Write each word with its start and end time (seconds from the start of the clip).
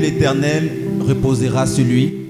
l'Éternel 0.00 0.70
reposera 1.00 1.66
sur 1.66 1.84
lui. 1.84 2.23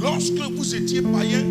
lorsque 0.00 0.40
vous 0.56 0.74
étiez 0.74 1.02
païen, 1.02 1.44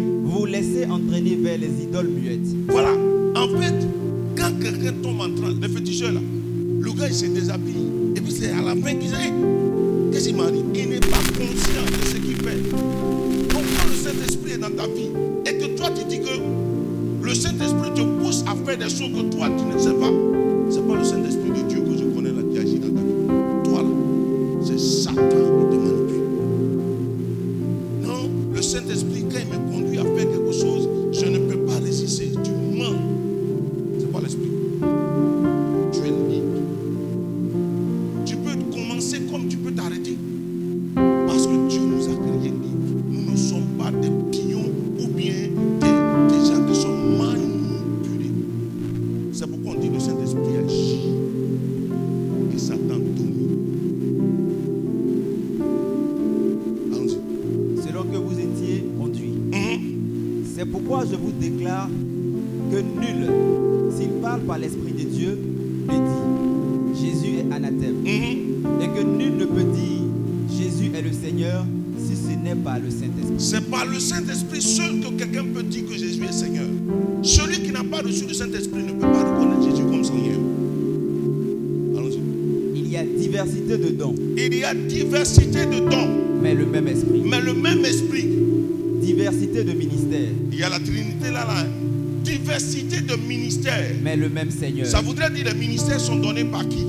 même 94.40 94.52
Seigneur. 94.52 94.88
Ça 94.88 95.02
voudrait 95.02 95.30
dire 95.30 95.46
les 95.46 95.54
ministères 95.54 96.00
sont 96.00 96.16
donnés 96.16 96.46
par 96.46 96.68
qui? 96.68 96.86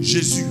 Jésus. 0.00 0.44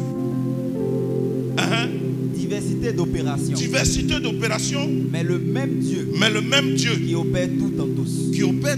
Hein? 1.58 1.88
Diversité 2.36 2.94
d'opérations, 2.94 3.54
Diversité 3.56 4.20
d'opérations, 4.20 4.88
mais 5.12 5.24
le 5.24 5.40
même 5.40 5.80
Dieu 5.80 6.10
mais 6.20 6.30
le 6.30 6.42
même 6.42 6.76
Dieu 6.76 6.92
qui 6.96 7.16
opère 7.16 7.48
tout 7.58 7.74
en 7.82 7.88
tous. 7.88 8.32
qui 8.34 8.44
opère 8.44 8.78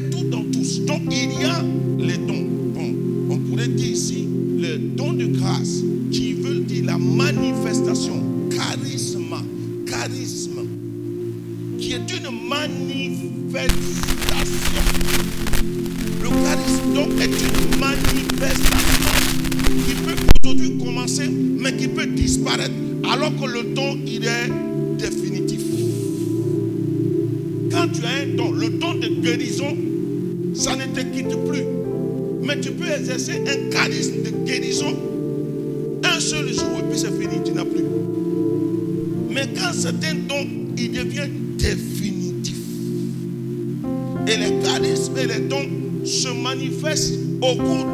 哦。 47.44 47.91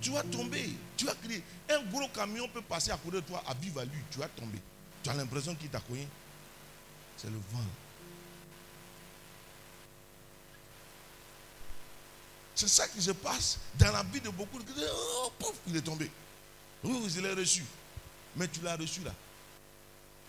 Tu 0.00 0.10
vas 0.10 0.22
tomber, 0.22 0.70
tu 0.96 1.04
vas 1.04 1.14
crier. 1.14 1.42
Un 1.70 1.82
gros 1.84 2.08
camion 2.08 2.48
peut 2.48 2.62
passer 2.62 2.90
à 2.90 2.96
côté 2.96 3.16
de 3.16 3.20
toi 3.26 3.42
à 3.46 3.54
vive 3.54 3.78
allure, 3.78 3.92
tu 4.10 4.18
vas 4.18 4.28
tomber. 4.28 4.58
Tu 5.02 5.10
as 5.10 5.14
l'impression 5.14 5.54
qu'il 5.54 5.68
t'a 5.68 5.80
cogné. 5.80 6.06
C'est 7.16 7.28
le 7.30 7.36
vent. 7.52 7.64
C'est 12.54 12.68
ça 12.68 12.88
qui 12.88 13.00
se 13.00 13.12
passe 13.12 13.58
dans 13.78 13.92
la 13.92 14.02
vie 14.04 14.20
de 14.20 14.30
beaucoup. 14.30 14.58
de- 14.58 14.64
Oh, 14.92 15.32
pouf, 15.38 15.54
il 15.68 15.76
est 15.76 15.80
tombé. 15.82 16.10
Oui, 16.82 17.08
je 17.08 17.20
l'ai 17.20 17.32
reçu. 17.32 17.64
Mais 18.36 18.48
tu 18.48 18.60
l'as 18.62 18.76
reçu 18.76 19.00
là. 19.02 19.14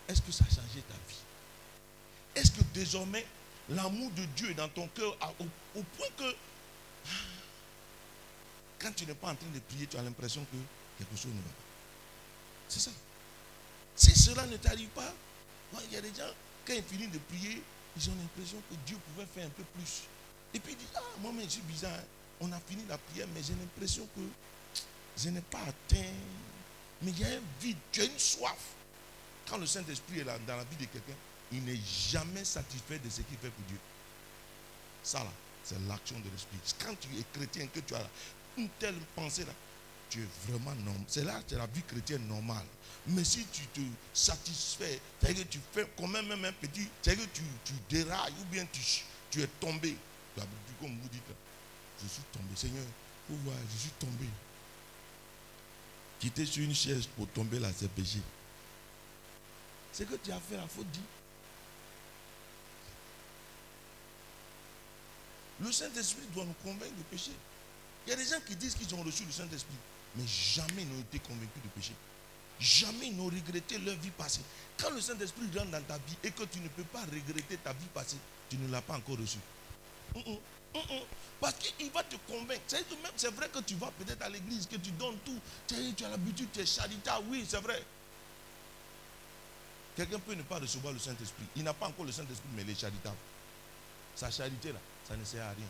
Est-ce 0.08 0.22
que 0.22 0.30
ça 0.32 0.44
a 0.44 0.48
changé 0.48 0.82
ta 0.88 0.94
vie? 1.08 1.16
Est-ce 2.36 2.50
que 2.52 2.62
désormais 2.72 3.26
l'amour 3.68 4.10
de 4.12 4.24
Dieu 4.36 4.50
est 4.50 4.54
dans 4.54 4.68
ton 4.68 4.86
cœur 4.88 5.16
à- 5.20 5.32
au 5.76 5.82
point 5.82 6.06
que 6.16 6.34
quand 8.80 8.92
tu 8.92 9.06
n'es 9.06 9.14
pas 9.14 9.28
en 9.30 9.34
train 9.36 9.48
de 9.52 9.58
prier, 9.60 9.86
tu 9.86 9.96
as 9.96 10.02
l'impression 10.02 10.44
que 10.44 10.56
quelque 10.98 11.16
chose 11.16 11.32
ne 11.32 11.40
va 11.40 11.48
pas. 11.48 11.64
C'est 12.68 12.80
ça. 12.80 12.90
Si 13.96 14.18
cela 14.18 14.46
ne 14.46 14.56
t'arrive 14.56 14.88
pas, 14.88 15.12
il 15.84 15.92
y 15.92 15.96
a 15.96 16.00
des 16.00 16.08
gens, 16.14 16.32
quand 16.66 16.72
ils 16.72 16.82
finissent 16.82 17.10
de 17.12 17.18
prier, 17.18 17.62
ils 17.96 18.10
ont 18.10 18.14
l'impression 18.14 18.58
que 18.70 18.74
Dieu 18.86 18.96
pouvait 19.12 19.26
faire 19.26 19.46
un 19.46 19.50
peu 19.50 19.64
plus. 19.74 20.02
Et 20.54 20.60
puis 20.60 20.72
ils 20.72 20.78
disent, 20.78 20.88
ah, 20.96 21.02
moi, 21.20 21.32
mais 21.34 21.44
je 21.44 21.50
suis 21.50 21.62
bizarre. 21.62 21.92
hein. 21.92 22.04
On 22.40 22.50
a 22.52 22.60
fini 22.60 22.82
la 22.88 22.96
prière, 22.96 23.26
mais 23.34 23.42
j'ai 23.42 23.54
l'impression 23.54 24.08
que 24.16 24.22
je 25.22 25.28
n'ai 25.28 25.42
pas 25.42 25.60
atteint. 25.60 26.12
Mais 27.02 27.10
il 27.10 27.20
y 27.20 27.24
a 27.24 27.28
un 27.28 27.40
vide, 27.60 27.76
tu 27.92 28.00
as 28.00 28.04
une 28.04 28.18
soif. 28.18 28.58
Quand 29.48 29.58
le 29.58 29.66
Saint-Esprit 29.66 30.20
est 30.20 30.24
là, 30.24 30.38
dans 30.46 30.56
la 30.56 30.64
vie 30.64 30.76
de 30.76 30.84
quelqu'un, 30.86 31.14
il 31.52 31.62
n'est 31.64 31.80
jamais 32.10 32.44
satisfait 32.44 32.98
de 32.98 33.10
ce 33.10 33.20
qu'il 33.22 33.36
fait 33.36 33.50
pour 33.50 33.64
Dieu. 33.66 33.78
Ça 35.02 35.18
là, 35.18 35.32
c'est 35.64 35.78
l'action 35.86 36.18
de 36.20 36.30
l'Esprit. 36.30 36.58
Quand 36.78 36.94
tu 36.98 37.08
es 37.18 37.24
chrétien, 37.32 37.66
que 37.66 37.80
tu 37.80 37.94
as 37.94 38.08
une 38.56 38.68
telle 38.78 38.94
pensée 39.14 39.44
là, 39.44 39.52
tu 40.08 40.20
es 40.20 40.26
vraiment 40.48 40.74
normal. 40.74 41.04
C'est 41.06 41.24
là, 41.24 41.40
c'est 41.46 41.56
la 41.56 41.66
vie 41.66 41.82
chrétienne 41.82 42.26
normale. 42.26 42.66
Mais 43.06 43.24
si 43.24 43.46
tu 43.46 43.62
te 43.68 43.80
satisfais, 44.12 45.00
c'est-à-dire 45.20 45.44
que 45.44 45.52
tu 45.52 45.60
fais 45.72 45.88
quand 45.96 46.08
même, 46.08 46.26
même 46.26 46.44
un 46.44 46.52
petit, 46.52 46.88
c'est-à-dire 47.00 47.24
que 47.24 47.38
tu, 47.38 47.42
tu 47.64 47.72
dérailles 47.88 48.34
ou 48.40 48.44
bien 48.46 48.66
tu, 48.72 48.80
tu 49.30 49.42
es 49.42 49.46
tombé. 49.58 49.96
Comme 50.36 50.96
vous 50.98 51.08
dites, 51.08 51.22
je 52.02 52.08
suis 52.08 52.22
tombé. 52.32 52.56
Seigneur, 52.56 52.84
faut 53.28 53.34
voir, 53.44 53.56
je 53.72 53.78
suis 53.78 53.90
tombé? 53.98 54.26
Quitter 56.18 56.46
sur 56.46 56.62
une 56.62 56.74
chaise 56.74 57.06
pour 57.06 57.28
tomber 57.28 57.58
là, 57.58 57.68
c'est 57.76 57.90
péché. 57.90 58.20
Ce 59.92 60.02
que 60.04 60.14
tu 60.16 60.30
as 60.32 60.40
fait, 60.40 60.56
il 60.56 60.68
faut 60.68 60.84
dire. 60.84 61.02
Le 65.60 65.72
Saint-Esprit 65.72 66.26
doit 66.32 66.44
nous 66.44 66.54
convaincre 66.64 66.94
de 66.96 67.02
péché. 67.10 67.32
Il 68.06 68.10
y 68.10 68.12
a 68.12 68.16
des 68.16 68.24
gens 68.24 68.40
qui 68.46 68.56
disent 68.56 68.74
qu'ils 68.74 68.94
ont 68.94 69.02
reçu 69.02 69.24
le 69.24 69.32
Saint-Esprit, 69.32 69.76
mais 70.16 70.26
jamais 70.26 70.82
ils 70.82 70.88
n'ont 70.88 71.00
été 71.00 71.18
convaincus 71.18 71.62
de 71.62 71.68
péché. 71.68 71.92
Jamais 72.58 73.06
ils 73.08 73.16
n'ont 73.16 73.26
regretté 73.26 73.78
leur 73.78 73.96
vie 73.96 74.10
passée. 74.10 74.42
Quand 74.78 74.90
le 74.90 75.00
Saint-Esprit 75.00 75.46
rentre 75.56 75.70
dans 75.70 75.82
ta 75.82 75.96
vie 75.96 76.16
et 76.22 76.30
que 76.30 76.44
tu 76.44 76.60
ne 76.60 76.68
peux 76.68 76.84
pas 76.84 77.00
regretter 77.00 77.56
ta 77.58 77.72
vie 77.72 77.86
passée, 77.94 78.18
tu 78.48 78.56
ne 78.56 78.70
l'as 78.70 78.82
pas 78.82 78.96
encore 78.96 79.18
reçu. 79.18 79.38
Hum, 80.14 80.22
hum, 80.26 80.38
hum. 80.74 81.00
Parce 81.40 81.54
qu'il 81.54 81.90
va 81.90 82.02
te 82.02 82.16
convaincre. 82.28 82.60
C'est 83.16 83.32
vrai 83.34 83.48
que 83.48 83.60
tu 83.60 83.76
vas 83.76 83.90
peut-être 83.98 84.22
à 84.22 84.28
l'église, 84.28 84.66
que 84.66 84.76
tu 84.76 84.90
donnes 84.92 85.16
tout. 85.24 85.38
Tu 85.66 86.04
as 86.04 86.08
l'habitude, 86.08 86.48
tu 86.52 86.60
es 86.60 86.66
charitable. 86.66 87.26
Oui, 87.30 87.46
c'est 87.48 87.60
vrai. 87.60 87.82
Quelqu'un 89.96 90.18
peut 90.18 90.34
ne 90.34 90.42
pas 90.42 90.58
recevoir 90.58 90.92
le 90.92 90.98
Saint-Esprit. 90.98 91.44
Il 91.56 91.64
n'a 91.64 91.72
pas 91.72 91.86
encore 91.86 92.04
le 92.04 92.12
Saint-Esprit, 92.12 92.48
mais 92.54 92.62
il 92.62 92.70
est 92.70 92.78
charitable. 92.78 93.16
Sa 94.14 94.30
charité, 94.30 94.72
là, 94.72 94.78
ça 95.08 95.16
ne 95.16 95.24
sert 95.24 95.44
à 95.44 95.50
rien. 95.50 95.66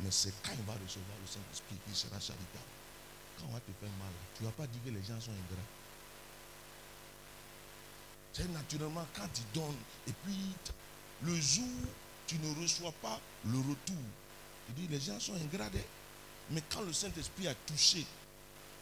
Mais 0.00 0.10
c'est 0.10 0.32
quand 0.42 0.52
il 0.52 0.64
va 0.64 0.74
recevoir 0.74 1.16
le 1.20 1.26
Saint-Esprit 1.26 1.76
qu'il 1.84 1.94
sera 1.94 2.18
charitable. 2.18 2.72
Quand 3.38 3.46
on 3.48 3.52
va 3.52 3.60
te 3.60 3.70
faire 3.80 3.96
mal, 3.98 4.12
tu 4.36 4.42
ne 4.42 4.48
vas 4.48 4.54
pas 4.54 4.66
dire 4.66 4.80
que 4.84 4.90
les 4.90 5.04
gens 5.04 5.20
sont 5.20 5.30
ingrats. 5.30 5.70
C'est 8.32 8.50
naturellement 8.50 9.06
quand 9.14 9.28
tu 9.32 9.42
donnes, 9.54 9.78
et 10.08 10.12
puis 10.24 10.36
le 11.22 11.40
jour 11.40 11.68
tu 12.26 12.38
ne 12.38 12.62
reçois 12.62 12.92
pas 13.02 13.20
le 13.44 13.58
retour. 13.58 14.04
Tu 14.66 14.72
dis 14.72 14.88
les 14.88 15.00
gens 15.00 15.20
sont 15.20 15.34
ingrats. 15.34 15.70
Mais 16.50 16.62
quand 16.70 16.82
le 16.82 16.92
Saint-Esprit 16.92 17.48
a 17.48 17.54
touché 17.66 18.04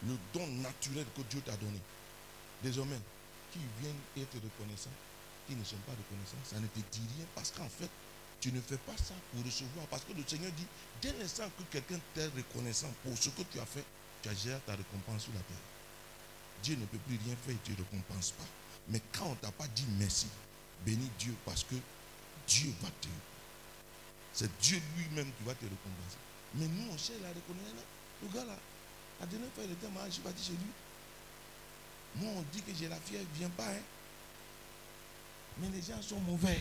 le 0.07 0.17
don 0.33 0.47
naturel 0.47 1.07
que 1.17 1.23
Dieu 1.23 1.41
t'a 1.45 1.57
donné, 1.57 1.81
désormais, 2.63 2.99
qui 3.53 3.61
viennent 3.81 3.95
être 4.17 4.35
reconnaissants, 4.35 4.91
qui 5.47 5.55
ne 5.55 5.65
sont 5.65 5.77
pas 5.87 5.93
reconnaissants, 5.93 6.43
ça 6.45 6.59
ne 6.59 6.67
te 6.67 6.79
dit 6.79 7.07
rien 7.17 7.27
parce 7.35 7.51
qu'en 7.51 7.69
fait, 7.69 7.91
tu 8.43 8.51
ne 8.51 8.61
fais 8.61 8.77
pas 8.79 8.97
ça 8.97 9.15
pour 9.31 9.45
recevoir. 9.45 9.87
Parce 9.87 10.03
que 10.03 10.13
le 10.13 10.25
Seigneur 10.27 10.51
dit, 10.53 10.67
dès 11.01 11.13
l'instant 11.13 11.45
que 11.57 11.63
quelqu'un 11.71 12.01
t'est 12.13 12.27
reconnaissant 12.27 12.91
pour 13.05 13.17
ce 13.17 13.29
que 13.31 13.43
tu 13.43 13.61
as 13.61 13.67
fait, 13.67 13.85
tu 14.21 14.29
as 14.29 14.59
ta 14.67 14.75
récompense 14.75 15.23
sur 15.23 15.33
la 15.33 15.41
terre. 15.41 15.65
Dieu 16.61 16.75
ne 16.75 16.85
peut 16.87 16.99
plus 16.99 17.19
rien 17.25 17.37
faire 17.37 17.55
et 17.55 17.59
tu 17.65 17.71
ne 17.71 17.77
récompense 17.77 18.33
pas. 18.33 18.45
Mais 18.89 19.01
quand 19.13 19.27
on 19.27 19.31
ne 19.31 19.37
t'a 19.37 19.53
pas 19.53 19.69
dit 19.69 19.87
merci, 19.97 20.27
bénis 20.85 21.11
Dieu 21.21 21.35
parce 21.45 21.63
que 21.63 21.77
Dieu 22.49 22.73
va 22.83 22.89
te. 23.01 23.07
C'est 24.33 24.51
Dieu 24.61 24.83
lui-même 24.97 25.31
qui 25.39 25.45
va 25.45 25.55
te 25.55 25.63
récompenser. 25.63 26.19
Mais 26.55 26.67
nous, 26.67 26.91
on 26.93 26.99
cherche 26.99 27.23
la 27.23 27.29
reconnaissance. 27.29 27.87
Le 28.23 28.29
gars 28.29 28.45
là, 28.45 28.59
la 29.21 29.27
dernière 29.27 29.53
fois, 29.53 29.63
il 29.65 29.71
était 29.71 29.89
malade, 29.89 30.09
je 30.09 30.15
suis 30.15 30.23
parti 30.23 30.43
chez 30.45 30.53
lui. 30.53 30.73
Moi, 32.17 32.33
on 32.37 32.43
dit 32.53 32.61
que 32.63 32.73
j'ai 32.75 32.89
la 32.89 32.99
fièvre, 32.99 33.25
ne 33.33 33.39
vient 33.39 33.51
pas. 33.51 33.69
hein. 33.69 33.83
Mais 35.59 35.69
les 35.69 35.81
gens 35.83 36.03
sont 36.03 36.19
mauvais. 36.21 36.59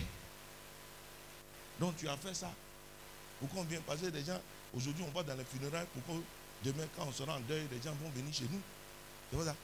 Donc 1.82 1.98
tu 1.98 2.08
as 2.08 2.16
fait 2.16 2.34
ça. 2.34 2.50
Pourquoi 3.40 3.62
on 3.62 3.66
vient 3.66 3.82
passer 3.82 4.10
des 4.12 4.24
gens? 4.24 4.40
Aujourd'hui, 4.74 5.04
on 5.06 5.12
va 5.12 5.24
dans 5.24 5.36
les 5.36 5.44
funérailles. 5.44 5.88
Pourquoi 5.94 6.22
demain, 6.64 6.86
quand 6.96 7.06
on 7.08 7.12
sera 7.12 7.36
en 7.36 7.40
deuil, 7.42 7.68
les 7.72 7.82
gens 7.82 7.94
vont 8.02 8.10
venir 8.12 8.34
chez 8.34 8.46
nous 8.50 8.62
C'est 9.32 9.38
pas 9.38 9.46
ça? 9.46 9.56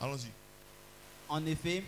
Allons-y. 0.00 0.30
En 1.28 1.44
effet, 1.46 1.84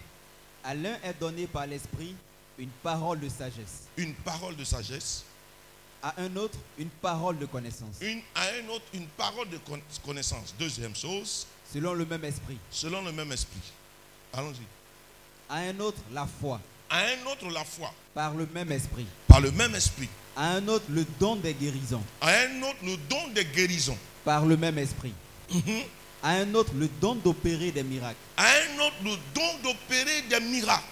à 0.65 0.75
l'un 0.75 0.95
est 1.03 1.15
donné 1.19 1.47
par 1.47 1.67
l'Esprit 1.67 2.15
une 2.59 2.69
parole 2.83 3.21
de 3.21 3.29
sagesse, 3.29 3.85
Une 3.97 4.15
parole 4.15 4.55
de 4.57 4.65
sagesse. 4.65 5.25
à 6.03 6.21
un 6.21 6.37
autre 6.37 6.59
une 6.79 6.91
parole 6.91 7.39
de 7.39 7.47
connaissance, 7.47 7.97
Une, 8.03 8.21
à 8.35 8.43
un 8.63 8.69
autre, 8.69 8.85
une 8.93 9.07
parole 9.07 9.49
de 9.49 9.59
con- 9.59 9.81
connaissance. 10.05 10.55
Deuxième 10.59 10.95
chose, 10.95 11.47
selon 11.73 11.95
le 11.95 12.05
même 12.05 12.25
esprit. 12.25 12.59
selon 12.71 13.03
le 13.03 13.13
même 13.13 13.33
esprit. 13.33 13.61
Allons-y. 14.35 14.67
À 15.49 15.57
un 15.61 15.81
autre 15.81 15.99
la 16.13 16.27
foi, 16.27 16.61
À 16.91 16.99
un 16.99 17.31
autre, 17.31 17.49
la 17.53 17.65
foi. 17.65 17.93
par 18.15 18.35
le 18.35 18.49
même 18.53 18.73
esprit. 18.73 19.07
Par 19.29 19.41
le 19.41 19.51
même 19.53 19.75
esprit. 19.75 20.09
À 20.37 20.53
un 20.55 20.69
autre 20.69 20.87
le 20.91 21.05
don 21.19 21.37
des 21.37 21.55
guérisons, 21.55 22.03
À 22.21 22.29
un 22.31 22.63
autre, 22.63 22.79
le 22.85 22.97
don 23.09 23.29
de 23.35 23.43
guérison. 23.43 23.97
par 24.25 24.45
le 24.45 24.57
même 24.57 24.79
esprit. 24.79 25.13
Mhm. 25.53 25.83
À 26.23 26.31
un 26.33 26.55
autre 26.55 26.73
le 26.75 26.89
don 27.01 27.15
d'opérer 27.15 27.71
des 27.73 27.83
miracles. 27.83 28.17
À 28.37 28.45
un 28.47 28.79
autre, 28.87 28.97
le 29.05 29.11
don 29.35 29.59
d'opérer 29.63 30.23
des 30.29 30.41
miracles. 30.41 30.83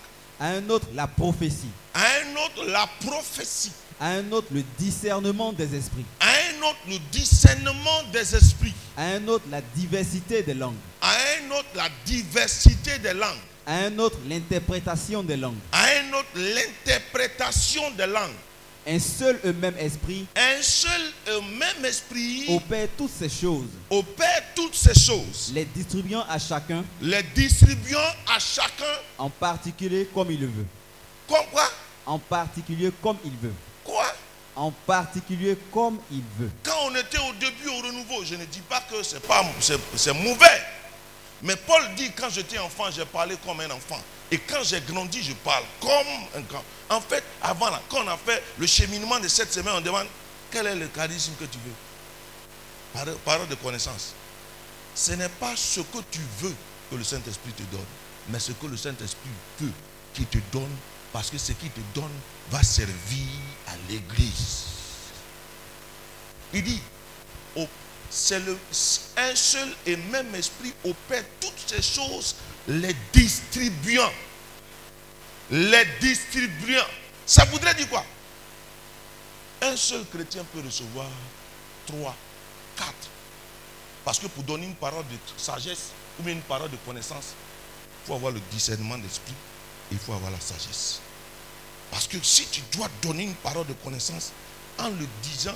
À 0.40 0.46
un 0.50 0.68
autre 0.70 0.86
la 0.94 1.06
prophétie. 1.06 1.70
À 1.94 2.00
un 2.02 2.36
autre, 2.44 2.64
la 2.70 2.86
prophétie. 3.04 3.72
À 4.00 4.10
un 4.10 4.30
autre 4.32 4.48
le 4.52 4.62
discernement 4.78 5.52
des 5.52 5.74
esprits. 5.74 6.04
À 6.20 6.26
un 6.28 6.62
autre, 6.68 6.78
le 6.88 6.98
discernement 7.10 8.02
des 8.12 8.34
esprits. 8.36 8.72
À 8.96 9.04
un 9.06 9.26
autre 9.28 9.44
la 9.50 9.60
diversité 9.60 10.42
des 10.42 10.54
langues. 10.54 10.76
À 11.02 11.10
un 11.12 11.50
autre, 11.50 11.68
la 11.74 11.88
diversité 12.06 12.98
des 12.98 13.14
langues. 13.14 13.36
À 13.68 13.80
un 13.84 13.98
autre 13.98 14.16
l'interprétation 14.26 15.22
des 15.22 15.36
langues. 15.36 15.58
À 15.72 15.82
un 15.84 16.12
autre, 16.14 16.28
l'interprétation 16.34 17.90
des 17.90 18.06
langues. 18.06 18.32
Un 18.86 18.98
seul 18.98 19.38
et 19.44 19.52
même 19.52 19.74
esprit 19.78 20.26
Un 20.34 20.62
seul 20.62 21.02
et 21.26 21.42
même 21.42 21.84
esprit 21.84 22.46
opère 22.48 22.88
toutes 22.96 23.10
ces 23.10 23.28
choses, 23.28 23.68
opère 23.90 24.42
toutes 24.54 24.74
ces 24.74 24.98
choses, 24.98 25.52
les 25.54 25.66
distribuant 25.66 26.24
à 26.26 26.38
chacun 26.38 26.82
les 27.02 27.22
distribuant 27.34 27.98
à 28.34 28.38
chacun 28.38 28.84
en 29.18 29.28
particulier 29.28 30.08
comme 30.14 30.30
il 30.30 30.46
veut. 30.46 30.66
comme 31.28 31.44
quoi? 31.52 31.68
En 32.06 32.18
particulier 32.18 32.90
comme 33.02 33.18
il 33.26 33.36
veut. 33.42 33.52
Quoi? 33.84 34.06
En 34.56 34.70
particulier 34.70 35.58
comme 35.70 35.98
il 36.10 36.22
veut. 36.38 36.50
Quand 36.62 36.86
on 36.86 36.94
était 36.94 37.18
au 37.18 37.34
début 37.34 37.68
au 37.68 37.86
renouveau, 37.86 38.24
je 38.24 38.36
ne 38.36 38.46
dis 38.46 38.62
pas 38.62 38.80
que 38.90 39.02
c'est 39.02 39.20
pas 39.20 39.44
c'est 39.60 40.14
mauvais. 40.14 40.62
Mais 41.42 41.56
Paul 41.56 41.82
dit 41.96 42.10
quand 42.12 42.30
j'étais 42.30 42.58
enfant, 42.58 42.90
j'ai 42.90 43.04
parlé 43.04 43.36
comme 43.44 43.60
un 43.60 43.70
enfant. 43.70 44.00
Et 44.30 44.38
quand 44.38 44.62
j'ai 44.62 44.80
grandi, 44.80 45.22
je 45.22 45.32
parle 45.34 45.64
comme 45.80 46.06
un 46.36 46.40
grand. 46.42 46.64
En 46.90 47.00
fait, 47.00 47.22
avant 47.40 47.70
là, 47.70 47.80
quand 47.88 48.04
on 48.04 48.08
a 48.08 48.16
fait 48.18 48.42
le 48.58 48.66
cheminement 48.66 49.18
de 49.20 49.28
cette 49.28 49.52
semaine, 49.52 49.74
on 49.76 49.80
demande 49.80 50.06
quel 50.50 50.66
est 50.66 50.74
le 50.74 50.88
charisme 50.88 51.32
que 51.38 51.44
tu 51.44 51.58
veux? 51.64 53.14
Parole, 53.24 53.46
de 53.48 53.54
connaissance. 53.56 54.14
Ce 54.94 55.12
n'est 55.12 55.28
pas 55.28 55.54
ce 55.56 55.80
que 55.80 55.98
tu 56.10 56.20
veux 56.40 56.54
que 56.90 56.96
le 56.96 57.04
Saint-Esprit 57.04 57.52
te 57.52 57.62
donne, 57.70 57.84
mais 58.28 58.40
ce 58.40 58.52
que 58.52 58.66
le 58.66 58.76
Saint-Esprit 58.76 59.28
veut 59.60 59.72
qu'il 60.14 60.26
te 60.26 60.38
donne, 60.50 60.74
parce 61.12 61.30
que 61.30 61.38
ce 61.38 61.52
qu'il 61.52 61.70
te 61.70 61.80
donne 61.94 62.10
va 62.50 62.62
servir 62.62 63.26
à 63.68 63.72
l'Église. 63.88 64.64
Il 66.52 66.64
dit, 66.64 66.80
au- 67.56 67.68
c'est 68.10 68.42
un 69.16 69.34
seul 69.34 69.68
et 69.86 69.96
même 69.96 70.34
esprit 70.34 70.72
opère 70.84 71.24
toutes 71.40 71.62
ces 71.66 71.82
choses, 71.82 72.36
les 72.66 72.94
distribuant. 73.12 74.12
Les 75.50 75.84
distribuant. 76.00 76.86
Ça 77.26 77.44
voudrait 77.46 77.74
dire 77.74 77.88
quoi? 77.88 78.04
Un 79.62 79.76
seul 79.76 80.04
chrétien 80.06 80.44
peut 80.52 80.60
recevoir 80.64 81.08
trois, 81.86 82.14
quatre. 82.76 83.08
Parce 84.04 84.18
que 84.18 84.26
pour 84.28 84.44
donner 84.44 84.66
une 84.66 84.74
parole 84.74 85.04
de 85.04 85.16
sagesse 85.36 85.90
ou 86.18 86.28
une 86.28 86.40
parole 86.42 86.70
de 86.70 86.76
connaissance, 86.86 87.34
il 88.02 88.06
faut 88.06 88.14
avoir 88.14 88.32
le 88.32 88.40
discernement 88.52 88.96
d'esprit 88.96 89.34
et 89.90 89.94
il 89.94 89.98
faut 89.98 90.12
avoir 90.12 90.30
la 90.30 90.40
sagesse. 90.40 91.00
Parce 91.90 92.06
que 92.06 92.16
si 92.22 92.46
tu 92.46 92.62
dois 92.72 92.88
donner 93.02 93.24
une 93.24 93.34
parole 93.34 93.66
de 93.66 93.72
connaissance 93.72 94.32
en 94.78 94.88
le 94.88 95.06
disant, 95.22 95.54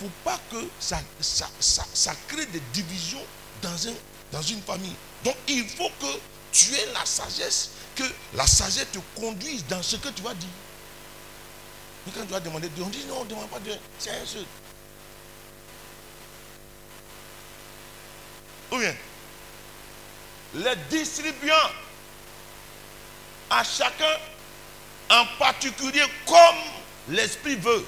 pour 0.00 0.10
pas 0.24 0.40
que 0.50 0.56
ça, 0.80 0.98
ça, 1.20 1.46
ça, 1.60 2.14
crée 2.26 2.46
des 2.46 2.62
divisions 2.72 3.22
dans, 3.60 3.88
un, 3.88 3.92
dans 4.32 4.40
une 4.40 4.62
famille. 4.62 4.94
Donc 5.22 5.36
il 5.46 5.68
faut 5.68 5.90
que 6.00 6.18
tu 6.50 6.74
aies 6.74 6.88
la 6.94 7.04
sagesse, 7.04 7.72
que 7.94 8.04
la 8.32 8.46
sagesse 8.46 8.86
te 8.92 9.20
conduise 9.20 9.64
dans 9.66 9.82
ce 9.82 9.96
que 9.96 10.08
tu 10.08 10.22
vas 10.22 10.32
dire. 10.32 10.48
Mais 12.06 12.12
quand 12.16 12.22
tu 12.22 12.32
vas 12.32 12.40
demander 12.40 12.70
Dieu, 12.70 12.82
on 12.82 12.88
dit 12.88 13.04
non, 13.06 13.18
on 13.20 13.24
ne 13.24 13.28
demande 13.28 13.50
pas 13.50 13.60
Dieu, 13.60 13.74
c'est 13.98 14.10
un 14.10 14.24
seul. 14.24 14.46
Ou 18.72 18.78
bien, 18.78 18.94
les 20.54 20.76
distribuant 20.88 21.54
à 23.50 23.62
chacun 23.64 24.16
en 25.10 25.26
particulier 25.38 26.04
comme 26.26 26.56
l'Esprit 27.10 27.56
veut, 27.56 27.84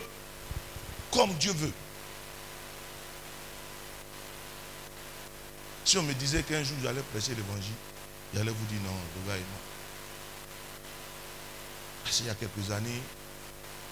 comme 1.10 1.32
Dieu 1.34 1.52
veut. 1.52 1.72
Si 5.84 5.98
on 5.98 6.02
me 6.02 6.14
disait 6.14 6.42
qu'un 6.42 6.62
jour 6.62 6.76
j'allais 6.82 7.02
prêcher 7.12 7.34
l'évangile, 7.34 7.74
j'allais 8.34 8.50
vous 8.52 8.64
dire 8.66 8.80
non, 8.84 8.94
le 9.16 9.28
gars 9.28 9.36
est 9.36 9.40
mort. 9.50 9.66
Parce 12.04 12.16
qu'il 12.16 12.26
y 12.26 12.30
a 12.30 12.34
quelques 12.34 12.70
années, 12.70 13.02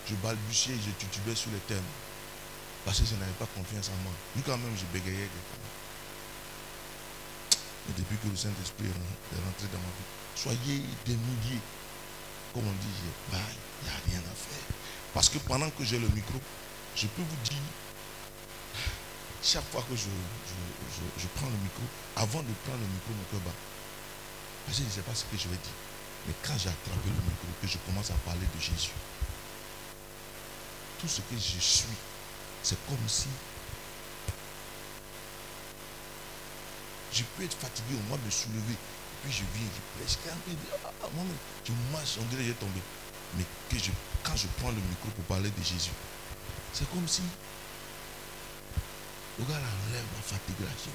je 0.09 0.15
balbutiais, 0.17 0.75
je 0.75 0.91
titubais 1.05 1.35
sur 1.35 1.51
les 1.51 1.59
thèmes. 1.61 1.91
Parce 2.85 2.99
que 3.01 3.07
je 3.07 3.15
n'avais 3.15 3.33
pas 3.39 3.47
confiance 3.55 3.89
en 3.89 4.03
moi. 4.03 4.13
Lui 4.35 4.43
quand 4.43 4.57
même, 4.57 4.75
je 4.77 4.85
bégayais. 4.93 5.29
quelqu'un. 5.29 5.61
Mais 7.89 7.95
depuis 7.99 8.17
que 8.17 8.29
le 8.29 8.37
Saint-Esprit 8.37 8.87
est 8.87 8.93
ren- 8.97 9.37
est 9.37 9.45
rentré 9.45 9.67
dans 9.73 9.79
ma 9.79 9.93
vie, 9.93 10.09
soyez 10.37 10.83
des 11.05 11.17
milliers. 11.17 11.61
Comme 12.55 12.67
on 12.67 12.73
dit, 12.73 12.95
il 13.33 13.37
n'y 13.37 13.91
a 13.91 13.99
rien 14.09 14.19
à 14.21 14.35
faire. 14.35 14.65
Parce 15.15 15.29
que 15.29 15.39
pendant 15.39 15.71
que 15.71 15.85
j'ai 15.85 15.99
le 15.99 16.09
micro, 16.09 16.41
je 16.97 17.07
peux 17.07 17.23
vous 17.23 17.43
dire, 17.45 17.63
chaque 19.43 19.65
fois 19.73 19.83
que 19.89 19.97
je, 19.97 20.03
je- 21.19 21.27
prends 21.35 21.47
le 21.49 21.57
micro, 21.65 21.83
avant 22.17 22.43
de 22.43 22.53
prendre 22.65 22.81
le 22.81 22.87
micro, 22.87 23.11
mon 23.17 23.25
cœur 23.31 23.41
bat. 23.41 23.57
Parce 24.67 24.79
que 24.79 24.85
je 24.85 24.89
ne 24.89 24.93
sais 24.93 25.03
pas 25.03 25.15
ce 25.15 25.25
que 25.25 25.37
je 25.37 25.49
vais 25.49 25.57
dire. 25.57 25.79
Mais 26.27 26.35
quand 26.45 26.53
j'ai 26.59 26.69
attrapé 26.69 27.09
le 27.09 27.23
micro, 27.25 27.47
que 27.61 27.67
je 27.67 27.79
commence 27.87 28.11
à 28.11 28.15
parler 28.27 28.45
de 28.45 28.61
Jésus, 28.61 28.93
tout 31.01 31.09
ce 31.09 31.21
que 31.23 31.37
je 31.37 31.59
suis, 31.61 31.97
c'est 32.63 32.77
comme 32.87 33.01
si 33.09 33.29
je 37.13 37.25
peux 37.37 37.45
être 37.45 37.57
fatigué, 37.57 37.95
au 37.97 38.09
moins 38.09 38.19
me 38.25 38.31
soulever, 38.31 38.77
puis 39.23 39.33
je 39.33 39.43
viens, 39.57 39.69
je 39.75 40.05
prêche, 40.05 40.19
ah, 40.29 40.91
ah, 41.03 41.09
moi-même, 41.15 41.37
je 41.65 41.73
marche, 41.93 42.17
on 42.21 42.25
dirait 42.27 42.43
que 42.43 42.49
j'ai 42.49 42.55
tombé. 42.55 42.81
Mais 43.37 43.45
que 43.71 43.79
je, 43.79 43.91
quand 44.23 44.37
je 44.37 44.47
prends 44.61 44.71
le 44.71 44.77
micro 44.81 45.09
pour 45.17 45.25
parler 45.25 45.51
de 45.51 45.63
Jésus, 45.65 45.91
c'est 46.73 46.89
comme 46.91 47.07
si 47.09 47.23
le 49.41 49.45
gars 49.47 49.59
là 49.59 49.67
enlève 49.89 50.05
la 50.15 50.23
fatigue 50.23 50.61
là 50.61 50.71
chez 50.85 50.91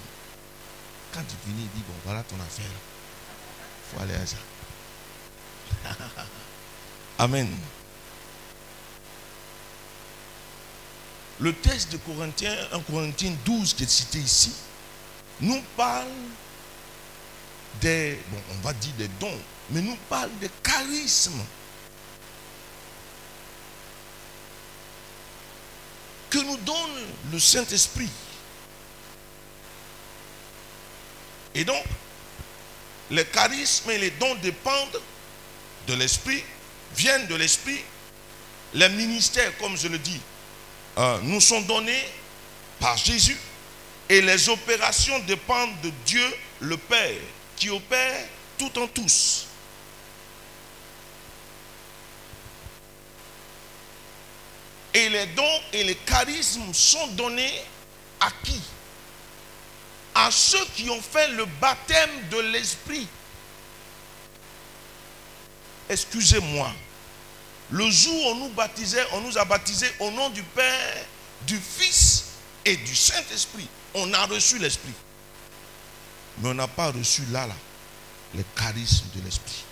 quand 1.15 1.23
tu 1.23 1.35
finis, 1.45 1.61
il 1.61 1.79
dit, 1.79 1.85
bon, 1.87 1.93
voilà 2.03 2.23
ton 2.23 2.35
affaire. 2.35 2.65
Il 2.65 3.95
faut 3.95 4.03
aller 4.03 4.15
à 4.15 4.25
ça. 4.25 4.35
Amen. 7.19 7.47
Le 11.39 11.53
texte 11.53 11.93
de 11.93 11.97
Corinthiens, 11.97 12.55
1 12.73 12.79
Corinthiens 12.81 13.33
12 13.45 13.73
qui 13.73 13.83
est 13.83 13.89
cité 13.89 14.19
ici, 14.19 14.51
nous 15.39 15.61
parle 15.77 16.07
des, 17.79 18.19
bon, 18.29 18.37
on 18.51 18.61
va 18.61 18.73
dire 18.73 18.93
des 18.97 19.07
dons, 19.19 19.39
mais 19.69 19.81
nous 19.81 19.97
parle 20.09 20.31
des 20.41 20.49
charismes 20.61 21.43
que 26.29 26.39
nous 26.39 26.57
donne 26.57 27.05
le 27.31 27.39
Saint-Esprit. 27.39 28.09
Et 31.55 31.63
donc, 31.63 31.83
les 33.09 33.25
charismes 33.25 33.89
et 33.89 33.97
les 33.97 34.11
dons 34.11 34.35
dépendent 34.35 35.01
de 35.87 35.93
l'Esprit, 35.93 36.43
viennent 36.95 37.27
de 37.27 37.35
l'Esprit. 37.35 37.81
Les 38.73 38.89
ministères, 38.89 39.57
comme 39.57 39.77
je 39.77 39.87
le 39.87 39.97
dis, 39.97 40.19
euh, 40.97 41.19
nous 41.23 41.39
sont 41.39 41.61
donnés 41.61 42.05
par 42.79 42.97
Jésus. 42.97 43.37
Et 44.09 44.21
les 44.21 44.49
opérations 44.49 45.17
dépendent 45.19 45.79
de 45.81 45.91
Dieu 46.05 46.25
le 46.59 46.77
Père, 46.77 47.15
qui 47.55 47.69
opère 47.69 48.27
tout 48.57 48.77
en 48.77 48.87
tous. 48.87 49.45
Et 54.93 55.09
les 55.09 55.25
dons 55.27 55.59
et 55.73 55.83
les 55.83 55.95
charismes 55.95 56.73
sont 56.73 57.07
donnés 57.07 57.61
à 58.19 58.29
qui? 58.43 58.61
À 60.15 60.31
ceux 60.31 60.65
qui 60.75 60.89
ont 60.89 61.01
fait 61.01 61.27
le 61.29 61.45
baptême 61.45 62.09
de 62.31 62.39
l'Esprit. 62.39 63.07
Excusez-moi. 65.89 66.71
Le 67.71 67.89
jour 67.89 68.15
où 68.15 68.27
on 68.29 68.35
nous 68.35 68.49
baptisait, 68.49 69.05
on 69.11 69.21
nous 69.21 69.37
a 69.37 69.45
baptisés 69.45 69.91
au 69.99 70.11
nom 70.11 70.29
du 70.29 70.41
Père, 70.41 71.05
du 71.45 71.59
Fils 71.59 72.25
et 72.63 72.77
du 72.77 72.95
Saint-Esprit. 72.95 73.67
On 73.93 74.13
a 74.13 74.25
reçu 74.25 74.57
l'Esprit. 74.57 74.93
Mais 76.37 76.49
on 76.49 76.53
n'a 76.53 76.67
pas 76.67 76.91
reçu 76.91 77.23
là, 77.31 77.47
là, 77.47 77.55
les 78.33 78.45
charismes 78.55 79.07
de 79.15 79.21
l'Esprit. 79.21 79.63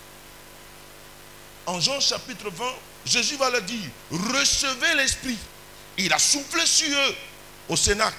En 1.66 1.80
Jean 1.80 2.00
chapitre 2.00 2.50
20, 2.50 2.64
Jésus 3.06 3.36
va 3.36 3.50
leur 3.50 3.62
dire, 3.62 3.90
recevez 4.10 4.94
l'Esprit. 4.96 5.38
Il 5.96 6.12
a 6.12 6.18
soufflé 6.18 6.66
sur 6.66 6.96
eux 6.96 7.16
au 7.68 7.76
Sénat. 7.76 8.12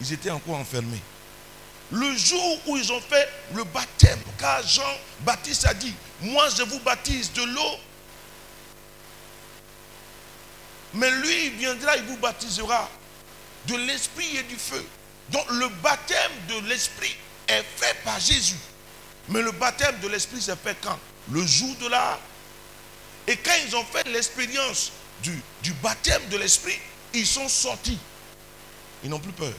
Ils 0.00 0.12
étaient 0.12 0.30
encore 0.30 0.56
enfermés. 0.56 1.02
Le 1.92 2.16
jour 2.16 2.58
où 2.66 2.76
ils 2.76 2.92
ont 2.92 3.00
fait 3.00 3.28
le 3.54 3.62
baptême, 3.64 4.18
car 4.38 4.66
Jean-Baptiste 4.66 5.66
a 5.66 5.74
dit, 5.74 5.94
moi 6.20 6.48
je 6.56 6.62
vous 6.64 6.80
baptise 6.80 7.32
de 7.32 7.42
l'eau, 7.44 7.76
mais 10.94 11.10
lui 11.10 11.46
il 11.46 11.52
viendra, 11.52 11.96
il 11.96 12.04
vous 12.04 12.16
baptisera 12.16 12.88
de 13.66 13.76
l'esprit 13.76 14.36
et 14.36 14.42
du 14.44 14.56
feu. 14.56 14.84
Donc 15.30 15.44
le 15.50 15.68
baptême 15.82 16.32
de 16.48 16.68
l'esprit 16.68 17.16
est 17.48 17.64
fait 17.76 17.96
par 18.04 18.18
Jésus. 18.18 18.56
Mais 19.28 19.42
le 19.42 19.52
baptême 19.52 19.98
de 20.00 20.08
l'esprit 20.08 20.40
s'est 20.40 20.56
fait 20.56 20.76
quand? 20.80 20.98
Le 21.30 21.44
jour 21.46 21.74
de 21.76 21.88
la... 21.88 22.18
Et 23.26 23.36
quand 23.36 23.54
ils 23.66 23.74
ont 23.74 23.84
fait 23.84 24.08
l'expérience 24.08 24.92
du, 25.22 25.40
du 25.62 25.72
baptême 25.74 26.22
de 26.28 26.36
l'esprit, 26.36 26.78
ils 27.12 27.26
sont 27.26 27.48
sortis. 27.48 27.98
Ils 29.02 29.10
n'ont 29.10 29.18
plus 29.18 29.32
peur. 29.32 29.52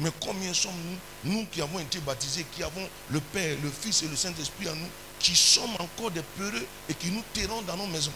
Mais 0.00 0.10
combien 0.20 0.54
sommes-nous, 0.54 1.32
nous 1.32 1.46
qui 1.46 1.60
avons 1.60 1.80
été 1.80 1.98
baptisés, 2.00 2.46
qui 2.54 2.62
avons 2.62 2.88
le 3.10 3.20
Père, 3.20 3.56
le 3.62 3.70
Fils 3.70 4.02
et 4.02 4.08
le 4.08 4.16
Saint-Esprit 4.16 4.68
en 4.68 4.76
nous, 4.76 4.88
qui 5.18 5.34
sommes 5.34 5.74
encore 5.78 6.10
des 6.10 6.22
peureux 6.36 6.66
et 6.88 6.94
qui 6.94 7.08
nous 7.10 7.24
terrons 7.34 7.62
dans 7.62 7.76
nos 7.76 7.86
maisons? 7.88 8.12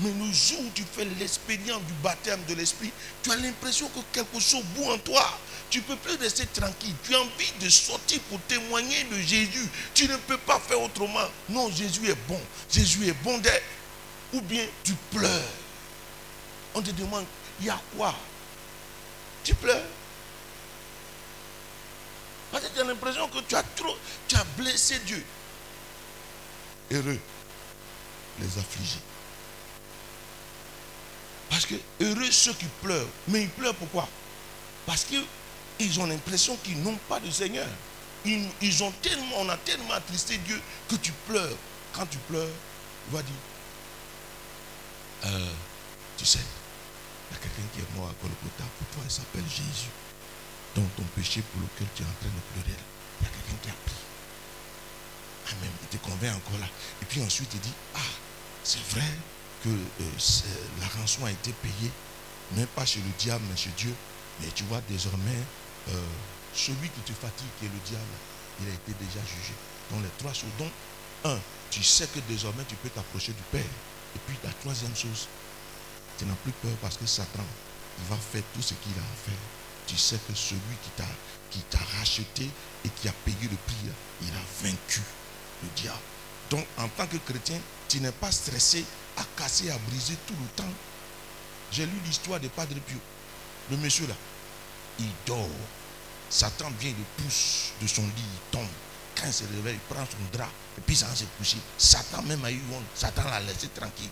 Mais 0.00 0.10
le 0.10 0.32
jour 0.32 0.58
où 0.60 0.70
tu 0.74 0.82
fais 0.92 1.04
l'expérience 1.20 1.82
du 1.82 1.92
baptême 2.02 2.40
de 2.48 2.54
l'esprit, 2.54 2.90
tu 3.22 3.30
as 3.30 3.36
l'impression 3.36 3.88
que 3.88 4.00
quelque 4.12 4.40
chose 4.40 4.64
bout 4.74 4.90
en 4.90 4.98
toi. 4.98 5.38
Tu 5.70 5.78
ne 5.78 5.84
peux 5.84 5.96
plus 5.96 6.16
rester 6.16 6.46
tranquille. 6.46 6.94
Tu 7.04 7.14
as 7.14 7.20
envie 7.20 7.52
de 7.60 7.68
sortir 7.68 8.20
pour 8.28 8.40
témoigner 8.42 9.04
de 9.04 9.16
Jésus. 9.18 9.68
Tu 9.94 10.08
ne 10.08 10.16
peux 10.16 10.38
pas 10.38 10.58
faire 10.58 10.80
autrement. 10.80 11.28
Non, 11.48 11.70
Jésus 11.70 12.08
est 12.08 12.18
bon. 12.26 12.40
Jésus 12.70 13.06
est 13.06 13.22
bon 13.22 13.38
d'être. 13.38 13.62
Ou 14.32 14.40
bien 14.40 14.66
tu 14.82 14.94
pleures. 15.12 15.48
On 16.74 16.82
te 16.82 16.90
demande, 16.90 17.24
il 17.60 17.66
y 17.66 17.70
a 17.70 17.80
quoi? 17.96 18.12
Tu 19.44 19.54
pleures. 19.54 19.84
Parce 22.50 22.64
que 22.64 22.74
tu 22.74 22.80
as 22.80 22.84
l'impression 22.84 23.28
que 23.28 23.40
tu 23.40 23.54
as 23.54 23.62
trop, 23.62 23.96
tu 24.26 24.36
as 24.36 24.44
blessé 24.56 24.98
Dieu. 25.00 25.24
Heureux 26.90 27.18
les 28.40 28.58
affligés. 28.58 29.00
Parce 31.50 31.66
que 31.66 31.74
heureux 32.00 32.30
ceux 32.30 32.52
qui 32.54 32.66
pleurent. 32.82 33.06
Mais 33.28 33.42
ils 33.42 33.48
pleurent 33.48 33.74
pourquoi? 33.74 34.08
Parce 34.86 35.04
qu'ils 35.04 36.00
ont 36.00 36.06
l'impression 36.06 36.56
qu'ils 36.62 36.82
n'ont 36.82 36.98
pas 37.08 37.20
de 37.20 37.30
Seigneur. 37.30 37.68
Ils, 38.24 38.82
ont 38.82 38.92
tellement, 39.02 39.36
on 39.40 39.48
a 39.50 39.56
tellement 39.58 39.92
attristé 39.92 40.38
Dieu 40.38 40.60
que 40.88 40.96
tu 40.96 41.12
pleures. 41.28 41.56
Quand 41.92 42.06
tu 42.06 42.18
pleures, 42.18 42.48
il 43.08 43.16
va 43.16 43.22
dire, 43.22 43.34
euh, 45.26 45.50
tu 46.16 46.24
sais, 46.24 46.40
il 47.30 47.34
y 47.34 47.36
a 47.36 47.40
quelqu'un 47.40 47.68
qui 47.72 47.80
est 47.80 47.90
mort 47.96 48.08
à 48.08 48.14
Golgotha 48.20 48.64
pour 48.78 48.86
toi, 48.94 49.02
il 49.04 49.10
s'appelle 49.10 49.48
Jésus. 49.48 49.92
Donc 50.76 50.88
ton 50.96 51.04
péché 51.14 51.42
pour 51.52 51.62
lequel 51.62 51.86
tu 51.94 52.02
es 52.02 52.06
en 52.06 52.16
train 52.18 52.32
de 52.34 52.42
pleurer, 52.52 52.76
il 52.76 53.24
y 53.24 53.26
a 53.26 53.32
quelqu'un 53.32 53.58
qui 53.62 53.70
a 53.70 53.78
pris. 53.86 54.02
Amen. 55.52 55.70
Il 55.82 55.88
te 55.88 55.98
convainc 56.02 56.36
encore 56.36 56.58
là. 56.58 56.68
Et 57.02 57.04
puis 57.04 57.22
ensuite 57.22 57.50
il 57.54 57.60
dit, 57.60 57.76
ah, 57.94 58.12
c'est 58.64 58.82
vrai, 58.90 59.06
que 59.64 59.70
euh, 59.70 60.04
la 60.80 60.86
rançon 61.00 61.24
a 61.24 61.30
été 61.30 61.52
payée, 61.52 61.90
même 62.52 62.66
pas 62.68 62.84
chez 62.84 63.00
le 63.00 63.10
diable, 63.18 63.42
mais 63.48 63.56
chez 63.56 63.70
Dieu. 63.76 63.94
Mais 64.40 64.48
tu 64.54 64.64
vois, 64.64 64.80
désormais, 64.88 65.40
euh, 65.88 66.06
celui 66.54 66.88
qui 66.90 67.00
te 67.00 67.12
fatigue, 67.12 67.48
qui 67.58 67.66
est 67.66 67.72
le 67.72 67.80
diable, 67.88 68.14
il 68.60 68.68
a 68.68 68.74
été 68.74 68.92
déjà 69.00 69.24
jugé. 69.24 69.54
Donc 69.90 70.02
les 70.02 70.12
trois 70.18 70.32
choses. 70.32 70.52
Donc, 70.58 70.70
un, 71.24 71.38
tu 71.70 71.82
sais 71.82 72.06
que 72.06 72.20
désormais 72.28 72.64
tu 72.68 72.74
peux 72.76 72.90
t'approcher 72.90 73.32
du 73.32 73.42
Père. 73.50 73.72
Et 74.14 74.18
puis 74.26 74.36
la 74.44 74.50
troisième 74.60 74.94
chose, 74.94 75.28
tu 76.18 76.24
n'as 76.26 76.34
plus 76.34 76.52
peur 76.52 76.72
parce 76.80 76.96
que 76.96 77.06
Satan, 77.06 77.44
il 77.98 78.04
va 78.08 78.16
faire 78.16 78.42
tout 78.54 78.62
ce 78.62 78.74
qu'il 78.74 78.92
a 78.92 79.02
à 79.02 79.16
faire. 79.24 79.38
Tu 79.86 79.96
sais 79.96 80.18
que 80.26 80.34
celui 80.34 80.60
qui 81.50 81.60
t'a 81.60 81.78
racheté 81.98 82.50
et 82.84 82.88
qui 82.88 83.08
a 83.08 83.12
payé 83.24 83.36
le 83.42 83.56
prix, 83.66 83.92
il 84.22 84.28
a 84.28 84.62
vaincu 84.62 85.02
le 85.62 85.68
diable. 85.76 85.98
Donc 86.50 86.66
en 86.78 86.88
tant 86.88 87.06
que 87.06 87.16
chrétien, 87.18 87.58
tu 87.88 88.00
n'es 88.00 88.12
pas 88.12 88.32
stressé 88.32 88.84
à 89.16 89.24
casser, 89.36 89.70
à 89.70 89.78
briser 89.90 90.16
tout 90.26 90.34
le 90.40 90.48
temps. 90.56 90.72
J'ai 91.72 91.86
lu 91.86 91.92
l'histoire 92.04 92.40
de 92.40 92.48
Padre 92.48 92.74
Pio. 92.86 92.98
Le 93.70 93.76
monsieur 93.78 94.06
là, 94.06 94.14
il 94.98 95.10
dort. 95.26 95.48
Satan 96.30 96.70
vient, 96.80 96.90
le 96.90 97.22
pousse 97.22 97.72
de 97.80 97.86
son 97.86 98.02
lit, 98.02 98.10
il 98.16 98.50
tombe. 98.50 98.66
Quand 99.16 99.26
il 99.26 99.32
se 99.32 99.44
réveille, 99.44 99.74
il 99.74 99.94
prend 99.94 100.04
son 100.04 100.36
drap 100.36 100.50
et 100.76 100.80
puis 100.80 100.96
ça 100.96 101.06
se 101.14 101.24
coucher. 101.38 101.58
Satan 101.78 102.22
même 102.22 102.44
a 102.44 102.50
eu 102.50 102.60
honte. 102.72 102.84
Satan 102.94 103.24
l'a 103.24 103.40
laissé 103.40 103.68
tranquille. 103.68 104.10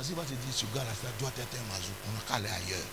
Parce 0.00 0.08
qu'il 0.08 0.16
va 0.16 0.24
te 0.24 0.32
dire, 0.32 0.54
ce 0.54 0.64
gars-là, 0.74 0.92
ça 0.96 1.08
doit 1.20 1.30
être 1.36 1.56
un 1.60 1.70
mazou. 1.70 1.92
On 2.08 2.12
n'a 2.14 2.20
qu'à 2.26 2.36
aller 2.36 2.48
ailleurs. 2.48 2.88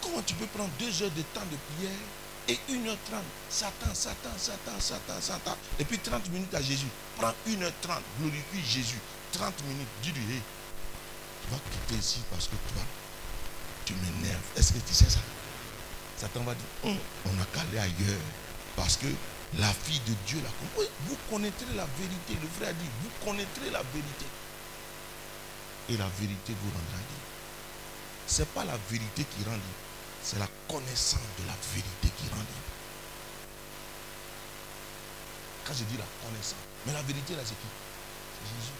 Comment 0.00 0.22
tu 0.22 0.32
peux 0.32 0.46
prendre 0.46 0.70
deux 0.78 1.02
heures 1.02 1.10
de 1.10 1.20
temps 1.20 1.44
de 1.52 1.58
prière 1.76 2.00
et 2.48 2.54
1h30, 2.72 3.20
Satan, 3.50 3.92
Satan, 3.92 4.30
Satan, 4.38 4.80
Satan, 4.80 5.20
Satan. 5.20 5.58
Et 5.78 5.84
puis 5.84 5.98
30 5.98 6.30
minutes 6.30 6.54
à 6.54 6.62
Jésus. 6.62 6.88
Prends 7.18 7.34
1h30, 7.46 8.00
glorifie 8.18 8.64
Jésus. 8.66 9.00
30 9.32 9.52
minutes, 9.64 9.88
dis-lui, 10.02 10.40
tu 11.42 11.50
vas 11.50 11.60
quitter 11.70 12.00
ici 12.00 12.20
parce 12.30 12.46
que 12.46 12.56
toi, 12.72 12.82
tu 13.84 13.92
m'énerves. 13.92 14.40
Est-ce 14.56 14.72
que 14.72 14.78
tu 14.78 14.94
sais 14.94 15.10
ça? 15.10 15.20
Satan 16.16 16.44
va 16.44 16.54
dire, 16.54 16.64
hum, 16.84 16.96
on 17.26 17.32
n'a 17.34 17.44
qu'à 17.52 17.60
aller 17.60 17.78
ailleurs. 17.78 18.22
Parce 18.74 18.96
que 18.96 19.08
la 19.58 19.72
fille 19.72 20.00
de 20.06 20.14
Dieu 20.26 20.40
l'a 20.42 20.50
compris. 20.50 20.90
Vous 21.06 21.16
connaîtrez 21.30 21.74
la 21.76 21.86
vérité. 21.98 22.34
Le 22.40 22.48
frère 22.48 22.74
dit, 22.74 22.90
vous 23.02 23.26
connaîtrez 23.26 23.70
la 23.70 23.82
vérité. 23.82 24.26
Et 25.90 25.96
la 25.96 26.08
vérité 26.18 26.54
vous 26.62 26.70
rendra 26.70 26.98
libre. 26.98 27.28
Ce 28.26 28.40
n'est 28.40 28.46
pas 28.46 28.64
la 28.64 28.76
vérité 28.90 29.24
qui 29.24 29.44
rend 29.44 29.52
libre 29.52 29.84
c'est 30.24 30.38
la 30.38 30.48
connaissance 30.66 31.20
de 31.38 31.46
la 31.46 31.54
vérité 31.74 32.08
qui 32.16 32.28
rend 32.30 32.40
libre. 32.40 32.72
Quand 35.66 35.74
je 35.74 35.84
dis 35.84 35.98
la 35.98 36.08
connaissance, 36.24 36.64
mais 36.86 36.92
la 36.94 37.02
vérité 37.02 37.36
là 37.36 37.42
c'est 37.44 37.54
qui? 37.60 37.68
C'est 38.40 38.48
Jésus. 38.56 38.72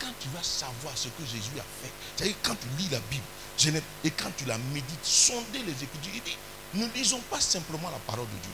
Quand 0.00 0.12
tu 0.18 0.28
vas 0.34 0.42
savoir 0.42 0.96
ce 0.98 1.08
que 1.08 1.24
Jésus 1.24 1.54
a 1.58 1.66
fait, 1.82 1.92
c'est-à-dire 2.16 2.36
quand 2.42 2.56
tu 2.56 2.66
lis 2.78 2.88
la 2.90 3.00
Bible 3.10 3.82
et 4.04 4.10
quand 4.10 4.30
tu 4.36 4.44
la 4.44 4.58
médites, 4.58 5.04
sondez 5.04 5.60
les 5.60 5.72
Écritures. 5.72 6.12
Il 6.14 6.22
dit, 6.22 6.36
ne 6.74 6.86
lisons 6.94 7.22
pas 7.30 7.40
simplement 7.40 7.90
la 7.90 7.98
parole 7.98 8.26
de 8.26 8.42
Dieu 8.42 8.52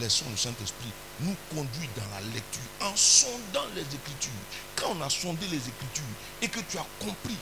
laissons 0.00 0.24
le 0.30 0.36
Saint-Esprit 0.36 0.92
nous 1.20 1.36
conduire 1.50 1.88
dans 1.96 2.08
la 2.14 2.20
lecture 2.32 2.62
en 2.80 2.94
sondant 2.96 3.66
les 3.74 3.82
Écritures. 3.82 4.30
Quand 4.74 4.94
on 4.96 5.02
a 5.02 5.10
sondé 5.10 5.46
les 5.48 5.56
Écritures 5.56 6.04
et 6.42 6.48
que 6.48 6.60
tu 6.60 6.78
as 6.78 6.86
compris, 7.00 7.36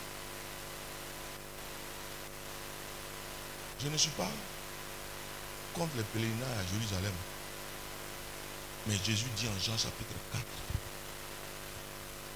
je 3.83 3.89
ne 3.89 3.97
suis 3.97 4.11
pas 4.11 4.31
contre 5.75 5.97
les 5.97 6.05
pèlerinages 6.05 6.59
à 6.59 6.73
Jérusalem. 6.73 7.13
Mais 8.87 8.97
Jésus 9.05 9.27
dit 9.37 9.49
en 9.49 9.59
Jean 9.59 9.77
chapitre 9.77 10.15
4, 10.33 10.45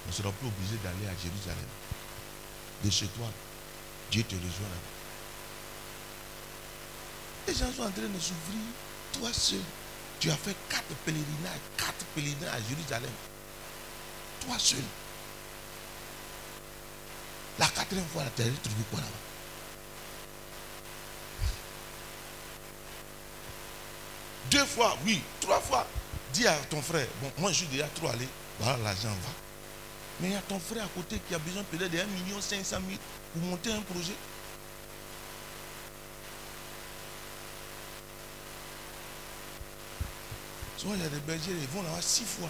on 0.05 0.09
ne 0.09 0.13
sera 0.13 0.31
plus 0.31 0.47
obligé 0.47 0.75
d'aller 0.83 1.07
à 1.07 1.15
Jérusalem. 1.21 1.69
De 2.83 2.89
chez 2.89 3.07
toi, 3.07 3.27
Dieu 4.11 4.23
te 4.23 4.35
rejoint 4.35 4.69
là-bas. 4.69 4.99
Les 7.47 7.53
gens 7.53 7.71
sont 7.73 7.83
en 7.83 7.91
train 7.91 8.01
de 8.01 8.19
s'ouvrir, 8.19 8.61
toi 9.13 9.33
seul 9.33 9.59
tu 10.19 10.29
as 10.29 10.35
fait 10.35 10.55
quatre 10.69 10.93
pèlerinages, 11.05 11.59
quatre 11.77 12.05
pèlerinages 12.13 12.53
à 12.53 12.69
Jérusalem. 12.69 13.11
Toi 14.45 14.59
seul. 14.59 14.79
La 17.57 17.67
quatrième 17.67 18.05
fois, 18.07 18.23
tu 18.35 18.41
as 18.41 18.45
retrouvé 18.45 18.83
quoi 18.91 18.99
là-bas? 18.99 19.11
Deux 24.51 24.65
fois, 24.65 24.97
oui, 25.05 25.21
trois 25.41 25.59
fois. 25.59 25.85
Dis 26.33 26.47
à 26.47 26.55
ton 26.69 26.81
frère, 26.81 27.07
bon, 27.21 27.31
moi 27.37 27.51
je 27.51 27.57
suis 27.57 27.67
déjà 27.67 27.87
trop 27.95 28.07
allé, 28.07 28.27
voilà, 28.59 28.77
l'argent 28.83 29.09
va. 29.09 29.31
Mais 30.19 30.27
il 30.27 30.33
y 30.33 30.35
a 30.35 30.41
ton 30.41 30.59
frère 30.59 30.85
à 30.85 30.87
côté 30.89 31.19
qui 31.27 31.33
a 31.33 31.39
besoin 31.39 31.63
peut-être 31.63 31.91
de 31.91 31.97
1 31.97 32.05
million 32.05 32.41
500 32.41 32.77
000 32.87 32.99
pour 33.33 33.41
monter 33.43 33.71
un 33.71 33.81
projet. 33.81 34.13
Souvent, 40.79 40.95
il 40.95 41.03
y 41.03 41.19
bergers, 41.27 41.51
ils 41.51 41.67
vont 41.75 41.83
là-bas 41.83 41.99
six 41.99 42.23
fois. 42.23 42.47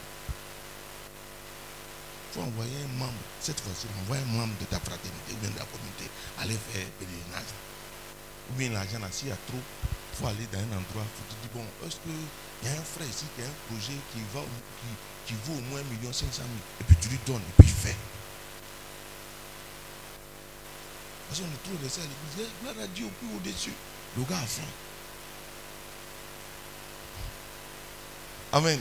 Il 2.29 2.37
faut 2.37 2.45
envoyer 2.45 2.77
un 2.85 2.93
membre. 2.99 3.17
Cette 3.41 3.59
fois-ci, 3.59 3.87
envoie 4.05 4.21
un 4.21 4.37
membre 4.37 4.53
de 4.61 4.65
ta 4.65 4.77
fraternité 4.77 5.33
ou 5.33 5.41
bien 5.41 5.49
de 5.49 5.57
la 5.57 5.65
communauté 5.65 6.05
aller 6.37 6.53
faire 6.69 6.85
pèlerinage. 7.01 7.49
Ou 7.49 8.53
bien 8.53 8.69
l'argent, 8.69 9.01
s'il 9.09 9.29
y 9.29 9.31
a 9.31 9.39
trop, 9.49 9.57
il 9.57 10.13
faut 10.13 10.27
aller 10.29 10.45
dans 10.53 10.61
un 10.61 10.77
endroit. 10.77 11.01
Il 11.01 11.13
faut 11.17 11.25
te 11.25 11.41
dire, 11.41 11.53
bon, 11.57 11.65
est-ce 11.81 11.97
qu'il 12.05 12.13
y 12.13 12.69
a 12.69 12.77
un 12.77 12.85
frère 12.85 13.09
ici 13.09 13.25
qui 13.33 13.41
a 13.41 13.49
un 13.49 13.57
projet 13.65 13.97
qui, 14.13 14.21
va, 14.29 14.45
qui, 14.45 14.89
qui 15.25 15.33
vaut 15.49 15.57
au 15.57 15.65
moins 15.73 15.81
1 15.81 15.89
million 15.89 16.13
500 16.13 16.29
000 16.29 16.45
Et 16.45 16.83
puis 16.85 16.97
tu 17.01 17.09
lui 17.09 17.17
donnes, 17.25 17.41
et 17.41 17.55
puis 17.57 17.65
il 17.65 17.81
fait. 17.81 17.97
Parce 21.33 21.41
qu'on 21.41 21.49
de 21.49 21.89
ça 21.89 22.01
à 22.01 22.05
l'église. 22.05 22.53
Gloire 22.61 22.77
à 22.77 22.87
Dieu 22.93 23.09
au 23.09 23.13
plus 23.17 23.33
au-dessus. 23.41 23.73
Le 24.13 24.21
gars 24.29 24.37
a 24.37 24.45
faim. 24.45 24.69
Amen. 28.51 28.79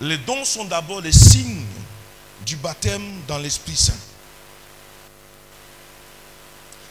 Les 0.00 0.18
dons 0.18 0.44
sont 0.44 0.64
d'abord 0.64 1.00
les 1.00 1.12
signes 1.12 1.64
du 2.44 2.56
baptême 2.56 3.22
dans 3.28 3.38
l'Esprit 3.38 3.76
Saint. 3.76 3.92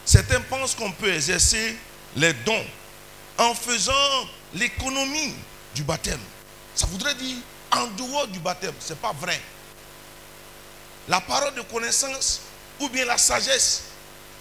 Certains 0.05 0.41
pensent 0.41 0.75
qu'on 0.75 0.91
peut 0.91 1.13
exercer 1.13 1.77
les 2.15 2.33
dons 2.33 2.65
en 3.37 3.53
faisant 3.53 4.27
l'économie 4.53 5.33
du 5.75 5.83
baptême. 5.83 6.19
Ça 6.75 6.87
voudrait 6.87 7.15
dire 7.15 7.37
en 7.71 7.87
dehors 7.87 8.27
du 8.27 8.39
baptême. 8.39 8.73
Ce 8.79 8.93
n'est 8.93 8.99
pas 8.99 9.13
vrai. 9.13 9.39
La 11.07 11.19
parole 11.21 11.53
de 11.55 11.61
connaissance 11.61 12.41
ou 12.79 12.89
bien 12.89 13.05
la 13.05 13.17
sagesse 13.17 13.83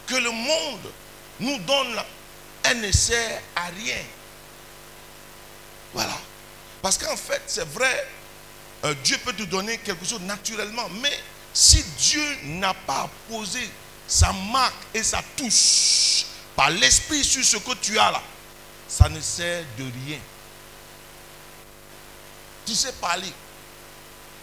que 0.07 0.15
le 0.15 0.31
monde 0.31 0.93
nous 1.41 1.59
donne, 1.59 1.97
elle 2.65 2.81
ne 2.81 2.93
sert 2.93 3.41
à 3.57 3.67
rien. 3.67 4.03
Voilà. 5.95 6.19
Parce 6.81 6.99
qu'en 6.99 7.17
fait, 7.17 7.43
c'est 7.47 7.69
vrai, 7.69 8.09
euh, 8.85 8.95
Dieu 9.05 9.17
peut 9.25 9.33
te 9.33 9.45
donner 9.45 9.79
quelque 9.79 10.05
chose 10.05 10.21
naturellement, 10.23 10.89
mais 11.01 11.17
si 11.55 11.83
Dieu 11.99 12.25
n'a 12.45 12.75
pas 12.75 13.09
posé 13.29 13.71
sa 14.07 14.33
marque 14.33 14.75
et 14.95 15.03
sa 15.03 15.23
touche 15.37 16.25
par 16.57 16.71
l'esprit 16.71 17.23
sur 17.25 17.45
ce 17.45 17.57
que 17.59 17.75
tu 17.75 17.99
as 17.99 18.11
là, 18.11 18.23
ça 18.89 19.09
ne 19.09 19.21
sert 19.21 19.65
de 19.79 19.85
rien. 19.85 20.19
Tu 22.67 22.75
sais 22.75 22.93
parler. 22.93 23.33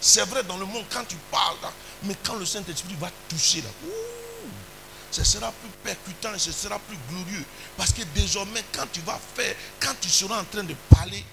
C'est 0.00 0.24
vrai 0.24 0.42
dans 0.44 0.56
le 0.56 0.64
monde 0.64 0.84
quand 0.90 1.04
tu 1.06 1.16
parles, 1.30 1.56
mais 2.04 2.16
quand 2.24 2.34
le 2.34 2.46
Saint-Esprit 2.46 2.96
va 2.98 3.10
toucher 3.28 3.60
là, 3.60 3.68
ouh, 3.84 3.88
ce 5.10 5.24
sera 5.24 5.52
plus 5.52 5.70
percutant 5.82 6.34
et 6.34 6.38
ce 6.38 6.52
sera 6.52 6.78
plus 6.78 6.96
glorieux. 7.08 7.44
Parce 7.76 7.92
que 7.92 8.02
désormais, 8.14 8.64
quand 8.72 8.86
tu 8.92 9.00
vas 9.00 9.18
faire, 9.34 9.54
quand 9.80 9.94
tu 10.00 10.08
seras 10.08 10.40
en 10.40 10.44
train 10.44 10.64
de 10.64 10.74
parler, 10.88 11.24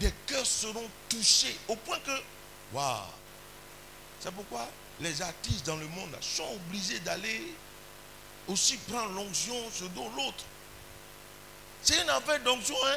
des 0.00 0.12
cœurs 0.26 0.46
seront 0.46 0.88
touchés 1.08 1.56
au 1.68 1.76
point 1.76 1.98
que, 2.00 2.22
waouh, 2.72 3.02
c'est 4.20 4.32
pourquoi 4.32 4.68
les 5.00 5.20
artistes 5.22 5.66
dans 5.66 5.76
le 5.76 5.86
monde 5.88 6.16
sont 6.20 6.48
obligés 6.54 6.98
d'aller 7.00 7.54
aussi 8.48 8.76
prendre 8.78 9.12
l'onction 9.12 9.54
sur 9.72 9.88
l'autre. 10.16 10.44
C'est 11.82 12.00
une 12.02 12.10
affaire 12.10 12.40
d'onction, 12.42 12.76
hein. 12.86 12.96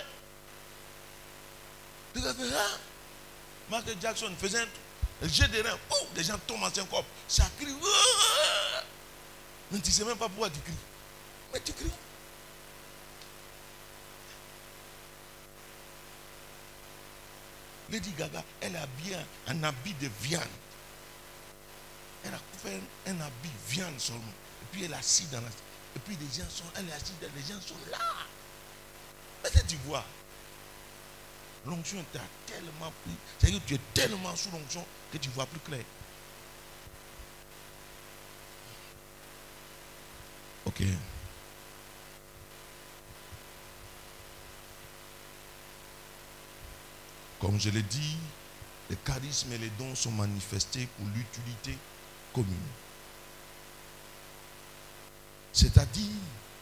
Hein? 2.15 2.77
Michael 3.69 3.97
Jackson 4.01 4.31
faisait 4.39 4.65
un 5.21 5.27
jet 5.27 5.47
de 5.47 5.61
rein, 5.61 5.77
oh, 5.91 6.07
les 6.15 6.23
gens 6.23 6.39
tombent 6.47 6.63
en 6.63 6.73
syncope. 6.73 7.05
Ça 7.27 7.43
crie, 7.59 7.73
mais 9.71 9.79
tu 9.79 9.91
sais 9.91 10.03
même 10.03 10.17
pas 10.17 10.27
pourquoi 10.27 10.49
tu 10.49 10.59
cries. 10.59 10.73
Mais 11.53 11.59
tu 11.59 11.73
cries. 11.73 11.91
Lady 17.91 18.11
Gaga, 18.11 18.43
elle 18.61 18.75
a 18.75 18.85
bien 19.03 19.23
un 19.47 19.63
habit 19.63 19.93
de 19.95 20.09
viande. 20.21 20.43
Elle 22.23 22.33
a 22.33 22.39
fait 22.61 22.79
un 23.07 23.21
habit 23.21 23.49
viande 23.67 23.99
seulement. 23.99 24.21
Et 24.61 24.65
puis 24.71 24.83
elle 24.83 24.91
est 24.91 24.95
assise 24.95 25.29
dans 25.29 25.41
la. 25.41 25.47
Et 25.47 25.99
puis 25.99 26.15
les 26.19 26.27
gens 26.27 26.49
sont. 26.49 26.65
Elle 26.75 26.89
est 26.89 26.93
assise, 26.93 27.15
les 27.21 27.41
gens 27.41 27.61
sont 27.61 27.75
là. 27.89 27.97
Mais 29.43 29.49
tu 29.67 29.77
vois, 29.85 30.03
l'onction 31.65 32.03
t'a 32.11 32.19
tellement 32.45 32.91
pris. 33.03 33.15
C'est-à-dire 33.39 33.61
que 33.63 33.67
tu 33.67 33.75
es 33.75 33.79
tellement 33.93 34.35
sous 34.35 34.51
l'onction 34.51 34.85
que 35.11 35.17
tu 35.17 35.29
vois 35.29 35.45
plus 35.45 35.59
clair. 35.61 35.83
Comme 47.39 47.59
je 47.59 47.69
l'ai 47.69 47.81
dit, 47.83 48.17
les 48.89 48.97
charismes 48.97 49.53
et 49.53 49.57
les 49.57 49.69
dons 49.77 49.95
sont 49.95 50.11
manifestés 50.11 50.87
pour 50.97 51.07
l'utilité 51.07 51.77
commune. 52.33 52.55
C'est-à-dire 55.53 56.11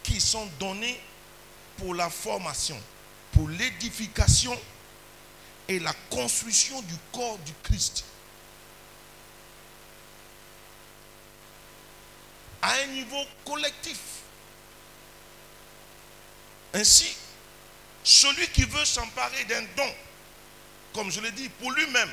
qu'ils 0.02 0.20
sont 0.20 0.48
donnés 0.58 1.00
pour 1.76 1.94
la 1.94 2.08
formation, 2.10 2.80
pour 3.32 3.48
l'édification 3.48 4.56
et 5.68 5.78
la 5.78 5.92
construction 6.10 6.80
du 6.82 6.94
corps 7.12 7.38
du 7.38 7.52
Christ. 7.62 8.04
À 12.62 12.72
un 12.72 12.86
niveau 12.86 13.24
collectif. 13.44 13.98
Ainsi, 16.74 17.16
celui 18.04 18.48
qui 18.48 18.64
veut 18.64 18.84
s'emparer 18.84 19.44
d'un 19.44 19.62
don, 19.76 19.94
comme 20.92 21.10
je 21.10 21.20
l'ai 21.20 21.30
dit, 21.32 21.48
pour 21.48 21.70
lui-même, 21.72 22.10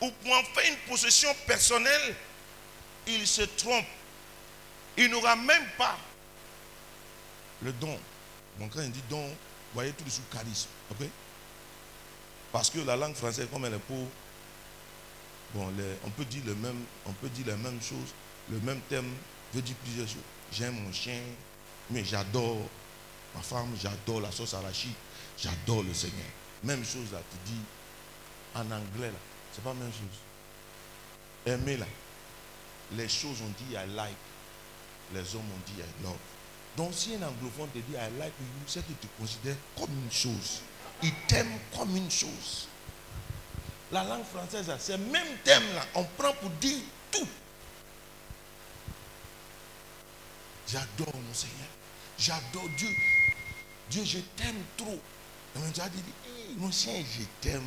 ou 0.00 0.10
pour 0.10 0.36
en 0.36 0.42
faire 0.42 0.70
une 0.70 0.78
possession 0.90 1.34
personnelle, 1.46 2.14
il 3.06 3.26
se 3.26 3.42
trompe. 3.42 3.86
Il 4.96 5.10
n'aura 5.10 5.36
même 5.36 5.66
pas 5.78 5.96
le 7.62 7.72
don. 7.72 7.98
Donc 8.58 8.72
quand 8.74 8.82
il 8.82 8.90
dit 8.90 9.02
don, 9.08 9.24
voyez 9.74 9.92
tout 9.92 10.04
de 10.04 10.10
suite 10.10 10.28
charisme. 10.30 10.68
Parce 12.50 12.68
que 12.68 12.80
la 12.80 12.96
langue 12.96 13.14
française, 13.14 13.48
comme 13.50 13.64
elle 13.64 13.74
est 13.74 13.78
pour, 13.78 14.06
bon, 15.54 15.72
on 16.04 16.10
peut 16.10 16.24
dire 16.24 16.42
le 16.44 16.54
même, 16.56 16.84
on 17.06 17.12
peut 17.12 17.28
dire 17.30 17.46
la 17.46 17.56
même 17.56 17.80
chose. 17.80 18.12
Le 18.50 18.58
même 18.60 18.80
thème 18.88 19.12
veut 19.54 19.62
dire 19.62 19.76
plusieurs 19.84 20.08
choses. 20.08 20.16
J'aime 20.52 20.74
mon 20.80 20.92
chien, 20.92 21.20
mais 21.90 22.04
j'adore 22.04 22.58
ma 23.34 23.40
femme, 23.42 23.74
j'adore 23.80 24.20
la 24.20 24.30
sauce 24.30 24.54
arachide, 24.54 24.92
j'adore 25.38 25.82
le 25.82 25.94
Seigneur. 25.94 26.26
Même 26.64 26.84
chose 26.84 27.12
là, 27.12 27.20
tu 27.30 27.52
dis 27.52 27.60
en 28.54 28.60
anglais 28.60 29.08
là, 29.08 29.18
c'est 29.52 29.62
pas 29.62 29.70
la 29.70 29.80
même 29.80 29.92
chose. 29.92 30.18
Aimer 31.46 31.76
là, 31.76 31.86
les 32.96 33.08
choses 33.08 33.40
ont 33.42 33.52
dit 33.58 33.72
I 33.72 33.94
like, 33.94 34.14
les 35.14 35.34
hommes 35.34 35.40
ont 35.42 35.62
dit 35.66 35.80
I 35.80 36.02
love. 36.04 36.16
Donc 36.76 36.92
si 36.94 37.14
un 37.14 37.26
anglophone 37.26 37.68
te 37.70 37.78
dit 37.78 37.94
I 37.94 38.18
like 38.18 38.32
you, 38.40 38.46
c'est 38.66 38.86
que 38.86 38.92
tu 39.00 39.08
considères 39.18 39.56
comme 39.76 39.90
une 39.90 40.12
chose. 40.12 40.60
Il 41.02 41.12
t'aime 41.26 41.58
comme 41.76 41.96
une 41.96 42.10
chose. 42.10 42.68
La 43.90 44.04
langue 44.04 44.24
française, 44.24 44.68
là, 44.68 44.76
c'est 44.78 44.96
même 44.96 45.36
thème 45.44 45.64
là, 45.74 45.84
on 45.94 46.04
prend 46.04 46.32
pour 46.34 46.50
dire 46.50 46.78
tout. 47.10 47.26
J'adore 50.68 51.14
mon 51.14 51.34
Seigneur. 51.34 51.68
J'adore 52.18 52.68
Dieu. 52.76 52.88
Dieu, 53.90 54.04
je 54.04 54.18
t'aime 54.36 54.62
trop. 54.76 55.00
Et 55.56 55.80
a 55.80 55.88
dit, 55.88 56.02
mon 56.56 56.70
chien, 56.70 56.94
je 57.18 57.24
t'aime. 57.40 57.62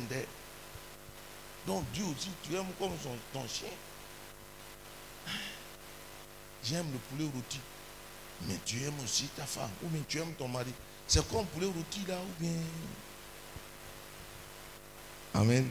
Donc 1.66 1.84
Dieu 1.92 2.04
aussi, 2.04 2.28
tu 2.42 2.54
aimes 2.54 2.66
comme 2.78 2.92
ton 3.32 3.46
chien. 3.48 3.68
j'aime 6.64 6.86
le 6.92 6.98
poulet 6.98 7.30
rôti. 7.32 7.60
Mais 8.42 8.58
tu 8.64 8.82
aimes 8.82 9.00
aussi 9.02 9.28
ta 9.36 9.44
femme, 9.46 9.70
ou 9.82 9.88
bien 9.88 10.02
tu 10.08 10.18
aimes 10.18 10.34
ton 10.34 10.48
mari. 10.48 10.72
C'est 11.06 11.26
comme 11.28 11.46
poulet 11.46 11.66
rôti 11.66 12.00
là, 12.06 12.18
ou 12.18 12.42
bien. 12.42 12.52
Amen. 15.34 15.68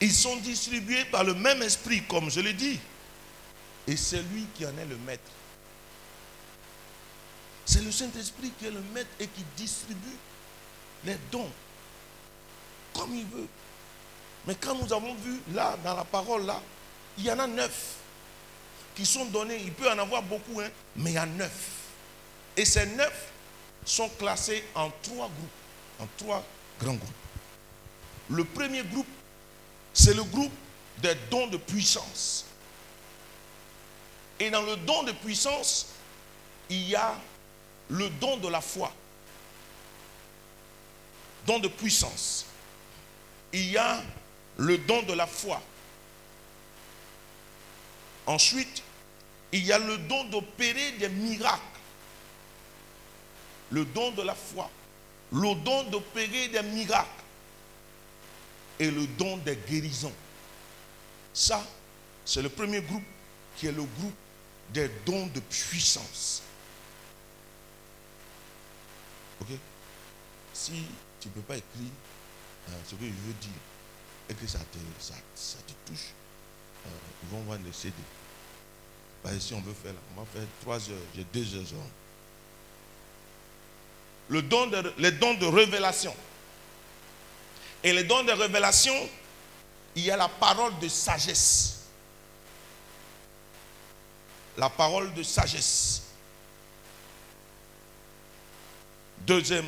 Ils 0.00 0.12
sont 0.12 0.36
distribués 0.36 1.04
par 1.06 1.24
le 1.24 1.34
même 1.34 1.62
esprit, 1.62 2.02
comme 2.04 2.30
je 2.30 2.40
l'ai 2.40 2.52
dit. 2.52 2.78
Et 3.86 3.96
c'est 3.96 4.22
lui 4.22 4.46
qui 4.54 4.64
en 4.64 4.76
est 4.78 4.86
le 4.86 4.96
maître. 4.98 5.30
C'est 7.66 7.82
le 7.82 7.90
Saint-Esprit 7.92 8.52
qui 8.58 8.66
est 8.66 8.70
le 8.70 8.82
maître 8.92 9.10
et 9.18 9.26
qui 9.26 9.44
distribue 9.56 10.16
les 11.04 11.16
dons 11.30 11.50
comme 12.94 13.14
il 13.14 13.26
veut. 13.26 13.48
Mais 14.46 14.54
quand 14.54 14.74
nous 14.74 14.92
avons 14.92 15.14
vu 15.14 15.40
là, 15.52 15.76
dans 15.82 15.94
la 15.94 16.04
parole, 16.04 16.46
là, 16.46 16.60
il 17.18 17.24
y 17.24 17.30
en 17.32 17.38
a 17.38 17.46
neuf 17.46 17.96
qui 18.94 19.04
sont 19.04 19.24
donnés. 19.26 19.60
Il 19.64 19.72
peut 19.72 19.90
en 19.90 19.98
avoir 19.98 20.22
beaucoup, 20.22 20.60
hein, 20.60 20.68
mais 20.96 21.10
il 21.10 21.14
y 21.14 21.18
a 21.18 21.26
neuf. 21.26 21.70
Et 22.56 22.64
ces 22.64 22.86
neuf 22.86 23.32
sont 23.84 24.08
classés 24.10 24.64
en 24.74 24.90
trois 25.02 25.28
groupes, 25.28 26.00
en 26.00 26.06
trois 26.16 26.44
grands 26.80 26.94
groupes. 26.94 27.10
Le 28.30 28.44
premier 28.44 28.82
groupe, 28.84 29.06
c'est 29.92 30.14
le 30.14 30.24
groupe 30.24 30.52
des 30.98 31.14
dons 31.30 31.46
de 31.48 31.56
puissance. 31.56 32.46
Et 34.44 34.50
dans 34.50 34.60
le 34.60 34.76
don 34.76 35.04
de 35.04 35.12
puissance, 35.12 35.86
il 36.68 36.86
y 36.86 36.94
a 36.94 37.14
le 37.88 38.10
don 38.10 38.36
de 38.36 38.48
la 38.48 38.60
foi. 38.60 38.92
Don 41.46 41.60
de 41.60 41.68
puissance. 41.68 42.44
Il 43.54 43.70
y 43.70 43.78
a 43.78 44.02
le 44.58 44.76
don 44.76 45.02
de 45.04 45.14
la 45.14 45.26
foi. 45.26 45.62
Ensuite, 48.26 48.82
il 49.50 49.64
y 49.64 49.72
a 49.72 49.78
le 49.78 49.96
don 49.96 50.24
d'opérer 50.24 50.92
des 50.98 51.08
miracles. 51.08 51.62
Le 53.70 53.86
don 53.86 54.10
de 54.10 54.20
la 54.20 54.34
foi. 54.34 54.70
Le 55.32 55.54
don 55.54 55.84
d'opérer 55.84 56.48
des 56.48 56.62
miracles. 56.64 57.08
Et 58.78 58.90
le 58.90 59.06
don 59.06 59.38
des 59.38 59.56
guérisons. 59.56 60.12
Ça, 61.32 61.64
c'est 62.26 62.42
le 62.42 62.50
premier 62.50 62.82
groupe 62.82 63.02
qui 63.56 63.68
est 63.68 63.72
le 63.72 63.84
groupe 63.84 64.12
des 64.70 64.90
dons 65.04 65.26
de 65.26 65.40
puissance. 65.40 66.42
Ok? 69.40 69.48
Si 70.52 70.72
tu 71.20 71.28
ne 71.28 71.32
peux 71.34 71.40
pas 71.42 71.56
écrire 71.56 71.90
euh, 72.68 72.72
ce 72.86 72.94
que 72.94 73.04
je 73.04 73.10
veux 73.10 73.34
dire 73.40 73.50
et 74.28 74.34
que 74.34 74.46
ça 74.46 74.58
te, 74.58 74.78
ça, 75.00 75.58
te 75.66 75.72
touche, 75.90 76.12
euh, 76.86 76.90
ils 77.22 77.28
vont 77.30 77.42
voir 77.42 77.58
le 77.64 77.72
CD. 77.72 77.94
Que 79.22 79.38
si 79.38 79.54
on 79.54 79.60
veut 79.60 79.74
faire, 79.74 79.94
on 80.16 80.20
va 80.20 80.26
faire 80.32 80.46
trois 80.60 80.76
heures, 80.90 81.02
j'ai 81.16 81.24
deux 81.24 81.54
heures. 81.56 81.62
Le 84.28 84.42
don 84.42 84.66
de, 84.66 84.92
les 84.98 85.12
dons 85.12 85.34
de 85.34 85.46
révélation. 85.46 86.14
Et 87.82 87.92
les 87.92 88.04
dons 88.04 88.22
de 88.22 88.32
révélation, 88.32 88.94
il 89.94 90.04
y 90.04 90.10
a 90.10 90.16
la 90.16 90.28
parole 90.28 90.78
de 90.78 90.88
sagesse. 90.88 91.83
La 94.56 94.70
parole 94.70 95.12
de 95.14 95.22
sagesse. 95.22 96.02
Deuxième 99.26 99.66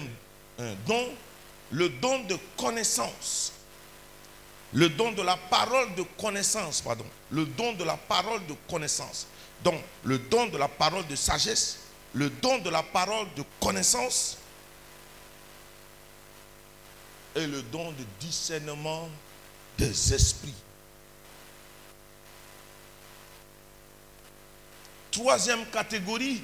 don, 0.87 1.09
le 1.71 1.89
don 1.89 2.25
de 2.25 2.37
connaissance. 2.57 3.53
Le 4.73 4.89
don 4.89 5.13
de 5.13 5.23
la 5.23 5.37
parole 5.37 5.95
de 5.95 6.03
connaissance, 6.19 6.81
pardon. 6.81 7.07
Le 7.31 7.47
don 7.47 7.73
de 7.75 7.85
la 7.85 7.97
parole 7.97 8.45
de 8.47 8.55
connaissance. 8.69 9.27
Donc, 9.65 9.81
le 10.05 10.19
don 10.19 10.47
de 10.47 10.59
la 10.59 10.69
parole 10.69 11.07
de 11.07 11.17
sagesse, 11.17 11.79
le 12.15 12.29
don 12.31 12.59
de 12.59 12.71
la 12.71 12.83
parole 12.83 13.27
de 13.37 13.45
connaissance 13.61 14.37
et 17.35 17.47
le 17.47 17.63
don 17.63 17.93
de 17.93 18.05
discernement 18.21 19.09
des 19.79 20.15
esprits. 20.15 20.55
Troisième 25.17 25.65
catégorie, 25.71 26.43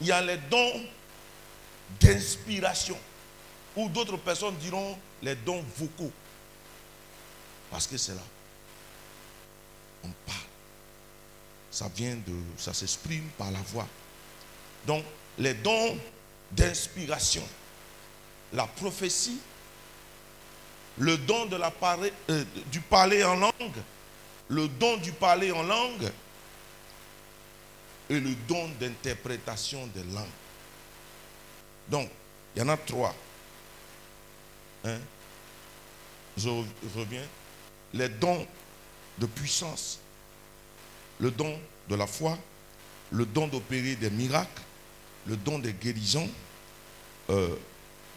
il 0.00 0.06
y 0.06 0.10
a 0.10 0.22
les 0.22 0.38
dons 0.50 0.80
d'inspiration. 2.00 2.96
Ou 3.76 3.90
d'autres 3.90 4.16
personnes 4.16 4.56
diront 4.56 4.96
les 5.20 5.34
dons 5.34 5.62
vocaux. 5.76 6.10
Parce 7.70 7.86
que 7.86 7.98
c'est 7.98 8.14
là. 8.14 8.22
On 10.04 10.08
parle. 10.24 10.38
Ça 11.70 11.90
vient 11.94 12.14
de. 12.14 12.32
Ça 12.56 12.72
s'exprime 12.72 13.28
par 13.36 13.50
la 13.50 13.60
voix. 13.60 13.86
Donc, 14.86 15.04
les 15.36 15.52
dons 15.52 15.98
d'inspiration. 16.52 17.46
La 18.54 18.66
prophétie. 18.66 19.38
Le 20.96 21.18
don 21.18 21.44
de 21.44 21.56
la 21.56 21.70
euh, 22.30 22.44
du 22.72 22.80
parler 22.80 23.22
en 23.22 23.36
langue. 23.36 23.82
Le 24.48 24.66
don 24.66 24.96
du 24.96 25.12
parler 25.12 25.52
en 25.52 25.62
langue. 25.62 26.10
Et 28.08 28.20
le 28.20 28.34
don 28.48 28.68
d'interprétation 28.80 29.86
des 29.88 30.02
langues. 30.14 30.26
Donc, 31.88 32.08
il 32.54 32.60
y 32.60 32.62
en 32.62 32.68
a 32.68 32.76
trois. 32.76 33.14
Hein? 34.84 34.98
Je 36.36 36.48
reviens. 36.96 37.24
Les 37.94 38.08
dons 38.08 38.46
de 39.18 39.26
puissance, 39.26 39.98
le 41.18 41.30
don 41.30 41.58
de 41.88 41.94
la 41.94 42.06
foi, 42.06 42.38
le 43.10 43.24
don 43.24 43.48
d'opérer 43.48 43.96
des 43.96 44.10
miracles, 44.10 44.62
le 45.26 45.36
don 45.36 45.58
de 45.58 45.70
guérison. 45.70 46.28
Euh, 47.30 47.56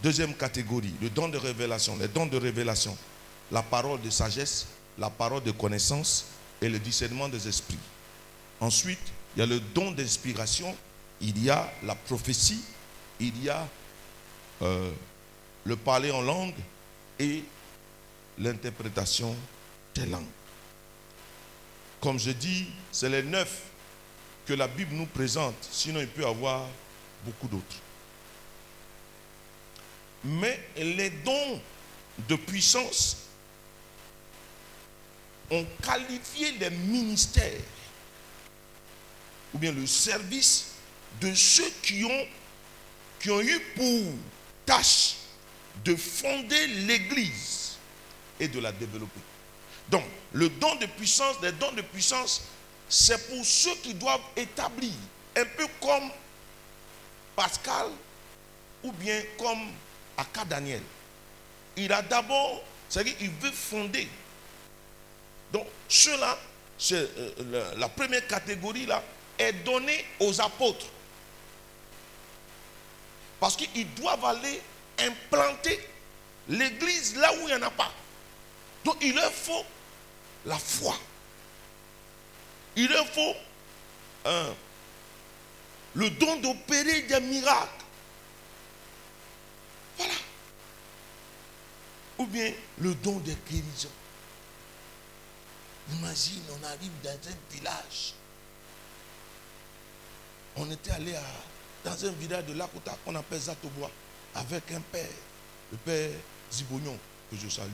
deuxième 0.03 0.33
catégorie, 0.33 0.93
le 1.01 1.09
don 1.09 1.29
de 1.29 1.37
révélation, 1.37 1.97
les 1.97 2.07
dons 2.07 2.25
de 2.25 2.37
révélation, 2.37 2.95
la 3.51 3.61
parole 3.63 4.01
de 4.01 4.09
sagesse, 4.09 4.67
la 4.97 5.09
parole 5.09 5.43
de 5.43 5.51
connaissance 5.51 6.25
et 6.61 6.69
le 6.69 6.79
discernement 6.79 7.27
des 7.27 7.47
esprits. 7.47 7.79
Ensuite, 8.59 8.99
il 9.35 9.39
y 9.39 9.43
a 9.43 9.45
le 9.45 9.59
don 9.59 9.91
d'inspiration, 9.91 10.75
il 11.21 11.43
y 11.43 11.49
a 11.49 11.71
la 11.83 11.95
prophétie, 11.95 12.61
il 13.19 13.43
y 13.43 13.49
a 13.49 13.67
euh, 14.61 14.91
le 15.65 15.75
parler 15.75 16.11
en 16.11 16.21
langue 16.21 16.55
et 17.19 17.43
l'interprétation 18.37 19.35
des 19.95 20.05
langues. 20.05 20.23
Comme 22.01 22.19
je 22.19 22.31
dis, 22.31 22.67
c'est 22.91 23.09
les 23.09 23.23
neuf 23.23 23.63
que 24.45 24.53
la 24.53 24.67
Bible 24.67 24.95
nous 24.95 25.05
présente, 25.05 25.55
sinon 25.69 25.99
il 25.99 26.07
peut 26.07 26.21
y 26.21 26.25
avoir 26.25 26.65
beaucoup 27.25 27.47
d'autres. 27.47 27.75
Mais 30.23 30.59
les 30.77 31.09
dons 31.09 31.61
de 32.27 32.35
puissance 32.35 33.17
ont 35.51 35.65
qualifié 35.83 36.51
les 36.53 36.69
ministères 36.69 37.61
ou 39.53 39.57
bien 39.57 39.71
le 39.71 39.85
service 39.87 40.67
de 41.21 41.33
ceux 41.33 41.69
qui 41.81 42.03
ont 42.05 42.27
qui 43.19 43.29
ont 43.31 43.41
eu 43.41 43.59
pour 43.75 44.13
tâche 44.65 45.15
de 45.83 45.95
fonder 45.95 46.67
l'Église 46.67 47.77
et 48.39 48.47
de 48.47 48.59
la 48.59 48.71
développer. 48.71 49.19
Donc, 49.89 50.03
le 50.33 50.49
don 50.49 50.75
de 50.75 50.85
puissance, 50.85 51.35
les 51.41 51.51
dons 51.53 51.71
de 51.73 51.81
puissance, 51.81 52.43
c'est 52.87 53.27
pour 53.29 53.43
ceux 53.45 53.75
qui 53.83 53.93
doivent 53.93 54.21
établir, 54.35 54.93
un 55.35 55.45
peu 55.45 55.67
comme 55.81 56.09
Pascal 57.35 57.87
ou 58.83 58.91
bien 58.93 59.21
comme 59.37 59.67
Aka 60.17 60.45
Daniel. 60.45 60.81
Il 61.75 61.91
a 61.91 62.01
d'abord, 62.01 62.63
c'est-à-dire 62.87 63.17
qu'il 63.17 63.29
veut 63.31 63.51
fonder. 63.51 64.07
Donc, 65.51 65.67
cela, 65.87 66.37
euh, 66.91 67.75
la 67.77 67.89
première 67.89 68.25
catégorie 68.27 68.85
là, 68.85 69.03
est 69.39 69.53
donnée 69.53 70.05
aux 70.19 70.39
apôtres. 70.39 70.85
Parce 73.39 73.55
qu'ils 73.55 73.93
doivent 73.95 74.25
aller 74.25 74.61
implanter 74.99 75.79
l'église 76.49 77.15
là 77.15 77.33
où 77.33 77.39
il 77.41 77.45
n'y 77.45 77.53
en 77.53 77.61
a 77.61 77.71
pas. 77.71 77.91
Donc 78.83 78.97
il 79.01 79.15
leur 79.15 79.31
faut 79.31 79.65
la 80.45 80.59
foi. 80.59 80.95
Il 82.75 82.89
leur 82.89 83.07
faut 83.07 83.35
le 85.95 86.09
don 86.11 86.35
d'opérer 86.37 87.03
des 87.03 87.19
miracles. 87.21 87.85
Voilà. 89.97 90.13
Ou 92.17 92.25
bien 92.25 92.53
le 92.79 92.93
don 92.95 93.17
des 93.19 93.35
guérisons. 93.49 93.89
Imagine, 95.93 96.43
on 96.51 96.63
arrive 96.65 96.91
dans 97.01 97.09
un 97.11 97.55
village. 97.55 98.13
On 100.61 100.69
était 100.69 100.91
allé 100.91 101.13
dans 101.85 102.05
un 102.05 102.11
village 102.11 102.45
de 102.45 102.53
Lakota 102.53 102.97
qu'on 103.05 103.15
appelle 103.15 103.39
Zatobois, 103.39 103.89
avec 104.35 104.69
un 104.73 104.81
père, 104.81 105.07
le 105.71 105.77
père 105.77 106.11
Zibognon, 106.51 106.97
que 107.31 107.37
je 107.37 107.47
salue 107.47 107.69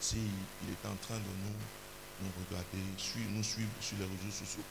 s'il 0.00 0.20
est 0.20 0.86
en 0.86 0.94
train 1.02 1.16
de 1.16 1.20
nous 2.22 2.30
regarder, 2.48 2.78
nous 3.30 3.42
suivre 3.42 3.68
sur 3.80 3.96
les 3.98 4.04
réseaux 4.04 4.30
sociaux. 4.30 4.62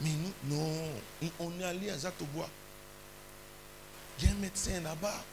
Mais 0.00 0.10
nous, 0.10 0.56
non, 0.56 1.30
on 1.38 1.60
est 1.60 1.64
allé 1.64 1.90
à 1.90 1.98
Zatobois. 1.98 2.50
Il 4.18 4.24
y 4.24 4.28
a 4.28 4.32
un 4.32 4.38
médecin 4.38 4.80
là-bas, 4.80 5.24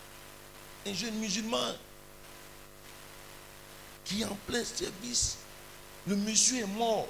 un 0.85 0.93
jeune 0.93 1.15
musulman, 1.15 1.73
qui 4.05 4.21
est 4.21 4.25
en 4.25 4.37
plein 4.47 4.63
service. 4.63 5.37
Le 6.05 6.15
monsieur 6.15 6.59
est 6.59 6.67
mort. 6.67 7.07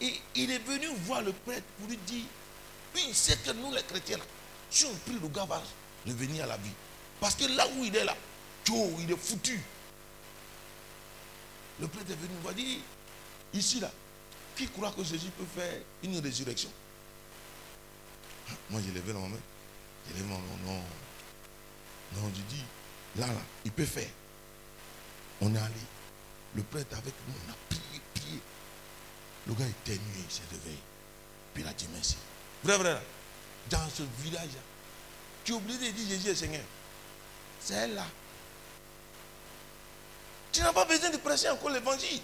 Et 0.00 0.20
il 0.34 0.50
est 0.50 0.58
venu 0.58 0.88
voir 1.04 1.22
le 1.22 1.32
prêtre 1.32 1.64
pour 1.78 1.88
lui 1.88 1.96
dire, 1.98 2.24
puis 2.92 3.02
il 3.08 3.14
sait 3.14 3.36
que 3.38 3.50
nous 3.52 3.72
les 3.72 3.82
chrétiens, 3.82 4.18
si 4.70 4.84
on 4.84 4.94
prie 4.94 5.18
le 5.20 5.28
gars 5.28 5.44
va 5.44 5.62
revenir 6.06 6.44
à 6.44 6.46
la 6.48 6.56
vie. 6.58 6.70
Parce 7.20 7.34
que 7.34 7.44
là 7.56 7.66
où 7.76 7.84
il 7.84 7.96
est 7.96 8.04
là, 8.04 8.14
Joe, 8.64 8.90
il 9.00 9.10
est 9.10 9.16
foutu. 9.16 9.60
Le 11.80 11.88
prêtre 11.88 12.10
est 12.10 12.16
venu 12.16 12.34
nous 12.34 12.42
voir 12.42 12.54
dire, 12.54 12.78
ici 13.54 13.80
là, 13.80 13.90
qui 14.56 14.68
croit 14.68 14.92
que 14.92 15.04
Jésus 15.04 15.30
peut 15.36 15.46
faire 15.54 15.80
une 16.02 16.18
résurrection? 16.18 16.70
Moi 18.70 18.80
j'ai 18.84 18.92
levé 18.92 19.12
la 19.12 19.18
main. 19.20 19.36
J'ai 20.08 20.14
levé 20.14 20.28
main, 20.28 20.40
non. 20.64 20.82
Non, 22.14 22.30
je 22.34 22.54
dis, 22.54 22.64
là, 23.16 23.26
là, 23.26 23.40
il 23.64 23.72
peut 23.72 23.84
faire. 23.84 24.08
On 25.40 25.54
est 25.54 25.58
allé. 25.58 25.74
Le 26.54 26.62
prêtre 26.62 26.96
avec 26.96 27.12
nous, 27.28 27.34
on 27.46 27.50
a 27.50 27.56
prié. 27.68 27.82
Le 29.46 29.54
gars 29.54 29.66
était 29.66 29.98
nu, 29.98 30.24
il 30.28 30.32
s'est 30.32 30.42
réveillé. 30.50 30.78
Puis 31.54 31.62
il 31.62 31.68
a 31.68 31.72
dit 31.72 31.86
merci. 31.92 32.16
Vrai, 32.64 32.78
vrai, 32.78 33.00
dans 33.70 33.88
ce 33.88 34.02
village, 34.22 34.48
tu 35.44 35.52
es 35.52 35.54
obligé 35.54 35.78
de 35.78 35.90
dire 35.90 36.08
Jésus 36.08 36.28
est 36.28 36.34
Seigneur. 36.34 36.64
C'est 37.60 37.88
là. 37.88 38.06
Tu 40.52 40.60
n'as 40.60 40.72
pas 40.72 40.84
besoin 40.84 41.10
de 41.10 41.16
prêcher 41.18 41.48
encore 41.50 41.70
l'évangile. 41.70 42.20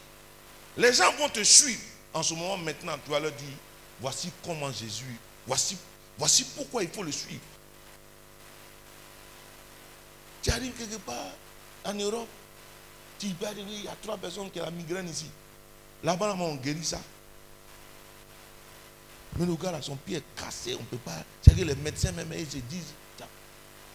Les 0.76 0.92
gens 0.92 1.12
vont 1.12 1.28
te 1.28 1.42
suivre. 1.42 1.82
En 2.14 2.22
ce 2.22 2.34
moment, 2.34 2.56
maintenant, 2.58 2.96
tu 3.04 3.10
vas 3.10 3.20
leur 3.20 3.32
dire, 3.32 3.56
voici 4.00 4.30
comment 4.44 4.70
Jésus, 4.72 5.18
voici, 5.46 5.78
voici 6.18 6.44
pourquoi 6.56 6.82
il 6.82 6.90
faut 6.90 7.02
le 7.02 7.12
suivre. 7.12 7.40
Tu 10.42 10.50
arrives 10.50 10.72
quelque 10.72 10.96
part 10.96 11.30
en 11.84 11.94
Europe, 11.94 12.28
tu 13.18 13.28
peux 13.28 13.46
arriver, 13.46 13.70
il 13.70 13.84
y 13.84 13.88
a 13.88 13.96
trois 14.02 14.18
personnes 14.18 14.50
qui 14.50 14.60
ont 14.60 14.64
la 14.64 14.70
migraine 14.70 15.08
ici. 15.08 15.30
Là-bas, 16.02 16.36
on 16.38 16.56
guérit 16.56 16.84
ça. 16.84 17.00
Mais 19.36 19.46
le 19.46 19.54
gars, 19.54 19.72
là, 19.72 19.80
son 19.80 19.96
pied 19.96 20.18
est 20.18 20.24
cassé, 20.36 20.74
on 20.74 20.80
ne 20.80 20.86
peut 20.86 20.98
pas. 20.98 21.22
C'est 21.40 21.56
que 21.56 21.62
les 21.62 21.74
médecins, 21.76 22.12
même, 22.12 22.32
ils 22.36 22.50
se 22.50 22.58
disent, 22.58 22.92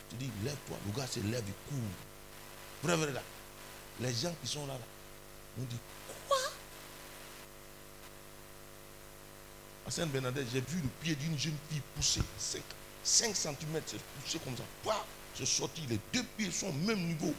tu 0.09 0.15
dis, 0.15 0.31
lève-toi. 0.43 0.77
Le 0.85 0.91
gars 0.93 1.07
se 1.07 1.19
lève, 1.19 1.43
il 1.45 1.53
court. 1.69 2.97
Vrai, 2.97 3.11
là. 3.11 3.21
Les 3.99 4.13
gens 4.13 4.33
qui 4.41 4.47
sont 4.47 4.65
là, 4.67 4.73
là, 4.73 4.79
on 5.59 5.63
dit, 5.63 5.77
quoi? 6.27 6.37
À 9.87 9.91
Sainte-Bernadette, 9.91 10.47
j'ai 10.51 10.61
vu 10.61 10.81
le 10.81 10.89
pied 11.01 11.15
d'une 11.15 11.37
jeune 11.37 11.57
fille 11.69 11.81
pousser 11.95 12.21
5, 12.37 12.61
5 13.03 13.35
cm, 13.35 13.55
c'est 13.85 14.01
poussé 14.01 14.39
comme 14.39 14.55
ça. 14.55 14.63
Quoi 14.83 15.05
C'est 15.35 15.45
sorti, 15.45 15.81
les 15.89 15.99
deux 16.13 16.23
pieds 16.37 16.51
sont 16.51 16.67
au 16.67 16.73
même 16.73 17.05
niveau. 17.07 17.33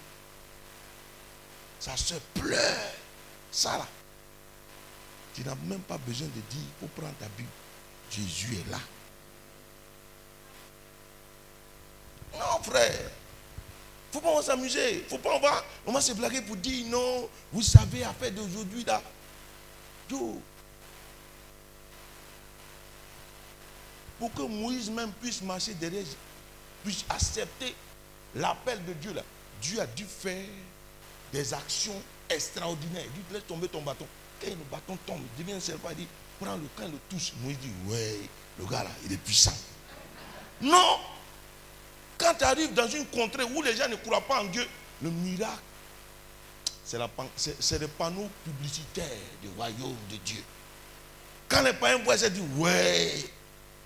Ça 1.78 1.96
se 1.96 2.14
pleure. 2.34 2.92
Ça 3.50 3.78
là. 3.78 3.86
Tu 5.38 5.44
n'as 5.44 5.54
même 5.54 5.78
pas 5.82 5.98
besoin 5.98 6.26
de 6.26 6.40
dire, 6.50 6.66
faut 6.80 6.88
prendre 6.88 7.14
ta 7.14 7.28
Bible. 7.36 7.48
Jésus 8.10 8.56
est 8.56 8.70
là. 8.72 8.80
Non, 12.34 12.60
frère. 12.60 13.10
Faut 14.10 14.20
pas 14.20 14.42
s'amuser. 14.42 15.04
Faut 15.08 15.18
pas 15.18 15.62
on 15.86 15.92
va, 15.92 16.00
se 16.00 16.12
blaguer 16.12 16.42
pour 16.42 16.56
dire 16.56 16.88
non. 16.88 17.28
Vous 17.52 17.62
savez, 17.62 18.02
à 18.02 18.12
faire 18.14 18.32
d'aujourd'hui 18.32 18.82
là. 18.82 19.00
Yo. 20.10 20.42
Pour 24.18 24.34
que 24.34 24.42
Moïse 24.42 24.90
même 24.90 25.12
puisse 25.12 25.40
marcher 25.42 25.74
derrière, 25.74 26.04
puisse 26.82 27.04
accepter 27.08 27.76
l'appel 28.34 28.84
de 28.84 28.92
Dieu 28.94 29.12
là. 29.12 29.22
Dieu 29.62 29.80
a 29.80 29.86
dû 29.86 30.04
faire 30.04 30.48
des 31.32 31.54
actions 31.54 32.02
extraordinaires. 32.28 33.04
Il 33.04 33.12
dit, 33.12 33.32
laisse 33.32 33.46
tomber 33.46 33.68
ton 33.68 33.82
bâton. 33.82 34.06
Quand 34.40 34.48
le 34.48 34.56
bâton 34.70 34.98
tombe, 35.06 35.22
il 35.38 35.44
devient 35.44 35.56
un 35.56 35.90
il 35.90 35.96
dit, 35.96 36.06
prends 36.40 36.56
le 36.56 36.68
camp, 36.76 36.86
le 36.86 36.98
touche. 37.08 37.32
Moïse 37.42 37.58
dit, 37.58 37.70
ouais, 37.86 38.20
le 38.58 38.66
gars 38.66 38.84
là, 38.84 38.90
il 39.04 39.12
est 39.12 39.16
puissant. 39.16 39.54
Non 40.60 40.98
Quand 42.16 42.34
tu 42.34 42.44
arrives 42.44 42.74
dans 42.74 42.88
une 42.88 43.06
contrée 43.06 43.44
où 43.44 43.62
les 43.62 43.76
gens 43.76 43.88
ne 43.88 43.96
croient 43.96 44.20
pas 44.20 44.42
en 44.42 44.44
Dieu, 44.46 44.66
le 45.02 45.10
miracle, 45.10 45.62
c'est 46.84 47.78
le 47.78 47.88
panneau 47.88 48.28
publicitaire 48.44 49.04
du 49.42 49.48
royaume 49.56 49.96
de 50.10 50.16
Dieu. 50.24 50.42
Quand 51.48 51.62
les 51.62 51.72
païens 51.74 51.98
voient 52.02 52.16
ils 52.16 52.30
disent, 52.30 52.42
ouais, 52.56 53.24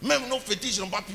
même 0.01 0.29
nos 0.29 0.39
fétiches 0.41 0.79
n'ont 0.79 0.89
pas 0.89 1.03
pu. 1.03 1.15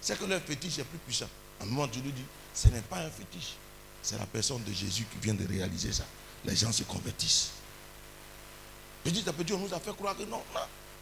C'est 0.00 0.18
que 0.18 0.24
leur 0.24 0.40
fétiche 0.40 0.78
est 0.78 0.84
plus 0.84 0.98
puissant. 0.98 1.28
À 1.60 1.64
un 1.64 1.66
moment, 1.66 1.86
Dieu 1.86 2.02
lui 2.02 2.12
dit, 2.12 2.24
ce 2.54 2.68
n'est 2.68 2.80
pas 2.80 2.98
un 2.98 3.10
fétiche. 3.10 3.54
C'est 4.02 4.18
la 4.18 4.26
personne 4.26 4.62
de 4.64 4.72
Jésus 4.72 5.04
qui 5.12 5.18
vient 5.18 5.34
de 5.34 5.46
réaliser 5.46 5.92
ça. 5.92 6.04
Les 6.44 6.56
gens 6.56 6.72
se 6.72 6.84
convertissent. 6.84 7.50
Petit 9.04 9.28
à 9.28 9.32
petit, 9.32 9.52
on 9.52 9.58
nous 9.58 9.72
a 9.74 9.80
fait 9.80 9.94
croire 9.94 10.16
que 10.16 10.24
non. 10.24 10.42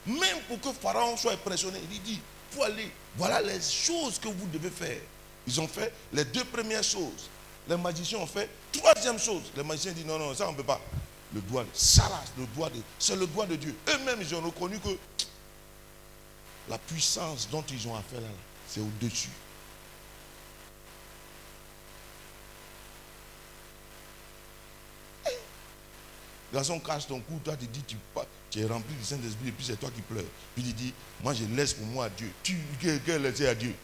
Même 0.06 0.38
pour 0.48 0.60
que 0.60 0.72
Pharaon 0.78 1.16
soit 1.16 1.32
impressionné, 1.32 1.80
il 1.90 2.02
dit, 2.02 2.20
faut 2.50 2.62
aller. 2.62 2.90
Voilà 3.16 3.40
les 3.40 3.60
choses 3.60 4.18
que 4.18 4.28
vous 4.28 4.46
devez 4.46 4.70
faire. 4.70 5.00
Ils 5.46 5.60
ont 5.60 5.68
fait 5.68 5.92
les 6.12 6.24
deux 6.24 6.44
premières 6.44 6.84
choses. 6.84 7.28
Les 7.68 7.76
magiciens 7.76 8.18
ont 8.18 8.26
fait 8.26 8.48
troisième 8.72 9.18
chose. 9.18 9.42
Les 9.56 9.62
magiciens 9.62 9.92
disent 9.92 10.06
non, 10.06 10.18
non, 10.18 10.34
ça 10.34 10.48
on 10.48 10.52
ne 10.52 10.56
peut 10.56 10.62
pas. 10.62 10.80
Le 11.34 11.42
doigt, 11.42 11.66
ça 11.74 12.08
le 12.38 12.46
doigt 12.46 12.70
de, 12.70 12.80
c'est 12.98 13.16
le 13.16 13.26
doigt 13.26 13.44
de 13.44 13.56
Dieu. 13.56 13.76
Eux-mêmes, 13.88 14.18
ils 14.22 14.34
ont 14.34 14.40
reconnu 14.40 14.78
que 14.78 14.96
la 16.68 16.78
puissance 16.78 17.48
dont 17.50 17.64
ils 17.70 17.86
ont 17.86 17.94
affaire 17.94 18.20
là, 18.20 18.28
c'est 18.66 18.80
au-dessus. 18.80 19.28
Garçon 26.52 26.80
cache 26.80 27.06
ton 27.06 27.20
cou, 27.20 27.38
toi 27.44 27.56
tu 27.56 27.66
dis 27.66 27.82
tu, 27.82 27.96
tu 28.50 28.60
es 28.60 28.64
rempli 28.64 28.94
du 28.94 29.04
Saint-Esprit 29.04 29.48
et 29.48 29.52
puis 29.52 29.64
c'est 29.64 29.78
toi 29.78 29.90
qui 29.94 30.00
pleures. 30.00 30.24
Puis 30.54 30.64
il 30.66 30.74
dit, 30.74 30.94
moi 31.22 31.34
je 31.34 31.44
laisse 31.44 31.74
pour 31.74 31.86
moi 31.86 32.06
à 32.06 32.08
Dieu. 32.08 32.30
Tu 32.42 32.56
qu'elle 32.80 33.22
laisse 33.22 33.40
à 33.42 33.54
Dieu. 33.54 33.74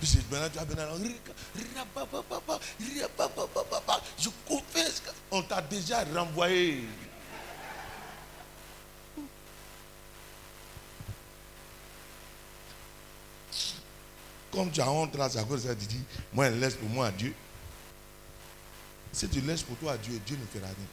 Puis 0.00 0.18
maintenant 0.30 0.48
tu 0.52 0.58
as 0.58 0.64
je 4.18 4.28
confesse 4.46 5.02
qu'on 5.30 5.42
t'a 5.42 5.60
déjà 5.62 6.04
renvoyé. 6.04 6.84
Comme 14.50 14.70
tu 14.70 14.80
as 14.80 14.90
honte 14.90 15.14
là, 15.16 15.28
c'est 15.28 15.38
à 15.38 15.44
cause 15.44 15.64
de 15.64 15.68
ça, 15.68 15.74
tu 15.74 15.86
dis, 15.86 16.02
moi, 16.32 16.46
elle 16.46 16.58
laisse 16.58 16.74
pour 16.74 16.88
moi 16.88 17.08
à 17.08 17.10
Dieu. 17.10 17.34
Si 19.12 19.28
tu 19.28 19.40
laisses 19.40 19.62
pour 19.62 19.76
toi 19.76 19.92
à 19.92 19.98
Dieu, 19.98 20.20
Dieu 20.24 20.36
ne 20.36 20.46
fera 20.46 20.66
rien. 20.66 20.86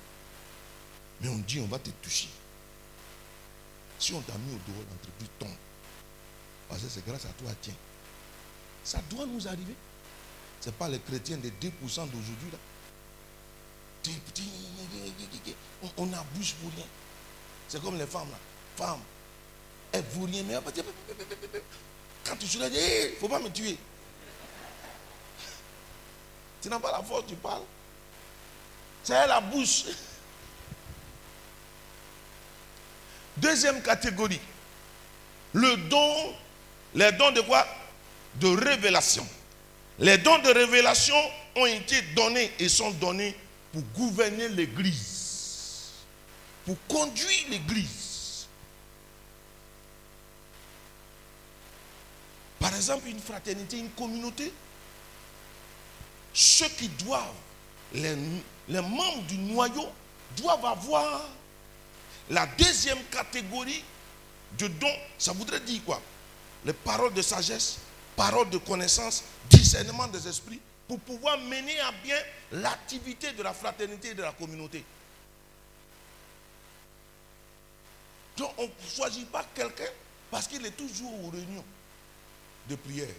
Mais 1.22 1.30
on 1.30 1.38
dit, 1.38 1.60
on 1.60 1.68
va 1.68 1.80
te 1.80 1.90
toucher. 2.02 2.30
Si 4.00 4.14
on 4.14 4.22
t'a 4.22 4.34
mis 4.34 4.54
au 4.54 4.72
dehors, 4.72 4.84
l'entreprise 4.90 5.30
tombe. 5.40 5.50
Parce 6.68 6.82
que 6.82 6.90
c'est 6.90 7.06
grâce 7.06 7.26
à 7.26 7.30
toi, 7.30 7.50
tiens. 7.62 7.74
Ça 8.84 9.02
doit 9.10 9.26
nous 9.26 9.48
arriver. 9.48 9.76
Ce 10.62 10.68
n'est 10.68 10.76
pas 10.76 10.90
les 10.90 11.00
chrétiens 11.00 11.38
des 11.38 11.52
2% 11.52 11.52
d'aujourd'hui 11.52 12.52
là. 12.52 12.58
On, 15.98 16.14
abuse 16.14 16.54
pour 16.54 16.72
rien. 16.76 16.86
C'est 17.68 17.82
comme 17.82 17.98
les 17.98 18.06
femmes 18.06 18.30
là. 18.30 18.38
Femmes, 18.76 19.02
elles 19.92 20.04
vaut 20.12 20.26
rien. 20.26 20.44
Mais 20.44 20.56
quand 22.26 22.36
tu 22.38 22.58
là, 22.58 22.70
dis, 22.70 22.78
il 22.78 23.12
ne 23.12 23.16
faut 23.20 23.30
pas 23.30 23.40
me 23.40 23.50
tuer. 23.50 23.78
Tu 26.62 26.70
n'as 26.70 26.80
pas 26.80 26.92
la 26.92 27.04
force, 27.04 27.26
tu 27.28 27.36
parles. 27.36 27.62
C'est 29.04 29.28
la 29.28 29.40
bouche. 29.40 29.84
Deuxième 33.38 33.82
catégorie. 33.84 34.40
Le 35.54 35.78
don, 35.78 36.34
les 36.96 37.12
dons 37.12 37.32
de 37.32 37.42
quoi? 37.42 37.66
De 38.36 38.48
révélation. 38.48 39.28
Les 40.00 40.18
dons 40.18 40.40
de 40.40 40.50
révélation 40.50 41.16
ont 41.56 41.66
été 41.68 42.02
donnés 42.16 42.52
et 42.60 42.68
sont 42.68 42.92
donnés 42.92 43.38
pour 43.72 43.84
gouverner 43.94 44.50
l'Église, 44.50 45.92
pour 46.66 46.76
conduire 46.88 47.46
l'Église. 47.50 48.15
Par 52.60 52.76
exemple, 52.76 53.08
une 53.08 53.20
fraternité, 53.20 53.78
une 53.78 53.90
communauté, 53.92 54.52
ceux 56.34 56.68
qui 56.70 56.90
doivent, 56.90 57.34
les, 57.94 58.16
membres 58.82 59.24
du 59.28 59.38
noyau, 59.38 59.88
doivent 60.38 60.66
avoir 60.66 61.22
la 62.30 62.46
deuxième 62.58 63.02
catégorie 63.12 63.84
de 64.58 64.68
dons. 64.68 65.00
Ça 65.18 65.34
voudrait 65.34 65.60
dire 65.62 65.82
quoi? 65.86 66.02
Les 66.66 66.74
paroles 66.74 67.14
de 67.14 67.22
sagesse, 67.22 67.78
parole 68.16 68.50
de 68.50 68.58
connaissance, 68.58 69.24
discernement 69.50 70.08
des 70.08 70.28
esprits, 70.28 70.60
pour 70.88 71.00
pouvoir 71.00 71.38
mener 71.40 71.80
à 71.80 71.92
bien 72.04 72.18
l'activité 72.52 73.32
de 73.34 73.44
la 73.44 73.54
fraternité 73.54 74.10
et 74.10 74.14
de 74.14 74.22
la 74.22 74.32
communauté. 74.32 74.84
Donc 78.38 78.52
on 78.58 78.64
ne 78.64 78.90
choisit 78.96 79.30
pas 79.32 79.46
quelqu'un 79.56 79.90
parce 80.30 80.48
qu'il 80.48 80.66
est 80.66 80.72
toujours 80.72 81.14
aux 81.26 81.30
réunions 81.30 81.64
de 82.70 82.76
prière. 82.76 83.14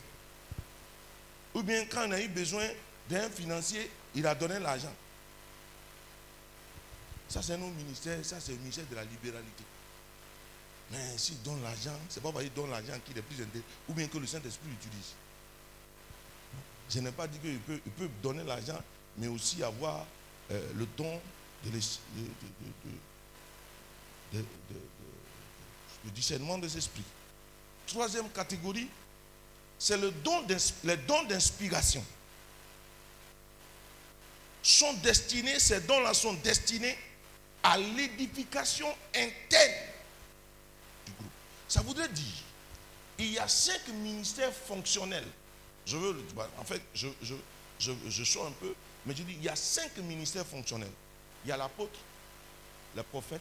Ou 1.55 1.63
bien 1.63 1.85
quand 1.87 2.07
on 2.09 2.13
a 2.13 2.21
eu 2.21 2.29
besoin 2.29 2.67
d'un 3.09 3.29
financier, 3.31 3.91
il 4.15 4.27
a 4.27 4.35
donné 4.35 4.59
l'argent. 4.59 4.93
Ça, 7.29 7.43
c'est 7.43 7.57
nos 7.59 7.71
ministères, 7.71 8.25
ça, 8.25 8.39
c'est 8.41 8.53
le 8.53 8.59
ministère 8.59 8.87
de 8.91 8.95
la 8.95 9.05
libéralité. 9.05 9.65
Mais 10.91 11.19
s'il 11.19 11.43
donne 11.43 11.63
l'argent, 11.63 11.99
c'est 12.09 12.23
pas 12.23 12.31
parce 12.31 12.45
qu'il 12.45 12.53
donne 12.55 12.71
l'argent 12.71 12.93
qu'il 13.05 13.19
est 13.19 13.23
plus 13.23 13.43
intéressant, 13.43 13.67
ou 13.89 13.95
bien 13.95 14.07
que 14.07 14.19
le 14.19 14.27
Saint-Esprit 14.27 14.69
l'utilise. 14.69 15.13
Je 16.89 17.01
n'ai 17.01 17.11
pas 17.11 17.27
dit 17.27 17.39
qu'il 17.41 17.59
peut, 17.59 17.81
il 17.85 18.09
donner 18.23 18.45
l'argent, 18.45 18.81
mais 19.19 19.27
aussi 19.27 19.63
avoir 19.65 20.07
euh, 20.53 20.73
le 20.77 20.87
don 20.97 21.21
de- 24.33 24.45
de 26.05 26.11
discernement 26.11 26.59
des 26.59 26.77
esprits. 26.77 27.03
Troisième 27.89 28.29
catégorie, 28.31 28.89
c'est 29.79 29.97
le 29.97 30.11
don 30.11 30.45
les 30.85 30.97
dons 30.97 31.25
d'inspiration. 31.25 32.05
Sont 34.63 34.95
destinés, 34.95 35.61
ces 35.61 35.81
dons-là 35.81 36.13
sont 36.13 36.33
destinés 36.35 36.97
à 37.63 37.79
l'édification 37.79 38.89
interne 39.15 39.73
du 41.05 41.13
groupe. 41.13 41.31
Ça 41.69 41.83
voudrait 41.83 42.09
dire, 42.09 42.43
il 43.19 43.33
y 43.33 43.39
a 43.39 43.47
cinq 43.47 43.87
ministères 43.89 44.53
fonctionnels. 44.53 45.27
Je 45.85 45.97
veux, 45.97 46.15
bah, 46.35 46.49
en 46.59 46.65
fait, 46.65 46.83
je, 46.95 47.09
je, 47.79 48.25
sors 48.25 48.47
un 48.47 48.53
peu, 48.53 48.75
mais 49.05 49.15
je 49.15 49.23
dis, 49.23 49.35
il 49.35 49.45
y 49.45 49.49
a 49.49 49.57
cinq 49.57 49.97
ministères 49.99 50.47
fonctionnels. 50.47 50.91
Il 51.45 51.49
y 51.49 51.53
a 51.53 51.57
l'apôtre, 51.57 51.99
les 52.97 53.05
prophètes, 53.05 53.41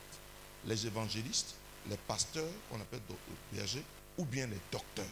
les 0.65 0.85
évangélistes, 0.85 1.55
les 1.89 1.97
pasteurs, 1.97 2.49
qu'on 2.69 2.79
appelle 2.79 3.01
bergers, 3.51 3.83
ou 4.17 4.25
bien 4.25 4.45
les 4.45 4.59
docteurs. 4.71 5.05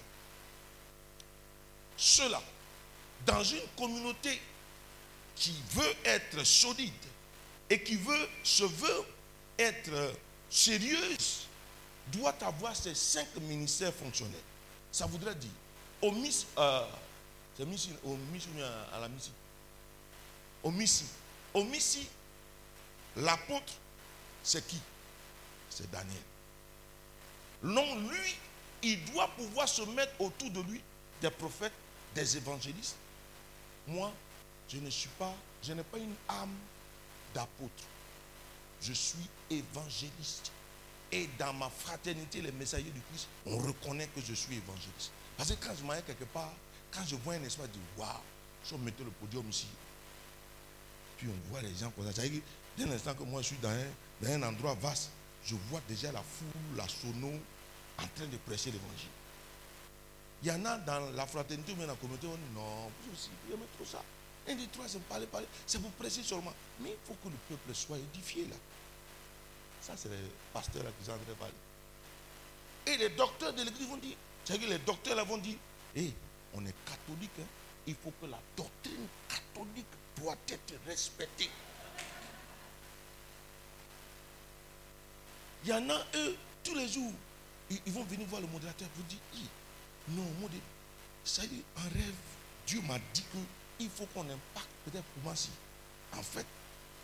Ceux-là, 2.05 2.41
dans 3.25 3.41
une 3.45 3.65
communauté 3.77 4.41
qui 5.37 5.55
veut 5.71 5.95
être 6.03 6.43
solide 6.43 6.91
et 7.69 7.81
qui 7.81 7.95
veut, 7.95 8.29
se 8.43 8.65
veut 8.65 9.05
être 9.57 10.13
sérieuse, 10.49 11.47
doit 12.07 12.35
avoir 12.41 12.75
ces 12.75 12.93
cinq 12.93 13.33
ministères 13.37 13.93
fonctionnels. 13.93 14.35
Ça 14.91 15.05
voudrait 15.05 15.33
dire, 15.35 15.49
au 16.01 16.11
miss, 16.11 16.45
euh, 16.57 16.85
c'est 17.55 17.63
au 17.63 18.17
bien 18.53 18.69
à 18.91 18.99
la 18.99 19.07
Au 20.61 20.71
missi. 20.71 21.05
Au 21.53 21.63
l'apôtre, 23.15 23.71
c'est 24.43 24.67
qui? 24.67 24.79
C'est 25.69 25.89
Daniel. 25.89 26.21
Non, 27.63 27.95
lui, 28.09 28.35
il 28.81 29.05
doit 29.05 29.29
pouvoir 29.29 29.69
se 29.69 29.83
mettre 29.83 30.19
autour 30.19 30.49
de 30.49 30.59
lui 30.63 30.81
des 31.21 31.29
prophètes, 31.29 31.71
des 32.15 32.37
évangélistes. 32.37 32.95
Moi, 33.87 34.11
je 34.69 34.77
ne 34.77 34.89
suis 34.89 35.09
pas, 35.19 35.33
je 35.61 35.73
n'ai 35.73 35.83
pas 35.83 35.97
une 35.97 36.15
âme 36.29 36.55
d'apôtre. 37.33 37.83
Je 38.81 38.93
suis 38.93 39.27
évangéliste. 39.49 40.51
Et 41.11 41.29
dans 41.37 41.53
ma 41.53 41.69
fraternité, 41.69 42.41
les 42.41 42.51
messagers 42.51 42.89
du 42.89 43.01
Christ, 43.09 43.27
on 43.45 43.57
reconnaît 43.57 44.07
que 44.07 44.21
je 44.21 44.33
suis 44.33 44.55
évangéliste. 44.55 45.11
Parce 45.37 45.51
que 45.51 45.65
quand 45.65 45.75
je 45.77 45.83
m'arrête 45.83 46.05
quelque 46.05 46.25
part, 46.25 46.53
quand 46.91 47.05
je 47.05 47.15
vois 47.17 47.35
un 47.35 47.43
espace, 47.43 47.67
je 47.67 47.79
dis 47.79 47.85
waouh, 47.97 48.09
si 48.63 48.73
on 48.73 48.77
mettait 48.79 49.03
le 49.03 49.11
podium 49.11 49.47
ici, 49.49 49.67
puis 51.17 51.27
on 51.27 51.51
voit 51.51 51.61
les 51.61 51.73
gens 51.75 51.91
comme 51.91 52.05
ça. 52.05 52.13
C'est-à-dire 52.13 52.41
Dès 52.77 52.85
l'instant 52.85 53.13
que 53.13 53.23
moi 53.23 53.41
je 53.41 53.47
suis 53.47 53.57
dans 53.57 53.69
un, 53.69 53.85
dans 54.21 54.31
un 54.31 54.49
endroit 54.49 54.73
vaste, 54.75 55.09
je 55.45 55.55
vois 55.69 55.81
déjà 55.87 56.11
la 56.11 56.21
foule, 56.21 56.77
la 56.77 56.87
sono, 56.87 57.31
en 57.99 58.07
train 58.15 58.25
de 58.25 58.37
prêcher 58.37 58.71
l'évangile. 58.71 59.09
Il 60.43 60.49
y 60.49 60.51
en 60.51 60.65
a 60.65 60.77
dans 60.77 61.09
la 61.11 61.25
fraternité 61.25 61.71
ou 61.71 61.75
dans 61.77 61.87
la 61.87 61.95
communauté, 61.95 62.27
on 62.27 62.35
dit 62.35 62.53
non, 62.53 62.91
vous 63.05 63.13
aussi, 63.13 63.29
vous 63.47 63.53
aimez 63.53 63.65
trop 63.77 63.85
ça. 63.85 64.03
Un, 64.45 64.55
deux, 64.55 64.67
trois, 64.67 64.85
c'est 64.89 65.01
parler, 65.03 65.25
parler, 65.25 65.47
c'est 65.65 65.81
pour 65.81 65.89
prêcher 65.91 66.21
seulement. 66.21 66.51
Mais 66.81 66.89
il 66.89 67.07
faut 67.07 67.13
que 67.23 67.29
le 67.29 67.37
peuple 67.47 67.73
soit 67.73 67.97
édifié 67.97 68.45
là. 68.47 68.55
Ça, 69.79 69.93
c'est 69.95 70.09
les 70.09 70.17
pasteurs 70.51 70.83
qui 70.99 71.05
sont 71.05 71.11
en 71.11 71.15
train 71.15 71.33
parler. 71.39 71.53
Et 72.85 72.97
les 72.97 73.15
docteurs 73.15 73.53
de 73.53 73.63
l'église 73.63 73.87
vont 73.87 73.95
dire, 73.95 74.17
c'est-à-dire 74.43 74.67
que 74.67 74.73
les 74.73 74.79
docteurs 74.79 75.15
là 75.15 75.23
vont 75.23 75.37
dire, 75.37 75.55
hé, 75.95 76.11
on 76.53 76.65
est 76.65 76.75
catholique, 76.85 77.31
hein. 77.39 77.45
il 77.87 77.95
faut 77.95 78.11
que 78.21 78.25
la 78.25 78.39
doctrine 78.57 79.07
catholique 79.29 79.85
doit 80.17 80.35
être 80.49 80.73
respectée. 80.85 81.49
Il 85.63 85.69
y 85.69 85.73
en 85.73 85.89
a, 85.89 86.05
eux, 86.15 86.35
tous 86.65 86.75
les 86.75 86.89
jours, 86.89 87.13
ils, 87.69 87.93
vont 87.93 88.03
venir 88.03 88.27
voir 88.27 88.41
le 88.41 88.47
modérateur 88.47 88.89
pour 88.89 89.05
dire, 89.05 89.19
Hi, 89.33 89.47
non, 90.09 90.25
modé, 90.41 90.57
ça 91.23 91.45
dit, 91.45 91.63
en 91.77 91.81
rêve, 91.81 92.13
Dieu 92.67 92.81
m'a 92.81 92.99
dit 93.13 93.23
qu'il 93.77 93.89
faut 93.89 94.05
qu'on 94.07 94.21
impacte 94.21 94.69
peut-être 94.85 95.03
pour 95.03 95.23
moi 95.23 95.35
si. 95.35 95.49
En 96.13 96.21
fait, 96.21 96.45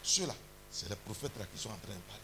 ceux-là, 0.04 0.36
c'est 0.72 0.90
les 0.90 0.96
prophètes 0.96 1.38
là 1.38 1.46
qui 1.54 1.62
sont 1.62 1.70
en 1.70 1.78
train 1.78 1.96
de 1.96 2.02
parler. 2.02 2.22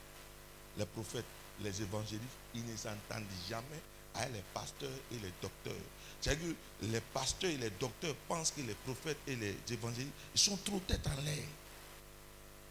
Les 0.77 0.85
prophètes, 0.85 1.25
les 1.61 1.81
évangélistes, 1.81 2.23
ils 2.53 2.65
ne 2.65 2.75
s'entendent 2.75 3.25
jamais 3.49 3.81
avec 4.13 4.33
les 4.33 4.43
pasteurs 4.53 4.89
et 5.11 5.15
les 5.15 5.31
docteurs. 5.41 5.73
C'est-à-dire 6.21 6.53
que 6.81 6.85
les 6.85 7.01
pasteurs 7.01 7.49
et 7.49 7.57
les 7.57 7.69
docteurs 7.71 8.15
pensent 8.27 8.51
que 8.51 8.61
les 8.61 8.75
prophètes 8.75 9.17
et 9.27 9.35
les 9.35 9.57
évangélistes, 9.71 10.13
ils 10.33 10.39
sont 10.39 10.57
trop 10.57 10.79
tête 10.87 11.05
en 11.07 11.21
l'air. 11.21 11.45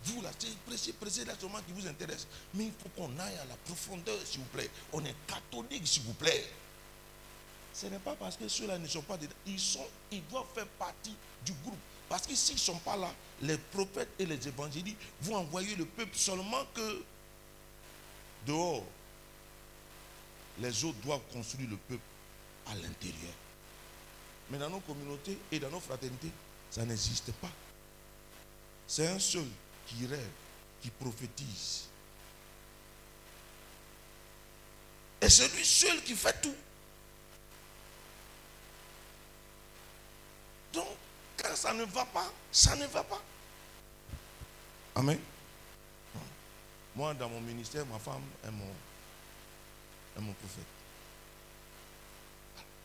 Vous 0.05 0.21
là, 0.21 0.31
c'est 0.39 0.55
prêcher, 0.59 0.93
prêcher 0.93 1.25
là 1.25 1.35
seulement 1.41 1.61
qui 1.63 1.73
vous 1.73 1.87
intéresse. 1.87 2.27
Mais 2.55 2.67
il 2.67 2.73
faut 2.73 2.91
qu'on 2.91 3.19
aille 3.19 3.37
à 3.39 3.45
la 3.47 3.57
profondeur, 3.65 4.19
s'il 4.25 4.41
vous 4.41 4.47
plaît. 4.47 4.71
On 4.93 5.03
est 5.05 5.15
catholique, 5.27 5.87
s'il 5.87 6.03
vous 6.03 6.13
plaît. 6.15 6.45
Ce 7.75 7.87
n'est 7.87 7.99
pas 7.99 8.15
parce 8.15 8.37
que 8.37 8.47
ceux-là 8.47 8.79
ne 8.79 8.87
sont 8.87 9.03
pas 9.03 9.17
dedans. 9.17 9.35
Ils, 9.47 9.59
sont, 9.59 9.85
ils 10.13 10.25
doivent 10.29 10.47
faire 10.55 10.67
partie 10.79 11.15
du 11.45 11.53
groupe. 11.65 11.79
Parce 12.09 12.27
que 12.27 12.35
s'ils 12.35 12.55
ne 12.55 12.61
sont 12.61 12.79
pas 12.79 12.97
là, 12.97 13.13
les 13.43 13.59
prophètes 13.59 14.11
et 14.19 14.27
les 14.27 14.47
évangélistes 14.47 14.97
vont 15.23 15.37
envoyer 15.37 15.75
le 15.75 15.85
peuple 15.85 16.17
seulement 16.17 16.65
que 16.73 17.05
dehors. 18.47 18.85
Les 20.61 20.85
autres 20.85 20.99
doivent 20.99 21.27
construire 21.33 21.69
le 21.69 21.77
peuple 21.77 22.03
à 22.67 22.75
l'intérieur. 22.77 23.35
Mais 24.51 24.59
dans 24.59 24.71
nos 24.71 24.81
communautés 24.81 25.37
et 25.51 25.59
dans 25.59 25.71
nos 25.71 25.81
fraternités, 25.81 26.31
ça 26.71 26.85
n'existe 26.85 27.33
pas. 27.33 27.51
C'est 28.87 29.09
un 29.09 29.19
seul 29.19 29.47
qui 29.87 30.07
rêve, 30.07 30.31
qui 30.81 30.91
prophétise. 30.91 31.87
Et 35.21 35.29
c'est 35.29 35.53
lui 35.57 35.65
seul 35.65 36.01
qui 36.05 36.15
fait 36.15 36.41
tout. 36.41 36.55
Donc, 40.75 40.89
quand 41.37 41.55
ça 41.57 41.73
ne 41.73 41.85
va 41.85 42.05
pas, 42.05 42.33
ça 42.51 42.75
ne 42.77 42.87
va 42.87 43.05
pas. 43.05 43.23
Amen. 44.97 45.19
Moi, 46.97 47.15
dans 47.15 47.29
mon 47.29 47.41
ministère, 47.41 47.85
ma 47.87 47.99
femme 47.99 48.23
est 48.45 48.51
mon, 48.51 48.73
est 50.17 50.21
mon 50.21 50.33
prophète. 50.35 50.65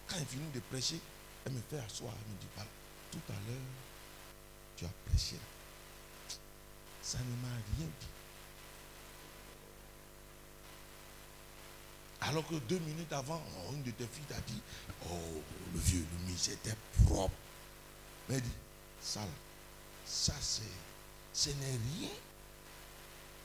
Quand 0.07 0.15
elle 0.17 0.25
finit 0.25 0.49
de 0.51 0.59
prêcher, 0.59 0.99
elle 1.45 1.51
me 1.53 1.61
fait 1.69 1.79
asseoir. 1.79 2.13
Elle 2.13 2.33
me 2.33 2.39
dit, 2.39 2.47
voilà, 2.55 2.69
tout 3.11 3.21
à 3.29 3.33
l'heure, 3.33 3.61
tu 4.77 4.85
as 4.85 5.09
prêché. 5.09 5.35
Ça 7.01 7.19
ne 7.19 7.35
m'a 7.41 7.53
rien 7.77 7.87
dit. 7.99 8.07
Alors 12.21 12.45
que 12.47 12.55
deux 12.55 12.79
minutes 12.79 13.13
avant, 13.13 13.41
une 13.73 13.83
de 13.83 13.91
tes 13.91 14.05
filles 14.05 14.25
t'a 14.27 14.41
dit, 14.41 14.61
oh, 15.09 15.41
le 15.73 15.79
vieux 15.79 16.05
Louis, 16.25 16.37
c'était 16.37 16.75
propre. 17.05 17.33
Mais 18.29 18.39
dit, 18.39 18.49
ça 19.01 19.21
là, 19.21 19.27
ça 20.05 20.33
c'est, 20.39 20.61
ce 21.33 21.49
n'est 21.49 21.79
rien. 21.99 22.09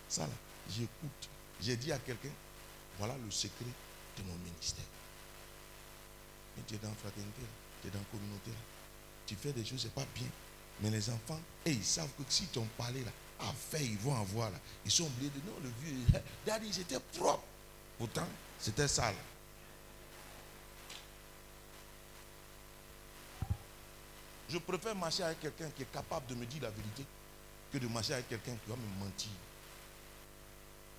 Ça 0.09 0.23
là, 0.23 0.35
j'écoute. 0.71 1.29
J'ai 1.61 1.77
dit 1.77 1.91
à 1.91 1.99
quelqu'un, 1.99 2.29
voilà 2.99 3.15
le 3.25 3.31
secret 3.31 3.65
de 4.19 4.23
mon 4.25 4.37
ministère. 4.37 4.85
Mais 6.57 6.63
tu 6.67 6.75
es 6.75 6.79
dans 6.79 6.91
la 6.91 6.95
fraternité, 6.97 7.41
tu 7.83 7.89
es 7.89 7.91
dans 7.91 7.99
la 7.99 8.05
communauté, 8.05 8.51
tu 9.27 9.35
fais 9.37 9.53
des 9.53 9.65
choses, 9.65 9.81
c'est 9.83 9.95
pas 9.95 10.07
bien. 10.15 10.29
Mais 10.81 10.91
les 10.91 11.09
enfants, 11.09 11.41
ils 11.65 11.85
savent 11.85 12.11
que 12.19 12.25
si 12.29 12.47
tu 12.49 12.59
en 12.59 12.67
là, 12.79 13.11
à 13.41 13.53
faire, 13.53 13.81
ils 13.81 13.99
vont 13.99 14.15
en 14.15 14.25
voir 14.25 14.51
là. 14.51 14.59
Ils 14.85 14.91
sont 14.91 15.05
oubliés 15.05 15.31
de 15.31 15.51
non, 15.51 15.57
le 15.63 15.71
vieux, 15.83 16.21
daddy, 16.47 16.73
c'était 16.73 17.01
propre. 17.17 17.45
Pourtant, 17.99 18.27
c'était 18.59 18.89
sale. 18.89 19.15
Je 24.55 24.61
préfère 24.61 24.95
marcher 24.95 25.25
avec 25.25 25.41
quelqu'un 25.41 25.69
qui 25.71 25.83
est 25.83 25.93
capable 25.93 26.27
de 26.29 26.37
me 26.37 26.47
dire 26.47 26.63
la 26.63 26.71
vérité 26.71 27.05
que 27.73 27.79
de 27.79 27.89
marcher 27.89 28.13
avec 28.13 28.29
quelqu'un 28.29 28.53
qui 28.53 28.71
va 28.71 28.77
me 28.77 29.05
mentir. 29.05 29.33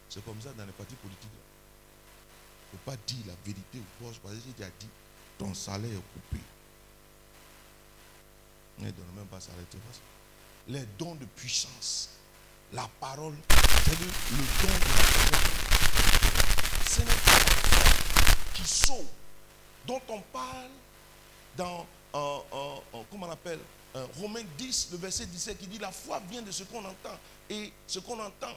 C'est 0.09 0.23
comme 0.25 0.41
ça 0.41 0.49
dans 0.57 0.65
les 0.65 0.73
partis 0.73 0.95
politiques. 0.95 1.29
Il 1.31 2.75
ne 2.75 2.79
faut 2.79 2.91
pas 2.91 2.97
dire 3.07 3.27
la 3.27 3.33
vérité 3.45 3.79
au 3.79 4.03
poste 4.03 4.19
parce 4.21 4.35
que 4.35 4.41
si 4.41 4.51
tu 4.51 4.61
as 4.61 4.69
dit 4.77 4.89
ton 5.37 5.53
salaire 5.53 5.89
est 5.89 5.95
coupé. 5.95 6.43
Ne 8.79 8.91
donne 8.91 9.05
même 9.15 9.25
pas 9.27 9.39
Les 10.67 10.85
dons 10.99 11.15
de 11.15 11.23
puissance. 11.23 12.09
La 12.73 12.89
parole. 12.99 13.35
C'est 13.85 13.97
le, 13.97 14.05
le 14.05 14.67
don 14.67 14.73
de 14.73 14.89
la 14.89 15.31
parole. 15.31 15.55
Ce 16.89 16.99
n'est 16.99 17.05
pas 17.05 17.39
la 17.39 17.55
foi 17.55 18.35
qui 18.53 18.67
sauve. 18.67 19.07
Dont 19.87 20.01
on 20.09 20.19
parle 20.19 20.71
dans, 21.55 21.85
euh, 22.15 22.37
euh, 22.53 22.75
euh, 22.93 23.01
comment 23.11 23.27
on 23.27 23.31
appelle, 23.31 23.59
Romains 24.19 24.43
10, 24.57 24.89
le 24.91 24.97
verset 24.97 25.25
17, 25.25 25.57
qui 25.57 25.67
dit 25.67 25.79
la 25.79 25.91
foi 25.91 26.21
vient 26.29 26.41
de 26.41 26.51
ce 26.51 26.63
qu'on 26.63 26.83
entend. 26.83 27.17
Et 27.49 27.71
ce 27.87 27.99
qu'on 27.99 28.19
entend, 28.19 28.51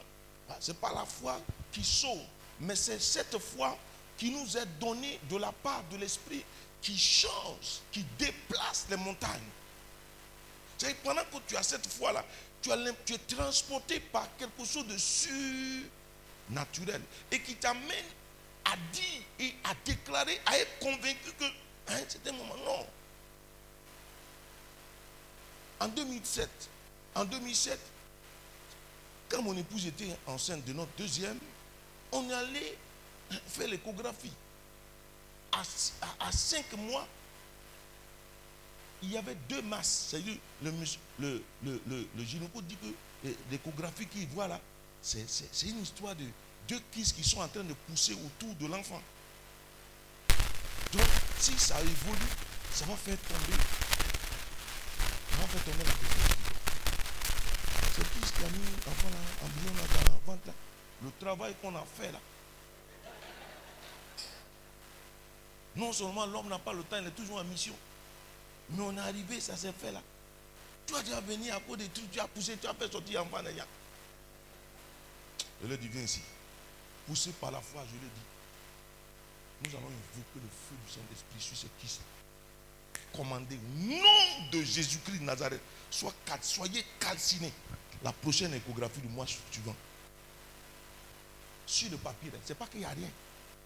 ce 0.59 0.71
n'est 0.71 0.77
pas 0.77 0.93
la 0.93 1.05
foi 1.05 1.39
qui 1.71 1.83
sauve, 1.83 2.19
mais 2.59 2.75
c'est 2.75 2.99
cette 3.01 3.37
foi 3.37 3.77
qui 4.17 4.31
nous 4.31 4.57
est 4.57 4.65
donnée 4.79 5.19
de 5.29 5.37
la 5.37 5.51
part 5.51 5.83
de 5.91 5.97
l'Esprit 5.97 6.43
qui 6.81 6.97
change, 6.97 7.81
qui 7.91 8.03
déplace 8.17 8.87
les 8.89 8.97
montagnes. 8.97 9.39
C'est 10.77 10.95
pendant 11.03 11.21
que 11.23 11.37
tu 11.47 11.55
as 11.57 11.63
cette 11.63 11.87
foi-là, 11.87 12.23
tu, 12.61 12.71
es 12.71 13.17
transporté 13.27 13.99
par 13.99 14.27
quelque 14.37 14.65
chose 14.65 14.87
de 14.87 14.97
surnaturel 14.97 17.01
et 17.31 17.41
qui 17.41 17.55
t'amène 17.55 18.05
à 18.65 18.75
dire 18.91 19.21
et 19.39 19.55
à 19.63 19.73
déclarer, 19.85 20.41
à 20.45 20.57
être 20.57 20.79
convaincu 20.79 21.31
que 21.37 21.45
à 21.91 21.95
un 21.95 22.09
certain 22.09 22.33
moment, 22.33 22.55
non. 22.65 22.85
En 25.79 25.87
2007, 25.87 26.49
en 27.15 27.25
2007, 27.25 27.79
quand 29.29 29.41
mon 29.41 29.55
épouse 29.55 29.85
était 29.85 30.09
enceinte 30.27 30.65
de 30.65 30.73
notre 30.73 30.91
deuxième, 30.97 31.37
on 32.11 32.29
est 32.29 32.33
allé 32.33 32.77
faire 33.47 33.67
l'échographie. 33.67 34.33
À, 35.51 36.31
cinq 36.31 36.71
mois, 36.73 37.07
il 39.01 39.11
y 39.11 39.17
avait 39.17 39.35
deux 39.47 39.61
masses. 39.61 40.07
C'est-à-dire, 40.09 40.37
le, 40.61 40.71
le, 41.19 41.43
dit 42.23 42.77
que 42.77 43.29
l'échographie 43.51 44.07
qu'il 44.07 44.27
voit 44.27 44.47
là, 44.47 44.59
c'est 45.01 45.25
une 45.63 45.81
histoire 45.81 46.15
de 46.15 46.25
deux 46.67 46.79
kystes 46.91 47.15
qui 47.15 47.23
sont 47.27 47.39
en 47.39 47.47
train 47.47 47.63
de 47.63 47.73
pousser 47.87 48.13
autour 48.13 48.53
de 48.55 48.67
l'enfant. 48.67 49.01
Donc, 50.93 51.07
si 51.39 51.57
ça 51.57 51.79
évolue, 51.81 52.19
ça 52.73 52.85
va 52.85 52.95
faire 52.95 53.17
tomber, 53.17 53.61
C'est 57.95 58.03
qui 58.11 58.27
ce 58.27 58.33
qui 58.33 58.43
a 58.43 58.49
mis 58.49 58.65
l'enfant 58.85 59.09
là, 59.09 59.45
embryon 59.45 59.73
là, 59.75 59.81
dans 59.93 60.11
la 60.11 60.19
ventre 60.25 60.47
là. 60.47 60.53
Le 61.03 61.11
travail 61.19 61.55
qu'on 61.61 61.75
a 61.75 61.85
fait 61.85 62.11
là. 62.11 62.19
Non 65.75 65.93
seulement 65.93 66.25
l'homme 66.25 66.49
n'a 66.49 66.59
pas 66.59 66.73
le 66.73 66.83
temps, 66.83 66.97
il 66.99 67.07
est 67.07 67.11
toujours 67.11 67.37
en 67.37 67.43
mission. 67.45 67.75
Mais 68.71 68.83
on 68.83 68.95
est 68.97 68.99
arrivé, 68.99 69.39
ça 69.39 69.55
s'est 69.55 69.71
fait 69.71 69.91
là. 69.91 70.01
Toi, 70.85 71.01
tu 71.03 71.13
as 71.13 71.21
venu 71.21 71.49
à 71.51 71.59
cause 71.59 71.77
des 71.77 71.87
trucs, 71.87 72.11
tu 72.11 72.19
as 72.19 72.27
poussé, 72.27 72.57
tu 72.57 72.67
as 72.67 72.73
fait 72.73 72.91
sortir 72.91 73.23
l'enfant 73.23 73.41
d'ailleurs. 73.43 73.67
Je 75.61 75.67
le 75.67 75.77
dis, 75.77 75.87
viens 75.87 76.01
ici. 76.01 76.21
Poussé 77.07 77.31
par 77.31 77.51
la 77.51 77.61
foi, 77.61 77.83
je 77.87 77.93
le 77.93 78.09
dis. 78.09 78.25
Nous 79.63 79.77
allons 79.77 79.87
invoquer 79.87 80.35
le 80.35 80.49
feu 80.49 80.75
du 80.85 80.91
Saint-Esprit 80.91 81.39
sur 81.39 81.57
ce 81.57 81.67
Christ. 81.79 82.01
Commandez 83.15 83.57
au 83.57 83.89
nom 83.89 84.49
de 84.51 84.61
Jésus-Christ 84.63 85.19
de 85.19 85.23
Nazareth. 85.23 85.61
Soyez 86.41 86.85
calcinés. 86.99 87.53
La 88.03 88.13
prochaine 88.13 88.53
échographie 88.53 89.01
du 89.01 89.09
mois 89.09 89.25
suivant. 89.27 89.75
Sur 91.65 91.91
le 91.91 91.97
papier, 91.97 92.31
ce 92.45 92.49
n'est 92.49 92.55
pas 92.55 92.67
qu'il 92.67 92.79
n'y 92.79 92.85
a 92.85 92.89
rien. 92.89 93.09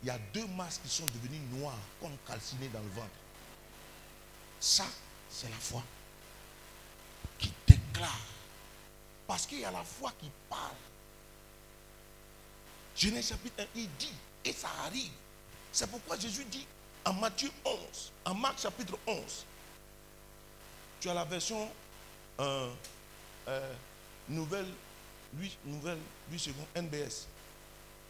Il 0.01 0.07
y 0.07 0.09
a 0.09 0.17
deux 0.33 0.47
masses 0.47 0.79
qui 0.83 0.89
sont 0.89 1.05
devenues 1.05 1.39
noires, 1.57 1.77
comme 2.01 2.17
calcinées 2.27 2.67
dans 2.69 2.81
le 2.81 2.89
ventre. 2.89 3.07
Ça, 4.59 4.85
c'est 5.29 5.49
la 5.49 5.55
foi 5.55 5.83
qui 7.37 7.53
déclare. 7.67 8.19
Parce 9.27 9.45
qu'il 9.45 9.59
y 9.59 9.65
a 9.65 9.71
la 9.71 9.83
foi 9.83 10.11
qui 10.19 10.29
parle. 10.49 10.75
Genèse 12.97 13.29
chapitre 13.29 13.63
1, 13.63 13.65
il 13.75 13.89
dit, 13.97 14.13
et 14.43 14.51
ça 14.51 14.69
arrive. 14.85 15.11
C'est 15.71 15.89
pourquoi 15.89 16.17
Jésus 16.19 16.45
dit 16.45 16.67
en 17.05 17.13
Matthieu 17.13 17.51
11, 17.65 18.11
en 18.25 18.33
Marc 18.35 18.59
chapitre 18.59 18.97
11, 19.05 19.45
tu 20.99 21.09
as 21.09 21.13
la 21.13 21.25
version 21.25 21.69
euh, 22.39 22.69
euh, 23.47 23.73
nouvelle, 24.29 24.67
8, 25.37 25.57
nouvelle, 25.65 25.97
8 26.31 26.39
secondes, 26.39 26.67
NBS. 26.75 27.27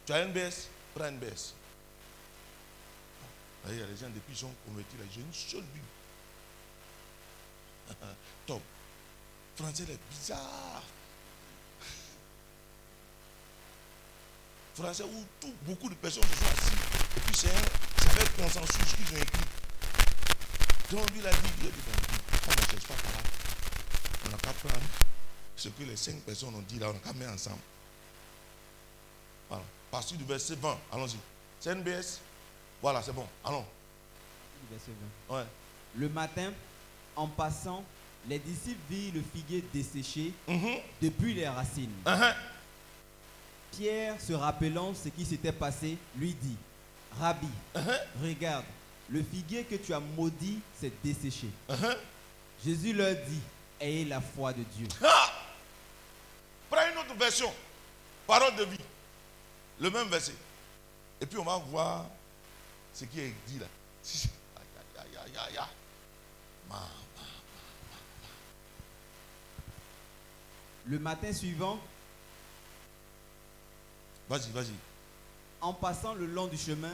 Tu 0.06 0.14
as 0.14 0.26
NBS, 0.26 0.68
prends 0.94 1.10
NBS. 1.12 1.54
A 3.66 3.70
des 3.70 3.78
gens 3.80 4.10
depuis 4.14 4.36
sont 4.36 4.52
convertis 4.68 4.98
là, 4.98 5.06
j'ai 5.14 5.22
une 5.22 5.34
seule 5.34 5.62
Bible. 5.62 5.86
Top. 8.46 8.62
Français 9.56 9.84
est 9.84 10.00
bizarre. 10.10 10.84
Français 14.76 15.04
où 15.04 15.26
tout, 15.39 15.54
beaucoup 15.62 15.88
de 15.89 15.96
personnes 15.96 16.24
se 16.24 16.36
sont 16.36 16.46
assis. 16.46 16.76
Et 17.16 17.20
puis 17.22 17.36
c'est 17.36 17.50
un- 17.50 17.93
avec 18.16 18.36
consensus 18.38 18.93
qu'ils 18.95 19.16
ont 19.18 19.22
écrit. 19.22 19.45
Donc 20.91 21.09
lui 21.11 21.20
il 21.20 21.28
a 21.28 21.32
dit, 21.32 21.38
a 21.38 21.64
dit, 21.64 21.72
on 22.47 22.51
ne 22.51 22.55
cherche 22.72 22.88
pas 22.88 22.93
par 22.95 23.11
là. 23.14 23.18
On 24.26 24.30
n'a 24.30 24.38
qu'à 24.38 24.53
prendre 24.53 24.86
ce 25.55 25.70
que 25.70 25.84
les 25.84 25.95
cinq 25.95 26.16
personnes 26.22 26.55
ont 26.55 26.64
dit 26.68 26.80
là, 26.80 26.89
on 26.89 26.93
n'a 26.93 26.99
qu'à 26.99 27.14
mettre 27.14 27.34
ensemble. 27.34 27.57
Voilà. 29.49 29.64
Partir 29.91 30.18
du 30.18 30.24
verset 30.24 30.55
20, 30.55 30.78
allons-y. 30.91 31.18
C'est 31.59 31.74
NBS. 31.76 32.20
Voilà, 32.82 33.01
c'est 33.01 33.14
bon. 33.14 33.28
Allons. 33.45 33.66
Verset 34.72 34.91
20. 35.30 35.38
Ouais. 35.38 35.45
Le 35.95 36.09
matin, 36.09 36.51
en 37.16 37.28
passant, 37.28 37.84
les 38.28 38.39
disciples 38.39 38.80
virent 38.89 39.14
le 39.16 39.22
figuier 39.34 39.64
desséché 39.74 40.34
Mhm. 40.47 40.78
depuis 41.01 41.34
les 41.34 41.47
racines. 41.47 41.91
Uh-huh. 42.05 42.34
Pierre, 43.72 44.20
se 44.22 44.34
rappelant 44.34 44.93
ce 44.93 45.09
qui 45.09 45.26
s'était 45.26 45.51
passé, 45.51 45.97
lui 46.18 46.34
dit, 46.34 46.55
Rabbi, 47.20 47.47
Uh-huh. 47.76 47.99
regarde, 48.24 48.66
le 49.09 49.24
figuier 49.24 49.64
que 49.64 49.76
tu 49.76 49.93
as 49.93 49.99
maudit 49.99 50.59
s'est 50.80 50.91
desséché. 51.03 51.47
Uh-huh. 51.70 51.97
Jésus 52.64 52.93
leur 52.93 53.16
dit, 53.16 53.41
ayez 53.80 54.05
la 54.05 54.22
foi 54.22 54.53
de 54.53 54.64
Dieu. 54.64 54.88
Ah! 55.03 55.32
Prends 56.70 56.89
une 56.91 56.97
autre 56.97 57.14
version. 57.16 57.51
Parole 58.26 58.55
de 58.55 58.64
vie. 58.66 58.78
Le 59.80 59.89
même 59.89 60.07
verset. 60.07 60.34
Et 61.22 61.26
puis 61.26 61.38
on 61.38 61.43
va 61.43 61.57
voir 61.57 62.05
ce 62.93 63.05
qui 63.05 63.20
est 63.20 63.34
dit 63.47 63.59
là. 63.59 63.66
Aïe, 64.55 64.64
aïe, 64.97 65.05
aïe, 65.05 65.18
aïe, 65.26 65.38
aïe, 65.49 65.57
aïe. 65.57 65.66
Ma- 66.70 66.89
Le 70.86 70.99
matin 70.99 71.32
suivant, 71.32 71.80
Vas-y, 74.30 74.51
vas-y. 74.51 74.74
En 75.64 75.74
passant 75.74 76.14
le 76.14 76.26
long 76.28 76.47
du 76.47 76.57
chemin, 76.57 76.91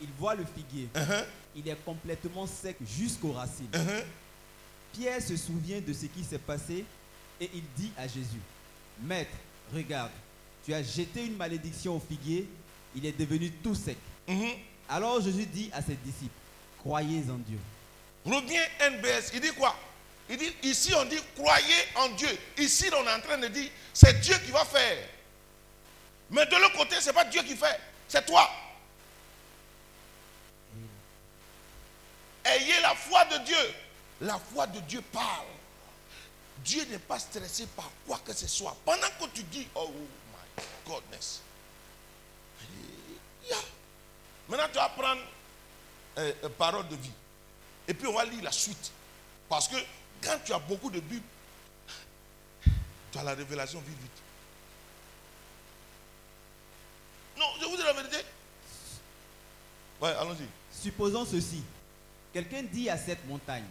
il 0.00 0.08
voit 0.18 0.34
le 0.34 0.44
figuier. 0.44 0.88
Uh-huh, 0.94 1.24
Il 1.56 1.68
est 1.68 1.84
complètement 1.84 2.46
sec 2.46 2.76
jusqu'aux 2.86 3.32
racines. 3.32 3.68
uh-huh. 3.72 4.04
Pierre 4.92 5.20
se 5.20 5.36
souvient 5.36 5.80
de 5.80 5.92
ce 5.92 6.06
qui 6.06 6.24
s'est 6.24 6.38
passé 6.38 6.84
et 7.40 7.50
il 7.52 7.62
dit 7.76 7.90
à 7.98 8.06
Jésus, 8.06 8.40
Maître, 9.02 9.36
regarde, 9.74 10.12
tu 10.64 10.72
as 10.72 10.82
jeté 10.82 11.26
une 11.26 11.36
malédiction 11.36 11.96
au 11.96 12.00
figuier, 12.00 12.48
il 12.94 13.04
est 13.04 13.18
devenu 13.18 13.50
tout 13.50 13.74
sec. 13.74 13.98
Mhm. 14.26 14.50
Alors 14.88 15.20
Jésus 15.20 15.44
dit 15.46 15.68
à 15.72 15.82
ses 15.82 15.96
disciples, 15.96 16.30
croyez 16.78 17.22
en 17.30 17.36
Dieu. 17.36 17.58
Reviens 18.24 18.62
NBS. 18.90 19.30
Il 19.34 19.40
dit 19.40 19.52
quoi? 19.52 19.76
Il 20.30 20.36
dit 20.38 20.52
ici 20.62 20.92
on 20.96 21.04
dit 21.04 21.18
croyez 21.36 21.74
en 21.96 22.08
Dieu. 22.10 22.28
Ici 22.58 22.86
on 22.92 23.06
est 23.06 23.12
en 23.14 23.20
train 23.20 23.38
de 23.38 23.48
dire 23.48 23.70
c'est 23.92 24.20
Dieu 24.20 24.34
qui 24.44 24.50
va 24.50 24.64
faire. 24.64 24.98
Mais 26.30 26.44
de 26.46 26.56
l'autre 26.56 26.76
côté, 26.76 26.96
ce 27.00 27.06
n'est 27.06 27.12
pas 27.12 27.24
Dieu 27.24 27.40
qui 27.42 27.54
fait, 27.54 27.78
c'est 28.08 28.24
toi. 28.26 28.48
Ayez 32.44 32.80
la 32.80 32.94
foi 32.94 33.24
de 33.24 33.38
Dieu. 33.44 33.74
La 34.20 34.38
foi 34.38 34.66
de 34.68 34.80
Dieu 34.80 35.02
parle. 35.12 35.46
Dieu 36.58 36.84
n'est 36.86 36.98
pas 36.98 37.18
stressé 37.18 37.66
par 37.66 37.90
quoi 38.06 38.20
que 38.24 38.32
ce 38.32 38.46
soit. 38.46 38.76
Pendant 38.84 39.08
que 39.20 39.26
tu 39.34 39.42
dis, 39.44 39.66
oh 39.74 39.90
my 39.90 40.64
goodness. 40.86 41.40
Yeah. 43.48 43.56
Maintenant, 44.48 44.68
tu 44.68 44.78
vas 44.78 44.88
prendre 44.88 45.20
euh, 46.18 46.32
euh, 46.44 46.48
parole 46.48 46.88
de 46.88 46.96
vie. 46.96 47.10
Et 47.88 47.94
puis, 47.94 48.06
on 48.06 48.14
va 48.14 48.24
lire 48.24 48.42
la 48.42 48.52
suite. 48.52 48.90
Parce 49.48 49.68
que 49.68 49.76
quand 50.22 50.38
tu 50.44 50.52
as 50.52 50.58
beaucoup 50.58 50.90
de 50.90 51.00
Bibles, 51.00 51.22
tu 53.12 53.18
as 53.18 53.22
la 53.22 53.34
révélation 53.34 53.80
vite, 53.80 53.98
vite. 53.98 54.22
Non, 57.38 57.46
je 57.60 57.66
vous 57.66 57.76
dis 57.76 57.82
la 57.82 57.92
vérité. 57.92 58.24
Ouais, 60.00 60.10
allons-y. 60.20 60.46
Supposons 60.70 61.24
ceci. 61.24 61.62
Quelqu'un 62.32 62.62
dit 62.64 62.90
à 62.90 62.98
cette 62.98 63.24
montagne, 63.26 63.64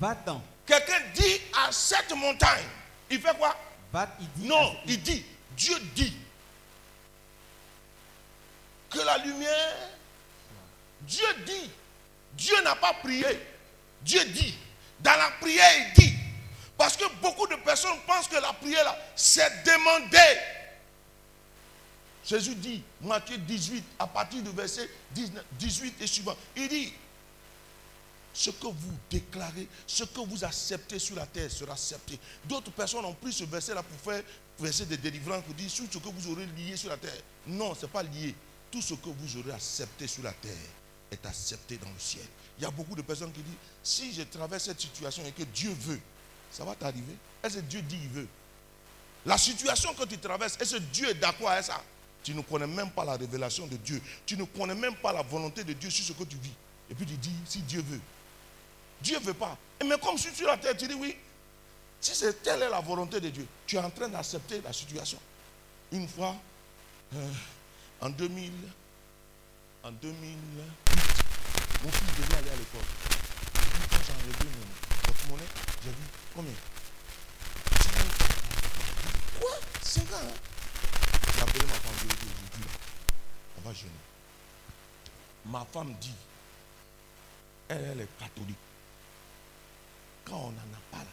va-t'en. 0.00 0.42
Quelqu'un 0.66 1.00
dit 1.14 1.40
à 1.66 1.70
cette 1.70 2.14
montagne, 2.16 2.64
il 3.10 3.20
fait 3.20 3.36
quoi? 3.36 3.54
Va, 3.92 4.08
il 4.20 4.28
dit 4.36 4.48
Non, 4.48 4.74
il 4.86 5.02
dit, 5.02 5.24
Dieu 5.56 5.76
dit 5.94 6.16
que 8.90 8.98
la 9.00 9.18
lumière, 9.18 9.76
Dieu 11.02 11.26
dit, 11.44 11.70
Dieu 12.32 12.54
n'a 12.62 12.74
pas 12.76 12.94
prié, 12.94 13.26
Dieu 14.02 14.24
dit, 14.26 14.56
dans 15.00 15.16
la 15.16 15.30
prière 15.40 15.70
il 15.78 16.02
dit, 16.02 16.14
Parce 16.78 16.96
que 16.96 17.04
beaucoup 17.20 17.46
de 17.46 17.56
personnes 17.56 17.98
pensent 18.06 18.28
que 18.28 18.36
la 18.36 18.52
prière, 18.54 18.84
là, 18.84 18.98
c'est 19.14 19.64
demander. 19.64 20.40
Jésus 22.26 22.54
dit, 22.54 22.82
Matthieu 23.02 23.36
18, 23.38 23.84
à 23.98 24.06
partir 24.06 24.42
du 24.42 24.50
verset 24.50 24.88
19, 25.14 25.44
18 25.58 25.94
et 26.00 26.06
suivant, 26.06 26.36
il 26.56 26.68
dit, 26.68 26.92
ce 28.32 28.50
que 28.50 28.66
vous 28.66 28.92
déclarez, 29.10 29.68
ce 29.86 30.04
que 30.04 30.20
vous 30.20 30.44
acceptez 30.44 30.98
sur 30.98 31.14
la 31.16 31.26
terre 31.26 31.50
sera 31.50 31.74
accepté. 31.74 32.18
D'autres 32.44 32.72
personnes 32.72 33.04
ont 33.04 33.14
pris 33.14 33.32
ce 33.32 33.44
verset-là 33.44 33.82
pour 33.82 34.12
faire 34.12 34.22
verset 34.58 34.86
de 34.86 34.96
délivrance, 34.96 35.44
pour 35.44 35.54
dire, 35.54 35.70
tout 35.72 35.86
ce 35.90 35.98
que 35.98 36.08
vous 36.08 36.32
aurez 36.32 36.46
lié 36.46 36.76
sur 36.76 36.88
la 36.88 36.96
terre. 36.96 37.12
Non, 37.46 37.74
ce 37.74 37.82
n'est 37.82 37.92
pas 37.92 38.02
lié. 38.02 38.34
Tout 38.72 38.82
ce 38.82 38.94
que 38.94 39.08
vous 39.08 39.36
aurez 39.38 39.52
accepté 39.52 40.06
sur 40.08 40.24
la 40.24 40.32
terre 40.32 40.52
est 41.10 41.24
accepté 41.26 41.76
dans 41.76 41.90
le 41.90 41.98
ciel. 42.00 42.24
Il 42.58 42.64
y 42.64 42.66
a 42.66 42.70
beaucoup 42.70 42.96
de 42.96 43.02
personnes 43.02 43.32
qui 43.32 43.42
disent, 43.42 43.54
si 43.82 44.12
je 44.12 44.22
traverse 44.22 44.64
cette 44.64 44.80
situation 44.80 45.24
et 45.24 45.32
que 45.32 45.44
Dieu 45.44 45.72
veut, 45.78 46.00
ça 46.50 46.64
va 46.64 46.74
t'arriver. 46.74 47.14
Est-ce 47.42 47.56
que 47.56 47.60
Dieu 47.60 47.82
dit 47.82 47.98
il 48.02 48.08
veut? 48.08 48.28
La 49.26 49.38
situation 49.38 49.94
que 49.94 50.04
tu 50.04 50.18
traverses, 50.18 50.56
est-ce 50.60 50.76
que 50.76 50.80
Dieu 50.80 51.08
est 51.08 51.14
d'accord 51.14 51.50
avec 51.50 51.64
ça? 51.64 51.82
Tu 52.24 52.34
ne 52.34 52.40
connais 52.40 52.66
même 52.66 52.90
pas 52.90 53.04
la 53.04 53.16
révélation 53.16 53.66
de 53.66 53.76
Dieu. 53.76 54.00
Tu 54.24 54.36
ne 54.38 54.44
connais 54.44 54.74
même 54.74 54.96
pas 54.96 55.12
la 55.12 55.20
volonté 55.22 55.62
de 55.62 55.74
Dieu 55.74 55.90
sur 55.90 56.04
ce 56.06 56.12
que 56.14 56.24
tu 56.24 56.36
vis. 56.38 56.54
Et 56.90 56.94
puis 56.94 57.04
tu 57.04 57.16
dis, 57.18 57.34
si 57.46 57.58
Dieu 57.60 57.84
veut. 57.86 58.00
Dieu 59.02 59.18
ne 59.18 59.24
veut 59.24 59.34
pas. 59.34 59.56
Mais 59.84 59.98
comme 59.98 60.16
suis 60.16 60.34
sur 60.34 60.46
la 60.46 60.56
terre, 60.56 60.74
tu 60.74 60.88
dis 60.88 60.94
oui. 60.94 61.14
Si 62.00 62.14
c'est 62.14 62.42
telle 62.42 62.62
est 62.62 62.70
la 62.70 62.80
volonté 62.80 63.20
de 63.20 63.28
Dieu, 63.28 63.46
tu 63.66 63.76
es 63.76 63.78
en 63.78 63.90
train 63.90 64.08
d'accepter 64.08 64.62
la 64.62 64.72
situation. 64.72 65.18
Une 65.92 66.08
fois, 66.08 66.34
euh, 67.14 67.30
en 68.00 68.08
2000, 68.08 68.52
en 69.82 69.92
2008, 69.92 70.36
mon 71.82 71.90
fils 71.90 72.08
devait 72.18 72.38
aller 72.38 72.50
à 72.50 72.56
l'école. 72.56 72.88
Quand 73.90 73.98
j'ai 74.06 74.12
enlevé 74.12 74.56
mon 74.58 75.06
porte-monnaie, 75.06 75.44
j'ai 75.82 75.90
vu 75.90 75.96
combien? 76.34 76.52
Quoi? 79.40 79.50
5 79.82 80.02
ans 80.14 80.53
ma 81.46 81.52
femme, 81.52 82.08
on 83.58 83.68
va 83.68 83.74
jeûner. 83.74 83.90
Ma 85.46 85.66
femme 85.72 85.94
dit, 86.00 86.14
elle, 87.68 87.84
elle 87.92 88.00
est 88.00 88.18
catholique. 88.18 88.56
Quand 90.24 90.36
on 90.36 90.50
n'en 90.52 90.58
a 90.58 90.80
pas 90.90 90.98
là, 90.98 91.10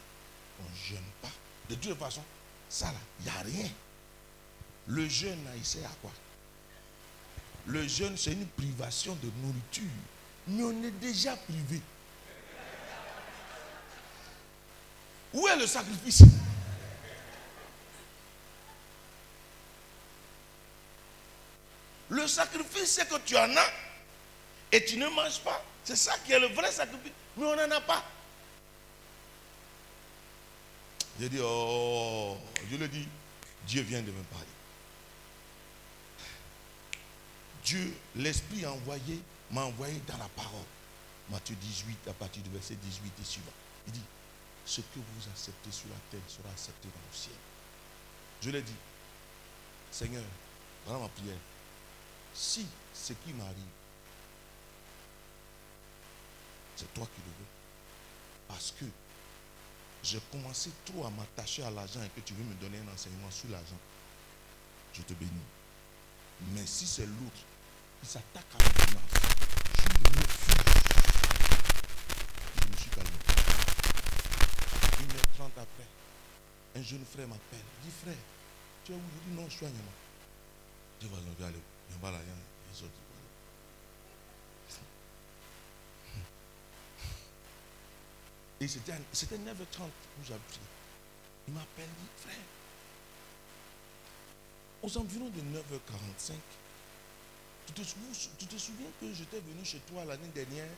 on 0.60 0.70
ne 0.70 0.76
jeûne 0.76 1.10
pas. 1.20 1.28
De 1.68 1.74
toute 1.74 1.98
façon, 1.98 2.22
ça 2.68 2.86
là, 2.86 2.98
il 3.20 3.24
n'y 3.24 3.30
a 3.30 3.42
rien. 3.42 3.70
Le 4.86 5.08
jeûne 5.08 5.44
là, 5.44 5.50
il 5.56 5.64
sert 5.64 5.84
à 5.84 5.94
quoi? 6.00 6.10
Le 7.66 7.86
jeûne, 7.86 8.16
c'est 8.16 8.32
une 8.32 8.46
privation 8.46 9.16
de 9.22 9.30
nourriture. 9.42 9.84
Mais 10.48 10.64
on 10.64 10.82
est 10.82 10.90
déjà 10.92 11.36
privé. 11.36 11.80
Où 15.32 15.46
est 15.46 15.56
le 15.56 15.66
sacrifice? 15.66 16.24
Le 22.12 22.26
sacrifice, 22.28 22.92
c'est 22.92 23.08
que 23.08 23.18
tu 23.24 23.34
en 23.38 23.56
as 23.56 23.72
et 24.70 24.84
tu 24.84 24.98
ne 24.98 25.08
manges 25.08 25.40
pas. 25.40 25.64
C'est 25.82 25.96
ça 25.96 26.14
qui 26.18 26.32
est 26.32 26.38
le 26.38 26.48
vrai 26.48 26.70
sacrifice. 26.70 27.12
Mais 27.38 27.46
on 27.46 27.56
n'en 27.56 27.70
a 27.70 27.80
pas. 27.80 28.04
J'ai 31.18 31.30
dit, 31.30 31.38
oh, 31.42 32.36
je 32.70 32.76
le 32.76 32.86
dis, 32.86 33.08
Dieu 33.66 33.80
vient 33.80 34.02
de 34.02 34.10
me 34.10 34.22
parler. 34.24 34.46
Dieu, 37.64 37.96
l'Esprit 38.16 38.66
envoyé, 38.66 39.22
m'a 39.50 39.62
envoyé 39.62 39.98
dans 40.06 40.18
la 40.18 40.28
parole. 40.36 40.60
Matthieu 41.30 41.56
18, 41.58 42.08
à 42.08 42.12
partir 42.12 42.42
du 42.42 42.50
verset 42.50 42.74
18 42.74 43.12
et 43.22 43.24
suivant. 43.24 43.52
Il 43.86 43.92
dit, 43.94 44.04
ce 44.66 44.82
que 44.82 44.98
vous 44.98 45.28
acceptez 45.30 45.70
sur 45.70 45.88
la 45.88 45.96
terre 46.10 46.28
sera 46.28 46.50
accepté 46.50 46.88
dans 46.88 47.10
le 47.10 47.16
ciel. 47.16 47.36
Je 48.42 48.50
l'ai 48.50 48.60
dit, 48.60 48.76
Seigneur, 49.90 50.24
dans 50.86 51.00
ma 51.00 51.08
prière, 51.08 51.36
si 52.34 52.66
ce 52.94 53.12
qui 53.12 53.32
m'arrive, 53.32 53.54
c'est 56.76 56.92
toi 56.94 57.06
qui 57.14 57.20
le 57.20 57.26
veux. 57.26 57.50
Parce 58.48 58.72
que 58.72 58.84
j'ai 60.02 60.20
commencé 60.30 60.70
trop 60.84 61.06
à 61.06 61.10
m'attacher 61.10 61.62
à 61.62 61.70
l'argent 61.70 62.02
et 62.02 62.08
que 62.08 62.20
tu 62.20 62.34
veux 62.34 62.44
me 62.44 62.54
donner 62.54 62.78
un 62.78 62.92
enseignement 62.92 63.30
sur 63.30 63.48
l'argent. 63.50 63.78
Je 64.94 65.02
te 65.02 65.14
bénis. 65.14 65.30
Mais 66.52 66.66
si 66.66 66.86
c'est 66.86 67.06
l'autre 67.06 67.42
qui 68.02 68.08
s'attaque 68.08 68.44
à 68.54 68.62
la 68.62 68.70
finance, 68.86 69.02
je 69.78 69.82
refuse. 70.18 70.56
Je 72.60 72.68
me 72.68 72.76
suis 72.76 72.90
calmé. 72.90 73.10
Une 75.00 75.16
heure 75.16 75.26
trente 75.36 75.52
après, 75.56 75.86
un 76.76 76.82
jeune 76.82 77.04
frère 77.04 77.28
m'appelle. 77.28 77.64
Il 77.82 77.88
dit, 77.88 77.94
frère, 78.02 78.14
tu 78.84 78.92
es 78.92 78.94
où? 78.96 78.98
Je 78.98 79.30
dis, 79.30 79.36
non, 79.36 79.46
Nyama. 79.46 79.92
Je 81.00 81.06
vais 81.06 81.16
le 81.16 81.30
regarder. 81.36 81.62
Il 81.94 82.00
va 82.02 82.10
là, 82.10 82.18
les 82.18 82.82
autres. 82.82 82.92
Et 88.60 88.68
c'était 88.68 89.36
9h30 89.38 89.82
où 89.86 90.24
j'avais 90.24 90.38
prié. 90.48 90.62
Il 91.48 91.54
m'appelle, 91.54 91.88
dit, 92.00 92.08
frère, 92.22 92.36
aux 94.82 94.96
environs 94.98 95.30
de 95.30 95.40
9h45, 95.40 96.34
tu 97.66 97.72
te, 97.72 97.82
sou- 97.82 97.96
tu 98.38 98.46
te 98.46 98.56
souviens 98.56 98.86
que 99.00 99.12
j'étais 99.12 99.40
venu 99.40 99.64
chez 99.64 99.78
toi 99.80 100.04
l'année 100.04 100.28
dernière, 100.34 100.68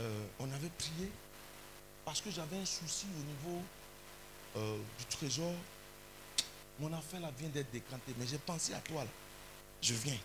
euh, 0.00 0.24
on 0.40 0.50
avait 0.52 0.70
prié 0.70 1.10
parce 2.04 2.20
que 2.20 2.30
j'avais 2.30 2.56
un 2.58 2.64
souci 2.64 3.06
au 3.16 3.24
niveau 3.24 3.62
euh, 4.56 4.78
du 4.98 5.04
trésor. 5.06 5.54
Mon 6.80 6.92
affaire 6.92 7.20
là 7.20 7.30
vient 7.38 7.48
d'être 7.48 7.70
décantée, 7.70 8.14
mais 8.18 8.26
j'ai 8.26 8.38
pensé 8.38 8.72
à 8.74 8.78
toi 8.80 9.04
là. 9.04 9.10
Je 9.82 9.94
viens. 9.94 10.18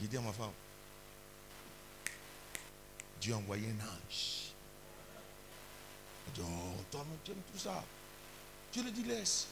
J'ai 0.00 0.08
dit 0.08 0.16
à 0.16 0.20
ma 0.20 0.32
femme, 0.32 0.50
Dieu 3.20 3.32
a 3.34 3.36
envoyé 3.36 3.68
un 3.68 3.84
ange. 3.84 4.52
Elle 6.26 6.32
dit, 6.34 6.40
oh, 6.42 6.74
toi, 6.90 7.06
tu 7.24 7.30
aimes 7.30 7.42
tout 7.52 7.58
ça. 7.58 7.84
Dieu 8.72 8.82
lui 8.82 8.92
dit, 8.92 9.04
laisse. 9.04 9.46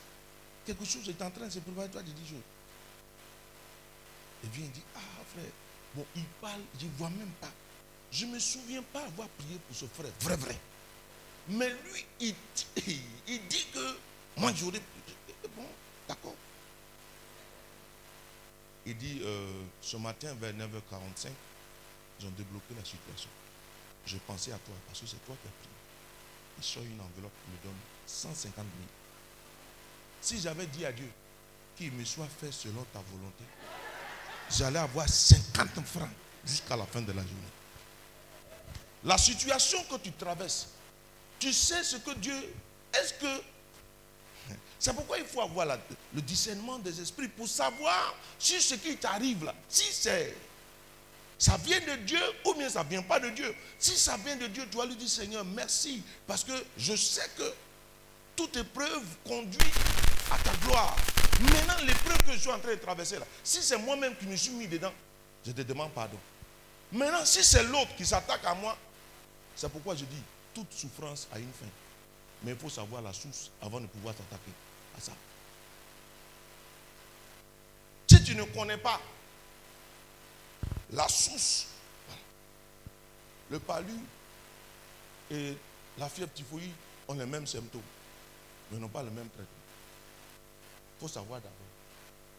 Quelque 0.66 0.84
chose 0.84 1.08
est 1.08 1.22
en 1.22 1.30
train 1.30 1.46
de 1.46 1.50
se 1.50 1.58
préparer, 1.60 1.88
toi, 1.88 2.02
tu 2.02 2.10
dis, 2.10 2.26
je. 2.28 2.34
Et 4.44 4.50
vient, 4.50 4.64
il 4.64 4.72
dit, 4.72 4.82
ah, 4.96 4.98
frère. 5.32 5.50
Bon, 5.94 6.04
il 6.16 6.24
parle, 6.40 6.60
je 6.80 6.86
ne 6.86 6.90
vois 6.92 7.10
même 7.10 7.30
pas. 7.40 7.50
Je 8.10 8.26
ne 8.26 8.32
me 8.32 8.38
souviens 8.38 8.82
pas 8.92 9.04
avoir 9.04 9.28
prié 9.28 9.58
pour 9.66 9.76
ce 9.76 9.86
frère. 9.86 10.10
Vrai, 10.20 10.36
vrai. 10.36 10.58
Mais 11.48 11.68
lui, 11.70 12.04
il, 12.20 12.34
dit- 12.54 13.00
il 13.28 13.46
dit 13.48 13.66
que 13.72 13.96
moi, 14.36 14.52
j'aurais. 14.54 14.80
Bon, 15.56 15.66
d'accord. 16.08 16.34
Il 18.86 18.96
dit, 18.96 19.20
euh, 19.22 19.64
ce 19.80 19.96
matin, 19.96 20.34
vers 20.40 20.52
9h45, 20.54 21.28
ils 22.20 22.26
ont 22.26 22.30
débloqué 22.30 22.74
la 22.76 22.84
situation. 22.84 23.30
Je 24.06 24.16
pensais 24.26 24.52
à 24.52 24.58
toi 24.58 24.74
parce 24.86 25.00
que 25.00 25.06
c'est 25.06 25.24
toi 25.24 25.36
qui 25.40 25.48
as 25.48 25.52
prié. 25.52 25.74
Il 26.58 26.64
sort 26.64 26.82
une 26.82 27.00
enveloppe, 27.00 27.32
il 27.48 27.52
me 27.52 27.62
donne 27.62 27.80
150 28.06 28.54
000. 28.54 28.66
Si 30.20 30.40
j'avais 30.40 30.66
dit 30.66 30.84
à 30.84 30.92
Dieu 30.92 31.10
qu'il 31.76 31.92
me 31.92 32.04
soit 32.04 32.28
fait 32.40 32.52
selon 32.52 32.84
ta 32.92 33.00
volonté, 33.00 33.44
j'allais 34.50 34.78
avoir 34.78 35.08
50 35.08 35.84
francs 35.86 36.08
jusqu'à 36.44 36.76
la 36.76 36.86
fin 36.86 37.00
de 37.00 37.12
la 37.12 37.22
journée. 37.22 37.52
La 39.04 39.18
situation 39.18 39.82
que 39.84 39.96
tu 39.96 40.12
traverses, 40.12 40.68
tu 41.38 41.52
sais 41.52 41.82
ce 41.82 41.96
que 41.96 42.14
Dieu. 42.14 42.54
Est-ce 42.94 43.14
que. 43.14 43.42
C'est 44.78 44.94
pourquoi 44.94 45.18
il 45.18 45.24
faut 45.24 45.40
avoir 45.40 45.78
le 46.14 46.20
discernement 46.20 46.78
des 46.78 47.00
esprits 47.00 47.28
pour 47.28 47.48
savoir 47.48 48.14
si 48.38 48.60
ce 48.60 48.74
qui 48.74 48.96
t'arrive 48.96 49.44
là, 49.44 49.54
si 49.68 49.92
c'est 49.92 50.34
ça 51.42 51.56
vient 51.56 51.80
de 51.80 51.96
Dieu 52.02 52.20
ou 52.46 52.54
bien 52.54 52.68
ça 52.68 52.84
ne 52.84 52.88
vient 52.88 53.02
pas 53.02 53.18
de 53.18 53.28
Dieu. 53.30 53.52
Si 53.76 53.96
ça 53.96 54.16
vient 54.16 54.36
de 54.36 54.46
Dieu, 54.46 54.62
tu 54.62 54.70
dois 54.70 54.86
lui 54.86 54.94
dire 54.94 55.08
Seigneur, 55.08 55.44
merci. 55.44 56.00
Parce 56.24 56.44
que 56.44 56.52
je 56.78 56.94
sais 56.94 57.28
que 57.36 57.52
toute 58.36 58.56
épreuve 58.56 59.02
conduit 59.26 59.72
à 60.30 60.38
ta 60.38 60.52
gloire. 60.64 60.96
Maintenant, 61.40 61.84
l'épreuve 61.84 62.18
que 62.18 62.32
je 62.34 62.38
suis 62.38 62.50
en 62.50 62.60
train 62.60 62.70
de 62.70 62.76
traverser 62.76 63.18
là, 63.18 63.26
si 63.42 63.60
c'est 63.60 63.76
moi-même 63.76 64.14
qui 64.14 64.26
me 64.26 64.36
suis 64.36 64.52
mis 64.52 64.68
dedans, 64.68 64.92
je 65.44 65.50
te 65.50 65.62
demande 65.62 65.90
pardon. 65.90 66.18
Maintenant, 66.92 67.24
si 67.24 67.42
c'est 67.42 67.64
l'autre 67.64 67.92
qui 67.96 68.06
s'attaque 68.06 68.44
à 68.44 68.54
moi, 68.54 68.78
c'est 69.56 69.68
pourquoi 69.68 69.96
je 69.96 70.04
dis 70.04 70.22
toute 70.54 70.72
souffrance 70.72 71.26
a 71.32 71.40
une 71.40 71.52
fin. 71.52 71.66
Mais 72.44 72.52
il 72.52 72.58
faut 72.58 72.68
savoir 72.68 73.02
la 73.02 73.12
source 73.12 73.50
avant 73.60 73.80
de 73.80 73.86
pouvoir 73.86 74.14
s'attaquer 74.14 74.52
à 74.96 75.00
ça. 75.00 75.12
Si 78.08 78.22
tu 78.24 78.34
ne 78.34 78.44
connais 78.44 78.78
pas 78.78 79.00
la 80.90 81.08
source, 81.08 81.68
le 83.50 83.58
palu 83.58 83.94
et 85.30 85.56
la 85.98 86.08
fièvre 86.08 86.32
typhoïde 86.32 86.72
ont 87.08 87.14
les 87.14 87.26
mêmes 87.26 87.46
symptômes, 87.46 87.80
mais 88.70 88.78
n'ont 88.78 88.88
pas 88.88 89.02
le 89.02 89.10
même 89.10 89.28
traitement. 89.28 89.46
Il 90.96 91.00
faut 91.00 91.08
savoir 91.08 91.40
d'abord. 91.40 91.56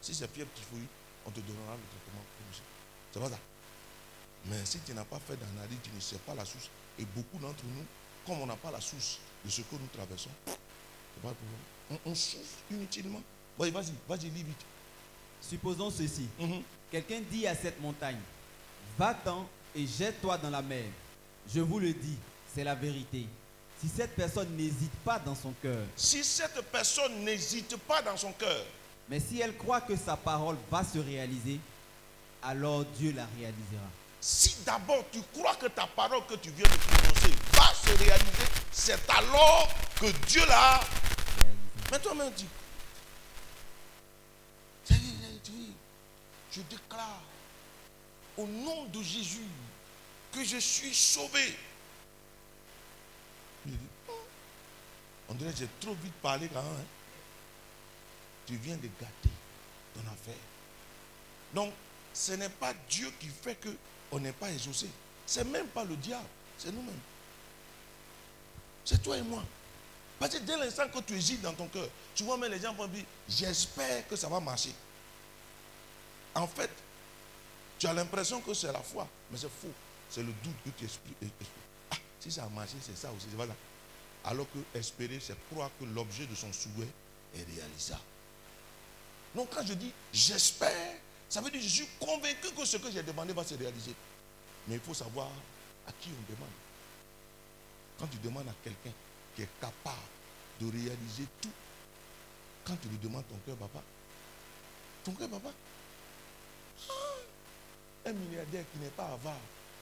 Si 0.02 0.14
c'est 0.14 0.32
fièvre 0.32 0.50
typhoïde, 0.54 0.88
on 1.26 1.32
te 1.32 1.40
donnera 1.40 1.76
le 1.76 1.84
traitement. 1.90 2.22
C'est 3.12 3.20
pas 3.20 3.30
ça. 3.30 3.40
Mais 4.46 4.66
si 4.66 4.80
tu 4.80 4.94
n'as 4.94 5.06
pas 5.06 5.20
fait 5.20 5.38
d'analyse, 5.38 5.80
tu 5.84 5.90
ne 5.92 6.00
sais 6.00 6.18
pas 6.18 6.36
la 6.36 6.44
source. 6.44 6.70
Et 7.00 7.06
beaucoup 7.06 7.38
d'entre 7.40 7.64
nous, 7.66 7.86
comme 8.26 8.42
on 8.42 8.46
n'a 8.46 8.56
pas 8.56 8.72
la 8.72 8.82
source 8.82 9.20
de 9.44 9.50
ce 9.50 9.62
que 9.62 9.76
nous 9.76 9.88
traversons, 9.94 10.30
pas. 11.22 11.34
On, 11.92 11.98
on 12.12 12.16
souffre 12.16 12.58
inutilement. 12.72 13.22
Vas-y, 13.58 13.72
vas-y, 13.72 13.94
vas-y, 14.08 14.30
lis 14.30 14.44
vite. 14.44 14.66
Supposons 15.42 15.90
ceci. 15.92 16.28
Mhm. 16.40 16.62
Quelqu'un 16.92 17.22
dit 17.30 17.46
à 17.48 17.56
cette 17.56 17.80
montagne, 17.82 18.20
va-t'en 18.98 19.48
et 19.76 19.86
jette-toi 19.86 20.38
dans 20.38 20.50
la 20.50 20.62
mer. 20.62 20.86
Je 21.54 21.60
vous 21.60 21.80
le 21.80 21.94
dis, 21.94 22.18
c'est 22.54 22.64
la 22.64 22.76
vérité. 22.76 23.26
Si 23.82 23.90
cette 23.90 24.16
personne 24.16 24.56
n'hésite 24.56 24.94
pas 25.04 25.20
dans 25.20 25.36
son 25.36 25.52
cœur, 25.62 25.86
Si 25.96 26.24
cette 26.24 26.62
personne 26.72 27.24
n'hésite 27.26 27.76
pas 27.78 28.02
dans 28.02 28.16
son 28.16 28.32
cœur, 28.32 28.66
mais 29.10 29.20
si 29.20 29.42
elle 29.42 29.58
croit 29.58 29.82
que 29.82 29.96
sa 29.96 30.16
parole 30.16 30.56
va 30.72 30.84
se 30.84 31.00
réaliser, 31.00 31.60
alors 32.42 32.86
Dieu 32.98 33.12
la 33.14 33.26
réalisera. 33.38 33.90
Si 34.26 34.56
d'abord 34.66 35.04
tu 35.12 35.22
crois 35.34 35.54
que 35.58 35.66
ta 35.66 35.86
parole 35.86 36.26
que 36.26 36.36
tu 36.36 36.50
viens 36.52 36.66
de 36.66 36.78
prononcer 36.78 37.34
va 37.52 37.74
se 37.74 37.90
réaliser, 38.02 38.48
c'est 38.72 39.10
alors 39.10 39.68
que 40.00 40.06
Dieu 40.28 40.46
l'a. 40.46 40.80
Mais 41.92 42.00
toi-même, 42.00 42.32
dis. 42.32 42.48
Dis, 44.90 45.74
Je 46.54 46.62
déclare 46.62 47.22
au 48.38 48.48
nom 48.48 48.86
de 48.86 49.04
Jésus 49.04 49.46
que 50.32 50.42
je 50.46 50.58
suis 50.58 50.96
sauvé. 50.96 51.58
Il 53.66 53.74
dit, 53.74 53.78
Oh, 54.08 54.14
On 55.28 55.34
dirait 55.34 55.52
j'ai 55.58 55.68
trop 55.82 55.96
vite 55.96 56.14
parlé 56.22 56.48
quand 56.48 56.64
même. 56.64 56.72
hein. 56.80 56.86
Tu 58.48 58.56
viens 58.56 58.78
de 58.78 58.88
gâter 58.88 59.30
ton 59.94 60.02
affaire. 60.02 60.42
Donc, 61.54 61.74
ce 62.14 62.32
n'est 62.32 62.48
pas 62.50 62.74
Dieu 62.90 63.12
qui 63.20 63.28
fait 63.28 63.56
que 63.56 63.70
on 64.14 64.20
n'est 64.20 64.32
pas 64.32 64.52
exaucé. 64.52 64.88
C'est 65.26 65.44
même 65.46 65.68
pas 65.68 65.84
le 65.84 65.96
diable, 65.96 66.28
c'est 66.58 66.72
nous-mêmes. 66.72 67.00
C'est 68.86 69.02
toi 69.02 69.18
et 69.18 69.22
moi. 69.22 69.44
Parce 70.20 70.36
que 70.36 70.40
dès 70.40 70.56
l'instant 70.58 70.88
que 70.88 71.00
tu 71.00 71.16
hésites 71.16 71.42
dans 71.42 71.54
ton 71.54 71.68
cœur, 71.68 71.88
tu 72.16 72.24
vois 72.24 72.38
même 72.38 72.52
les 72.52 72.60
gens 72.60 72.74
vont 72.74 72.88
dire, 72.88 73.06
j'espère 73.28 74.08
que 74.08 74.16
ça 74.16 74.30
va 74.30 74.40
marcher. 74.40 74.74
En 76.36 76.48
fait, 76.48 76.70
tu 77.80 77.88
as 77.88 77.94
l'impression 77.94 78.40
que 78.42 78.54
c'est 78.54 78.72
la 78.72 78.82
foi, 78.82 79.08
mais 79.32 79.38
c'est 79.38 79.50
faux. 79.50 79.74
C'est 80.10 80.22
le 80.22 80.32
doute 80.44 80.56
que 80.64 80.70
tu 80.78 80.86
expliques. 80.86 81.18
Ah, 81.92 81.96
si 82.20 82.32
ça 82.32 82.44
a 82.44 82.50
marché, 82.50 82.76
c'est 82.82 82.98
ça 82.98 83.12
aussi. 83.12 83.28
Voilà. 83.36 83.56
Alors 84.26 84.46
que 84.52 84.78
espérer, 84.78 85.20
c'est 85.20 85.36
croire 85.50 85.72
que 85.80 85.86
l'objet 85.86 86.26
de 86.26 86.36
son 86.36 86.52
souhait 86.54 86.88
est 87.36 87.46
réalisable. 87.56 88.02
Donc 89.36 89.50
quand 89.54 89.66
je 89.66 89.74
dis 89.74 89.92
j'espère, 90.14 90.98
ça 91.34 91.42
veut 91.42 91.50
dire 91.50 91.60
que 91.60 91.66
je 91.66 91.74
suis 91.74 91.88
convaincu 92.00 92.52
que 92.56 92.64
ce 92.64 92.78
que 92.78 92.92
j'ai 92.92 93.02
demandé 93.02 93.34
va 93.34 93.44
se 93.44 93.56
réaliser. 93.56 93.96
Mais 94.68 94.76
il 94.76 94.80
faut 94.80 94.94
savoir 94.94 95.32
à 95.88 95.92
qui 95.94 96.10
on 96.10 96.32
demande. 96.32 96.48
Quand 97.98 98.06
tu 98.06 98.18
demandes 98.20 98.48
à 98.48 98.54
quelqu'un 98.64 98.92
qui 99.36 99.42
est 99.42 99.50
capable 99.60 99.98
de 100.62 100.68
réaliser 100.68 101.26
tout, 101.42 101.50
quand 102.64 102.76
tu 102.80 102.88
lui 102.88 103.00
demandes 103.00 103.24
ton 103.28 103.38
cœur, 103.48 103.56
papa, 103.56 103.82
ton 105.04 105.14
cœur, 105.14 105.28
papa, 105.28 105.50
ah, 106.88 106.94
un 108.06 108.14
milliardaire 108.14 108.66
qui 108.72 108.78
n'est 108.78 108.90
pas 108.90 109.06
avare, 109.06 109.34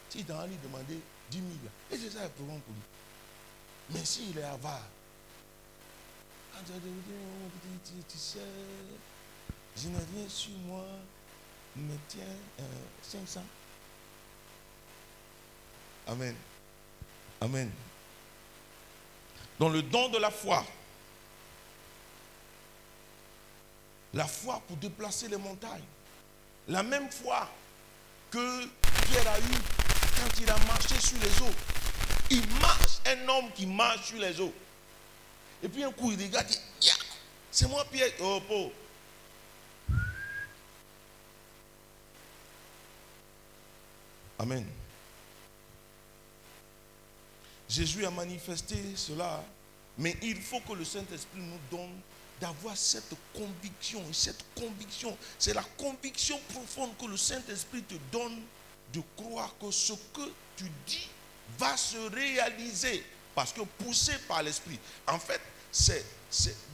s'il 0.10 0.24
t'a 0.24 0.47
lui 0.47 0.56
demander 0.64 1.02
10 1.32 1.38
000, 1.38 1.49
et 1.91 1.97
c'est 1.97 2.18
ça 2.18 2.24
le 2.24 2.30
problème 2.30 2.62
pour 2.62 2.74
lui. 2.74 2.82
Mais 3.89 4.06
s'il 4.06 4.38
est 4.38 4.43
avare, 4.43 4.88
quand 6.54 6.64
tu 6.64 6.72
dire, 6.72 6.80
oh, 6.86 7.70
tu 8.08 8.18
sais, 8.18 8.39
je 9.76 9.89
n'ai 9.89 9.97
rien 9.97 10.30
sur 10.30 10.58
moi, 10.66 10.86
tiens, 12.07 12.24
euh, 12.59 12.63
500. 13.01 13.41
Amen. 16.07 16.36
Amen. 17.39 17.72
Dans 19.59 19.69
le 19.69 19.82
don 19.82 20.09
de 20.09 20.17
la 20.17 20.32
foi, 20.32 20.65
la 24.13 24.26
foi 24.26 24.61
pour 24.67 24.78
déplacer 24.78 25.28
les 25.28 25.38
montagnes, 25.38 25.84
la 26.67 26.84
même 26.84 27.09
foi 27.09 27.47
que 28.30 28.65
Pierre 29.05 29.28
a 29.28 29.39
eue 29.39 29.61
quand 30.17 30.39
il 30.41 30.49
a 30.49 30.57
marché 30.65 30.99
sur 30.99 31.17
les 31.19 31.41
eaux. 31.41 31.55
Il 32.30 32.47
marche, 32.59 32.99
un 33.05 33.28
homme 33.28 33.51
qui 33.53 33.65
marche 33.65 34.07
sur 34.07 34.19
les 34.19 34.39
eaux. 34.39 34.53
Et 35.63 35.69
puis 35.69 35.84
un 35.84 35.91
coup, 35.91 36.11
il 36.11 36.24
regarde, 36.24 36.47
c'est 37.51 37.67
moi 37.67 37.86
Pierre. 37.91 38.11
Oh, 38.19 38.41
pauvre. 38.47 38.72
Amen. 44.41 44.65
Jésus 47.69 48.03
a 48.07 48.09
manifesté 48.09 48.75
cela, 48.95 49.43
mais 49.99 50.17
il 50.23 50.41
faut 50.41 50.59
que 50.61 50.73
le 50.73 50.83
Saint-Esprit 50.83 51.41
nous 51.41 51.59
donne 51.69 51.95
d'avoir 52.39 52.75
cette 52.75 53.13
conviction. 53.35 54.03
Et 54.09 54.13
cette 54.13 54.43
conviction, 54.55 55.15
c'est 55.37 55.53
la 55.53 55.61
conviction 55.77 56.39
profonde 56.55 56.89
que 56.97 57.05
le 57.05 57.17
Saint-Esprit 57.17 57.83
te 57.83 57.93
donne 58.11 58.41
de 58.91 59.01
croire 59.15 59.53
que 59.61 59.69
ce 59.69 59.93
que 59.93 60.31
tu 60.57 60.65
dis 60.87 61.07
va 61.59 61.77
se 61.77 61.97
réaliser. 62.11 63.05
Parce 63.35 63.53
que 63.53 63.61
poussé 63.61 64.13
par 64.27 64.41
l'Esprit, 64.41 64.79
en 65.07 65.19
fait, 65.19 65.41
c'est, 65.71 66.03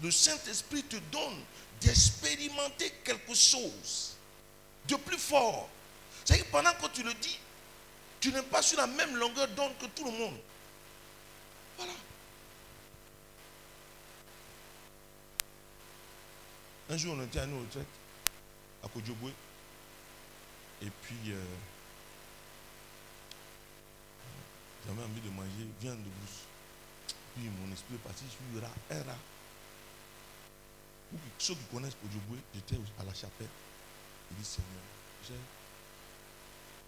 le 0.01 0.09
Saint-Esprit 0.09 0.83
te 0.83 0.95
donne 1.11 1.43
d'expérimenter 1.81 2.93
quelque 3.03 3.35
chose 3.35 4.15
de 4.87 4.95
plus 4.95 5.19
fort. 5.19 5.67
C'est-à-dire 6.23 6.45
pendant 6.49 6.71
que 6.71 6.87
tu 6.93 7.03
le 7.03 7.13
dis, 7.15 7.39
tu 8.19 8.31
n'es 8.31 8.41
pas 8.43 8.61
sur 8.61 8.77
la 8.77 8.87
même 8.87 9.15
longueur 9.15 9.47
d'onde 9.49 9.77
que 9.77 9.85
tout 9.87 10.05
le 10.05 10.11
monde. 10.11 10.37
Voilà. 11.77 11.93
Un 16.89 16.97
jour, 16.97 17.15
on 17.17 17.23
était 17.23 17.39
à 17.39 17.43
une 17.45 17.59
retraite 17.59 17.85
à 18.83 18.87
Kodjobwe. 18.87 19.31
Et 20.81 20.89
puis, 21.01 21.31
euh, 21.31 21.43
j'avais 24.85 25.03
envie 25.03 25.21
de 25.21 25.29
manger 25.29 25.67
viande 25.81 25.97
de 25.97 26.09
brousse. 26.09 26.45
Puis 27.35 27.49
mon 27.49 27.71
esprit 27.73 27.95
est 27.95 27.97
parti 27.97 28.23
sur 28.29 28.61
rat, 28.61 28.69
un 28.91 29.03
rat. 29.03 29.17
Pour 31.11 31.19
ceux 31.39 31.53
qui 31.55 31.63
connaissent 31.71 31.95
Kodjobwe, 32.01 32.39
j'étais 32.53 32.75
à 32.99 33.03
la 33.03 33.13
chapelle. 33.13 33.47
Il 34.31 34.37
dit 34.37 34.45
Seigneur, 34.45 34.81
j'ai- 35.27 35.56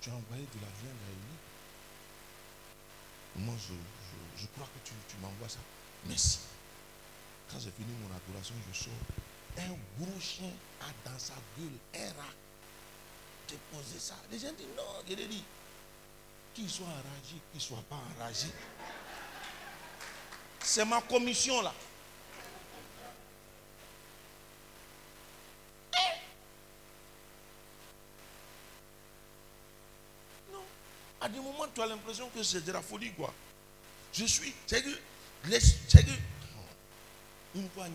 tu 0.02 0.10
as 0.10 0.14
envoyé 0.14 0.44
de 0.44 0.60
la 0.62 0.68
viande 0.82 0.98
à 1.08 1.12
Élie. 1.12 1.40
Moi, 3.46 3.56
je, 3.58 3.74
je- 4.42 4.48
crois 4.48 4.68
que 4.68 4.80
tu, 4.88 4.94
tu 5.08 5.18
m'envoies 5.22 5.50
ça. 5.50 5.60
Merci. 6.06 6.40
Quand 7.52 7.60
j'ai 7.60 7.72
fini 7.72 7.92
mon 8.02 8.16
adoration, 8.16 8.56
je 8.72 8.78
sors. 8.78 8.94
Un 9.58 9.76
gros 10.00 10.20
chien 10.20 10.52
a 10.82 11.10
dans 11.10 11.20
sa 11.20 11.34
gueule 11.58 11.78
un 11.96 12.08
rat. 12.22 12.34
Posé 13.74 13.98
ça. 14.00 14.16
Les 14.32 14.38
gens 14.40 14.54
disent 14.54 14.68
non, 14.78 15.04
dit. 15.08 15.44
Qu'il 16.54 16.70
soit 16.70 16.86
enragé, 16.86 17.36
qu'il 17.52 17.56
ne 17.56 17.60
soit 17.60 17.84
pas 17.90 18.00
enragé. 18.16 18.48
C'est 20.60 20.86
ma 20.86 21.02
commission 21.02 21.62
là. 21.62 21.74
Non. 30.52 30.64
À 31.30 31.32
des 31.32 31.40
moments, 31.40 31.68
tu 31.74 31.80
as 31.80 31.86
l'impression 31.86 32.28
que 32.30 32.42
c'est 32.42 32.66
de 32.66 32.72
la 32.72 32.82
folie, 32.82 33.12
quoi. 33.14 33.32
Je 34.12 34.26
suis. 34.26 34.52
C'est 34.66 34.82
que. 34.82 34.90
C'est 35.88 36.04
que. 36.04 36.12
Une 37.54 37.70
fois 37.70 37.86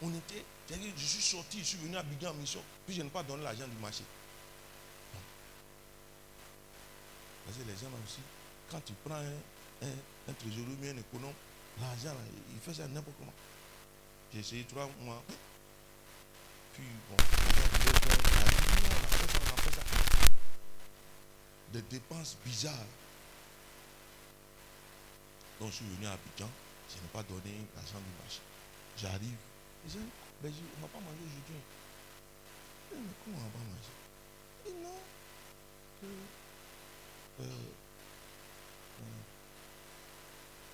on 0.00 0.08
était. 0.14 0.42
C'est 0.66 0.78
que 0.78 0.86
je 0.96 1.04
suis 1.04 1.22
sorti, 1.22 1.58
je 1.58 1.64
suis 1.64 1.76
venu 1.78 1.98
à 1.98 2.02
Bigan 2.02 2.30
en 2.30 2.34
mission. 2.34 2.62
Puis 2.86 2.96
je 2.96 3.02
n'ai 3.02 3.10
pas 3.10 3.22
donné 3.22 3.42
l'argent 3.42 3.68
du 3.68 3.76
marché. 3.76 4.04
Parce 7.44 7.58
que 7.58 7.62
les 7.64 7.76
gens 7.76 7.90
là 7.90 7.98
aussi, 8.06 8.20
quand 8.70 8.80
tu 8.84 8.94
prends 9.04 9.16
un, 9.16 9.86
un, 9.86 9.92
un 10.28 10.32
un 10.32 10.96
économe, 10.98 11.32
l'argent 11.80 12.16
il 12.54 12.60
fait 12.60 12.74
ça 12.74 12.88
n'importe 12.88 13.16
comment. 13.18 13.32
J'ai 14.32 14.40
essayé 14.40 14.64
trois 14.64 14.88
mois. 15.00 15.22
Puis 16.72 16.84
bon, 17.10 17.16
l'argent 17.16 17.68
voulait 17.80 17.98
faire, 18.00 18.16
il 18.22 18.38
a 18.38 18.50
dit, 18.50 18.82
non, 18.82 18.90
on 18.90 19.04
a 19.04 19.08
fait 19.08 19.28
ça, 19.32 19.38
on 19.40 19.58
a 19.58 19.62
fait 19.62 19.74
ça 19.76 19.82
des 21.72 21.82
dépenses 21.82 22.36
bizarres. 22.44 22.74
Donc 25.60 25.70
je 25.70 25.76
suis 25.76 25.84
venu 25.86 26.06
à 26.06 26.12
Abidjan, 26.12 26.48
je 26.88 26.94
n'ai 27.02 27.08
pas 27.12 27.22
donné 27.24 27.54
l'argent 27.74 27.98
du 27.98 28.12
marché. 28.22 28.40
J'arrive, 28.96 29.36
je 29.86 29.92
dis, 29.98 29.98
ben, 30.42 30.52
je- 30.52 30.60
on 30.76 30.76
ne 30.78 30.82
va 30.82 30.88
pas 30.88 31.00
manger 31.00 31.24
aujourd'hui. 31.26 31.62
Mais 32.92 33.12
comment 33.24 33.38
on 33.38 33.42
va 33.42 33.50
pas 33.50 33.58
manger? 33.58 33.94
Il 34.66 34.72
dit 34.72 34.78
non. 34.82 35.00
euh, 36.04 37.42
euh, 37.42 37.44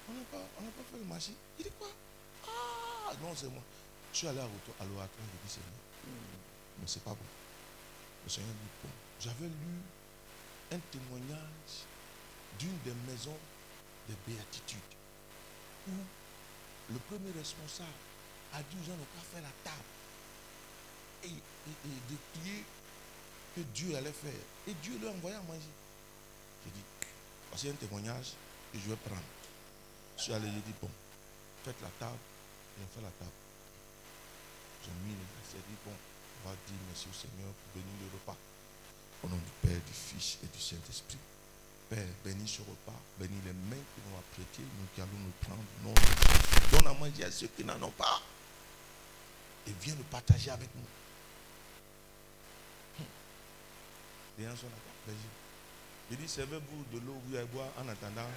on 0.09 0.12
n'a 0.12 0.24
pas, 0.30 0.36
n'a 0.38 0.70
fait 0.70 0.99
le 0.99 1.05
marché. 1.05 1.32
Il 1.59 1.64
dit 1.64 1.70
quoi? 1.78 1.88
Ah 2.47 3.12
non, 3.22 3.32
c'est 3.34 3.49
moi. 3.49 3.62
Je 4.12 4.18
suis 4.18 4.28
allé 4.28 4.38
à 4.38 4.42
l'oratoire, 4.42 4.76
à 4.80 4.84
je 4.84 5.49
dis, 5.49 5.53
Seigneur, 5.55 5.70
mais 6.78 6.86
c'est 6.86 7.03
pas 7.03 7.11
bon. 7.11 7.26
Le 8.24 8.30
Seigneur 8.30 8.53
dit, 8.53 8.68
bon, 8.82 8.90
j'avais 9.18 9.47
lu 9.47 9.80
un 10.72 10.78
témoignage 10.90 11.86
d'une 12.58 12.76
des 12.84 12.94
maisons 13.10 13.36
de 14.08 14.14
béatitude. 14.26 14.80
où 15.88 15.92
le 16.92 16.98
premier 17.08 17.32
responsable 17.38 17.88
a 18.52 18.62
dit 18.62 18.76
aux 18.80 18.84
gens 18.84 18.96
de 18.96 19.04
pas 19.16 19.24
faire 19.32 19.42
la 19.42 19.52
table 19.64 19.88
et, 21.24 21.28
et, 21.28 21.76
et 21.88 22.12
de 22.12 22.16
prier 22.32 22.64
que 23.56 23.60
Dieu 23.74 23.96
allait 23.96 24.12
faire. 24.12 24.44
Et 24.68 24.74
Dieu 24.82 24.98
leur 25.00 25.12
envoyé 25.12 25.36
à 25.36 25.40
manger. 25.42 25.72
J'ai 26.64 26.70
dit, 26.72 26.84
voici 27.50 27.68
un 27.68 27.74
témoignage 27.74 28.32
que 28.72 28.78
je 28.78 28.88
vais 28.90 28.96
prendre. 28.96 29.22
Je 30.18 30.22
suis 30.22 30.32
allé, 30.32 30.46
j'ai 30.46 30.60
dit, 30.60 30.74
bon, 30.80 30.90
faites 31.64 31.80
la 31.82 31.88
table. 31.98 32.18
Et 32.78 32.82
on 32.84 32.88
fait 32.94 33.02
la 33.04 33.12
table. 33.18 33.38
J'ai 34.84 34.90
mis 35.06 35.14
les 35.14 35.28
assiettes, 35.40 35.66
dit, 35.68 35.76
bon, 35.84 35.92
on 36.44 36.48
va 36.48 36.54
dire 36.66 36.76
merci 36.88 37.06
au 37.08 37.14
Seigneur 37.16 37.48
pour 37.52 37.80
bénir 37.80 37.94
le 38.02 38.08
repas. 38.18 38.36
Au 39.22 39.28
nom 39.28 39.36
du 39.36 39.50
Père, 39.68 39.76
du 39.86 39.92
Fils 39.92 40.38
et 40.42 40.46
du 40.46 40.60
Saint-Esprit. 40.62 41.16
Père, 41.88 42.04
bénis 42.24 42.48
ce 42.48 42.60
repas, 42.62 42.98
bénis 43.18 43.40
les 43.44 43.52
mains 43.52 43.82
qui 43.94 44.00
vont 44.10 44.18
apprêter, 44.18 44.62
nous 44.62 44.86
qui 44.94 45.00
allons 45.00 45.10
nous 45.18 45.32
prendre. 45.40 45.62
Donne 46.72 46.86
à 46.86 46.94
manger 46.98 47.24
à 47.24 47.30
ceux 47.30 47.46
qui 47.48 47.64
n'en 47.64 47.80
ont 47.82 47.90
pas. 47.90 48.20
Et 49.66 49.72
viens 49.80 49.94
le 49.94 50.02
partager 50.04 50.50
avec 50.50 50.68
nous. 50.74 50.82
Les 54.38 54.44
gens 54.44 54.56
sont 54.56 54.66
là. 54.66 54.76
J'ai- 55.08 55.14
J'ai 56.10 56.16
dit, 56.16 56.28
servez-vous 56.28 56.84
de 56.92 56.98
l'eau, 57.06 57.14
vous 57.26 57.36
allez 57.36 57.46
boire 57.46 57.68
en 57.78 57.88
attendant 57.88 58.28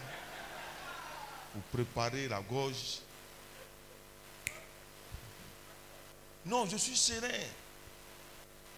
pour 1.53 1.61
préparer 1.63 2.27
la 2.29 2.39
gorge. 2.41 2.99
Non, 6.45 6.65
je 6.65 6.77
suis 6.77 6.95
serein. 6.95 7.27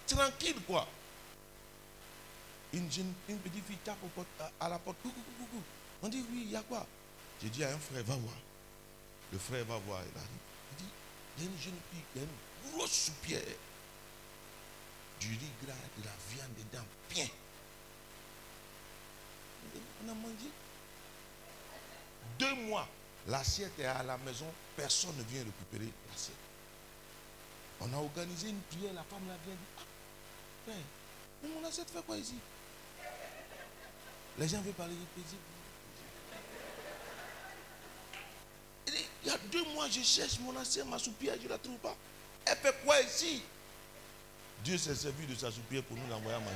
Tranquille, 0.08 0.56
quoi. 0.66 0.88
Une, 2.74 2.88
petite 2.88 3.66
fille 3.66 3.78
tape 3.84 3.98
à, 4.60 4.70
la 4.70 4.78
porte. 4.80 4.98
Coucou, 5.02 5.22
coucou, 5.22 5.46
coucou. 5.46 5.64
On 6.04 6.08
dit, 6.08 6.24
oui, 6.32 6.44
il 6.46 6.52
y 6.52 6.56
a 6.56 6.62
quoi? 6.62 6.86
J'ai 7.42 7.50
dit 7.50 7.64
à 7.64 7.74
un 7.74 7.80
frère, 7.80 8.04
va 8.04 8.16
voir. 8.16 8.36
Le 9.32 9.40
frère 9.40 9.66
va 9.66 9.78
voir. 9.78 10.02
Il 10.04 10.18
arrive. 10.18 10.30
Il 10.72 10.86
dit, 10.86 10.92
il 11.38 11.44
y 11.44 11.48
a 11.48 11.52
une 11.52 11.58
jeune 11.58 11.80
fille 11.92 12.04
qui 12.14 12.20
a 12.20 12.22
une 12.24 12.72
grosse 12.72 12.92
soupière. 12.92 13.42
Du 15.20 15.30
riz 15.30 15.52
gras, 15.64 15.74
de 15.98 16.06
la 16.06 16.12
viande 16.30 16.54
dedans. 16.58 16.86
Bien. 17.10 17.28
On 20.06 20.10
a 20.10 20.14
mangé. 20.14 20.50
Deux 22.38 22.56
mois, 22.68 22.88
l'assiette 23.28 23.78
est 23.80 23.86
à 23.86 24.04
la 24.04 24.18
maison, 24.20 24.46
personne 24.78 25.16
ne 25.18 25.24
vient 25.24 25.44
récupérer 25.44 25.92
l'assiette. 26.10 26.36
On 27.82 27.94
a 27.94 27.98
organisé 27.98 28.50
une 28.50 28.62
prière, 28.62 28.94
la 28.94 29.04
femme 29.04 29.28
la 29.28 29.36
vient 29.46 29.56
dit, 29.56 29.86
ah, 30.72 31.48
mon 31.48 31.68
assiette 31.68 31.90
fait 31.90 32.02
quoi 32.06 32.16
ici? 32.16 32.36
Les 34.40 34.48
gens 34.48 34.62
veulent 34.62 34.74
parler 34.74 34.94
de 34.94 35.22
plaisir. 35.22 35.38
Il 39.24 39.30
y 39.30 39.32
a 39.32 39.38
deux 39.52 39.66
mois, 39.74 39.88
je 39.90 40.02
cherche 40.02 40.40
mon 40.40 40.56
assiette, 40.56 40.86
ma 40.86 40.98
soupière, 40.98 41.36
je 41.38 41.44
ne 41.44 41.50
la 41.50 41.58
trouve 41.58 41.78
pas. 41.78 41.96
Elle 42.46 42.56
fait 42.56 42.74
quoi 42.86 43.02
ici? 43.02 43.44
Dieu 44.64 44.78
s'est 44.78 44.96
servi 44.96 45.28
de 45.28 45.36
sa 45.36 45.52
soupière 45.52 45.84
pour 45.84 45.98
nous 45.98 46.08
l'envoyer 46.08 46.38
à 46.38 46.40
manger. 46.40 46.56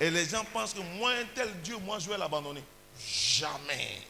Et 0.00 0.10
les 0.10 0.28
gens 0.28 0.44
pensent 0.52 0.74
que 0.74 0.80
moi, 0.98 1.12
un 1.12 1.24
tel 1.34 1.52
Dieu, 1.62 1.76
moi, 1.78 2.00
je 2.00 2.08
vais 2.08 2.18
l'abandonner. 2.18 2.64
Jamais. 2.98 4.02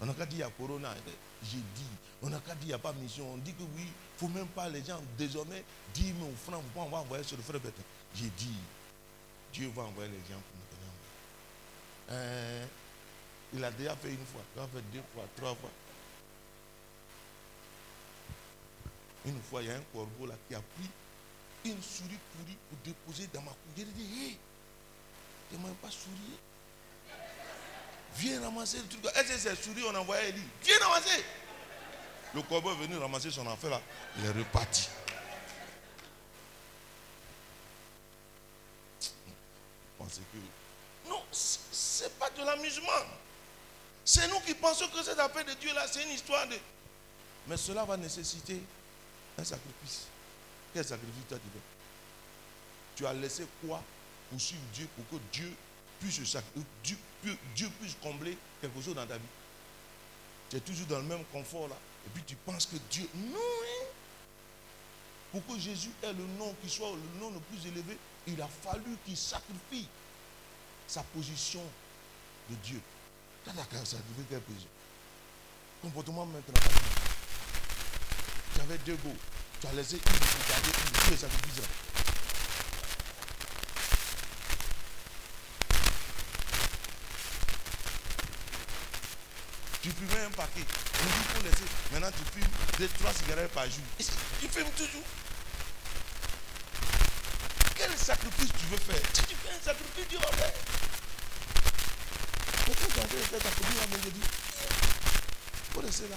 On 0.00 0.06
n'a 0.06 0.14
qu'à 0.14 0.24
dire 0.24 0.46
a 0.46 0.50
Corona. 0.50 0.94
J'ai 1.42 1.58
dit. 1.58 1.84
On 2.22 2.30
n'a 2.30 2.38
qu'à 2.38 2.54
dire 2.54 2.62
il 2.62 2.68
n'y 2.68 2.72
a 2.72 2.78
pas 2.78 2.92
de 2.92 2.98
mission. 2.98 3.30
On 3.30 3.36
dit 3.36 3.52
que 3.52 3.62
oui, 3.62 3.82
il 3.82 3.84
ne 3.84 4.18
faut 4.18 4.28
même 4.28 4.48
pas 4.48 4.68
les 4.70 4.82
gens 4.82 5.00
désormais 5.18 5.62
dire 5.92 6.14
mais 6.18 6.26
au 6.26 6.34
franc, 6.50 6.62
on 6.74 6.88
va 6.88 6.98
envoyer 6.98 7.24
sur 7.24 7.36
le 7.36 7.42
frère 7.42 7.60
Bertrand. 7.60 7.82
J'ai 8.14 8.30
dit, 8.36 8.56
Dieu 9.52 9.70
va 9.74 9.82
envoyer 9.82 10.10
les 10.10 10.18
gens 10.18 10.40
pour 10.40 10.56
nous 10.56 10.66
donner 10.70 10.86
manger. 10.86 12.10
Euh, 12.10 12.66
il 13.54 13.64
a 13.64 13.70
déjà 13.70 13.96
fait 13.96 14.10
une 14.10 14.26
fois, 14.26 14.42
il 14.56 14.62
a 14.62 14.66
fait 14.66 14.82
deux 14.92 15.02
fois, 15.14 15.24
trois 15.36 15.54
fois. 15.54 15.70
Une 19.26 19.40
fois, 19.42 19.62
il 19.62 19.68
y 19.68 19.70
a 19.70 19.76
un 19.76 19.82
corbeau 19.92 20.26
là 20.26 20.34
qui 20.48 20.54
a 20.54 20.60
pris 20.60 20.90
une 21.64 21.82
souris 21.82 22.18
pourrie 22.32 22.56
pour 22.68 22.78
déposer 22.84 23.28
dans 23.32 23.42
ma 23.42 23.50
cour. 23.50 23.58
J'ai 23.76 23.84
dit, 23.84 24.30
hé, 24.30 24.38
tu 25.50 25.56
ne 25.58 25.72
pas 25.74 25.90
souri. 25.90 26.38
Viens 28.16 28.40
ramasser 28.40 28.78
le 28.78 28.88
truc. 28.88 29.04
Est-ce 29.14 29.32
que 29.32 29.38
c'est 29.38 29.62
souris 29.62 29.82
on 29.88 29.94
a 29.94 30.00
envoyé 30.00 30.28
Eli 30.28 30.42
Viens 30.64 30.78
ramasser. 30.80 31.24
Le 32.34 32.42
corbeau 32.42 32.72
est 32.72 32.76
venu 32.86 32.96
ramasser 32.96 33.30
son 33.30 33.46
affaire 33.46 33.70
là. 33.70 33.80
Il 34.18 34.24
est 34.24 34.30
reparti. 34.30 34.88
Que. 40.18 41.08
Non, 41.08 41.22
ce 41.30 42.04
n'est 42.04 42.10
pas 42.10 42.30
de 42.30 42.44
l'amusement. 42.44 42.90
C'est 44.04 44.28
nous 44.28 44.40
qui 44.40 44.54
pensons 44.54 44.88
que 44.88 45.02
cette 45.02 45.18
affaire 45.18 45.44
de 45.44 45.54
Dieu 45.54 45.72
là, 45.74 45.86
c'est 45.86 46.02
une 46.02 46.10
histoire 46.10 46.46
de. 46.48 46.56
Mais 47.46 47.56
cela 47.56 47.84
va 47.84 47.96
nécessiter 47.96 48.60
un 49.38 49.44
sacrifice. 49.44 50.06
Quel 50.74 50.84
sacrifice 50.84 51.24
tu 51.28 51.34
fais? 51.34 51.40
Tu 52.96 53.06
as 53.06 53.12
laissé 53.12 53.46
quoi 53.64 53.82
pour 54.28 54.40
suivre 54.40 54.62
Dieu, 54.72 54.88
pour 54.96 55.08
que 55.08 55.24
Dieu 55.32 55.54
puisse, 56.00 56.20
Dieu, 56.82 56.96
Dieu 57.54 57.70
puisse 57.80 57.94
combler 58.02 58.36
quelque 58.60 58.80
chose 58.80 58.94
dans 58.94 59.06
ta 59.06 59.16
vie? 59.16 59.22
Tu 60.50 60.56
es 60.56 60.60
toujours 60.60 60.86
dans 60.86 60.98
le 60.98 61.04
même 61.04 61.24
confort 61.26 61.68
là. 61.68 61.76
Et 62.06 62.10
puis 62.10 62.22
tu 62.26 62.36
penses 62.36 62.66
que 62.66 62.76
Dieu. 62.90 63.08
Non, 63.14 63.38
hein. 63.38 63.86
Pour 65.32 65.46
que 65.46 65.58
Jésus 65.58 65.90
ait 66.02 66.12
le 66.12 66.24
nom 66.38 66.54
qui 66.62 66.68
soit 66.68 66.90
le 66.90 67.20
nom 67.20 67.30
le 67.30 67.38
plus 67.40 67.64
élevé, 67.68 67.96
il 68.26 68.40
a 68.42 68.48
fallu 68.48 68.96
qu'il 69.04 69.16
sacrifie 69.16 69.86
sa 70.90 71.04
position 71.04 71.62
de 72.50 72.56
Dieu. 72.56 72.80
Quand 73.44 73.52
tu 73.52 73.76
as 73.76 73.84
sacrifié 73.84 74.24
quelle 74.28 74.40
position 74.40 74.68
Comportement 75.82 76.26
maintenant. 76.26 76.60
Tu 78.54 78.60
avais 78.60 78.78
deux 78.78 78.96
go. 78.96 79.14
Tu 79.60 79.66
as 79.68 79.72
laissé 79.72 79.94
une 79.94 80.02
pour 80.02 80.48
garder 80.48 80.68
une. 80.68 80.92
Tu 81.06 81.14
es 81.14 81.16
sacrifié. 81.16 81.62
Tu 89.82 89.90
fumais 89.90 90.24
un 90.24 90.30
paquet. 90.30 90.66
On 91.00 91.38
dit 91.38 91.44
laisser. 91.44 91.64
Maintenant, 91.92 92.10
tu 92.10 92.24
fumes 92.32 92.50
deux, 92.78 92.88
trois 92.98 93.12
cigarettes 93.12 93.52
par 93.52 93.64
jour. 93.64 93.84
Tu 93.98 94.48
fumes 94.48 94.70
toujours? 94.76 95.04
Quel 97.76 97.96
sacrifice 97.96 98.50
tu 98.58 98.66
veux 98.66 98.76
faire? 98.76 99.02
Si 99.14 99.22
tu 99.22 99.34
fais 99.36 99.54
un 99.54 99.64
sacrifice, 99.64 100.08
Dieu 100.08 100.18
va 100.18 100.36
faire. 100.36 100.52
Pourquoi 102.70 103.02
tu 103.02 103.16
fait 103.16 103.38
faire 103.38 103.38
ta 103.40 103.50
copine 103.50 103.78
à 103.82 103.86
me 103.86 104.10
dire 104.10 104.22
Il 104.22 105.74
faut 105.74 105.80
rester 105.80 106.08
là. 106.08 106.16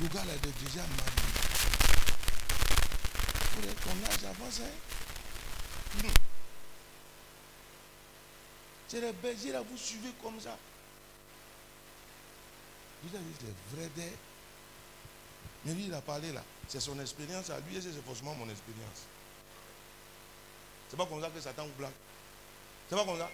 Le 0.00 0.08
gars 0.08 0.24
là, 0.24 0.32
est 0.32 0.64
déjà 0.64 0.80
marié. 0.80 1.28
Que 3.54 3.66
ton 3.84 4.10
âge 4.10 4.24
avance. 4.24 4.60
Hein? 4.60 6.02
Hmm. 6.02 6.12
C'est 8.88 9.00
les 9.02 9.12
bergers 9.12 9.52
là, 9.52 9.62
vous 9.68 9.76
suivez 9.76 10.12
comme 10.22 10.40
ça. 10.40 10.56
Vous 13.02 13.14
avez 13.14 13.24
dit, 13.24 13.34
c'est 13.40 13.76
vrai 13.76 13.90
d'air. 13.94 14.12
Mais 15.64 15.74
lui, 15.74 15.84
il 15.86 15.94
a 15.94 16.00
parlé 16.00 16.32
là. 16.32 16.42
C'est 16.68 16.80
son 16.80 16.98
expérience 17.00 17.50
à 17.50 17.60
lui 17.60 17.76
et 17.76 17.82
c'est 17.82 17.92
forcément 18.04 18.34
mon 18.34 18.48
expérience. 18.48 19.04
C'est 20.88 20.96
pas 20.96 21.04
comme 21.04 21.20
ça 21.20 21.28
que 21.28 21.40
Satan 21.40 21.66
vous 21.66 21.74
blague. 21.76 21.92
C'est 22.88 22.96
pas 22.96 23.04
comme 23.04 23.18
ça. 23.18 23.28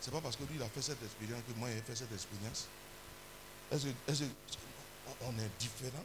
C'est 0.00 0.10
pas 0.10 0.20
parce 0.20 0.36
que 0.36 0.44
lui, 0.44 0.56
il 0.56 0.62
a 0.62 0.68
fait 0.68 0.82
cette 0.82 1.02
expérience 1.02 1.42
que 1.48 1.58
moi, 1.58 1.68
j'ai 1.70 1.80
fait 1.82 1.96
cette 1.96 2.12
expérience. 2.12 2.66
Est-ce 3.72 3.86
que, 3.86 4.12
est-ce 4.12 4.22
que 4.22 4.28
on 5.22 5.32
est 5.38 5.50
différent 5.58 6.04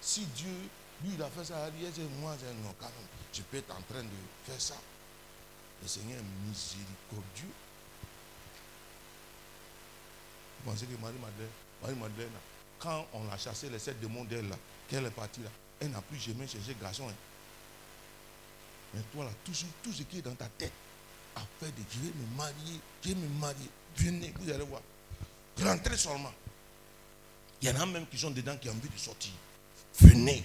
Si 0.00 0.26
Dieu, 0.26 0.52
lui, 1.02 1.12
il 1.14 1.22
a 1.22 1.28
fait 1.30 1.44
ça 1.44 1.64
à 1.64 1.70
lui, 1.70 1.86
moi, 2.20 2.36
non, 2.62 2.74
quand 2.78 2.90
je 3.32 3.42
peux 3.42 3.56
être 3.58 3.70
en 3.74 3.80
train 3.82 4.02
de 4.02 4.08
faire 4.46 4.60
ça. 4.60 4.76
Le 5.82 5.88
Seigneur 5.88 6.18
est 6.18 6.48
miséricordieux. 6.48 7.52
Vous 10.64 10.70
pensez 10.70 10.86
que 10.86 10.96
Marie-Madeleine, 11.00 11.50
Marie-Madeleine, 11.82 12.30
quand 12.78 13.06
on 13.12 13.30
a 13.30 13.36
chassé 13.36 13.68
les 13.68 13.78
sept 13.78 14.00
démons 14.00 14.24
d'elle, 14.24 14.48
là, 14.48 14.56
qu'elle 14.88 15.04
est 15.06 15.10
partie 15.10 15.40
là, 15.40 15.50
elle 15.80 15.90
n'a 15.90 16.00
plus 16.02 16.18
jamais 16.18 16.46
cherché 16.46 16.74
garçon. 16.80 17.08
hein. 17.08 17.14
Mais 18.94 19.00
toi 19.12 19.24
là, 19.24 19.30
ce- 19.54 19.64
tout 19.82 19.92
ce 19.92 20.02
qui 20.04 20.18
est 20.18 20.22
dans 20.22 20.34
ta 20.34 20.46
tête, 20.48 20.72
de 21.60 21.82
je 21.90 21.98
vais 22.00 22.12
me 22.14 22.36
marier, 22.36 22.80
je 23.02 23.08
vais 23.10 23.14
me 23.14 23.28
marier, 23.40 23.70
venez, 23.96 24.34
vous 24.40 24.50
allez 24.50 24.64
voir. 24.64 24.82
Rentrez 25.62 25.96
seulement. 25.96 26.32
Il 27.62 27.68
y 27.68 27.70
en 27.70 27.80
a 27.80 27.86
même 27.86 28.06
qui 28.06 28.18
sont 28.18 28.30
dedans 28.30 28.56
qui 28.56 28.68
ont 28.68 28.72
envie 28.72 28.88
de 28.88 28.98
sortir. 28.98 29.32
Venez. 30.00 30.44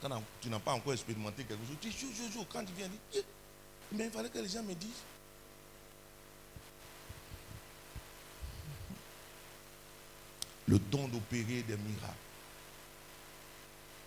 Quand 0.00 0.22
tu 0.40 0.48
n'as 0.48 0.58
pas 0.58 0.72
encore 0.72 0.92
expérimenté 0.92 1.44
quelque 1.44 1.64
chose, 1.66 1.76
tu 1.80 1.88
dis, 1.88 1.96
joue, 1.98 2.12
joue, 2.12 2.32
joue. 2.32 2.44
Quand 2.52 2.64
tu 2.64 2.72
viens, 2.72 2.90
Eh, 3.14 3.24
mais 3.92 4.06
il 4.06 4.10
fallait 4.10 4.28
que 4.28 4.38
les 4.38 4.48
gens 4.48 4.62
me 4.62 4.74
disent. 4.74 4.90
Le 10.66 10.78
don 10.78 11.08
d'opérer 11.08 11.62
des 11.62 11.76
miracles. 11.76 12.12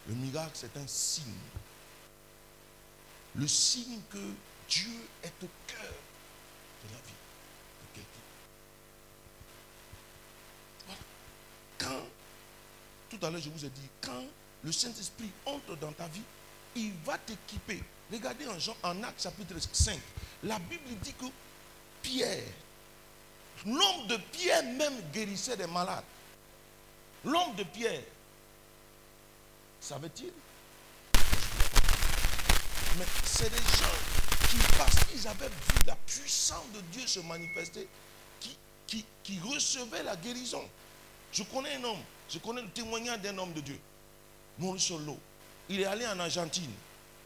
Le 0.08 0.16
miracle, 0.16 0.52
c'est 0.54 0.76
un 0.78 0.88
signe. 0.88 1.24
Le 3.36 3.48
signe 3.48 4.00
que 4.12 4.34
Dieu 4.70 5.08
est 5.24 5.44
au 5.44 5.50
cœur 5.68 5.94
de 6.84 6.94
la 6.94 7.00
vie 7.02 7.20
de 7.82 7.88
quelqu'un. 7.94 8.26
Voilà. 10.86 11.02
Quand, 11.78 12.08
tout 13.10 13.26
à 13.26 13.30
l'heure 13.30 13.42
je 13.42 13.50
vous 13.50 13.66
ai 13.66 13.70
dit, 13.70 13.90
quand 14.02 14.24
le 14.64 14.72
Saint-Esprit 14.72 15.32
entre 15.46 15.76
dans 15.78 15.92
ta 15.92 16.08
vie, 16.08 16.24
il 16.76 16.94
va 17.06 17.18
t'équiper. 17.18 17.82
Regardez 18.12 18.48
en 18.48 18.60
Jean, 18.60 18.76
en 18.84 19.04
Acte 19.04 19.22
chapitre 19.22 19.56
5, 19.60 20.00
la 20.44 20.60
Bible 20.60 20.96
dit 21.02 21.14
que 21.14 21.26
Pierre, 22.02 22.44
l'homme 23.66 24.08
de 24.08 24.18
Pierre 24.32 24.64
même 24.64 25.02
guérissait 25.12 25.58
des 25.58 25.68
malades. 25.68 26.04
L'homme 27.24 27.56
de 27.56 27.64
Pierre, 27.64 28.04
savait-il? 29.82 30.32
Mais 32.98 33.06
c'est 33.24 33.50
des 33.50 33.58
gens 33.58 33.95
parce 34.78 34.96
qu'ils 35.06 35.28
avaient 35.28 35.48
vu 35.48 35.86
la 35.86 35.96
puissance 35.96 36.66
de 36.74 36.82
Dieu 36.92 37.06
se 37.08 37.20
manifester, 37.20 37.88
qui, 38.40 39.06
qui, 39.24 39.40
la 40.04 40.16
guérison. 40.16 40.64
Je 41.32 41.44
connais 41.44 41.76
un 41.76 41.84
homme, 41.84 42.02
je 42.30 42.40
connais 42.40 42.62
le 42.62 42.70
témoignage 42.70 43.22
d'un 43.22 43.38
homme 43.38 43.54
de 43.54 43.62
Dieu, 43.62 43.80
Solo. 44.78 45.18
Il 45.68 45.82
est 45.82 45.86
allé 45.86 46.06
en 46.06 46.20
Argentine. 46.20 46.72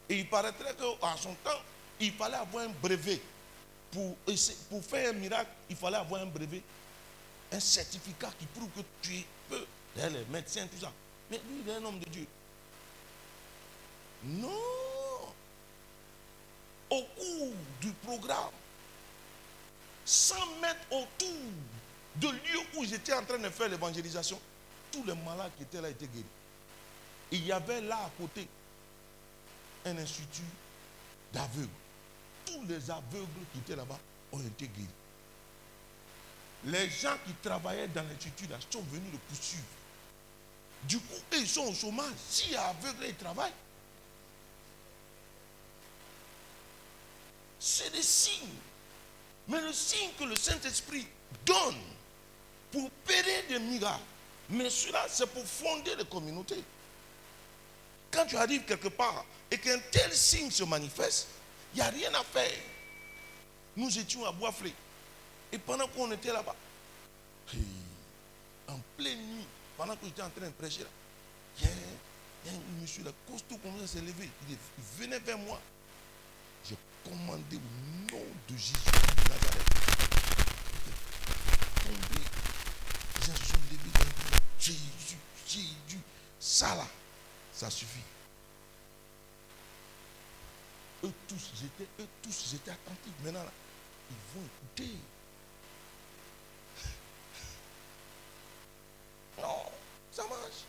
Et 0.08 0.18
il 0.18 0.28
paraîtrait 0.28 0.74
qu'à 0.74 1.16
son 1.16 1.34
temps, 1.44 1.60
il 2.00 2.12
fallait 2.12 2.36
avoir 2.36 2.64
un 2.64 2.72
brevet. 2.82 3.20
Pour, 3.92 4.16
pour 4.68 4.84
faire 4.84 5.10
un 5.10 5.12
miracle, 5.12 5.50
il 5.68 5.76
fallait 5.76 5.98
avoir 5.98 6.22
un 6.22 6.26
brevet. 6.26 6.62
Un 7.52 7.60
certificat 7.60 8.30
qui 8.38 8.46
prouve 8.46 8.70
que 8.70 8.80
tu 9.02 9.24
peux. 9.48 9.66
Les 9.96 10.24
médecins, 10.30 10.66
tout 10.66 10.80
ça. 10.80 10.92
Mais 11.30 11.38
lui, 11.38 11.62
il 11.64 11.70
est 11.70 11.74
un 11.74 11.84
homme 11.84 11.98
de 11.98 12.08
Dieu. 12.08 12.26
Non. 14.24 14.89
Au 16.90 17.02
cours 17.02 17.52
du 17.80 17.92
programme, 18.04 18.50
100 20.04 20.34
mètres 20.60 20.86
autour 20.90 21.28
de 22.16 22.28
lieu 22.28 22.60
où 22.76 22.84
j'étais 22.84 23.12
en 23.12 23.24
train 23.24 23.38
de 23.38 23.48
faire 23.48 23.68
l'évangélisation, 23.68 24.40
tous 24.90 25.04
les 25.04 25.14
malades 25.14 25.52
qui 25.56 25.62
étaient 25.62 25.80
là 25.80 25.88
étaient 25.88 26.08
guéris. 26.08 26.24
Il 27.30 27.46
y 27.46 27.52
avait 27.52 27.80
là 27.82 27.96
à 27.96 28.10
côté 28.20 28.48
un 29.86 29.96
institut 29.98 30.42
d'aveugles. 31.32 31.68
Tous 32.44 32.62
les 32.68 32.90
aveugles 32.90 33.28
qui 33.52 33.58
étaient 33.60 33.76
là-bas 33.76 33.98
ont 34.32 34.40
été 34.40 34.66
guéris. 34.66 34.88
Les 36.64 36.90
gens 36.90 37.16
qui 37.24 37.32
travaillaient 37.34 37.88
dans 37.88 38.02
l'institut 38.02 38.46
là 38.48 38.56
sont 38.68 38.82
venus 38.82 39.12
le 39.12 39.18
poursuivre. 39.18 39.62
Du 40.84 40.98
coup, 40.98 41.22
ils 41.32 41.48
sont 41.48 41.66
au 41.66 41.74
chômage. 41.74 42.12
A 42.56 42.68
aveugle, 42.70 43.04
ils 43.06 43.14
travaillent. 43.14 43.52
C'est 47.60 47.90
des 47.92 48.02
signes. 48.02 48.56
Mais 49.46 49.60
le 49.60 49.72
signe 49.72 50.10
que 50.18 50.24
le 50.24 50.34
Saint-Esprit 50.34 51.06
donne 51.44 51.78
pour 52.72 52.86
opérer 52.86 53.44
des 53.48 53.58
miracles, 53.58 54.00
mais 54.48 54.70
cela, 54.70 55.06
c'est 55.08 55.26
pour 55.26 55.44
fonder 55.44 55.94
les 55.96 56.04
communautés. 56.04 56.62
Quand 58.10 58.26
tu 58.26 58.36
arrives 58.36 58.64
quelque 58.64 58.88
part 58.88 59.24
et 59.50 59.58
qu'un 59.58 59.78
tel 59.90 60.12
signe 60.12 60.50
se 60.50 60.64
manifeste, 60.64 61.28
il 61.74 61.76
n'y 61.76 61.82
a 61.82 61.90
rien 61.90 62.12
à 62.14 62.24
faire. 62.24 62.58
Nous 63.76 63.98
étions 63.98 64.24
à 64.24 64.32
Boisflé. 64.32 64.72
Et 65.52 65.58
pendant 65.58 65.86
qu'on 65.88 66.10
était 66.12 66.32
là-bas, 66.32 66.56
en 68.68 68.80
pleine 68.96 69.18
nuit, 69.34 69.46
pendant 69.76 69.96
que 69.96 70.06
j'étais 70.06 70.22
en 70.22 70.30
train 70.30 70.46
de 70.46 70.52
prêcher 70.52 70.82
là, 70.82 70.88
il 71.58 71.66
y 72.50 72.54
a 72.54 72.56
un 72.56 72.80
monsieur 72.80 73.04
là, 73.04 73.10
costaud 73.30 73.58
comme 73.58 73.78
ça 73.80 73.86
s'est 73.86 74.00
levé. 74.00 74.28
Il, 74.48 74.56
venait 74.98 75.18
vers 75.18 75.38
moi. 75.38 75.60
J'ai 77.04 77.10
commandé 77.10 77.56
au 77.56 78.12
nom 78.12 78.24
de 78.48 78.56
Jésus 78.56 78.74
de 78.74 79.28
Nazareth. 79.28 79.70
Se 83.20 83.26
sont 83.26 83.60
levés 83.70 83.92
Jésus, 84.58 85.18
Jésus. 85.46 86.00
Ça 86.38 86.74
là, 86.74 86.86
ça 87.52 87.70
suffit. 87.70 88.00
Eux 91.04 91.12
tous, 91.28 91.50
j'étais, 91.60 91.88
eux 92.00 92.08
tous, 92.22 92.48
j'étais 92.50 92.70
attentif. 92.70 93.12
Maintenant 93.22 93.44
là, 93.44 93.52
ils 94.10 94.16
vont 94.34 94.46
écouter. 94.46 94.96
Non, 99.40 99.64
ça 100.12 100.24
marche. 100.24 100.64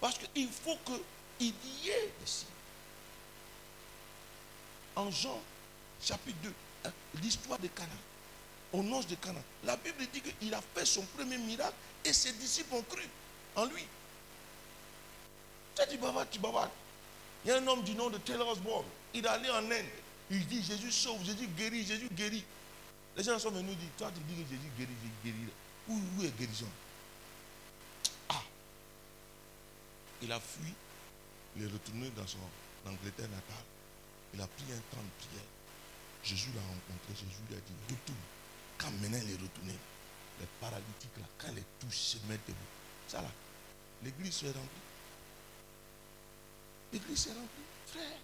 Parce 0.00 0.16
qu'il 0.18 0.48
faut 0.48 0.76
qu'il 0.84 1.00
y 1.46 1.88
ait 1.88 2.12
des 2.20 2.26
signes. 2.26 2.46
En 4.94 5.10
Jean, 5.10 5.40
chapitre 6.02 6.38
2, 6.42 6.52
hein, 6.84 6.92
l'histoire 7.22 7.58
de 7.58 7.68
Cana, 7.68 7.88
au 8.72 8.82
nom 8.82 9.00
de 9.00 9.14
Cana, 9.14 9.40
la 9.64 9.76
Bible 9.76 10.06
dit 10.12 10.20
qu'il 10.20 10.54
a 10.54 10.60
fait 10.74 10.84
son 10.84 11.02
premier 11.16 11.38
miracle 11.38 11.74
et 12.04 12.12
ses 12.12 12.32
disciples 12.32 12.74
ont 12.74 12.82
cru 12.82 13.08
en 13.56 13.66
lui. 13.66 13.86
Tu 15.90 15.98
bavardes, 15.98 16.28
tu 16.30 16.38
bavardes. 16.38 16.70
Il 17.44 17.48
y 17.48 17.50
a 17.52 17.56
un 17.56 17.66
homme 17.66 17.82
du 17.82 17.94
nom 17.94 18.08
de 18.08 18.18
Taylor 18.18 18.48
Osborne. 18.48 18.84
Il 19.14 19.24
est 19.24 19.28
allé 19.28 19.50
en 19.50 19.64
Inde. 19.70 19.84
Il 20.30 20.46
dit 20.46 20.62
Jésus 20.62 20.92
sauve, 20.92 21.24
Jésus 21.24 21.46
guérit, 21.48 21.84
Jésus 21.84 22.08
guérit. 22.10 22.44
Les 23.16 23.22
gens 23.22 23.38
sont 23.38 23.50
venus 23.50 23.76
dire 23.76 23.88
Toi, 23.98 24.10
tu 24.14 24.22
dis 24.22 24.42
que 24.42 24.48
Jésus 24.48 24.70
guérit, 24.78 24.94
Jésus 25.02 25.14
guérit. 25.24 25.52
Où, 25.88 25.94
où 25.94 26.24
est 26.24 26.36
guérison? 26.38 26.68
Ah 28.28 28.42
Il 30.22 30.30
a 30.30 30.40
fui, 30.40 30.72
il 31.56 31.64
est 31.64 31.66
retourné 31.66 32.10
dans 32.16 32.26
son 32.26 32.38
Angleterre 32.86 33.28
natale. 33.28 33.64
Il 34.34 34.40
a 34.40 34.46
pris 34.46 34.64
un 34.72 34.94
temps 34.94 35.02
de 35.02 35.26
prière. 35.26 35.51
Jésus 36.24 36.50
l'a 36.54 36.60
rencontré, 36.60 37.14
Jésus 37.14 37.42
lui 37.48 37.56
a 37.56 37.60
dit 37.60 37.94
Retourne. 37.94 38.18
Quand 38.78 38.90
maintenant 39.00 39.18
il 39.22 39.30
est 39.30 39.42
retourné, 39.42 39.74
les 40.40 40.46
paralytiques 40.60 41.16
là, 41.18 41.26
quand 41.38 41.52
les 41.54 41.64
touches 41.80 41.96
se 41.96 42.16
mettent 42.28 42.46
debout, 42.46 42.58
ça 43.08 43.20
là, 43.22 43.30
l'église 44.02 44.34
se 44.34 44.46
remplie. 44.46 44.86
L'église 46.92 47.18
s'est 47.18 47.30
remplie. 47.30 47.66
Frère. 47.86 48.18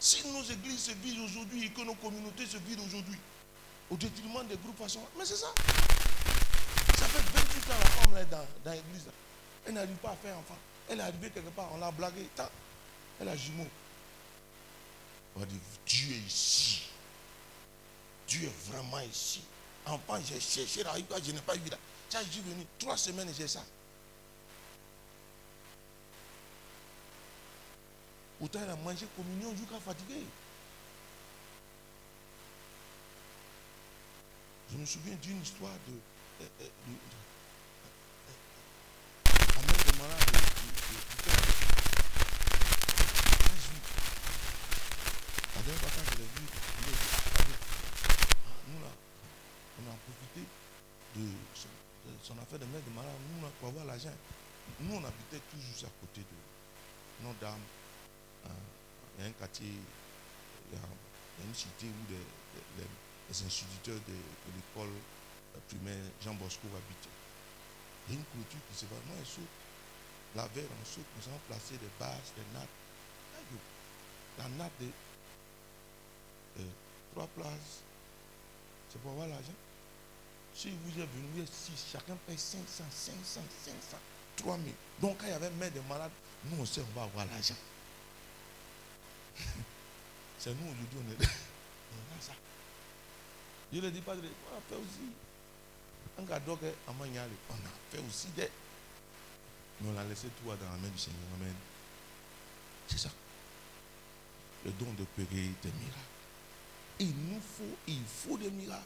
Si 0.00 0.26
nos 0.28 0.42
églises 0.42 0.80
se 0.80 0.90
vident 0.92 1.24
aujourd'hui 1.24 1.66
et 1.66 1.70
que 1.70 1.82
nos 1.82 1.94
communautés 1.94 2.46
se 2.46 2.56
vident 2.58 2.84
aujourd'hui, 2.84 3.18
au 3.90 3.96
détriment 3.96 4.46
des 4.48 4.56
groupes 4.56 4.78
façon, 4.78 5.00
mais 5.16 5.24
c'est 5.24 5.36
ça. 5.36 5.52
Ça 6.98 7.06
fait 7.06 7.22
28 7.38 7.70
ans 7.70 7.78
la 7.78 7.90
femme 7.90 8.16
est 8.16 8.30
dans, 8.30 8.46
dans 8.64 8.72
l'église. 8.72 9.06
Elle 9.66 9.74
n'arrive 9.74 9.96
pas 9.96 10.10
à 10.10 10.16
faire 10.16 10.36
enfant. 10.38 10.58
Elle 10.88 10.98
est 10.98 11.02
arrivée 11.02 11.30
quelque 11.30 11.50
part, 11.50 11.68
on 11.72 11.78
l'a 11.78 11.90
blagué. 11.90 12.26
Elle 13.20 13.28
a 13.28 13.36
jumeau. 13.36 13.66
On 15.36 15.40
dire, 15.40 15.58
Dieu 15.86 16.14
est 16.14 16.26
ici. 16.26 16.82
Dieu 18.28 18.44
est 18.44 18.70
vraiment 18.70 19.00
ici. 19.00 19.40
Enfant, 19.86 20.18
j'ai 20.24 20.38
cherché, 20.40 20.84
je 21.24 21.32
n'ai 21.32 21.40
pas 21.40 21.54
vu 21.54 21.68
là. 21.70 21.78
Ça, 22.08 22.22
je 22.24 22.30
suis 22.30 22.40
venu 22.42 22.66
trois 22.78 22.96
semaines 22.96 23.28
et 23.28 23.34
j'ai 23.34 23.48
ça. 23.48 23.64
Autant 28.40 28.60
elle 28.62 28.70
a 28.70 28.76
mangé 28.76 29.06
communion 29.16 29.54
jusqu'à 29.56 29.78
fatigué. 29.78 30.24
Je 34.72 34.76
me 34.76 34.84
souviens 34.84 35.14
d'une 35.22 35.40
histoire 35.40 35.70
de. 35.86 36.44
de, 36.44 36.70
Est 45.62 45.70
nous 48.66 48.80
là, 48.82 48.90
on 49.78 49.86
a 49.86 49.94
profité 49.94 50.42
de 51.14 51.22
son, 52.24 52.34
affaire 52.38 52.58
de 52.58 52.64
mère 52.64 52.82
de 52.82 52.90
malade. 52.90 53.14
Nous, 53.30 53.42
là, 53.42 53.48
pour 53.60 53.68
avoir 53.68 53.84
l'argent, 53.84 54.10
nous, 54.80 54.96
on 54.96 55.04
habitait 55.04 55.38
toujours 55.52 55.86
à 55.86 55.92
côté 56.00 56.22
de 56.22 57.24
nos 57.24 57.32
dames 57.40 57.62
il 59.16 59.22
y 59.22 59.26
a 59.26 59.28
un 59.28 59.32
quartier, 59.32 59.68
il 59.68 60.74
y 60.74 60.80
a, 60.80 61.46
une 61.46 61.54
cité 61.54 61.86
où 61.86 62.10
les, 62.10 62.18
instituteurs 63.30 64.00
de, 64.08 64.18
l'école 64.56 64.90
primaire 65.68 66.10
Jean 66.24 66.34
Bosco 66.34 66.66
habitent. 66.74 67.08
Il 68.08 68.14
y 68.14 68.16
a 68.16 68.18
une 68.18 68.26
clôture 68.26 68.60
qui 68.68 68.78
se 68.78 68.86
va. 68.86 68.96
Moi, 69.06 69.16
je 69.22 69.30
saute. 69.30 69.54
La 70.34 70.46
veille, 70.48 70.66
on 70.66 70.84
saute, 70.84 71.06
nous 71.16 71.28
avons 71.28 71.40
placé 71.46 71.76
des 71.78 71.92
bases, 72.00 72.32
des 72.34 72.42
nattes. 72.52 72.68
Trois 77.14 77.26
places, 77.28 77.82
c'est 78.90 79.00
pour 79.00 79.12
avoir 79.12 79.28
l'argent. 79.28 79.52
Si 80.54 80.70
vous 80.70 81.00
êtes 81.00 81.08
venu 81.10 81.42
ici, 81.42 81.72
chacun 81.90 82.16
paye 82.26 82.36
500, 82.36 82.84
500, 82.90 83.40
500, 83.64 83.96
3000. 84.36 84.72
Donc, 85.00 85.16
quand 85.18 85.26
il 85.26 85.30
y 85.30 85.32
avait 85.32 85.50
mère 85.50 85.70
de 85.72 85.80
malades, 85.88 86.10
nous, 86.44 86.60
on 86.60 86.66
sait, 86.66 86.82
on 86.82 86.98
va 86.98 87.04
avoir 87.04 87.24
l'argent. 87.26 87.54
C'est 90.38 90.50
nous 90.50 90.66
on 90.66 90.72
est, 90.72 91.16
on 91.16 92.18
a 92.18 92.20
ça. 92.20 92.32
Je 93.72 93.78
ne 93.78 93.90
dis 93.90 94.00
pas, 94.00 94.12
on 94.12 94.18
a 94.18 94.60
fait 94.68 94.74
aussi. 94.74 95.12
On 96.18 96.24
a 96.24 96.40
fait 97.90 97.98
aussi 98.06 98.28
des. 98.36 98.50
Mais 99.80 99.88
on 99.94 99.98
a 99.98 100.04
laissé 100.04 100.28
tout 100.28 100.48
dans 100.48 100.70
la 100.70 100.76
main 100.76 100.88
du 100.88 100.98
Seigneur. 100.98 101.20
Amen. 101.40 101.54
C'est 102.88 102.98
ça. 102.98 103.10
Le 104.64 104.72
don 104.72 104.92
de 104.98 105.04
périr 105.04 105.50
des 105.62 105.70
miracles. 105.70 106.11
Il 107.02 107.08
nous 107.08 107.40
faut, 107.40 107.76
il 107.88 107.98
faut 108.06 108.38
des 108.38 108.50
miracles. 108.52 108.80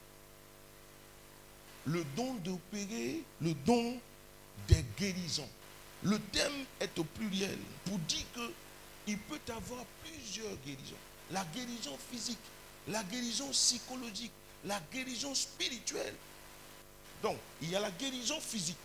Le 1.85 2.03
don 2.17 2.33
d'opérer, 2.37 3.23
le 3.43 3.53
don 3.53 4.01
des 4.69 4.83
guérisons. 4.99 5.49
Le 6.03 6.19
thème 6.19 6.65
est 6.81 6.99
au 6.99 7.05
pluriel 7.05 7.59
pour 7.85 7.99
dire 7.99 8.25
que 8.35 8.53
il 9.07 9.19
peut 9.19 9.41
avoir 9.55 9.85
plusieurs 10.03 10.57
guérisons. 10.65 10.97
La 11.31 11.45
guérison 11.55 11.99
physique, 12.11 12.39
la 12.89 13.05
guérison 13.05 13.51
psychologique, 13.51 14.33
la 14.65 14.81
guérison 14.91 15.35
spirituelle. 15.35 16.15
Donc, 17.23 17.37
il 17.61 17.69
y 17.71 17.77
a 17.77 17.81
la 17.81 17.91
guérison 17.91 18.41
physique. 18.41 18.77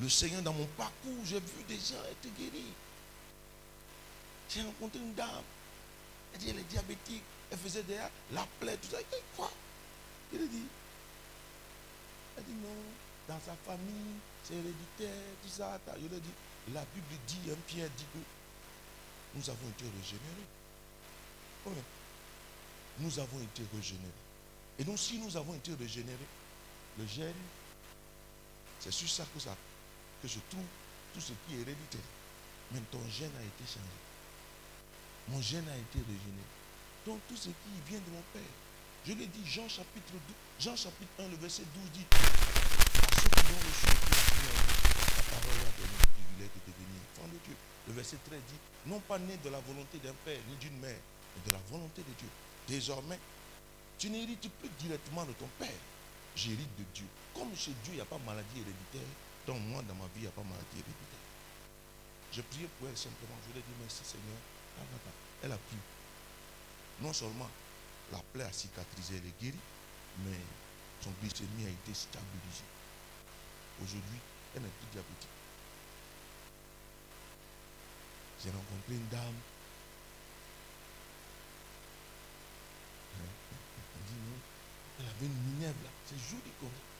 Le 0.00 0.08
Seigneur, 0.08 0.42
dans 0.42 0.52
mon 0.52 0.66
parcours, 0.66 1.18
j'ai 1.24 1.40
vu 1.40 1.62
des 1.68 1.76
gens 1.76 2.02
être 2.10 2.34
guéris. 2.38 2.72
J'ai 4.48 4.62
rencontré 4.62 4.98
une 4.98 5.14
dame. 5.14 5.28
Elle 6.32 6.40
dit, 6.40 6.50
elle 6.50 6.58
est 6.58 6.70
diabétique. 6.70 7.22
Elle 7.50 7.58
faisait 7.58 7.82
derrière 7.82 8.10
la 8.32 8.46
plaie, 8.58 8.76
tout 8.78 8.88
ça. 8.90 8.98
Elle 8.98 9.18
dit, 9.18 9.24
quoi? 9.36 9.50
Il 10.32 10.42
a 10.42 10.46
dit. 10.46 10.66
Elle 12.38 12.44
dit, 12.44 12.52
non, 12.52 12.68
dans 13.28 13.40
sa 13.40 13.54
famille, 13.66 14.16
c'est 14.44 14.54
héréditaire, 14.54 15.22
tout 15.42 15.50
ça. 15.50 15.78
Je 15.94 16.08
lui 16.08 16.16
ai 16.16 16.20
dit, 16.20 16.30
la 16.72 16.84
Bible 16.94 17.20
dit, 17.26 17.50
un 17.50 17.56
Pierre 17.66 17.90
dit 17.96 18.04
que 18.12 18.18
nous 19.34 19.50
avons 19.50 19.68
été 19.68 19.84
régénérés. 19.84 20.48
Oui. 21.66 21.74
Nous 22.98 23.18
avons 23.18 23.40
été 23.40 23.62
régénérés. 23.74 24.08
Et 24.78 24.84
donc, 24.84 24.98
si 24.98 25.18
nous 25.18 25.36
avons 25.36 25.54
été 25.54 25.74
régénérés, 25.74 26.18
le 26.98 27.06
gène, 27.06 27.34
c'est 28.80 28.90
sur 28.90 29.08
ça 29.08 29.24
que, 29.34 29.40
ça 29.40 29.56
que 30.22 30.28
je 30.28 30.38
trouve 30.48 30.64
tout 31.12 31.20
ce 31.20 31.32
qui 31.44 31.56
est 31.58 31.60
héréditaire. 31.60 32.06
Mais 32.70 32.80
ton 32.90 33.02
gène 33.10 33.34
a 33.36 33.42
été 33.42 33.64
changé. 33.66 34.00
Mon 35.28 35.42
gène 35.42 35.68
a 35.68 35.76
été 35.76 35.98
régénéré. 35.98 36.50
Donc 37.04 37.20
tout 37.28 37.36
ce 37.36 37.50
qui 37.50 37.74
vient 37.90 37.98
de 37.98 38.10
mon 38.10 38.22
Père. 38.32 38.54
Je 39.04 39.12
l'ai 39.12 39.26
dit, 39.26 39.42
Jean 39.44 39.68
chapitre 39.68 40.12
12, 40.12 40.20
Jean 40.60 40.76
chapitre 40.76 41.10
1, 41.18 41.28
le 41.28 41.36
verset 41.36 41.64
12 41.74 41.90
dit, 41.90 42.06
ceux 42.12 43.28
qui 43.28 43.50
ont 43.50 43.58
reçu 43.66 43.86
la 43.86 45.22
parole 45.26 45.58
a 45.58 45.72
donné 45.74 45.98
de 46.38 46.60
devenir 46.70 47.02
enfants 47.10 47.26
de 47.26 47.38
Dieu. 47.44 47.56
Le 47.88 47.92
verset 47.94 48.18
13 48.24 48.38
dit, 48.48 48.60
non 48.86 49.00
pas 49.00 49.18
né 49.18 49.36
de 49.42 49.50
la 49.50 49.58
volonté 49.58 49.98
d'un 49.98 50.14
père 50.24 50.38
ni 50.48 50.54
d'une 50.56 50.78
mère, 50.78 51.00
mais 51.34 51.50
de 51.50 51.52
la 51.52 51.60
volonté 51.68 52.02
de 52.02 52.14
Dieu. 52.16 52.28
Désormais, 52.68 53.18
tu 53.98 54.08
n'hérites 54.08 54.48
plus 54.60 54.70
directement 54.78 55.24
de 55.24 55.32
ton 55.32 55.48
père. 55.58 55.82
J'hérite 56.36 56.70
de 56.78 56.84
Dieu. 56.94 57.06
Comme 57.34 57.54
chez 57.56 57.72
Dieu, 57.82 57.92
il 57.92 57.96
n'y 57.96 58.00
a 58.00 58.04
pas 58.04 58.18
maladie 58.18 58.60
héréditaire, 58.60 59.10
donc 59.46 59.60
moi, 59.66 59.82
dans 59.82 59.94
ma 59.94 60.04
vie, 60.06 60.10
il 60.16 60.22
n'y 60.22 60.28
a 60.28 60.30
pas 60.30 60.42
maladie 60.42 60.78
héréditaire. 60.78 61.26
Je 62.32 62.42
priais 62.42 62.68
pour 62.78 62.88
elle 62.88 62.96
simplement. 62.96 63.36
Je 63.46 63.52
lui 63.52 63.58
ai 63.58 63.62
dit, 63.62 63.74
merci 63.80 64.04
Seigneur. 64.04 64.38
Elle 65.42 65.52
a 65.52 65.56
pris. 65.56 65.76
Non 67.00 67.12
seulement 67.12 67.48
la 68.12 68.18
plaie 68.32 68.44
a 68.44 68.52
cicatrisé, 68.52 69.16
elle 69.16 69.26
est 69.26 69.40
guérie, 69.40 69.58
mais 70.24 70.38
son 71.00 71.10
glycémie 71.20 71.66
a 71.66 71.70
été 71.70 71.94
stabilisé. 71.94 72.64
Aujourd'hui, 73.82 74.20
elle 74.54 74.62
n'est 74.62 74.68
plus 74.68 74.86
diabétique. 74.92 75.28
J'ai 78.42 78.50
rencontré 78.50 78.94
une 78.94 79.08
dame. 79.08 79.40
Elle 83.18 84.04
dit 84.06 84.20
non. 84.28 84.38
Elle 85.00 85.06
avait 85.06 85.26
une 85.26 85.42
minerve 85.52 85.82
là. 85.82 85.90
C'est 86.06 86.18
joli 86.18 86.50
comme 86.60 86.70
ça. 86.70 86.91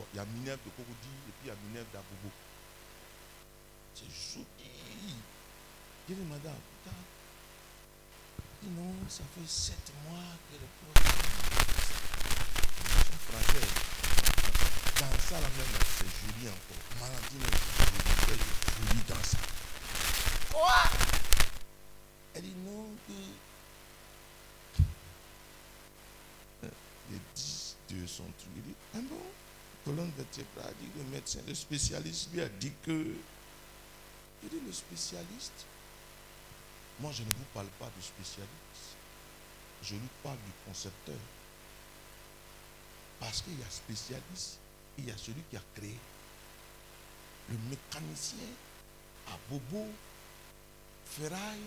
Bon, 0.00 0.06
il 0.14 0.16
y 0.16 0.20
a 0.20 0.24
minerve 0.24 0.58
de 0.64 0.70
Cocody 0.70 1.12
et 1.28 1.32
puis 1.36 1.44
il 1.44 1.48
y 1.48 1.50
a 1.50 1.54
minerve 1.68 1.84
d'Abobo. 1.92 2.30
C'est 3.94 4.08
joli. 4.08 4.46
J'ai 6.08 6.14
dit, 6.14 6.22
madame, 6.22 6.56
putain. 6.56 6.96
Non, 8.62 8.94
ça 9.10 9.24
fait 9.34 9.46
sept 9.46 9.92
mois 10.08 10.24
que 10.48 10.56
le. 10.56 10.66
Son 13.04 13.18
fragile. 13.28 13.72
Dans 15.00 15.18
ça, 15.20 15.36
la 15.36 15.48
même, 15.48 15.76
c'est 15.84 16.08
joli 16.08 16.48
encore. 16.48 16.82
Maladie, 16.98 17.44
c'est 18.24 18.40
joli 18.80 19.00
dans 19.06 19.22
ça. 19.22 19.36
Quoi? 20.50 20.80
Elle 22.36 22.42
dit 22.42 22.56
non, 22.64 22.86
que 23.06 23.12
les 27.10 27.20
10 27.34 27.76
de 27.90 28.06
son 28.06 28.24
truc. 28.38 28.52
Il 28.56 28.62
dit, 28.62 28.74
ah 28.94 28.98
bon? 29.02 29.26
Colonne 29.84 30.12
vertébrale, 30.16 30.74
dit 30.80 30.90
le 30.96 31.04
médecin, 31.04 31.40
le 31.46 31.54
spécialiste 31.54 32.28
lui 32.32 32.42
a 32.42 32.48
dit 32.48 32.72
que. 32.82 33.14
Je 34.42 34.48
dis 34.48 34.60
le 34.66 34.72
spécialiste. 34.72 35.66
Moi, 37.00 37.10
je 37.12 37.22
ne 37.22 37.28
vous 37.28 37.44
parle 37.54 37.68
pas 37.78 37.90
du 37.96 38.02
spécialiste. 38.02 38.96
Je 39.82 39.94
lui 39.94 40.08
parle 40.22 40.36
du 40.36 40.52
concepteur. 40.66 41.16
Parce 43.18 43.42
qu'il 43.42 43.58
y 43.58 43.62
a 43.62 43.70
spécialiste, 43.70 44.58
il 44.98 45.06
y 45.06 45.10
a 45.10 45.16
celui 45.16 45.42
qui 45.50 45.56
a 45.56 45.62
créé. 45.74 45.96
Le 47.50 47.56
mécanicien 47.68 48.48
à 49.28 49.38
Bobo, 49.48 49.86
ferraille, 51.06 51.58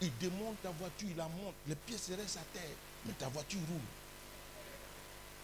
il 0.00 0.16
démonte 0.18 0.60
ta 0.62 0.70
voiture, 0.70 1.08
il 1.10 1.16
la 1.16 1.28
monte, 1.28 1.54
les 1.66 1.74
pièces 1.74 2.10
restent 2.16 2.38
à 2.38 2.58
terre, 2.58 2.76
mais 3.06 3.12
ta 3.14 3.28
voiture 3.28 3.60
roule. 3.68 3.99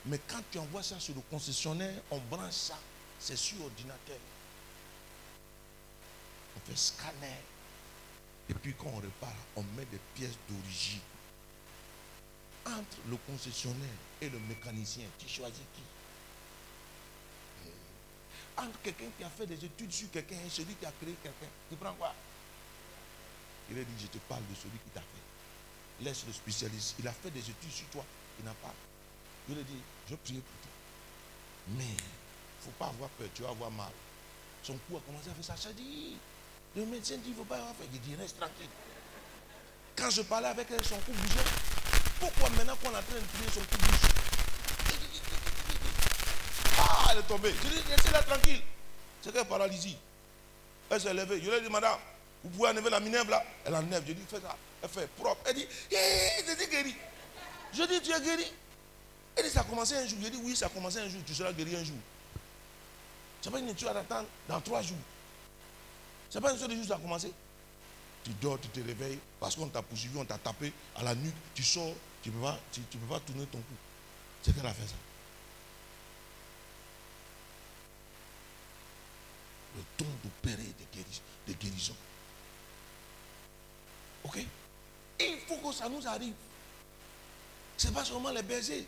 Mais 0.07 0.21
quand 0.29 0.43
tu 0.51 0.59
envoies 0.59 0.83
ça 0.83 1.01
sur 1.01 1.15
le 1.15 1.21
concessionnaire, 1.23 2.01
on 2.11 2.19
branche 2.19 2.53
ça, 2.53 2.79
c'est 3.19 3.37
sur 3.37 3.61
ordinateur. 3.65 4.19
On 6.57 6.61
fait 6.61 6.77
scanner. 6.77 7.41
Et 8.49 8.55
puis 8.55 8.75
quand 8.75 8.91
on 8.95 8.97
repart, 8.97 9.35
on 9.57 9.63
met 9.77 9.85
des 9.87 10.01
pièces 10.15 10.39
d'origine. 10.49 11.01
Entre 12.67 12.99
le 13.09 13.17
concessionnaire 13.17 13.99
et 14.21 14.29
le 14.29 14.39
mécanicien, 14.41 15.05
tu 15.19 15.29
choisis 15.29 15.63
qui? 15.75 15.83
Entre 18.57 18.81
quelqu'un 18.83 19.11
qui 19.19 19.25
a 19.25 19.31
fait 19.31 19.47
des 19.47 19.65
études 19.65 19.93
sur 19.93 20.11
quelqu'un 20.11 20.37
et 20.47 20.49
celui 20.49 20.75
qui 20.75 20.87
a 20.87 20.93
créé 21.01 21.15
quelqu'un, 21.23 21.49
tu 21.69 21.77
prends 21.77 21.95
quoi? 21.95 22.15
Il 23.71 23.79
a 23.79 23.83
dit, 23.83 23.93
je 24.01 24.07
te 24.07 24.19
parle 24.29 24.43
de 24.49 24.55
celui 24.55 24.79
qui 24.79 24.91
t'a 24.95 25.01
fait. 25.01 26.05
Laisse 26.05 26.25
le 26.27 26.33
spécialiste. 26.33 26.95
Il 26.99 27.09
a 27.09 27.13
fait 27.13 27.31
des 27.31 27.41
études 27.41 27.73
sur 27.73 27.87
toi. 27.89 28.05
Il 28.39 28.45
n'a 28.45 28.55
pas. 28.55 28.73
Je 29.49 29.55
lui 29.55 29.61
ai 29.61 29.65
dit, 29.65 29.81
je 30.09 30.15
prie 30.17 30.35
pour 30.35 30.43
toi. 30.63 30.71
Mais 31.69 31.85
il 31.85 31.91
ne 31.91 32.65
faut 32.65 32.71
pas 32.79 32.87
avoir 32.87 33.09
peur, 33.11 33.29
tu 33.35 33.43
vas 33.43 33.51
avoir 33.51 33.71
mal. 33.71 33.91
Son 34.63 34.75
cou 34.89 34.97
a 34.97 35.01
commencé 35.01 35.31
à 35.31 35.35
faire 35.35 35.45
ça. 35.45 35.57
Ça 35.57 35.73
dit, 35.73 36.17
le 36.75 36.87
médecin 36.87 37.17
dit, 37.17 37.23
il 37.27 37.31
ne 37.33 37.37
faut 37.37 37.45
pas 37.45 37.57
avoir 37.57 37.75
peur. 37.75 37.87
Il 37.93 38.01
dit, 38.01 38.15
reste 38.17 38.39
tranquille. 38.39 38.69
Quand 39.97 40.11
je 40.11 40.23
parlais 40.23 40.49
avec 40.49 40.69
elle, 40.71 40.85
son 40.85 40.97
cou 40.97 41.13
bougeait. 41.13 41.51
Pourquoi 42.21 42.51
maintenant 42.51 42.77
qu'on 42.77 42.91
est 42.91 42.99
en 42.99 43.03
train 43.03 43.21
de 43.21 43.27
prier, 43.27 43.49
son 43.53 43.61
cou 43.61 43.77
bouge 43.79 44.11
Ah, 46.79 47.09
elle 47.13 47.19
est 47.19 47.23
tombée. 47.23 47.55
Je 47.63 47.69
lui 47.69 47.79
ai 47.79 47.83
dit, 47.83 47.91
laissez-la 47.91 48.23
tranquille. 48.23 48.63
C'est 49.23 49.33
quelle 49.33 49.47
paralysie. 49.47 49.97
Elle 50.91 51.01
s'est 51.01 51.15
levée. 51.15 51.41
Je 51.43 51.51
lui 51.51 51.57
ai 51.57 51.61
dit, 51.63 51.71
madame, 51.71 51.99
vous 52.45 52.51
pouvez 52.51 52.69
enlever 52.71 52.91
la 52.91 53.01
minerve 53.01 53.29
là 53.31 53.43
Elle 53.65 53.75
enlève. 53.75 54.03
Je 54.03 54.07
lui 54.07 54.13
ai 54.13 54.15
dit, 54.15 54.25
fais 54.29 54.41
ça. 54.41 54.57
Elle 54.83 54.89
fait 54.89 55.09
propre. 55.17 55.41
Elle 55.47 55.55
dit, 55.57 55.67
hé, 55.91 55.97
hey, 55.97 56.57
dit 56.57 56.67
guéri. 56.71 56.95
Je 57.73 57.83
dis, 57.83 58.01
tu 58.03 58.13
es 58.13 58.21
guéri. 58.21 58.53
Elle 59.37 59.45
dit, 59.45 59.51
ça 59.51 59.61
a 59.61 59.65
commencé 59.65 59.95
un 59.95 60.07
jour. 60.07 60.19
Je 60.23 60.29
dis, 60.29 60.39
oui, 60.43 60.57
ça 60.57 60.67
a 60.67 60.69
commencé 60.71 60.99
un 60.99 61.09
jour. 61.09 61.21
Tu 61.27 61.35
seras 61.35 61.53
guéri 61.53 61.77
un 61.77 61.85
jour. 61.85 61.97
C'est 63.41 63.51
pas 63.51 63.61
une 63.61 63.69
étude 63.69 63.87
à 63.89 63.99
attendre 63.99 64.27
dans 64.49 64.61
trois 64.61 64.83
jours. 64.83 64.97
C'est 66.31 66.41
pas 66.41 66.53
une 66.53 66.59
seule 66.59 66.75
jour 66.75 66.85
ça 66.85 66.97
a 66.97 66.99
commencé. 66.99 67.33
Tu 68.25 68.31
dors, 68.41 68.59
tu 68.59 68.69
te 68.69 68.81
réveilles, 68.81 69.21
parce 69.39 69.55
qu'on 69.55 69.69
t'a 69.69 69.83
poursuivi, 69.83 70.19
on 70.19 70.25
t'a 70.25 70.39
tapé 70.39 70.73
à 70.97 71.05
la 71.05 71.15
nuque, 71.15 71.35
tu 71.55 71.63
sors, 71.63 71.93
tu 72.23 72.31
ne 72.31 72.35
peux, 72.35 72.41
pas, 72.41 72.59
tu, 72.73 72.81
peux 72.81 73.07
pas 73.07 73.21
tourner 73.21 73.47
ton 73.47 73.59
cou. 73.59 73.75
C'est 74.43 74.53
qu'elle 74.53 74.67
a 74.67 74.75
fait 74.75 74.87
ça. 74.87 74.95
Le 79.77 79.83
don 79.99 80.11
d'opérer 80.25 80.57
des, 80.57 80.87
guéris, 80.93 81.23
des 81.47 81.55
guérisons. 81.55 81.95
Ok? 84.25 84.45
Il 85.21 85.39
faut 85.47 85.57
que 85.59 85.73
ça 85.73 85.89
nous 85.89 86.05
arrive. 86.07 86.35
Ce 87.77 87.87
n'est 87.87 87.93
pas 87.93 88.05
seulement 88.05 88.31
les 88.31 88.43
baisers. 88.43 88.87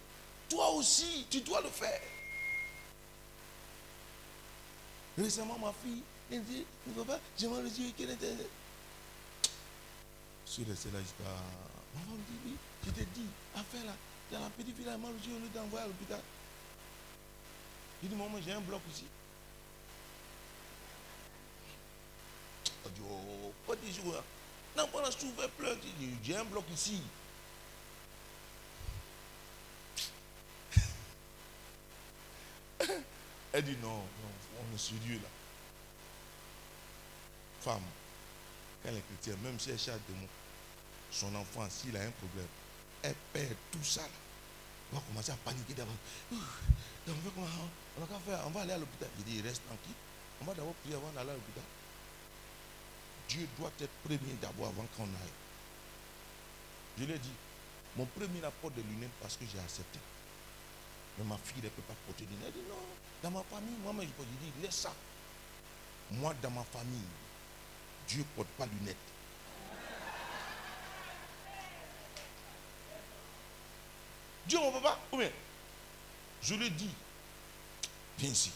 Toi 0.49 0.71
aussi, 0.71 1.27
tu 1.31 1.41
dois 1.41 1.61
le 1.61 1.69
faire. 1.69 2.01
Récemment, 5.19 5.59
ma 5.59 5.73
fille, 5.73 6.03
elle 6.31 6.45
dit, 6.45 6.65
papa, 6.97 7.19
j'aimerais 7.37 7.63
le 7.63 7.71
dire 7.71 7.95
qu'elle 7.97 8.11
était. 8.11 8.37
Je 10.47 10.51
suis 10.51 10.65
resté 10.65 10.91
là 10.91 11.01
jusqu'à. 11.01 11.25
Maman 11.95 12.17
dit, 12.29 12.39
oui, 12.47 12.57
je 12.87 12.91
t'ai 12.91 13.05
dit, 13.15 13.27
affaire 13.55 13.85
là, 13.85 13.93
dans 14.31 14.41
la 14.41 14.51
petite 14.51 14.77
fille, 14.77 14.87
elle 14.87 14.99
m'a 14.99 15.09
dit, 15.09 15.31
au 15.33 15.39
lieu 15.39 15.49
d'envoyer 15.55 15.85
à 15.85 15.89
l'hôpital. 15.89 16.21
Je 18.03 18.09
dis, 18.09 18.15
maman, 18.15 18.39
j'ai 18.45 18.53
un 18.53 18.61
bloc 18.61 18.81
ici. 18.93 19.05
Elle 22.85 22.93
dit, 22.93 23.01
oh, 23.11 23.53
pas 23.67 23.75
des 23.77 23.93
jours. 23.93 24.23
Non, 24.77 24.87
pendant 24.93 25.09
que 25.09 25.15
je 25.15 25.27
fait 25.27 25.49
pleurer, 25.59 25.79
j'ai 26.23 26.37
un 26.37 26.45
bloc 26.45 26.65
ici. 26.73 27.03
Elle 33.59 33.65
dit 33.65 33.77
non, 33.83 33.89
non, 33.89 34.31
on 34.61 34.75
est 34.77 34.79
sérieux 34.79 35.19
là. 35.21 35.29
Femme, 37.61 37.83
quand 38.81 38.89
elle 38.89 38.99
est 38.99 39.01
chrétienne, 39.01 39.39
même 39.43 39.59
si 39.59 39.71
elle 39.71 39.79
chante 39.81 39.99
de 40.09 40.15
moi, 40.15 40.29
son 41.11 41.35
enfant, 41.35 41.67
s'il 41.69 41.97
a 41.97 42.03
un 42.03 42.11
problème, 42.13 42.47
elle 43.03 43.17
perd 43.33 43.57
tout 43.73 43.83
ça. 43.83 44.03
Là. 44.03 44.09
Elle 44.93 44.99
va 44.99 45.05
commencer 45.09 45.33
à 45.33 45.37
paniquer 45.45 45.75
d'abord. 45.75 45.97
On 46.31 46.37
va, 47.11 47.31
on 47.97 48.05
va 48.05 48.21
faire, 48.21 48.47
on 48.47 48.51
va 48.51 48.61
aller 48.61 48.75
à 48.75 48.79
l'hôpital. 48.79 49.09
Il 49.19 49.25
dit, 49.25 49.43
reste 49.43 49.67
tranquille. 49.67 49.97
On 50.41 50.45
va 50.45 50.55
d'abord 50.55 50.75
prier 50.75 50.95
avant 50.95 51.11
d'aller 51.11 51.31
à 51.31 51.35
l'hôpital. 51.35 51.65
Dieu 53.29 53.49
doit 53.59 53.73
être 53.81 53.91
premier 54.05 54.35
d'abord 54.41 54.69
avant 54.69 54.87
qu'on 54.97 55.03
aille. 55.03 55.37
Je 56.97 57.05
lui 57.07 57.13
ai 57.13 57.19
dit, 57.19 57.35
mon 57.97 58.07
premier 58.07 58.45
apporte 58.45 58.75
des 58.75 58.83
lunettes 58.83 59.19
parce 59.21 59.37
que 59.37 59.45
j'ai 59.53 59.59
accepté. 59.59 59.99
Mais 61.19 61.25
ma 61.25 61.37
fille 61.39 61.63
ne 61.63 61.69
peut 61.69 61.83
pas 61.83 61.95
porter 62.07 62.25
lunettes. 62.25 62.53
Elle 62.55 62.63
dit 62.63 62.69
non, 62.69 62.77
dans 63.23 63.31
ma 63.31 63.43
famille, 63.45 63.75
moi-même, 63.83 64.07
je 64.07 64.13
peux. 64.13 64.25
Dis, 64.25 64.63
laisse 64.63 64.77
ça. 64.77 64.93
Moi, 66.13 66.35
dans 66.41 66.51
ma 66.51 66.65
famille, 66.65 67.09
Dieu 68.07 68.21
ne 68.21 68.25
porte 68.37 68.49
pas 68.57 68.67
de 68.67 68.71
lunettes. 68.79 68.97
Dieu, 74.47 74.59
mon 74.59 74.73
papa, 74.73 74.99
ou 75.13 75.19
bien 75.19 75.31
Je 76.43 76.55
ai 76.55 76.71
dit, 76.71 76.91
viens 78.19 78.31
ici. 78.31 78.51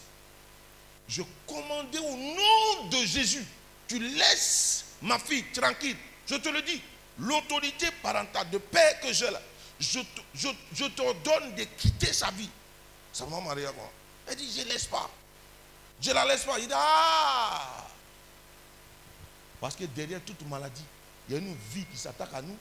Je 1.07 1.21
commandais 1.45 1.99
au 1.99 2.15
nom 2.17 2.87
de 2.89 3.05
Jésus, 3.05 3.45
tu 3.87 3.99
laisses 3.99 4.85
ma 5.01 5.19
fille 5.19 5.43
tranquille. 5.51 5.97
Je 6.25 6.35
te 6.35 6.49
le 6.49 6.61
dis, 6.61 6.81
l'autorité 7.19 7.87
parentale 8.01 8.49
de 8.49 8.57
père 8.57 8.99
que 9.01 9.13
j'ai 9.13 9.29
là, 9.29 9.41
je, 9.79 10.87
t'ordonne 10.95 11.55
de 11.55 11.63
quitter 11.63 12.13
sa 12.13 12.31
vie. 12.31 12.49
Sa 13.11 13.25
maman 13.25 13.41
Maria, 13.41 13.71
quoi. 13.71 13.91
Elle 14.27 14.35
dit, 14.35 14.51
je 14.55 14.63
ne 14.63 14.69
laisse 14.69 14.85
pas. 14.85 15.09
Je 16.01 16.09
ne 16.09 16.15
la 16.15 16.25
laisse 16.25 16.43
pas. 16.43 16.57
Il 16.59 16.67
dit, 16.67 16.73
ah 16.75 17.85
Parce 19.59 19.75
que 19.75 19.85
derrière 19.85 20.21
toute 20.21 20.41
maladie, 20.47 20.85
il 21.27 21.33
y 21.33 21.37
a 21.37 21.39
une 21.39 21.55
vie 21.71 21.85
qui 21.85 21.97
s'attaque 21.97 22.33
à 22.33 22.41
nous. 22.41 22.57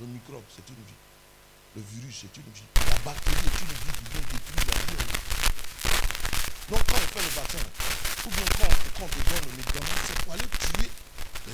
Le 0.00 0.06
microbe, 0.06 0.44
c'est 0.54 0.66
une 0.68 0.76
vie. 0.76 1.00
Le 1.76 1.82
virus, 1.82 2.22
c'est 2.22 2.36
une 2.36 2.52
vie. 2.52 2.62
La 2.76 2.98
bactérie 3.04 3.36
est 3.36 3.60
une 3.60 3.68
vie 3.68 3.92
qui 3.98 4.04
vient 4.10 4.20
détruire 4.20 4.66
la 4.66 4.80
vie. 4.80 5.20
Donc 6.70 6.80
quand 6.86 6.94
on 6.94 7.18
fait 7.18 7.22
le 7.22 7.28
vaccin, 7.28 7.58
ou 8.26 8.30
bien 8.30 8.44
quand, 8.58 8.98
quand 8.98 9.04
on 9.04 9.08
te 9.08 9.28
donne 9.28 9.50
le 9.50 9.56
médicament, 9.56 10.00
c'est 10.06 10.24
pour 10.24 10.32
aller 10.32 10.48
tuer 10.48 10.90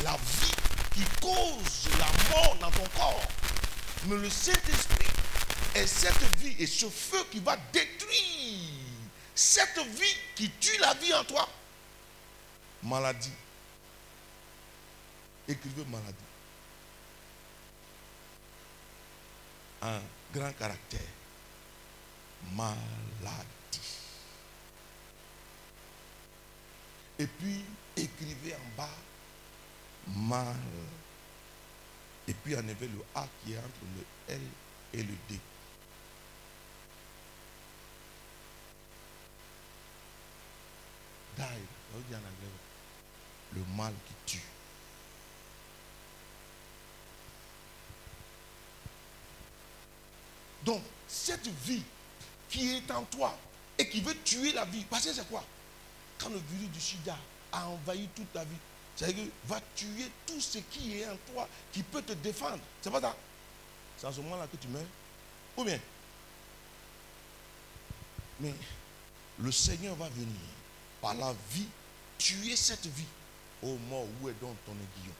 la 0.04 0.12
vie 0.16 0.54
qui 0.94 1.04
cause 1.20 1.88
la 1.98 2.34
mort 2.34 2.56
dans 2.60 2.70
ton 2.70 2.86
corps. 2.96 3.28
Mais 4.04 4.16
le 4.16 4.30
Saint-Esprit 4.30 5.06
est 5.74 5.86
cette 5.86 6.22
vie 6.38 6.54
et 6.58 6.66
ce 6.66 6.88
feu 6.88 7.24
qui 7.30 7.40
va 7.40 7.56
détruire 7.72 8.76
cette 9.34 9.78
vie 9.78 10.16
qui 10.34 10.50
tue 10.60 10.78
la 10.78 10.94
vie 10.94 11.12
en 11.12 11.24
toi. 11.24 11.48
Maladie. 12.82 13.32
Écrivez 15.48 15.84
maladie. 15.84 16.14
Un 19.82 20.00
grand 20.32 20.52
caractère. 20.52 21.00
Maladie. 22.52 22.80
Et 27.18 27.26
puis, 27.26 27.64
écrivez 27.96 28.54
en 28.54 28.76
bas 28.76 28.88
mal. 30.06 30.56
Et 32.28 32.34
puis, 32.34 32.56
enlevez 32.56 32.88
le 32.88 33.04
A 33.14 33.26
qui 33.44 33.52
est 33.52 33.58
entre 33.58 33.84
le 33.96 34.34
L 34.34 34.40
et 34.94 35.02
le 35.02 35.14
D. 35.28 35.40
Die, 41.36 41.42
veut 41.92 42.02
dire 42.08 42.16
en 42.16 42.20
anglais, 42.20 42.56
le 43.54 43.64
mal 43.76 43.92
qui 44.06 44.32
tue. 44.32 44.42
Donc, 50.64 50.82
cette 51.06 51.46
vie 51.46 51.82
qui 52.48 52.76
est 52.76 52.90
en 52.90 53.04
toi 53.04 53.38
et 53.78 53.88
qui 53.88 54.00
veut 54.00 54.16
tuer 54.24 54.52
la 54.52 54.64
vie, 54.64 54.84
parce 54.90 55.04
que 55.06 55.12
c'est 55.12 55.28
quoi? 55.28 55.44
Quand 56.18 56.30
le 56.30 56.38
virus 56.38 56.70
du 56.70 56.80
sida 56.80 57.16
a 57.52 57.68
envahi 57.68 58.08
toute 58.16 58.32
ta 58.32 58.42
vie, 58.42 58.56
c'est-à-dire 58.96 59.24
que 59.26 59.48
va 59.48 59.60
tuer 59.74 60.10
tout 60.26 60.40
ce 60.40 60.58
qui 60.58 60.98
est 60.98 61.06
en 61.06 61.16
toi 61.32 61.46
qui 61.72 61.82
peut 61.82 62.02
te 62.02 62.14
défendre. 62.14 62.58
C'est 62.80 62.90
pas 62.90 63.00
ça 63.00 63.14
C'est 63.98 64.06
à 64.06 64.12
ce 64.12 64.20
moment-là 64.22 64.46
que 64.46 64.56
tu 64.56 64.68
meurs 64.68 64.82
Ou 65.58 65.64
bien 65.64 65.78
Mais 68.40 68.54
le 69.38 69.52
Seigneur 69.52 69.94
va 69.96 70.08
venir 70.08 70.40
par 71.02 71.14
la 71.14 71.34
vie 71.50 71.68
tuer 72.18 72.56
cette 72.56 72.86
vie. 72.86 73.04
Ô 73.62 73.76
mort, 73.88 74.06
où 74.20 74.28
est 74.28 74.40
donc 74.40 74.56
ton 74.64 74.72
aiguillon? 74.72 75.14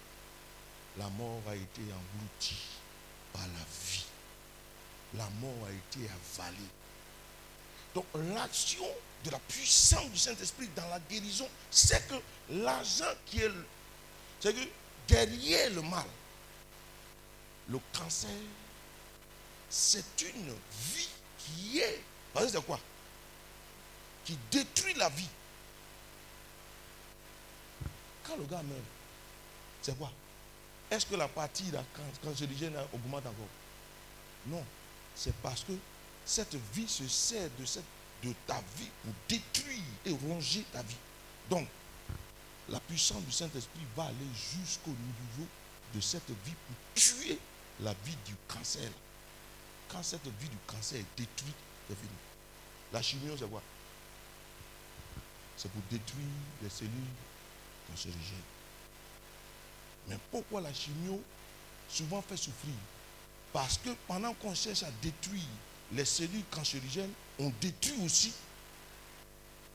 La 0.98 1.08
mort 1.10 1.42
a 1.48 1.54
été 1.54 1.82
engloutie 1.82 2.56
par 3.32 3.42
la 3.42 3.64
vie. 3.88 4.04
La 5.14 5.28
mort 5.40 5.66
a 5.68 5.72
été 5.72 6.08
avalée. 6.08 6.56
Donc 7.94 8.06
l'action 8.34 8.84
de 9.26 9.30
la 9.32 9.38
puissance 9.40 10.08
du 10.10 10.18
Saint-Esprit 10.18 10.68
dans 10.76 10.88
la 10.88 11.00
guérison, 11.00 11.48
c'est 11.70 12.06
que 12.08 12.14
l'agent 12.50 13.12
qui 13.26 13.42
est... 13.42 13.50
C'est 14.40 14.54
que 14.54 14.68
derrière 15.08 15.70
le 15.70 15.82
mal, 15.82 16.06
le 17.68 17.78
cancer, 17.92 18.30
c'est 19.68 20.22
une 20.22 20.54
vie 20.94 21.08
qui 21.38 21.80
est... 21.80 22.02
C'est 22.48 22.64
quoi? 22.64 22.78
Qui 24.24 24.38
détruit 24.50 24.94
la 24.94 25.08
vie. 25.08 25.28
Quand 28.24 28.36
le 28.36 28.44
gars 28.44 28.62
meurt, 28.62 28.80
c'est 29.82 29.96
quoi? 29.98 30.12
Est-ce 30.90 31.06
que 31.06 31.16
la 31.16 31.26
partie 31.28 31.70
là, 31.72 31.82
can- 31.94 32.28
cancérigène 32.30 32.76
augmente 32.92 33.26
encore? 33.26 33.48
Non. 34.46 34.64
C'est 35.14 35.34
parce 35.36 35.62
que 35.64 35.72
cette 36.24 36.54
vie 36.74 36.88
se 36.88 37.08
sert 37.08 37.48
de, 37.58 37.64
cette, 37.64 37.82
de 38.22 38.32
ta 38.47 38.60
vie 38.76 38.90
pour 39.02 39.12
détruire 39.28 39.82
et 40.05 40.12
ronger 40.12 40.64
ta 40.72 40.82
vie. 40.82 40.97
Donc, 41.51 41.68
la 42.68 42.80
puissance 42.80 43.22
du 43.22 43.32
Saint-Esprit 43.32 43.80
va 43.97 44.05
aller 44.05 44.16
jusqu'au 44.34 44.90
niveau 44.90 45.48
de 45.94 46.01
cette 46.01 46.28
vie 46.28 46.55
pour 46.66 46.76
tuer 46.94 47.38
la 47.80 47.93
vie 48.05 48.16
du 48.26 48.34
cancer. 48.48 48.90
Quand 49.88 50.02
cette 50.02 50.26
vie 50.26 50.48
du 50.48 50.56
cancer 50.66 50.98
est 50.98 51.06
détruite, 51.16 51.55
c'est 51.88 51.94
fini. 51.94 52.09
La 52.93 53.02
chimio, 53.02 53.36
c'est 53.38 53.48
quoi? 53.48 53.62
C'est 55.56 55.70
pour 55.70 55.82
détruire 55.90 56.26
les 56.62 56.68
cellules 56.68 56.90
cancérigènes. 57.88 58.36
Mais 60.09 60.18
pourquoi 60.30 60.60
la 60.60 60.72
chimio 60.72 61.20
souvent 61.88 62.22
fait 62.22 62.36
souffrir? 62.36 62.74
Parce 63.52 63.78
que 63.78 63.90
pendant 64.06 64.34
qu'on 64.34 64.55
cherche 64.55 64.82
à 64.82 64.90
détruire 65.02 65.43
les 65.92 66.04
cellules 66.04 66.44
cancérigènes, 66.50 67.12
on 67.38 67.52
détruit 67.60 68.04
aussi 68.04 68.32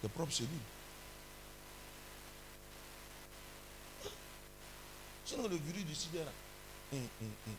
les 0.04 0.10
propres 0.10 0.34
cellules. 0.34 0.50
Sinon, 5.26 5.48
le 5.48 5.56
virus 5.58 5.86
du 5.86 5.96
sida, 5.96 6.20
là, 6.20 6.32
hum, 6.94 7.00
hum, 7.22 7.32
hum, 7.48 7.56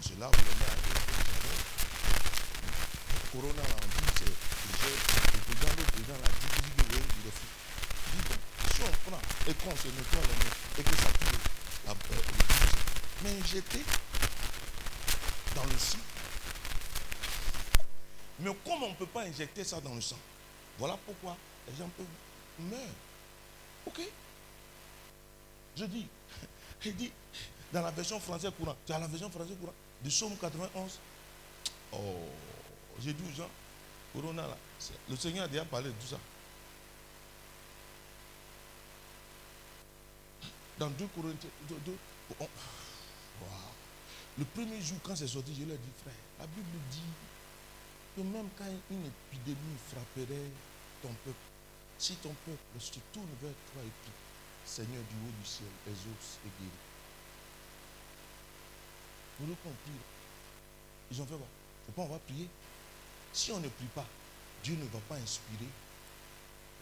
c'est 0.00 0.18
là 0.18 0.30
le 0.30 0.60
Corona, 3.32 3.62
là, 3.62 3.76
on 3.76 3.86
dit, 3.86 4.12
c'est 4.16 4.24
le 4.24 4.32
président, 4.32 5.74
le 5.76 5.84
président, 5.84 6.14
si 8.76 8.82
on 8.82 9.10
prend 9.10 9.20
et 9.48 9.54
qu'on 9.54 9.76
se 9.76 9.88
nettoie 9.88 10.20
les 10.20 10.36
mains 10.44 10.56
et 10.78 10.82
que 10.82 10.96
ça 10.96 11.10
tue 11.18 11.38
la, 11.86 11.92
euh, 11.92 11.94
mais 13.22 13.32
injecté 13.40 13.80
le 15.64 15.78
sang. 15.78 15.98
Mais 18.40 18.54
comme 18.64 18.82
on 18.82 18.90
ne 18.90 18.94
peut 18.94 19.06
pas 19.06 19.22
injecter 19.22 19.64
ça 19.64 19.80
dans 19.80 19.94
le 19.94 20.00
sang, 20.00 20.18
voilà 20.78 20.98
pourquoi 21.06 21.36
les 21.68 21.76
gens 21.76 21.88
peuvent 21.96 22.06
meurent. 22.70 22.78
Ok? 23.86 24.00
Je 25.76 25.84
dis, 25.84 26.06
il 26.84 26.96
dit, 26.96 27.12
dans 27.72 27.82
la 27.82 27.90
version 27.90 28.20
française 28.20 28.52
courante, 28.56 28.76
tu 28.86 28.92
la 28.92 29.06
version 29.06 29.30
française 29.30 29.56
courante 29.58 29.74
de 30.02 30.10
Somme 30.10 30.36
91. 30.36 30.98
Oh, 31.92 31.98
j'ai 33.00 33.12
dit 33.12 33.22
aux 33.32 33.36
gens, 33.36 33.50
Corona 34.12 34.46
là, 34.46 34.56
le 35.08 35.16
Seigneur 35.16 35.44
a 35.44 35.48
déjà 35.48 35.64
parlé 35.64 35.88
de 35.88 35.94
tout 35.94 36.06
ça. 36.08 36.18
Dans 40.78 40.90
2 40.90 41.06
Corinthiens, 41.14 41.48
deux- 41.68 41.78
deux- 41.86 41.98
on- 42.38 42.44
Waouh. 42.44 43.75
Le 44.38 44.44
premier 44.44 44.80
jour 44.80 44.98
quand 45.02 45.16
c'est 45.16 45.28
sorti, 45.28 45.54
je 45.54 45.64
leur 45.64 45.74
ai 45.74 45.78
dit, 45.78 45.92
frère, 46.02 46.14
la 46.38 46.46
Bible 46.46 46.78
dit 46.90 47.12
que 48.16 48.20
même 48.22 48.48
quand 48.56 48.64
une 48.90 49.06
épidémie 49.06 49.78
frapperait 49.88 50.50
ton 51.02 51.12
peuple, 51.24 51.46
si 51.98 52.16
ton 52.16 52.34
peuple 52.44 52.60
se 52.78 52.98
tourne 53.12 53.28
vers 53.40 53.54
toi 53.72 53.82
et 53.82 53.92
prie, 54.02 54.12
Seigneur 54.66 55.02
du 55.08 55.16
haut 55.16 55.34
du 55.40 55.46
ciel, 55.46 55.68
exauce 55.86 56.38
et 56.44 56.50
guéris. 56.60 56.84
Vous 59.38 59.46
le 59.46 59.54
comprenez 59.54 60.00
Ils 61.10 61.22
ont 61.22 61.26
fait 61.26 61.36
quoi? 61.36 61.46
Pourquoi 61.86 62.04
on 62.04 62.08
va 62.08 62.18
prier? 62.18 62.48
Si 63.32 63.52
on 63.52 63.60
ne 63.60 63.68
prie 63.68 63.86
pas, 63.94 64.06
Dieu 64.64 64.76
ne 64.76 64.84
va 64.86 64.98
pas 65.08 65.16
inspirer 65.16 65.70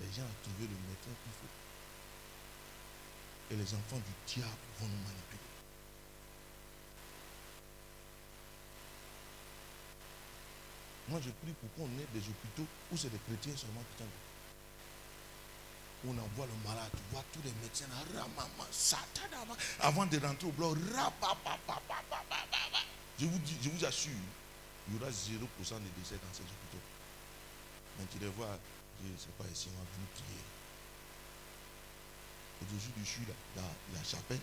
les 0.01 0.13
gens 0.13 0.23
à 0.23 0.35
trouver 0.43 0.67
le 0.67 0.79
médecin 0.89 1.15
qu'il 1.23 1.33
faut. 1.39 1.55
Et 3.51 3.57
les 3.57 3.75
enfants 3.75 4.03
du 4.03 4.35
diable 4.35 4.65
vont 4.81 4.87
nous 4.87 5.03
manipuler. 5.05 5.54
Moi, 11.09 11.21
je 11.23 11.31
prie 11.31 11.53
pour 11.61 11.71
qu'on 11.77 11.91
ait 12.01 12.09
des 12.15 12.21
hôpitaux 12.21 12.67
où 12.93 12.97
c'est 12.97 13.11
des 13.11 13.21
chrétiens 13.29 13.57
seulement 13.57 13.83
qui 13.93 14.03
sont 14.03 14.09
on 16.07 16.19
envoie 16.19 16.47
le 16.47 16.69
malade, 16.69 16.91
tu 16.93 17.03
vois 17.13 17.25
tous 17.33 17.41
les 17.45 17.53
médecins 17.63 17.87
avant 19.81 20.07
de 20.07 20.19
rentrer 20.19 20.47
au 20.47 20.53
bloc, 20.53 20.77
je 23.19 23.27
vous, 23.27 23.41
je 23.63 23.69
vous 23.71 23.85
assure, 23.85 24.11
il 24.89 24.95
y 24.95 24.97
aura 24.99 25.11
0% 25.11 25.11
de 25.15 25.89
décès 25.97 26.17
dans 26.17 26.33
ces 26.33 26.43
hôpitaux. 26.43 26.85
Mais 27.99 28.05
tu 28.13 28.19
les 28.19 28.29
vois, 28.29 28.59
je 29.03 29.13
ne 29.13 29.17
sais 29.17 29.33
pas 29.39 29.45
ici, 29.53 29.69
on 29.73 29.79
va 29.79 29.85
venir 29.95 30.09
prier. 30.15 30.45
Aujourd'hui, 32.61 33.05
je 33.05 33.11
suis 33.11 33.27
là, 33.27 33.35
dans 33.57 33.99
la 33.99 34.05
chapelle, 34.05 34.41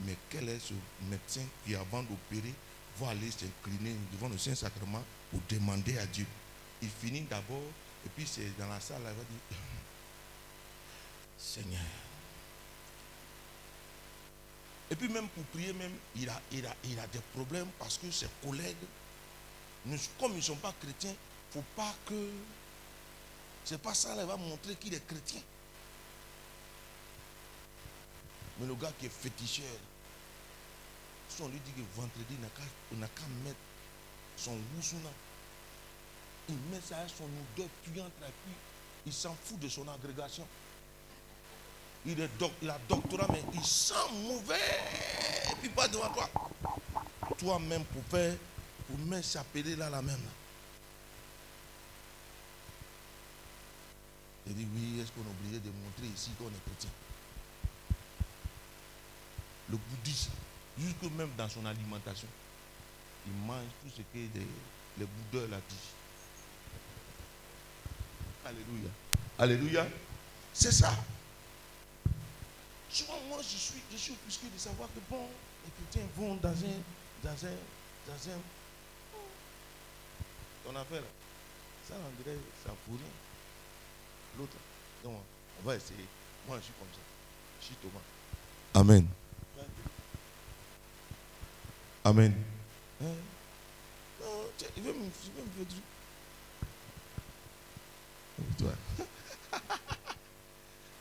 mais 0.00 0.16
quel 0.30 0.48
est 0.48 0.60
ce 0.60 0.74
médecin 1.10 1.44
qui, 1.66 1.74
avant 1.74 2.02
d'opérer, 2.02 2.54
va 2.98 3.10
aller 3.10 3.30
s'incliner 3.30 3.96
devant 4.12 4.28
le 4.28 4.38
Saint-Sacrement 4.38 5.02
pour 5.32 5.40
demander 5.48 5.98
à 5.98 6.06
Dieu 6.06 6.26
Il 6.82 6.90
finit 6.90 7.22
d'abord, 7.22 7.72
et 8.04 8.08
puis 8.14 8.26
c'est 8.26 8.56
dans 8.58 8.68
la 8.68 8.78
salle, 8.80 9.00
il 9.00 9.04
va 9.04 9.12
dire 9.12 9.40
Seigneur. 11.38 11.80
Et 14.90 14.94
puis 14.94 15.08
même 15.08 15.26
pour 15.28 15.42
prier, 15.44 15.72
même, 15.72 15.92
il 16.16 16.28
a, 16.28 16.40
il 16.52 16.66
a, 16.66 16.76
il 16.84 17.00
a 17.00 17.06
des 17.06 17.20
problèmes 17.34 17.70
parce 17.78 17.96
que 17.96 18.10
ses 18.10 18.28
collègues, 18.44 18.76
comme 20.20 20.32
ils 20.32 20.36
ne 20.36 20.40
sont 20.42 20.56
pas 20.56 20.74
chrétiens, 20.80 21.14
il 21.14 21.58
ne 21.58 21.62
faut 21.62 21.68
pas 21.74 21.94
que... 22.06 22.30
C'est 23.64 23.80
pas 23.80 23.94
ça, 23.94 24.14
il 24.18 24.26
va 24.26 24.36
montrer 24.36 24.74
qu'il 24.74 24.92
est 24.92 25.06
chrétien. 25.06 25.40
Mais 28.60 28.66
le 28.66 28.74
gars 28.74 28.92
qui 28.98 29.06
est 29.06 29.08
féticheur, 29.08 29.64
si 31.28 31.40
on 31.40 31.48
lui 31.48 31.60
dit 31.60 31.72
que 31.72 31.80
vendredi, 31.96 32.36
on 32.92 32.96
n'a 32.96 33.08
qu'à 33.08 33.22
mettre 33.44 33.56
son 34.36 34.52
là, 34.52 35.10
il 36.48 36.54
met 36.70 36.80
ça 36.80 36.98
à 36.98 37.08
son 37.08 37.24
odeur 37.24 37.68
puante, 37.84 38.12
et 38.22 38.32
puis 38.44 38.54
il 39.06 39.12
s'en 39.12 39.34
fout 39.44 39.58
de 39.58 39.68
son 39.68 39.86
agrégation 39.88 40.46
il, 42.04 42.20
est 42.20 42.30
il 42.60 42.70
a 42.70 42.78
doctorat, 42.88 43.28
mais 43.30 43.42
il 43.54 43.64
sent 43.64 43.94
mauvais. 44.26 44.80
Puis 45.60 45.68
pas 45.70 45.88
devant 45.88 46.10
toi. 46.10 46.28
Toi-même 47.38 47.84
pour 47.84 48.02
faire, 48.04 48.34
pour 48.88 48.98
mettre 49.06 49.26
s'appeler 49.26 49.76
là 49.76 49.88
la 49.88 50.02
même. 50.02 50.20
Il 54.46 54.54
dit 54.54 54.66
oui, 54.74 55.00
est-ce 55.00 55.12
qu'on 55.12 55.20
est 55.20 55.30
obligé 55.30 55.60
de 55.60 55.70
montrer 55.70 56.06
ici 56.12 56.30
qu'on 56.36 56.46
est 56.46 56.64
chrétien? 56.66 56.90
Le 59.70 59.76
bouddhisme, 59.76 60.32
jusque 60.78 61.02
même 61.16 61.30
dans 61.38 61.48
son 61.48 61.64
alimentation, 61.64 62.26
il 63.26 63.32
mange 63.46 63.64
tout 63.82 63.90
ce 63.90 64.02
que 64.02 64.04
les, 64.14 64.46
les 64.98 65.06
bouddhas 65.06 65.48
là 65.48 65.58
dit. 65.68 65.76
Alléluia. 68.44 68.90
Alléluia. 69.38 69.86
C'est 70.52 70.72
ça. 70.72 70.92
Souvent, 72.90 73.18
moi, 73.28 73.38
je 73.40 73.56
suis, 73.56 73.80
je 73.90 73.96
suis 73.96 74.12
offusqué 74.12 74.48
de 74.52 74.58
savoir 74.58 74.88
que, 74.88 75.00
bon, 75.08 75.26
les 75.64 75.70
chrétiens 75.70 76.06
vont 76.16 76.34
dans 76.36 76.50
un, 76.50 76.78
dans 77.22 77.30
un, 77.30 77.56
dans 78.06 78.30
un, 78.32 78.38
ton 80.64 80.76
affaire, 80.76 81.00
là, 81.00 81.06
ça, 81.88 81.94
on 81.96 82.22
dirait, 82.22 82.36
ça 82.62 82.70
pour 82.84 82.94
rien. 82.96 83.06
L'autre, 84.38 84.56
donc, 85.02 85.20
on 85.62 85.66
va 85.66 85.76
essayer. 85.76 86.06
Moi, 86.46 86.58
je 86.58 86.64
suis 86.64 86.74
comme 86.74 86.88
ça. 86.92 87.00
Je 87.60 87.66
suis 87.66 87.74
Thomas. 87.76 88.00
Amen. 88.74 89.06
Amen. 92.04 92.34
Non, 93.02 93.16
il 94.76 94.82
veut 94.82 94.92
me, 94.92 95.04
il 95.04 95.32
veut 95.32 95.42
me 95.42 95.50
faire 95.56 95.66
du... 95.66 95.82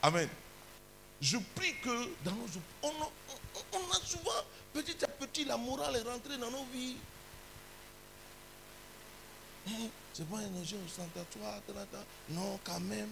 Amen. 0.02 0.30
Je 1.22 1.38
prie 1.56 1.76
que 1.76 2.10
dans 2.24 2.32
nos 2.32 2.48
on 2.84 3.78
a, 3.78 4.06
souvent, 4.06 4.32
petit 4.74 5.06
à 5.06 5.08
petit, 5.08 5.46
la 5.46 5.58
morale 5.58 5.96
est 5.98 6.02
rentrée 6.10 6.38
dans 6.38 6.50
nos 6.50 6.66
vies. 6.74 6.96
Hein? 9.68 9.90
C'est 10.14 10.28
pas 10.28 10.38
un 10.38 10.64
jeu 10.64 10.80
ostentatoire, 10.84 11.60
non, 12.30 12.60
quand 12.64 12.80
même. 12.80 13.10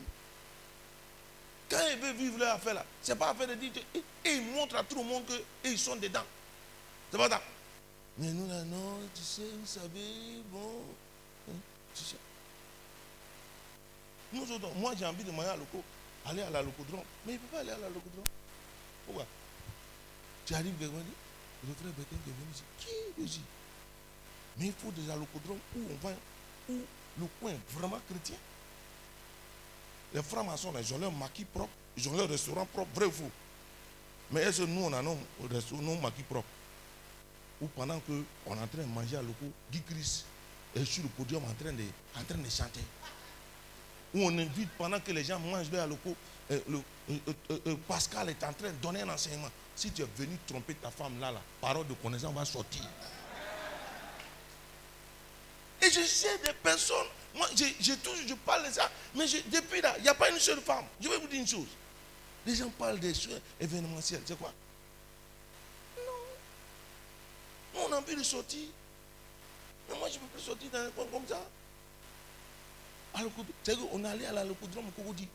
Quand 1.70 1.78
ils 1.92 2.00
veulent 2.00 2.16
vivre 2.16 2.40
leur 2.40 2.56
affaire 2.56 2.74
là, 2.74 2.86
c'est 3.04 3.16
pas 3.16 3.30
affaire 3.30 3.48
de 3.48 3.54
dire, 3.54 3.72
et, 3.94 4.02
ils 4.26 4.42
montrent 4.42 4.78
à 4.78 4.84
tout 4.84 4.96
le 4.96 5.04
monde 5.04 5.24
qu'ils 5.62 5.78
sont 5.78 5.96
dedans. 5.96 6.26
C'est 7.12 7.18
pas 7.18 7.30
ça. 7.30 7.42
Mais 8.20 8.32
nous 8.32 8.48
là, 8.48 8.64
non, 8.66 9.00
tu 9.16 9.22
sais, 9.22 9.42
vous 9.60 9.66
savez, 9.66 10.42
bon, 10.52 10.82
hein, 11.50 11.56
tu 11.96 12.04
sais. 12.04 12.18
Nous 14.34 14.52
autres, 14.52 14.74
moi 14.76 14.94
j'ai 14.98 15.06
envie 15.06 15.24
de 15.24 15.32
manger 15.32 15.50
à 15.50 15.56
locaux 15.56 15.84
aller 16.26 16.42
à 16.42 16.50
la 16.50 16.62
locodrome. 16.62 17.04
Mais 17.26 17.34
il 17.34 17.36
ne 17.36 17.40
peut 17.40 17.48
pas 17.52 17.60
aller 17.60 17.72
à 17.72 17.78
la 17.78 17.88
locodrome. 17.88 18.26
Pourquoi? 19.06 19.26
Tu 20.46 20.54
arrives 20.54 20.74
part, 20.74 20.90
le 21.68 21.74
frère 21.74 21.94
Béquin 21.94 22.16
qui 22.24 22.30
est 22.30 22.34
venu 22.34 22.52
ici. 22.54 22.64
Qui 23.18 23.24
ici? 23.24 23.42
Mais 24.58 24.68
il 24.68 24.74
faut 24.74 24.92
déjà 24.92 25.16
locodrome 25.16 25.60
où 25.76 25.80
on 25.92 26.08
va, 26.08 26.14
où 26.70 26.82
le 27.20 27.28
coin 27.40 27.52
est 27.52 27.72
vraiment 27.72 28.00
chrétien. 28.10 28.38
Les 30.14 30.24
francs-maçons, 30.24 30.74
ils 30.80 30.94
ont 30.94 30.98
leur 30.98 31.12
maquis 31.12 31.46
propre, 31.46 31.74
ils 31.96 32.10
ont 32.10 32.18
leur 32.18 32.28
restaurant 32.28 32.66
propre, 32.66 32.90
vrai 32.96 33.06
ou 33.06 33.12
faux? 33.12 33.32
Mais 34.32 34.42
est-ce 34.42 34.62
que 34.62 34.68
nous, 34.68 34.82
on 34.82 34.94
a 34.94 35.02
nos, 35.02 35.18
nos 35.74 35.96
maquis 35.98 36.24
propres? 36.24 36.48
Ou 37.62 37.68
pendant 37.68 38.00
qu'on 38.00 38.56
est 38.56 38.60
en 38.60 38.68
train 38.68 38.84
de 38.84 38.94
manger 38.94 39.18
à 39.18 39.22
loco, 39.22 39.46
Guy 39.72 39.82
Chris 39.82 40.24
est 40.76 40.86
sur 40.86 41.04
le 41.04 41.10
podium 41.10 41.44
en 41.44 41.54
train 41.62 41.74
de, 41.74 41.84
en 42.16 42.24
train 42.24 42.38
de 42.38 42.50
chanter 42.50 42.82
où 44.14 44.22
on 44.22 44.38
invite 44.38 44.70
pendant 44.78 45.00
que 45.00 45.12
les 45.12 45.24
gens 45.24 45.40
mangent 45.40 45.74
à 45.74 45.86
locaux. 45.88 46.16
Euh, 46.52 46.60
euh, 47.10 47.34
euh, 47.68 47.76
Pascal 47.88 48.30
est 48.30 48.44
en 48.44 48.54
train 48.54 48.70
de 48.70 48.78
donner 48.82 49.02
un 49.02 49.10
enseignement. 49.10 49.50
Si 49.76 49.92
tu 49.92 50.02
es 50.02 50.08
venu 50.18 50.38
tromper 50.48 50.74
ta 50.76 50.90
femme 50.90 51.20
là, 51.20 51.32
la 51.32 51.42
parole 51.62 51.88
de 51.88 51.94
connaissance 51.94 52.34
va 52.34 52.46
sortir. 52.46 52.84
Et 55.82 55.90
je 55.92 56.02
sais 56.02 56.38
des 56.40 56.54
personnes, 56.62 57.08
moi 57.36 57.48
j'ai 57.56 57.96
toujours, 57.98 58.28
je 58.28 58.34
parle 58.34 58.68
de 58.68 58.72
ça, 58.74 58.92
mais 59.16 59.26
depuis 59.50 59.80
là, 59.80 59.94
il 59.98 60.04
n'y 60.04 60.10
a 60.10 60.14
pas 60.14 60.30
une 60.30 60.40
seule 60.40 60.60
femme. 60.60 60.84
Je 61.00 61.08
vais 61.08 61.18
vous 61.18 61.28
dire 61.28 61.40
une 61.40 61.48
chose. 61.48 61.68
Les 62.46 62.56
gens 62.56 62.70
parlent 62.78 63.00
des 63.00 63.14
soins 63.14 63.40
événementiels, 63.62 64.22
c'est 64.26 64.38
quoi 64.38 64.52
Non. 65.98 66.04
On 67.76 67.92
a 67.94 67.98
envie 67.98 68.16
de 68.16 68.24
sortir. 68.24 68.68
Mais 69.90 69.98
moi 69.98 70.10
je 70.10 70.16
ne 70.16 70.20
peux 70.20 70.28
plus 70.28 70.42
sortir 70.42 70.70
dans 70.72 70.80
un 70.80 70.90
coin 70.92 71.06
comme 71.12 71.28
ça. 71.28 71.42
C'est 73.64 73.78
qu'on 73.78 74.04
est 74.04 74.08
allé 74.08 74.26
à 74.26 74.32
la 74.34 74.44
locodrome 74.44 74.86
dit. 75.16 75.28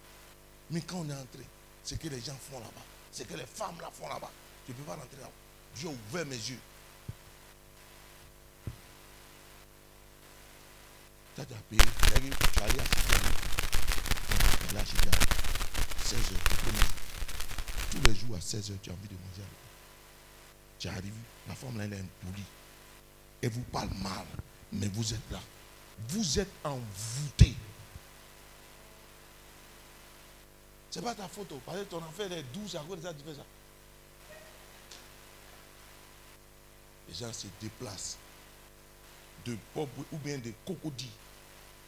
Mais 0.71 0.81
quand 0.81 0.99
on 0.99 1.11
est 1.11 1.13
entré, 1.13 1.45
ce 1.85 1.95
que 1.95 2.09
les 2.09 2.21
gens 2.21 2.37
font 2.51 2.59
là-bas, 2.59 2.83
ce 3.13 3.23
que 3.25 3.35
les 3.35 3.47
femmes 3.47 3.81
là 3.81 3.91
font 3.93 4.09
là-bas, 4.09 4.31
je 4.67 4.73
ne 4.73 4.79
peux 4.79 4.85
pas 4.85 4.95
rentrer 4.95 5.17
là-bas. 5.21 5.31
Dieu 5.75 5.89
a 5.89 5.93
ouvert 5.93 6.27
mes 6.27 6.37
yeux. 6.37 6.61
Tu 11.35 11.41
as 11.41 11.45
payé, 11.45 11.81
tu 12.03 12.11
es 12.11 12.17
allé 12.17 12.31
à 12.31 12.85
16 16.05 16.19
h 16.19 16.35
Tous 17.91 18.01
les 18.09 18.15
jours 18.15 18.37
à 18.37 18.41
16 18.41 18.71
h 18.71 18.75
tu 18.83 18.91
as 18.91 18.93
envie 18.93 19.09
de 19.09 19.15
manger. 19.15 19.49
Tu 20.79 20.89
arrives, 20.89 21.13
la 21.49 21.55
femme 21.55 21.77
là, 21.79 21.85
elle 21.85 21.93
est 21.93 21.97
impolie. 21.97 22.45
Elle 23.43 23.51
vous 23.51 23.63
parle 23.63 23.91
mal, 24.03 24.27
mais 24.73 24.89
vous 24.89 25.13
êtes 25.13 25.31
là. 25.31 25.41
Vous 26.09 26.39
êtes 26.39 26.53
envoûté. 26.65 27.55
Ce 30.91 30.99
n'est 30.99 31.05
pas 31.05 31.15
ta 31.15 31.29
photo. 31.29 31.61
Parce 31.67 31.79
que 31.79 31.85
ton 31.85 31.99
enfant 31.99 32.23
est 32.31 32.43
douce, 32.55 32.75
à 32.75 32.81
cause 32.81 32.99
de 32.99 33.03
ça, 33.03 33.13
tu 33.13 33.35
ça. 33.35 33.45
Les 37.09 37.15
gens 37.15 37.33
se 37.33 37.47
déplacent 37.61 38.17
de 39.45 39.57
pop 39.75 39.89
ou 40.13 40.17
bien 40.19 40.39
de 40.39 40.53
cocodis. 40.65 41.11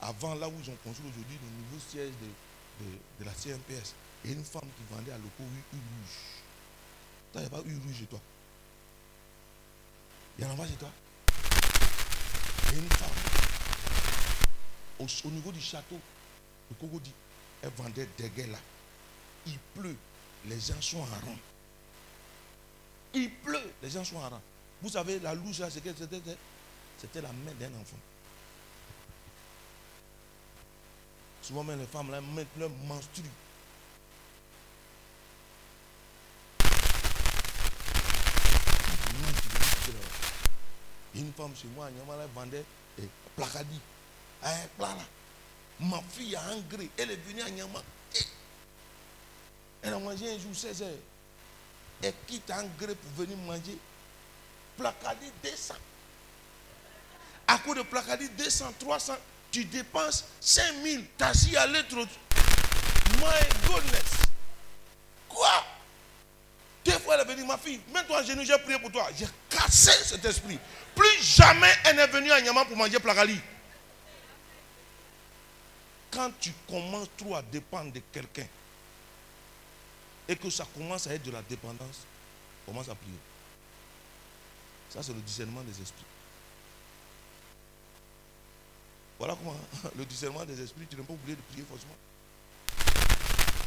Avant, 0.00 0.34
là 0.34 0.48
où 0.48 0.52
ils 0.62 0.70
ont 0.70 0.76
construit 0.84 1.08
aujourd'hui 1.08 1.38
le 1.42 1.62
nouveau 1.62 1.78
siège 1.88 2.12
de, 3.20 3.24
la 3.24 3.32
CMPS, 3.32 3.94
a 4.24 4.28
une 4.28 4.44
femme 4.44 4.68
qui 4.76 4.94
vendait 4.94 5.12
à 5.12 5.16
l'eau 5.18 5.30
U 5.40 5.42
rouge. 5.72 6.18
il 7.34 7.40
n'y 7.40 7.46
a 7.46 7.50
pas 7.50 7.62
U 7.64 7.78
rouge 7.78 7.96
chez 7.98 8.06
toi. 8.06 8.20
Il 10.38 10.44
y 10.44 10.46
en 10.46 10.50
a 10.60 10.66
chez 10.66 10.74
toi. 10.74 10.90
A 12.68 12.72
une 12.74 12.88
femme 12.90 13.08
au, 14.98 15.30
niveau 15.30 15.52
du 15.52 15.60
château 15.60 15.98
de 16.70 16.74
Cocody. 16.76 17.12
Elle 17.62 17.70
vendait 17.76 18.08
des 18.18 18.28
gueules 18.30 18.50
là 18.50 18.58
il 19.46 19.58
pleut, 19.74 19.96
les 20.46 20.60
gens 20.60 20.80
sont 20.80 20.98
en 20.98 21.04
rang. 21.04 21.38
Il 23.14 23.30
pleut, 23.30 23.72
les 23.82 23.90
gens 23.90 24.04
sont 24.04 24.16
en 24.16 24.28
rang. 24.28 24.42
Vous 24.82 24.90
savez, 24.90 25.18
la 25.20 25.34
louche 25.34 25.60
là, 25.60 25.70
c'était 25.70 25.94
C'était 26.98 27.20
la 27.20 27.28
main 27.32 27.52
d'un 27.58 27.72
enfant. 27.80 27.96
Souvent 31.42 31.62
même 31.62 31.78
les 31.78 31.86
femmes 31.86 32.10
là 32.10 32.20
mettent 32.20 32.48
leur 32.58 32.70
menstru. 32.70 33.22
habité 39.86 39.92
là. 39.92 39.98
Une 41.16 41.32
femme 41.32 41.52
chez 41.56 41.68
moi 41.74 41.88
elle 41.88 42.28
vendait 42.34 42.64
eh, 42.98 43.08
placadi. 43.34 43.80
Eh. 44.44 44.84
Ma 45.80 46.00
fille 46.10 46.36
a 46.36 46.42
un 46.42 46.60
gré. 46.60 46.90
Elle 46.96 47.10
est 47.10 47.16
venue 47.16 47.42
à 47.42 47.50
Nyama. 47.50 47.82
Eh. 48.14 48.18
Elle 49.82 49.94
a 49.94 49.98
mangé 49.98 50.30
un 50.34 50.38
jour 50.38 50.54
16 50.54 50.82
heures. 50.82 50.88
Elle 52.02 52.14
quitte 52.26 52.50
un 52.50 52.64
gré 52.78 52.94
pour 52.94 53.24
venir 53.24 53.36
manger. 53.38 53.78
Placadi 54.76 55.30
200. 55.42 55.74
À 57.48 57.58
cause 57.58 57.76
de 57.76 57.82
placadi 57.82 58.28
200, 58.30 58.74
300, 58.78 59.16
tu 59.50 59.64
dépenses 59.64 60.24
5000. 60.40 61.06
T'as 61.16 61.32
si 61.32 61.56
à 61.56 61.66
l'être. 61.66 61.96
My 61.96 63.66
goodness. 63.66 64.26
Quoi? 65.28 65.64
Venue, 67.26 67.44
ma 67.44 67.58
fille, 67.58 67.80
mets-toi 67.92 68.18
à 68.18 68.22
genoux, 68.22 68.44
j'ai 68.44 68.56
prié 68.58 68.78
pour 68.78 68.90
toi. 68.92 69.08
J'ai 69.16 69.26
cassé 69.50 69.90
cet 70.04 70.24
esprit. 70.24 70.58
Plus 70.94 71.22
jamais 71.22 71.70
elle 71.84 71.96
n'est 71.96 72.06
venue 72.06 72.30
à 72.30 72.40
Nyama 72.40 72.64
pour 72.64 72.76
manger 72.76 72.98
placadi. 73.00 73.38
Quand 76.10 76.30
tu 76.40 76.52
commences 76.68 77.08
trop 77.16 77.34
à 77.36 77.42
dépendre 77.42 77.92
de 77.92 78.00
quelqu'un 78.12 78.46
et 80.28 80.36
que 80.36 80.48
ça 80.50 80.66
commence 80.74 81.06
à 81.06 81.14
être 81.14 81.22
de 81.24 81.30
la 81.30 81.42
dépendance, 81.42 82.06
commence 82.64 82.88
à 82.88 82.94
prier. 82.94 83.18
Ça, 84.90 85.02
c'est 85.02 85.12
le 85.12 85.20
discernement 85.20 85.62
des 85.62 85.82
esprits. 85.82 86.04
Voilà 89.18 89.34
comment 89.36 89.56
le 89.96 90.04
discernement 90.04 90.44
des 90.44 90.60
esprits, 90.62 90.86
tu 90.88 90.96
n'as 90.96 91.02
pas 91.02 91.12
oublié 91.12 91.36
de 91.36 91.42
prier 91.42 91.64
forcément. 91.68 91.96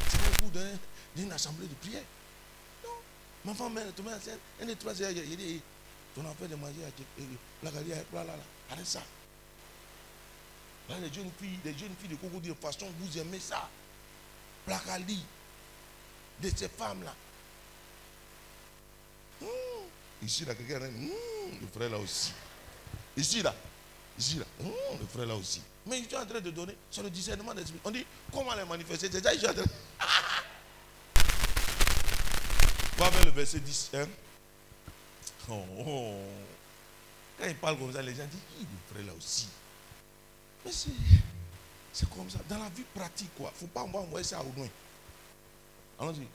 C'est 0.08 0.44
au 0.44 0.50
d'un- 0.50 0.78
d'une 1.14 1.30
assemblée 1.32 1.66
de 1.66 1.74
prière. 1.74 2.02
Non. 3.44 3.52
Ma 3.52 3.54
femme, 3.54 3.78
elle 3.78 3.92
te 3.92 4.02
met 4.02 4.12
en 4.12 4.20
scène, 4.20 4.38
elle 4.60 4.70
est 4.70 4.76
trois 4.76 5.00
heures, 5.00 5.10
il 5.10 5.36
dit, 5.36 5.60
ton 6.14 6.22
enfant 6.26 6.46
de 6.46 6.54
manger, 6.56 6.84
à- 6.84 7.64
la 7.64 7.70
galerie, 7.70 7.90
là, 7.90 8.04
là, 8.12 8.24
là, 8.24 8.42
arrête 8.70 8.86
ça. 8.86 9.02
Les 10.90 11.12
jeunes 11.12 11.30
filles, 11.40 11.58
les 11.64 11.72
jeunes 11.78 11.94
filles 12.00 12.08
de 12.10 12.16
Coco 12.16 12.40
de 12.40 12.52
façon, 12.54 12.86
vous 12.98 13.18
aimez 13.18 13.38
ça. 13.38 13.68
Placali, 14.66 15.22
de 16.42 16.50
ces 16.54 16.68
femmes-là. 16.68 17.14
Hmm. 19.40 19.46
Ici, 20.26 20.44
là, 20.44 20.54
quelqu'un 20.54 20.80
dit, 20.80 21.06
Hmm, 21.06 21.60
le 21.60 21.66
frère 21.72 21.90
là 21.90 21.98
aussi. 21.98 22.32
Ici, 23.16 23.40
là. 23.42 23.54
Ici, 24.18 24.36
là. 24.36 24.44
Hmm, 24.60 24.98
le 25.00 25.06
frère 25.06 25.26
là 25.26 25.36
aussi. 25.36 25.62
Mais 25.86 26.02
je 26.02 26.08
suis 26.08 26.16
en 26.16 26.26
train 26.26 26.40
de 26.40 26.50
donner 26.50 26.76
sur 26.90 27.02
le 27.02 27.10
discernement 27.10 27.54
des 27.54 27.62
esprits. 27.62 27.80
On 27.84 27.90
dit, 27.90 28.04
comment 28.32 28.54
les 28.54 28.64
manifester? 28.64 29.08
C'est 29.10 29.22
ça, 29.22 29.32
je 29.32 29.38
suis 29.38 29.48
en 29.48 29.54
train. 29.54 29.64
Va 33.00 33.08
vers 33.08 33.24
le 33.24 33.30
verset 33.30 33.60
10. 33.60 33.92
Hein? 33.94 34.06
Oh, 35.48 35.64
oh. 35.86 36.14
Quand 37.38 37.46
il 37.48 37.54
parle 37.54 37.78
comme 37.78 37.90
ça, 37.94 38.02
les 38.02 38.14
gens 38.14 38.26
disent, 38.26 38.60
Hi, 38.60 38.66
le 38.70 38.94
frère 38.94 39.06
là 39.06 39.12
aussi. 39.16 39.48
Mais 40.62 40.70
c'est, 40.70 40.90
c'est 41.94 42.10
comme 42.10 42.28
ça. 42.28 42.40
Dans 42.46 42.58
la 42.58 42.68
vie 42.68 42.84
pratique, 42.94 43.34
quoi. 43.38 43.50
Il 43.56 43.60
faut 43.60 43.66
pas 43.68 43.80
envoyer 43.80 44.22
ça 44.22 44.42
au 44.42 44.52
loin. 44.54 44.68
Allons-y. 45.98 46.26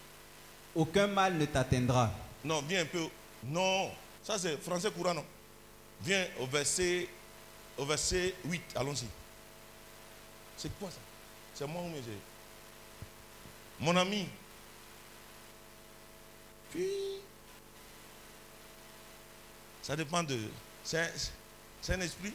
Aucun 0.73 1.05
mal 1.05 1.37
ne 1.37 1.45
t'atteindra. 1.45 2.11
Non, 2.43 2.63
viens 2.67 2.81
un 2.81 2.85
peu. 2.85 3.09
Non, 3.43 3.91
ça 4.23 4.39
c'est 4.39 4.57
français 4.57 4.89
courant, 4.89 5.13
non. 5.13 5.25
Viens 6.01 6.25
au 6.39 6.47
verset, 6.47 7.07
au 7.77 7.85
verset 7.85 8.33
8. 8.43 8.63
Allons-y. 8.75 9.05
C'est 10.57 10.75
quoi 10.79 10.89
ça? 10.89 10.97
C'est 11.53 11.67
moi 11.67 11.83
ou 11.83 11.89
mes 11.89 12.01
Mon 13.79 13.95
ami. 13.95 14.27
Ça 19.81 19.95
dépend 19.95 20.23
de. 20.23 20.39
C'est 20.83 20.99
un, 21.89 22.01
esprit. 22.01 22.33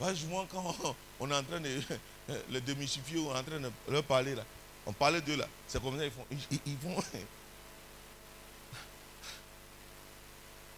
Ouais, 0.00 0.14
souvent, 0.14 0.46
quand 0.46 0.76
on 1.20 1.30
est 1.30 1.34
en 1.34 1.42
train 1.42 1.60
de 1.60 1.80
le 2.50 2.60
démystifier, 2.60 3.18
on 3.18 3.34
est 3.34 3.38
en 3.38 3.42
train 3.42 3.58
de 3.58 3.70
leur 3.88 4.04
parler 4.04 4.34
là, 4.34 4.44
on 4.86 4.92
parlait 4.92 5.20
d'eux 5.20 5.36
là, 5.36 5.48
c'est 5.66 5.82
comme 5.82 5.98
ça, 5.98 6.04
ils 6.04 6.10
font. 6.10 6.26
Ils- 6.30 6.60
ils 6.66 6.76
vont. 6.76 6.96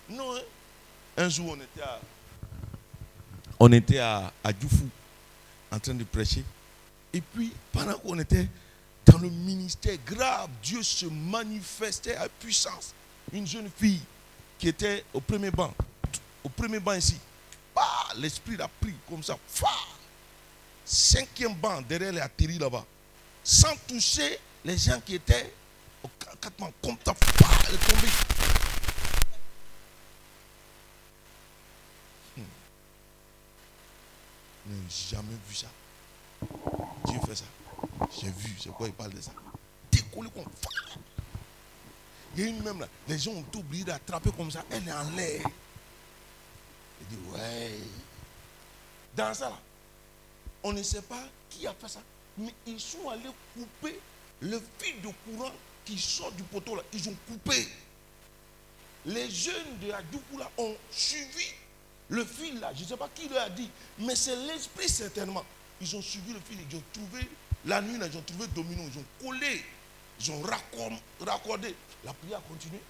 Non, 0.08 0.34
hein. 0.36 0.40
Un 1.16 1.28
jour, 1.28 1.50
on 1.50 1.60
était 1.60 1.82
à. 1.82 2.00
On 3.60 3.70
était 3.72 3.98
à, 3.98 4.32
à 4.42 4.52
Djoufou, 4.58 4.88
en 5.70 5.78
train 5.78 5.94
de 5.94 6.04
prêcher. 6.04 6.42
Et 7.12 7.20
puis, 7.20 7.52
pendant 7.72 7.98
qu'on 7.98 8.18
était 8.18 8.48
dans 9.04 9.18
le 9.18 9.28
ministère 9.28 9.96
grave, 10.06 10.48
Dieu 10.62 10.82
se 10.82 11.06
manifestait 11.06 12.16
à 12.16 12.28
puissance. 12.28 12.94
Une 13.32 13.46
jeune 13.46 13.70
fille 13.76 14.00
qui 14.58 14.68
était 14.68 15.04
au 15.12 15.20
premier 15.20 15.50
banc, 15.50 15.74
au 16.42 16.48
premier 16.48 16.80
banc 16.80 16.94
ici. 16.94 17.16
Bah, 17.74 17.82
l'esprit 18.16 18.56
l'a 18.56 18.68
pris 18.80 18.94
comme 19.08 19.22
ça. 19.22 19.36
Cinquième 20.84 21.54
banc 21.54 21.82
derrière, 21.82 22.14
est 22.16 22.20
atterri 22.20 22.58
là-bas. 22.58 22.84
Sans 23.44 23.76
toucher 23.86 24.38
les 24.64 24.76
gens 24.76 25.00
qui 25.04 25.14
étaient 25.16 25.52
au 26.02 26.08
qu- 26.08 26.36
quatre 26.40 26.56
bancs. 26.58 26.72
Comme 26.82 26.96
ça, 27.04 27.14
elle 27.68 27.74
est 27.74 27.78
tombée. 27.78 28.08
Hmm. 32.36 32.42
Je 32.42 32.44
jamais 34.88 35.36
vu 35.48 35.54
ça. 35.54 35.68
Dieu 37.06 37.18
fait 37.26 37.36
ça. 37.36 37.44
J'ai 38.20 38.30
vu, 38.30 38.54
c'est 38.58 38.70
quoi 38.70 38.86
il 38.86 38.92
parle 38.92 39.12
de 39.12 39.20
ça. 39.20 39.32
Décollé 39.90 40.30
comme! 40.30 40.44
Il 42.36 42.44
y 42.44 42.46
a 42.46 42.50
une 42.50 42.62
même 42.62 42.80
là, 42.80 42.88
les 43.08 43.18
gens 43.18 43.32
ont 43.32 43.44
oublié 43.56 43.84
d'attraper 43.84 44.30
comme 44.32 44.50
ça, 44.50 44.64
elle 44.70 44.86
est 44.86 44.92
en 44.92 45.10
l'air. 45.10 45.42
Il 47.00 47.06
dit, 47.08 47.30
ouais. 47.32 47.78
Dans 49.16 49.34
ça, 49.34 49.50
là, 49.50 49.58
on 50.62 50.72
ne 50.72 50.82
sait 50.82 51.02
pas 51.02 51.24
qui 51.48 51.66
a 51.66 51.74
fait 51.74 51.88
ça, 51.88 52.00
mais 52.38 52.54
ils 52.66 52.78
sont 52.78 53.08
allés 53.08 53.30
couper 53.54 53.98
le 54.40 54.62
fil 54.78 55.00
de 55.02 55.08
courant 55.24 55.52
qui 55.84 55.98
sort 55.98 56.32
du 56.32 56.42
poteau 56.44 56.76
là. 56.76 56.82
Ils 56.92 57.08
ont 57.08 57.16
coupé. 57.26 57.68
Les 59.06 59.30
jeunes 59.30 59.78
de 59.82 59.90
Adoukou 59.90 60.38
là 60.38 60.50
ont 60.58 60.76
suivi 60.90 61.46
le 62.10 62.24
fil 62.24 62.60
là. 62.60 62.72
Je 62.76 62.82
ne 62.82 62.88
sais 62.88 62.96
pas 62.96 63.08
qui 63.14 63.28
leur 63.28 63.42
a 63.44 63.48
dit, 63.48 63.70
mais 63.98 64.14
c'est 64.14 64.36
l'esprit 64.36 64.88
certainement. 64.88 65.44
Ils 65.80 65.96
ont 65.96 66.02
suivi 66.02 66.32
le 66.32 66.40
fil, 66.40 66.58
ils 66.70 66.76
ont 66.76 66.82
trouvé, 66.92 67.26
la 67.64 67.80
nuit 67.80 67.98
là, 67.98 68.06
ils 68.06 68.16
ont 68.18 68.22
trouvé 68.22 68.46
domino, 68.48 68.82
ils 68.92 68.98
ont 68.98 69.04
collé, 69.26 69.64
ils 70.20 70.30
ont 70.30 70.42
raccordé. 70.42 71.74
La 72.04 72.12
prière 72.12 72.38
a 72.38 72.42
continué. 72.42 72.80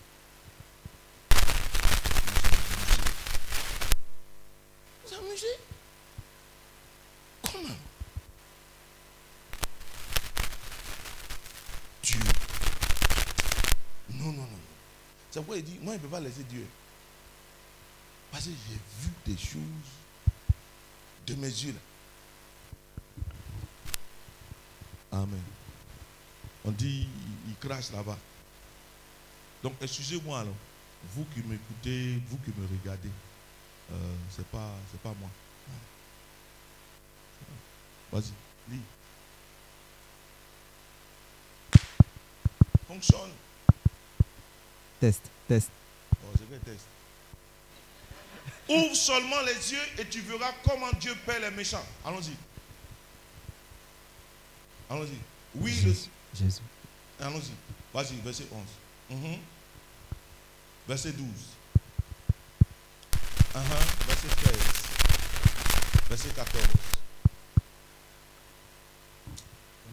Vous 5.07 5.15
amusez? 5.15 5.47
Comment? 7.43 7.77
Dieu. 12.03 12.19
Non, 14.15 14.33
non, 14.33 14.43
non. 14.43 14.49
C'est 15.31 15.41
pourquoi 15.41 15.57
il 15.57 15.65
dit, 15.65 15.79
moi, 15.81 15.95
il 15.95 15.97
ne 15.97 16.03
peut 16.03 16.09
pas 16.09 16.21
laisser 16.21 16.43
Dieu. 16.45 16.67
Parce 18.31 18.45
que 18.45 18.51
j'ai 18.51 18.79
vu 19.03 19.11
des 19.27 19.37
choses 19.37 19.61
de 21.27 21.35
mes 21.35 21.49
yeux. 21.49 21.73
Là. 21.73 21.81
Amen. 25.19 25.43
On 26.65 26.71
dit, 26.71 27.09
il, 27.47 27.51
il 27.51 27.57
crache 27.57 27.91
là-bas. 27.93 28.19
Donc, 29.63 29.75
excusez-moi 29.81 30.41
alors. 30.41 30.55
Vous 31.15 31.25
qui 31.35 31.41
m'écoutez, 31.41 32.21
vous 32.29 32.37
qui 32.39 32.51
me 32.51 32.67
regardez. 32.67 33.11
Euh, 33.91 34.15
c'est 34.31 34.47
pas 34.47 34.71
c'est 34.91 35.01
pas 35.01 35.15
moi. 35.19 35.31
Vas-y, 38.13 38.33
lis. 38.71 38.83
Fonctionne. 42.87 43.31
Test, 45.01 45.23
test. 45.49 45.71
Oh, 46.23 46.27
c'est 46.37 46.45
quel 46.51 46.61
texte 46.61 46.87
Ouvre 48.71 48.95
seulement 48.95 49.41
les 49.43 49.73
yeux 49.73 49.83
et 49.99 50.05
tu 50.09 50.21
verras 50.21 50.53
comment 50.65 50.93
Dieu 51.01 51.13
paie 51.27 51.41
les 51.41 51.51
méchants. 51.51 51.85
Allons-y. 52.05 52.37
Allons-y. 54.89 55.19
Oui, 55.57 55.73
le- 55.85 55.93
Jésus. 56.39 56.61
Allons-y. 57.21 57.51
Vas-y, 57.93 58.15
verset 58.21 58.47
11. 58.53 59.19
Mhm. 59.19 59.39
Verset 60.87 61.13
12. 61.13 61.27
Uh-huh. 63.55 64.07
Verset 64.07 64.29
13. 64.43 64.59
Verset 66.09 66.29
14. 66.37 66.65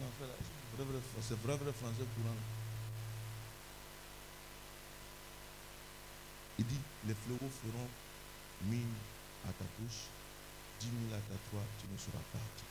On 0.00 0.04
a 0.04 0.08
fait 0.18 0.30
c'est 0.78 0.84
vrai, 0.84 0.92
vrai, 0.92 1.00
c'est 1.28 1.38
vrai, 1.44 1.56
vrai 1.56 1.72
français 1.72 2.06
courant. 2.14 2.36
Il 6.60 6.66
dit, 6.66 6.78
les 7.06 7.14
fléaux 7.14 7.38
feront 7.62 7.88
mille 8.64 8.94
à 9.48 9.52
ta 9.52 9.64
bouche, 9.78 10.08
dix 10.80 10.88
mille 10.88 11.12
à 11.12 11.18
ta 11.18 11.34
droite, 11.50 11.68
tu 11.80 11.86
ne 11.92 11.98
seras 11.98 12.24
pas 12.32 12.38
atteint. 12.38 12.66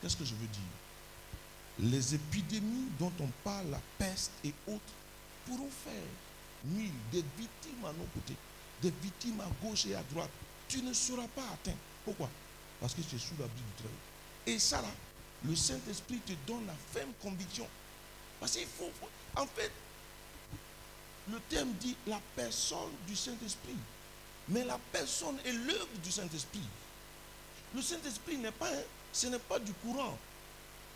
Qu'est-ce 0.00 0.16
que 0.16 0.24
je 0.24 0.34
veux 0.34 0.46
dire? 0.46 1.90
Les 1.90 2.14
épidémies 2.14 2.88
dont 2.98 3.12
on 3.20 3.28
parle, 3.44 3.70
la 3.70 3.80
peste 3.98 4.32
et 4.44 4.52
autres, 4.66 4.94
pourront 5.46 5.70
faire 5.70 5.92
mille, 6.64 6.92
des 7.12 7.24
victimes 7.36 7.84
à 7.84 7.92
nos 7.92 8.06
côtés, 8.14 8.36
des 8.82 8.90
victimes 9.02 9.40
à 9.40 9.48
gauche 9.64 9.86
et 9.86 9.94
à 9.94 10.02
droite. 10.10 10.30
Tu 10.68 10.82
ne 10.82 10.92
seras 10.92 11.26
pas 11.28 11.46
atteint. 11.52 11.76
Pourquoi? 12.04 12.28
Parce 12.80 12.94
que 12.94 13.00
tu 13.02 13.16
es 13.16 13.18
sous 13.18 13.34
l'abri 13.38 13.56
du 13.56 13.82
Très-Haut. 13.82 14.52
Et 14.52 14.58
ça, 14.58 14.82
là, 14.82 14.90
le 15.44 15.54
Saint-Esprit 15.54 16.18
te 16.26 16.32
donne 16.46 16.66
la 16.66 16.74
ferme 16.92 17.12
conviction. 17.22 17.66
Parce 18.40 18.52
qu'il 18.52 18.66
faut, 18.66 18.90
en 19.36 19.46
fait, 19.46 19.72
le 21.30 21.40
terme 21.48 21.72
dit 21.80 21.96
la 22.06 22.20
personne 22.34 22.92
du 23.06 23.14
Saint-Esprit. 23.14 23.76
Mais 24.48 24.64
la 24.64 24.78
personne 24.92 25.38
est 25.44 25.52
l'œuvre 25.52 25.88
du 26.02 26.10
Saint-Esprit. 26.10 26.62
Le 27.74 27.82
Saint-Esprit 27.82 28.38
n'est 28.38 28.52
pas, 28.52 28.70
ce 29.12 29.26
n'est 29.26 29.38
pas 29.38 29.58
du 29.58 29.72
courant. 29.74 30.16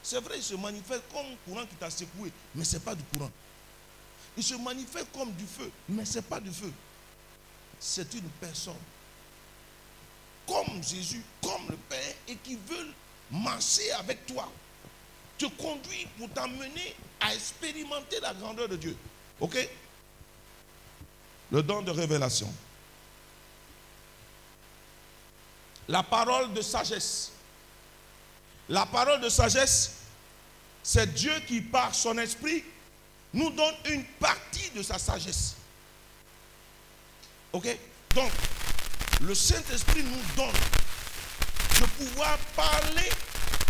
C'est 0.03 0.21
vrai, 0.21 0.39
il 0.39 0.43
se 0.43 0.55
manifeste 0.55 1.03
comme 1.13 1.27
courant 1.47 1.67
qui 1.67 1.77
t'a 1.77 1.91
secoué, 1.91 2.33
mais 2.55 2.65
ce 2.65 2.75
n'est 2.77 2.81
pas 2.83 2.95
du 2.95 3.03
courant. 3.05 3.31
Il 4.37 4.43
se 4.43 4.55
manifeste 4.55 5.09
comme 5.13 5.33
du 5.33 5.45
feu, 5.45 5.71
mais 5.89 6.05
ce 6.05 6.17
n'est 6.17 6.23
pas 6.23 6.41
du 6.41 6.51
feu. 6.51 6.73
C'est 7.79 8.13
une 8.15 8.29
personne 8.41 8.75
comme 10.47 10.83
Jésus, 10.83 11.23
comme 11.43 11.69
le 11.69 11.77
Père, 11.77 12.15
et 12.29 12.37
qui 12.37 12.55
veut 12.55 12.89
marcher 13.31 13.91
avec 13.93 14.27
toi, 14.27 14.51
te 15.39 15.47
conduire 15.47 16.09
pour 16.19 16.29
t'amener 16.31 16.95
à 17.21 17.35
expérimenter 17.35 18.21
la 18.21 18.35
grandeur 18.35 18.69
de 18.69 18.77
Dieu. 18.77 18.97
Ok? 19.41 19.69
Le 21.51 21.63
don 21.63 21.83
de 21.83 21.91
révélation. 21.91 22.53
La 25.89 26.03
parole 26.03 26.53
de 26.53 26.63
sagesse. 26.63 27.33
La 28.69 28.87
parole 28.87 29.21
de 29.21 29.29
sagesse, 29.29 29.93
c'est 30.83 31.13
Dieu 31.15 31.33
qui, 31.47 31.61
par 31.61 31.95
son 31.95 32.17
esprit, 32.19 32.65
nous 33.35 33.51
donne 33.51 33.75
une 33.87 34.05
partie 34.05 34.71
de 34.71 34.83
sa 34.83 34.99
sagesse. 34.99 35.55
Ok? 37.53 37.67
Donc, 38.15 38.31
le 39.21 39.35
Saint-Esprit 39.35 40.03
nous 40.03 40.23
donne 40.37 40.55
de 41.81 41.87
pouvoir 42.05 42.39
parler 42.57 43.11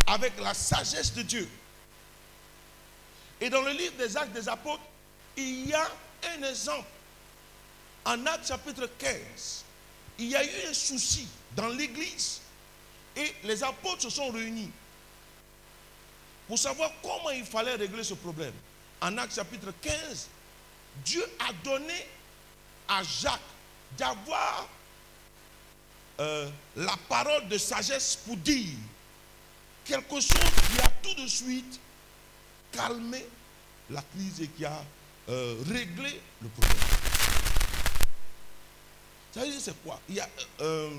avec 0.06 0.38
la 0.40 0.54
sagesse 0.54 1.12
de 1.14 1.22
Dieu. 1.22 1.48
Et 3.40 3.50
dans 3.50 3.62
le 3.62 3.72
livre 3.72 3.96
des 3.96 4.16
Actes 4.16 4.32
des 4.32 4.48
Apôtres, 4.48 4.82
il 5.36 5.68
y 5.68 5.74
a 5.74 5.88
un 6.36 6.42
exemple. 6.42 6.86
En 8.04 8.26
Actes 8.26 8.48
chapitre 8.48 8.88
15, 8.98 9.64
il 10.18 10.28
y 10.28 10.36
a 10.36 10.44
eu 10.44 10.68
un 10.70 10.74
souci 10.74 11.26
dans 11.56 11.68
l'église 11.68 12.40
et 13.16 13.34
les 13.44 13.62
apôtres 13.62 14.02
se 14.02 14.10
sont 14.10 14.30
réunis 14.30 14.70
pour 16.48 16.58
savoir 16.58 16.90
comment 17.02 17.30
il 17.30 17.44
fallait 17.44 17.74
régler 17.76 18.04
ce 18.04 18.14
problème. 18.14 18.52
En 19.00 19.16
Actes 19.18 19.34
chapitre 19.36 19.72
15, 19.80 20.28
Dieu 21.04 21.24
a 21.38 21.52
donné 21.64 22.06
à 22.88 23.02
Jacques 23.02 23.40
d'avoir 23.96 24.68
euh, 26.20 26.48
la 26.76 26.96
parole 27.08 27.48
de 27.48 27.58
sagesse 27.58 28.16
pour 28.24 28.36
dire 28.36 28.76
quelque 29.84 30.20
chose 30.20 30.50
qui 30.70 30.80
a 30.80 30.88
tout 31.02 31.14
de 31.22 31.26
suite 31.26 31.80
calmé 32.70 33.24
la 33.90 34.02
crise 34.14 34.40
et 34.40 34.48
qui 34.48 34.64
a 34.64 34.84
euh, 35.28 35.56
réglé 35.68 36.20
le 36.42 36.48
problème. 36.48 37.11
Ça 39.32 39.40
veut 39.40 39.50
dire 39.50 39.60
c'est 39.60 39.82
quoi? 39.82 40.00
Il 40.08 40.16
y 40.16 40.20
a, 40.20 40.28
euh, 40.60 40.90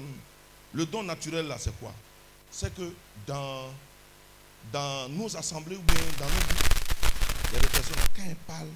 Le 0.73 0.85
don 0.85 1.03
naturel 1.03 1.47
là, 1.47 1.57
c'est 1.59 1.77
quoi? 1.79 1.93
C'est 2.51 2.73
que 2.73 2.91
dans, 3.27 3.69
dans 4.71 5.09
nos 5.09 5.35
assemblées 5.37 5.75
ou 5.75 5.81
bien 5.81 5.95
dans 6.19 6.25
nos 6.25 6.31
groupes, 6.31 6.73
il 7.49 7.53
y 7.53 7.57
a 7.57 7.59
des 7.59 7.67
personnes, 7.67 7.95
quand 8.15 8.23
elles 8.25 8.35
parlent, 8.47 8.67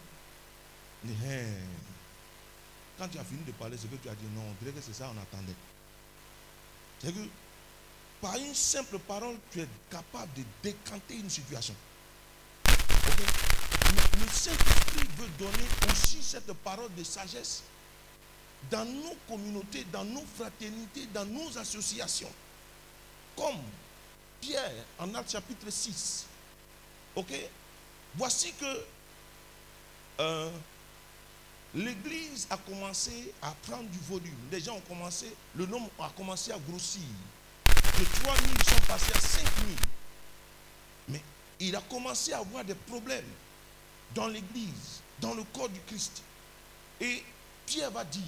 quand 2.97 3.07
tu 3.07 3.17
as 3.17 3.23
fini 3.23 3.43
de 3.45 3.51
parler, 3.53 3.77
c'est 3.79 3.89
que 3.89 3.95
tu 3.95 4.09
as 4.09 4.15
dit 4.15 4.25
non, 4.35 4.41
on 4.49 4.63
dirait 4.63 4.75
que 4.75 4.81
c'est 4.81 4.93
ça 4.93 5.09
on 5.15 5.21
attendait. 5.21 5.53
C'est 6.99 7.13
que 7.13 7.27
par 8.21 8.35
une 8.35 8.53
simple 8.55 8.97
parole, 8.99 9.35
tu 9.51 9.61
es 9.61 9.67
capable 9.91 10.33
de 10.35 10.43
décanter 10.63 11.15
une 11.15 11.29
situation. 11.29 11.75
Le, 12.67 14.21
le 14.21 14.27
Saint-Esprit 14.31 15.07
veut 15.17 15.29
donner 15.37 15.67
aussi 15.91 16.21
cette 16.21 16.51
parole 16.53 16.93
de 16.95 17.03
sagesse 17.03 17.63
dans 18.69 18.85
nos 18.85 19.15
communautés, 19.27 19.85
dans 19.91 20.03
nos 20.03 20.23
fraternités, 20.35 21.07
dans 21.13 21.25
nos 21.25 21.57
associations. 21.57 22.31
Comme 23.35 23.61
Pierre 24.41 24.71
en 24.99 25.13
Acte 25.15 25.31
chapitre 25.31 25.69
6. 25.69 26.25
Ok? 27.15 27.33
Voici 28.15 28.51
que 28.53 28.85
euh, 30.19 30.49
l'Église 31.75 32.47
a 32.49 32.57
commencé 32.57 33.33
à 33.41 33.51
prendre 33.67 33.87
du 33.89 33.99
volume. 33.99 34.37
Les 34.51 34.59
gens 34.59 34.75
ont 34.75 34.81
commencé, 34.81 35.33
le 35.55 35.65
nombre 35.65 35.89
a 35.99 36.09
commencé 36.15 36.51
à 36.51 36.57
grossir. 36.59 37.01
De 37.67 38.03
3 38.23 38.35
000, 38.35 38.47
ils 38.53 38.69
sont 38.69 38.85
passés 38.87 39.13
à 39.13 39.19
5 39.19 39.41
000. 39.41 39.49
Mais 41.09 41.21
il 41.59 41.75
a 41.75 41.81
commencé 41.81 42.33
à 42.33 42.39
avoir 42.39 42.63
des 42.63 42.75
problèmes 42.75 43.25
dans 44.13 44.27
l'Église, 44.27 45.01
dans 45.19 45.33
le 45.33 45.43
corps 45.53 45.69
du 45.69 45.79
Christ. 45.81 46.21
Et 47.01 47.23
Pierre 47.65 47.91
va 47.91 48.03
dire, 48.03 48.21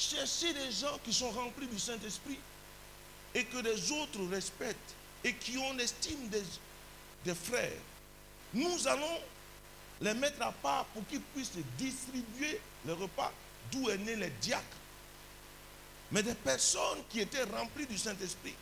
cherchez 0.00 0.52
des 0.54 0.72
gens 0.72 0.98
qui 1.04 1.12
sont 1.12 1.30
remplis 1.30 1.66
du 1.66 1.78
Saint-Esprit 1.78 2.38
et 3.34 3.44
que 3.44 3.58
les 3.58 3.92
autres 3.92 4.26
respectent 4.30 4.94
et 5.22 5.34
qui 5.34 5.58
ont 5.58 5.74
l'estime 5.74 6.28
des, 6.28 6.42
des 7.24 7.34
frères. 7.34 7.70
Nous 8.54 8.88
allons 8.88 9.20
les 10.00 10.14
mettre 10.14 10.40
à 10.42 10.52
part 10.52 10.86
pour 10.86 11.06
qu'ils 11.06 11.20
puissent 11.20 11.52
distribuer 11.76 12.60
le 12.86 12.94
repas 12.94 13.32
d'où 13.70 13.90
est 13.90 13.98
né 13.98 14.16
les 14.16 14.30
diacres. 14.40 14.64
Mais 16.10 16.22
des 16.22 16.34
personnes 16.34 16.98
qui 17.10 17.20
étaient 17.20 17.44
remplies 17.44 17.86
du 17.86 17.98
Saint-Esprit, 17.98 18.54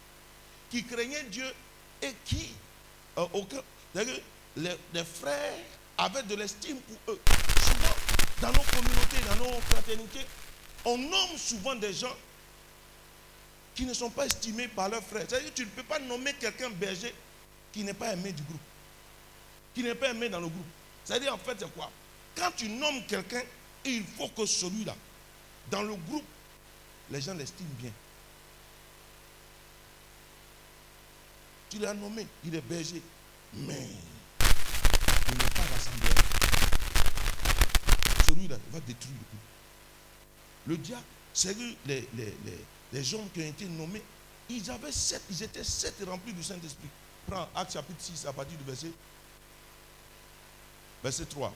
qui 0.71 0.85
craignaient 0.85 1.23
Dieu 1.25 1.51
et 2.03 2.13
qui, 2.25 2.51
euh, 3.17 3.27
aucun, 3.33 3.63
les, 3.95 4.77
les 4.93 5.05
frères 5.05 5.65
avaient 5.97 6.25
de 6.25 6.35
l'estime 6.35 6.79
pour 6.81 7.15
eux. 7.15 7.21
Souvent, 7.63 7.97
dans 8.43 8.53
nos 8.53 8.65
communautés, 8.65 9.17
dans 9.31 9.37
nos 9.37 9.61
fraternités, 9.63 10.27
on 10.85 10.99
nomme 10.99 11.37
souvent 11.37 11.75
des 11.75 11.93
gens 11.93 12.15
qui 13.75 13.85
ne 13.87 13.95
sont 13.95 14.11
pas 14.11 14.27
estimés 14.27 14.69
par 14.69 14.89
leurs 14.89 15.03
frères. 15.03 15.25
C'est-à-dire 15.29 15.51
que 15.51 15.57
tu 15.57 15.65
ne 15.65 15.71
peux 15.71 15.83
pas 15.83 15.99
nommer 15.99 16.35
quelqu'un 16.35 16.71
berger 16.71 17.15
qui 17.73 17.85
n'est 17.85 17.95
pas 17.95 18.13
aimé 18.13 18.33
du 18.33 18.43
groupe, 18.43 18.61
qui 19.75 19.83
n'est 19.83 19.95
pas 19.95 20.11
aimé 20.11 20.29
dans 20.29 20.41
le 20.41 20.49
groupe. 20.49 20.67
C'est-à-dire, 21.05 21.33
en 21.33 21.39
fait, 21.39 21.57
c'est 21.59 21.73
quoi? 21.75 21.91
Quand 22.35 22.51
tu 22.57 22.69
nommes 22.69 23.05
quelqu'un, 23.07 23.43
il 23.85 24.05
faut 24.17 24.29
que 24.29 24.47
celui-là, 24.47 24.95
dans 25.71 25.83
le 25.83 25.95
groupe, 25.95 26.25
les 27.11 27.21
gens 27.21 27.35
l'estiment 27.35 27.69
bien. 27.79 27.93
Tu 31.71 31.79
l'as 31.79 31.95
nommé, 31.95 32.27
il 32.45 32.55
est 32.55 32.61
berger, 32.63 33.03
mais 33.55 33.89
il 35.31 35.39
n'est 35.39 35.51
pas 35.51 35.63
rassembleur. 35.63 36.15
Celui-là 38.27 38.57
va 38.73 38.81
détruire 38.81 39.15
le 39.15 39.37
groupe. 39.37 39.48
Le 40.69 40.77
diable, 40.77 41.03
c'est 41.33 41.57
les, 41.57 41.77
les, 41.87 42.07
les, 42.15 42.35
les, 42.93 43.03
gens 43.03 43.27
qui 43.33 43.41
ont 43.41 43.47
été 43.47 43.65
nommés, 43.65 44.03
ils 44.51 44.71
avaient 44.71 44.93
sept, 44.93 45.23
ils 45.31 45.43
étaient 45.43 45.65
sept 45.65 45.95
remplis 46.07 46.35
du 46.35 46.43
Saint-Esprit. 46.43 46.89
Prends 47.27 47.49
Acte 47.55 47.73
chapitre 47.73 48.01
6 48.01 48.27
à 48.27 48.33
partir 48.35 48.59
du 48.59 48.65
verset 48.65 48.91
Verset 51.03 51.25
3. 51.25 51.55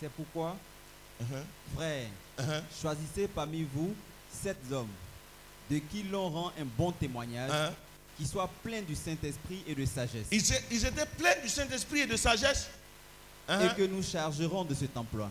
C'est 0.00 0.10
pourquoi, 0.10 0.56
frères, 1.74 2.08
uh-huh. 2.38 2.62
choisissez 2.80 3.28
parmi 3.28 3.64
vous 3.74 3.94
sept 4.30 4.58
hommes 4.70 4.88
de 5.70 5.78
qui 5.78 6.04
l'on 6.04 6.30
rend 6.30 6.52
un 6.58 6.64
bon 6.64 6.92
témoignage, 6.92 7.50
uh-huh. 7.50 7.72
qui 8.16 8.26
soient 8.26 8.50
pleins 8.62 8.82
du 8.82 8.94
Saint-Esprit 8.94 9.62
et 9.66 9.74
de 9.74 9.84
sagesse. 9.84 10.28
Ils, 10.30 10.42
ils, 10.70 10.86
étaient 10.86 11.06
pleins 11.18 11.38
du 11.42 11.48
Saint-Esprit 11.50 12.00
et 12.00 12.06
de 12.06 12.16
sagesse. 12.16 12.68
Et 13.48 13.76
que 13.76 13.82
nous 13.86 14.02
chargerons 14.02 14.64
de 14.64 14.74
cet 14.74 14.96
emploi. 14.96 15.30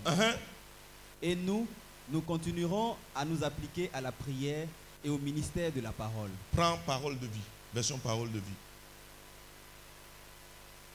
Et 1.26 1.36
nous, 1.36 1.68
nous 2.10 2.22
continuerons 2.22 2.96
à 3.16 3.26
nous 3.26 3.44
appliquer 3.44 3.90
à 3.96 4.00
la 4.00 4.12
prière 4.12 4.68
et 5.04 5.10
au 5.10 5.18
ministère 5.18 5.72
de 5.72 5.82
la 5.82 5.92
parole. 5.92 6.30
Prends 6.52 6.78
parole 6.86 7.18
de 7.18 7.26
vie, 7.26 7.48
version 7.74 7.98
parole 7.98 8.32
de 8.32 8.38
vie. 8.38 8.60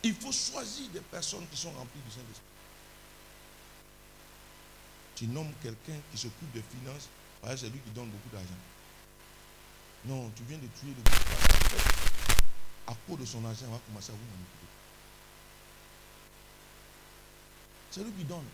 Il 0.05 0.15
faut 0.15 0.31
choisir 0.31 0.89
des 0.91 1.01
personnes 1.01 1.45
qui 1.51 1.57
sont 1.57 1.73
remplies 1.73 2.01
du 2.07 2.13
Saint-Esprit. 2.13 2.47
Tu 5.17 5.27
nommes 5.27 5.51
quelqu'un 5.61 5.99
qui 6.13 6.17
s'occupe 6.17 6.53
des 6.53 6.63
finances, 6.63 7.09
c'est 7.57 7.69
lui 7.69 7.81
qui 7.81 7.91
donne 7.91 8.09
beaucoup 8.09 8.29
d'argent. 8.33 8.47
Non, 10.05 10.31
tu 10.37 10.45
viens 10.49 10.59
de 10.59 10.69
tuer 10.79 10.95
le. 10.97 11.03
À 12.87 12.95
cause 13.09 13.19
de 13.19 13.25
son 13.25 13.45
argent, 13.45 13.67
on 13.69 13.73
va 13.73 13.81
commencer 13.85 14.13
à 14.13 14.15
vous 14.15 14.31
manipuler. 14.31 14.69
C'est 17.91 18.05
lui 18.05 18.13
qui 18.13 18.25
donne. 18.25 18.47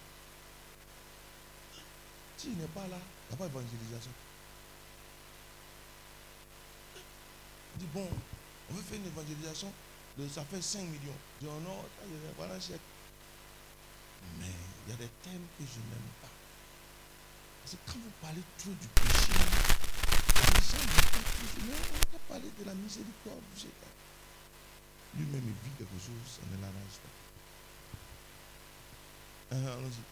S'il 2.37 2.57
n'est 2.59 2.67
pas 2.69 2.87
là, 2.89 2.99
il 2.99 3.29
n'y 3.29 3.35
a 3.35 3.37
pas 3.37 3.47
d'évangélisation. 3.49 4.11
Il 7.75 7.81
dit, 7.81 7.89
bon, 7.93 8.09
on 8.71 8.75
veut 8.75 8.83
faire 8.83 8.97
une 8.99 9.07
évangélisation, 9.07 9.73
ça 10.33 10.45
fait 10.45 10.63
5 10.63 10.81
millions. 10.83 11.17
Je 11.41 11.47
dis, 11.47 11.53
oh 11.55 11.61
non, 11.61 11.83
ça, 11.83 12.03
je- 12.09 12.35
voilà 12.37 12.55
un 12.55 12.61
chèque. 12.61 12.81
Mais 14.41 14.47
il 14.87 14.91
y 14.91 14.95
a 14.95 14.97
des 14.97 15.09
thèmes 15.23 15.47
que 15.59 15.65
je 15.65 15.79
n'aime 15.79 16.11
pas. 16.23 16.29
Parce 17.63 17.73
que 17.77 17.79
quand 17.87 17.99
vous 17.99 18.13
parlez 18.23 18.43
trop 18.59 18.71
du 18.71 18.89
péché, 18.89 19.33
les 19.33 20.63
gens 20.63 20.85
ne 20.85 21.73
on 21.73 22.13
va 22.13 22.19
parler 22.29 22.51
de 22.59 22.65
la 22.65 22.75
miséricorde. 22.75 23.43
Lui-même, 25.17 25.43
il 25.47 25.53
vit 25.71 25.77
quelque 25.79 25.99
chose, 25.99 26.27
ça 26.29 26.43
ne 26.51 26.57
l'arrange 26.61 26.99
pas. 27.03 27.15
Allons-y. 29.57 30.05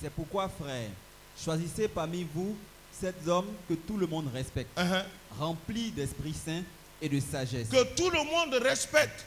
C'est 0.00 0.10
pourquoi, 0.10 0.48
frère, 0.48 0.90
choisissez 1.38 1.88
parmi 1.88 2.24
vous 2.34 2.56
sept 3.00 3.26
hommes 3.26 3.52
que 3.68 3.74
tout 3.74 3.96
le 3.96 4.06
monde 4.06 4.30
respecte, 4.32 4.70
Ah, 4.76 5.04
remplis 5.38 5.90
d'Esprit 5.90 6.34
Saint 6.34 6.62
et 7.00 7.08
de 7.08 7.18
sagesse. 7.20 7.68
que 7.68 7.82
tout 7.94 8.10
le 8.10 8.22
monde 8.24 8.54
respecte. 8.62 9.26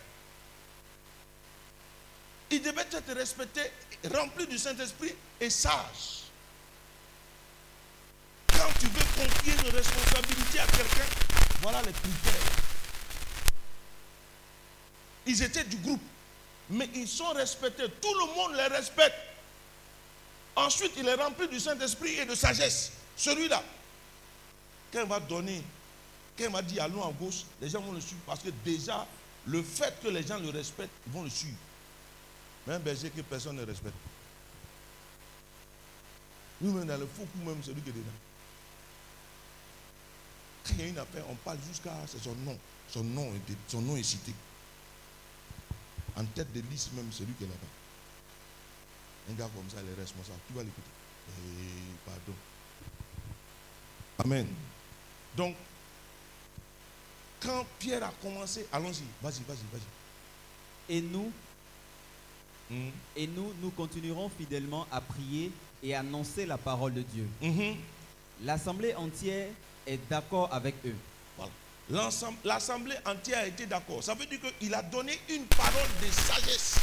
Il 2.52 2.62
devait 2.62 2.82
être 2.92 3.14
respecté, 3.16 3.62
rempli 4.14 4.46
du 4.48 4.58
Saint-Esprit 4.58 5.14
et 5.42 5.50
sage. 5.50 6.22
Quand 8.50 8.70
tu 8.80 8.86
veux 8.86 9.24
confier 9.24 9.54
une 9.54 9.76
responsabilité 9.76 10.60
à 10.60 10.68
quelqu'un, 10.68 11.10
voilà 11.62 11.82
les 11.82 11.92
critères. 11.92 12.52
Ils 15.26 15.42
étaient 15.42 15.64
du 15.64 15.78
groupe, 15.78 16.02
mais 16.70 16.88
ils 16.94 17.08
sont 17.08 17.30
respectés. 17.34 17.86
Tout 18.02 18.14
le 18.14 18.36
monde 18.36 18.56
les 18.56 18.68
respecte. 18.78 19.16
Ensuite, 20.56 20.94
il 20.98 21.08
est 21.08 21.16
rempli 21.16 21.48
du 21.48 21.60
Saint-Esprit 21.60 22.16
et 22.20 22.26
de 22.26 22.36
sagesse. 22.36 22.92
Celui-là, 23.18 23.62
quand 24.92 25.02
il 25.02 25.10
va 25.10 25.20
donner 25.20 25.64
quand 26.38 26.44
il 26.44 26.50
m'a 26.50 26.62
dit 26.62 26.80
allons 26.80 27.08
à 27.08 27.12
gauche, 27.12 27.44
les 27.62 27.70
gens 27.70 27.82
vont 27.82 27.94
le 27.94 28.02
suivre 28.02 28.22
parce 28.26 28.42
que 28.42 28.50
déjà, 28.64 29.08
le 29.46 29.64
fait 29.64 29.94
que 30.02 30.10
les 30.10 30.26
gens 30.26 30.38
le 30.40 30.50
respectent, 30.50 30.92
ils 31.08 31.14
vont 31.14 31.24
le 31.24 31.30
suivre. 31.30 31.58
Mais 32.68 32.74
un 32.74 32.80
berger 32.80 33.10
que 33.10 33.22
personne 33.22 33.56
ne 33.56 33.64
respecte. 33.64 33.96
Nous-mêmes, 36.60 36.88
dans 36.88 36.98
le 36.98 37.06
faux 37.06 37.26
coup, 37.26 37.46
même 37.46 37.64
celui 37.64 37.82
qui 37.82 37.90
est 37.90 37.94
dedans. 37.94 38.06
Quand 40.66 40.74
il 40.74 40.82
y 40.82 40.84
a 40.84 40.88
une 40.88 40.98
affaire, 40.98 41.24
on 41.30 41.36
parle 41.36 41.60
jusqu'à 41.68 41.94
son 42.22 42.36
nom. 42.36 42.58
Son 42.90 43.04
nom, 43.04 43.32
son 43.68 43.82
nom 43.82 43.96
est 43.96 44.04
cité. 44.04 44.34
En 46.18 46.26
tête 46.26 46.52
de 46.54 46.62
liste, 46.70 46.92
même 46.94 47.12
celui 47.12 47.34
qui 47.34 47.44
est 47.44 47.48
là-bas. 47.48 47.85
Un 49.30 49.34
gars 49.34 49.50
comme 49.56 49.70
ça, 49.70 49.78
il 49.84 49.90
est 49.92 50.00
responsable. 50.02 50.40
Tu 50.48 50.54
vas 50.54 50.62
l'écouter. 50.64 50.90
Eh, 51.30 51.96
pardon. 52.06 52.34
Amen. 54.24 54.48
Donc, 55.36 55.56
quand 57.42 57.66
Pierre 57.80 58.04
a 58.04 58.14
commencé, 58.22 58.66
allons-y, 58.72 59.04
vas-y, 59.22 59.42
vas-y, 59.48 59.66
vas-y. 59.72 60.96
Et 60.98 61.02
nous, 61.02 61.32
Mhm. 62.70 62.92
et 63.16 63.28
nous, 63.28 63.54
nous 63.62 63.70
continuerons 63.72 64.30
fidèlement 64.30 64.88
à 64.92 65.00
prier 65.02 65.52
et 65.84 65.94
annoncer 65.94 66.46
la 66.48 66.58
parole 66.58 66.94
de 66.96 67.02
Dieu. 67.04 67.28
Mhm. 67.42 67.76
L'assemblée 68.44 68.96
entière 68.96 69.50
est 69.86 70.00
d'accord 70.10 70.52
avec 70.52 70.74
eux. 70.86 70.96
Voilà. 71.38 72.10
L'assemblée 72.44 72.96
entière 73.06 73.40
a 73.40 73.48
été 73.48 73.68
d'accord. 73.68 74.04
Ça 74.04 74.16
veut 74.16 74.26
dire 74.26 74.40
qu'il 74.60 74.74
a 74.74 74.82
donné 74.82 75.20
une 75.30 75.46
parole 75.46 75.90
de 76.02 76.12
sagesse. 76.12 76.78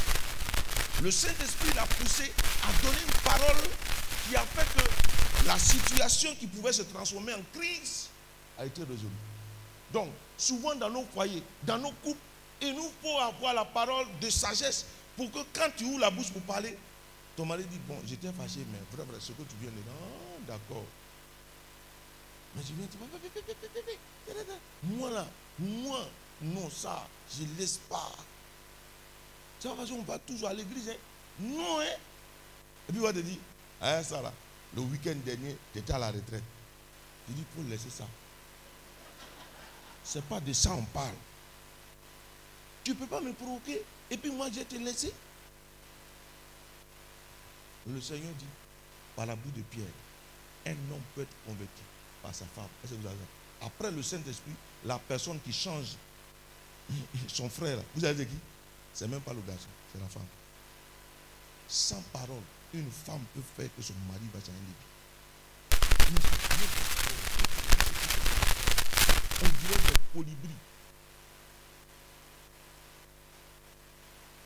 Le 1.01 1.11
Saint-Esprit 1.11 1.73
l'a 1.75 1.85
poussé 1.85 2.31
à 2.63 2.83
donner 2.83 2.99
une 3.05 3.21
parole 3.23 3.63
qui 4.27 4.35
a 4.35 4.41
fait 4.41 4.79
que 4.79 5.47
la 5.47 5.57
situation 5.57 6.33
qui 6.35 6.47
pouvait 6.47 6.73
se 6.73 6.83
transformer 6.83 7.33
en 7.33 7.41
crise 7.53 8.07
a 8.57 8.65
été 8.65 8.81
résolue. 8.81 9.09
Donc, 9.91 10.09
souvent 10.37 10.75
dans 10.75 10.89
nos 10.89 11.03
foyers, 11.13 11.43
dans 11.63 11.77
nos 11.77 11.91
couples, 11.91 12.19
il 12.61 12.73
nous 12.75 12.91
faut 13.01 13.17
avoir 13.19 13.53
la 13.53 13.65
parole 13.65 14.05
de 14.21 14.29
sagesse 14.29 14.85
pour 15.17 15.29
que 15.31 15.39
quand 15.53 15.69
tu 15.75 15.83
ouvres 15.85 15.99
la 15.99 16.09
bouche 16.09 16.31
pour 16.31 16.41
parler, 16.43 16.77
ton 17.35 17.45
mari 17.45 17.65
dit, 17.65 17.79
bon, 17.87 17.97
j'étais 18.05 18.31
fâché, 18.31 18.65
mais 18.71 18.79
vrai, 18.95 19.05
ce 19.19 19.31
que 19.31 19.41
tu 19.41 19.55
viens 19.59 19.71
de 19.71 19.75
dire, 19.75 19.83
ah, 19.91 20.39
d'accord. 20.47 20.85
Mais 22.55 22.61
je 22.61 22.73
viens, 22.73 22.87
tu 22.87 22.97
moi 24.83 25.09
là, 25.09 25.25
moi, 25.59 26.07
non, 26.41 26.69
ça, 26.69 27.07
je 27.35 27.43
laisse 27.59 27.79
pas. 27.89 28.11
C'est 29.63 29.69
la 29.69 29.75
façon 29.75 29.93
on 29.93 30.01
va 30.03 30.19
toujours 30.19 30.49
à 30.49 30.53
l'église. 30.53 30.89
hein. 30.89 30.95
Non, 31.39 31.79
hein. 31.79 31.85
Et 32.89 32.91
puis 32.91 32.99
on 32.99 33.05
va 33.05 33.13
te 33.13 33.19
dire, 33.19 33.37
ah, 33.79 34.03
ça 34.03 34.21
là, 34.21 34.33
le 34.75 34.81
week-end 34.81 35.15
dernier, 35.23 35.55
tu 35.71 35.79
étais 35.79 35.93
à 35.93 35.99
la 35.99 36.07
retraite. 36.07 36.43
Je 37.29 37.33
dis, 37.33 37.45
faut 37.55 37.63
laisser 37.69 37.89
ça. 37.89 38.05
C'est 40.03 40.21
pas 40.25 40.41
de 40.41 40.51
ça 40.51 40.73
on 40.73 40.83
parle. 40.83 41.15
Tu 42.83 42.91
ne 42.91 42.95
peux 42.97 43.07
pas 43.07 43.21
me 43.21 43.31
provoquer. 43.31 43.81
Et 44.11 44.17
puis 44.17 44.31
moi, 44.31 44.49
je 44.51 44.59
vais 44.59 44.65
te. 44.65 44.75
Le 47.87 48.01
Seigneur 48.01 48.33
dit, 48.33 48.45
par 49.15 49.25
la 49.27 49.37
bouche 49.37 49.53
de 49.53 49.61
Pierre, 49.61 49.85
un 50.65 50.71
homme 50.71 51.01
peut 51.15 51.21
être 51.21 51.35
converti 51.45 51.83
par 52.21 52.35
sa 52.35 52.43
femme. 52.47 52.67
Après 53.61 53.91
le 53.91 54.03
Saint-Esprit, 54.03 54.55
la 54.83 54.99
personne 54.99 55.39
qui 55.39 55.53
change 55.53 55.95
son 57.29 57.47
frère, 57.49 57.79
vous 57.95 58.03
avez 58.03 58.25
dit 58.25 58.29
qui? 58.29 58.37
C'est 58.93 59.07
même 59.07 59.21
pas 59.21 59.33
le 59.33 59.41
garçon, 59.41 59.67
c'est 59.91 59.99
la 59.99 60.07
femme. 60.07 60.27
Sans 61.67 62.01
parole, 62.13 62.43
une 62.73 62.91
femme 62.91 63.23
peut 63.33 63.41
faire 63.57 63.69
que 63.75 63.81
son 63.81 63.95
mari 64.07 64.21
va 64.33 64.39
changer 64.39 64.51
les. 64.51 64.73
On 69.41 69.45
dirait 69.45 69.81
des 69.87 69.97
colibris. 70.13 70.59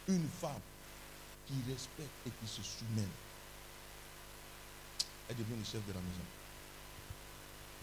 Une 0.08 0.30
femme 0.40 0.62
qui 1.46 1.56
respecte 1.70 2.10
et 2.26 2.30
qui 2.30 2.48
se 2.48 2.64
soumet, 2.64 3.08
elle 5.30 5.36
devient 5.36 5.58
le 5.58 5.66
chef 5.66 5.86
de 5.86 5.92
la 5.92 6.00
maison. 6.00 6.24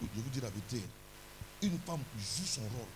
Je 0.01 0.21
vous 0.21 0.29
dis 0.29 0.41
la 0.41 0.49
vérité. 0.49 0.81
Une 1.61 1.79
femme 1.79 2.01
qui 2.17 2.23
joue 2.23 2.47
son 2.47 2.61
rôle. 2.61 2.87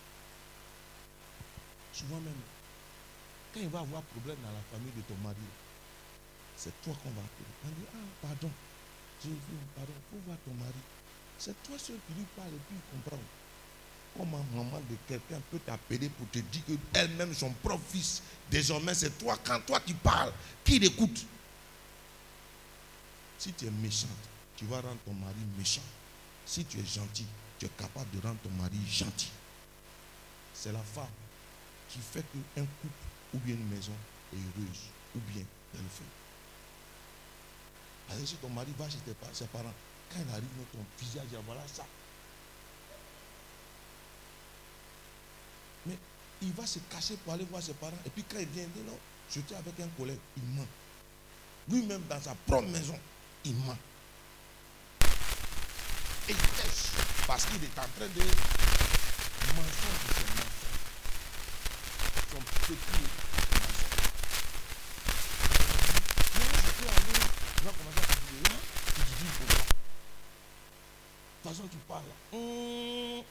Souvent 1.94 2.20
même, 2.20 2.34
quand 3.54 3.60
il 3.60 3.70
va 3.70 3.80
avoir 3.80 4.02
problème 4.04 4.38
dans 4.44 4.52
la 4.52 4.64
famille 4.72 4.94
de 4.96 5.02
ton 5.02 5.16
mari, 5.24 5.38
c'est 6.56 6.74
toi 6.82 6.94
qu'on 7.04 7.10
va 7.12 7.22
appeler. 7.22 7.50
On 7.66 7.70
dit, 7.70 7.88
ah, 7.94 8.28
pardon, 8.28 8.52
je 9.24 9.30
veux, 9.30 9.66
pardon, 9.76 9.94
faut 10.12 10.20
voir 10.26 10.38
ton 10.46 10.54
mari. 10.54 10.82
C'est 11.38 11.64
toi 11.64 11.78
seul 11.80 11.98
qui 12.08 12.14
lui 12.14 12.26
parle 12.36 12.50
et 12.50 12.62
puis 12.68 12.76
il 12.76 13.02
comprend. 13.02 13.22
Comment 14.18 14.44
maman 14.54 14.82
de 14.90 14.96
quelqu'un 15.08 15.40
peut 15.52 15.60
t'appeler 15.60 16.10
pour 16.10 16.30
te 16.30 16.40
dire 16.40 16.64
qu'elle-même, 16.94 17.34
son 17.34 17.52
propre 17.52 17.84
fils, 17.90 18.22
désormais 18.50 18.94
c'est 18.94 19.18
toi, 19.18 19.38
quand 19.44 19.60
toi 19.66 19.80
tu 19.86 19.94
parles, 19.94 20.34
qui 20.64 20.80
l'écoute 20.80 21.26
Si 23.38 23.54
tu 23.54 23.66
es 23.68 23.72
méchante, 23.72 24.10
tu 24.58 24.66
vas 24.66 24.82
rendre 24.82 24.98
ton 25.06 25.14
mari 25.14 25.40
méchant. 25.58 25.82
Si 26.46 26.66
tu 26.66 26.80
es 26.80 26.86
gentil, 26.86 27.26
tu 27.58 27.68
es 27.68 27.70
capable 27.78 28.10
de 28.12 28.28
rendre 28.28 28.40
ton 28.40 28.50
mari 28.62 28.78
gentil. 28.90 29.32
C'est 30.54 30.74
la 30.74 30.84
femme 30.84 31.06
qui 31.88 32.00
fait 32.00 32.26
qu'un 32.56 32.66
couple 32.82 33.09
ou 33.34 33.38
bien 33.39 33.56
une 33.56 33.68
maison 33.69 33.93
heureuse 34.34 34.89
ou 35.15 35.19
bien 35.31 35.43
elle 35.73 35.81
le. 35.81 35.88
Parce 38.07 38.22
que 38.22 38.26
si 38.26 38.35
ton 38.35 38.49
mari 38.49 38.73
va 38.77 38.89
chez 38.89 38.97
ses 39.34 39.45
parents, 39.45 39.73
quand 40.10 40.19
il 40.19 40.31
arrive 40.31 40.49
dans 40.57 40.80
ton 40.80 40.85
visage, 40.99 41.27
voilà 41.45 41.61
ça. 41.68 41.85
Mais 45.85 45.97
il 46.41 46.51
va 46.53 46.65
se 46.65 46.80
cacher 46.80 47.18
pour 47.18 47.34
aller 47.34 47.45
voir 47.45 47.61
ses 47.61 47.73
parents. 47.73 47.99
Et 48.06 48.10
puis 48.10 48.23
quand 48.23 48.39
il 48.39 48.47
vient, 48.47 48.64
il 48.64 48.72
dit 48.72 48.88
non, 48.88 48.97
j'étais 49.31 49.56
avec 49.56 49.80
un 49.80 49.88
collègue, 49.89 50.19
il 50.38 50.43
ment. 50.56 50.68
Lui-même 51.69 52.01
dans 52.10 52.22
sa 52.22 52.34
propre 52.47 52.68
maison, 52.68 52.97
il 53.45 53.56
ment. 53.57 53.77
Et 56.27 56.31
il 56.31 56.35
tèche 56.35 56.91
parce 57.27 57.45
qu'il 57.45 57.64
est 57.64 57.80
en 57.80 57.88
train 57.95 58.07
de 58.07 58.22
mensonges. 59.56 60.59
Son 62.31 62.38
petit 62.38 62.73
mensonge. 62.73 63.99
Maintenant, 66.35 66.61
je 66.64 66.72
peux 66.77 66.89
aller, 66.89 67.18
commencer 67.64 67.99
à 67.99 68.15
dire 68.30 68.43
là, 68.43 68.57
tu 68.85 69.01
te 69.01 69.07
dis 69.07 69.31
pourquoi. 69.38 69.65
De 71.26 71.41
toute 71.41 71.51
façon, 71.51 71.68
tu 71.68 71.77
parles 71.88 72.07
là. 72.07 72.38
Hum. 72.38 73.23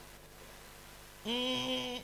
Et 1.26 2.02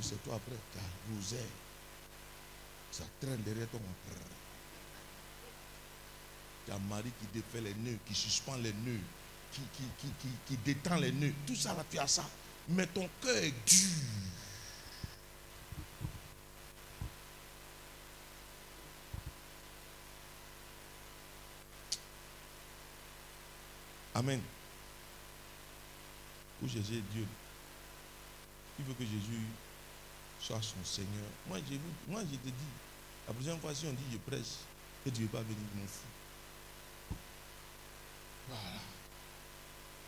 c'est 0.00 0.22
toi 0.24 0.34
après, 0.34 0.56
ta 0.74 0.80
rosaire, 1.14 1.40
ça 2.90 3.04
traîne 3.20 3.42
derrière 3.42 3.68
ton. 3.68 3.78
Tu 6.66 6.72
as 6.72 6.78
mari 6.78 7.12
qui 7.20 7.26
défait 7.26 7.60
les 7.60 7.74
nœuds, 7.74 7.98
qui 8.06 8.14
suspend 8.14 8.56
les 8.56 8.72
nœuds, 8.72 9.00
qui, 10.46 10.56
détend 10.64 10.96
les 10.96 11.12
nœuds. 11.12 11.34
Tout 11.46 11.56
ça, 11.56 11.74
là, 11.74 11.84
tu 11.90 11.98
as 11.98 12.06
ça. 12.06 12.28
Mais 12.68 12.86
ton 12.86 13.08
cœur 13.20 13.36
est 13.36 13.54
dur. 13.66 13.88
Amen. 24.14 24.40
Où 26.62 26.68
Jésus 26.68 27.02
Dieu. 27.12 27.26
Il 28.78 28.84
veut 28.84 28.94
que 28.94 29.04
Jésus 29.04 29.46
soit 30.40 30.60
son 30.62 30.84
Seigneur. 30.84 31.28
Moi, 31.48 31.58
vu, 31.60 31.78
moi, 32.08 32.20
je 32.20 32.36
te 32.36 32.46
dis, 32.46 32.52
la 33.26 33.34
prochaine 33.34 33.60
fois, 33.60 33.74
si 33.74 33.86
on 33.86 33.92
dit 33.92 34.04
je 34.12 34.18
prêche, 34.18 34.58
et 35.06 35.10
tu 35.10 35.22
ne 35.22 35.26
veux 35.26 35.32
pas 35.32 35.42
venir, 35.42 35.56
je 35.74 35.80
m'en 35.80 35.86
fous. 35.86 37.16
Voilà. 38.48 38.80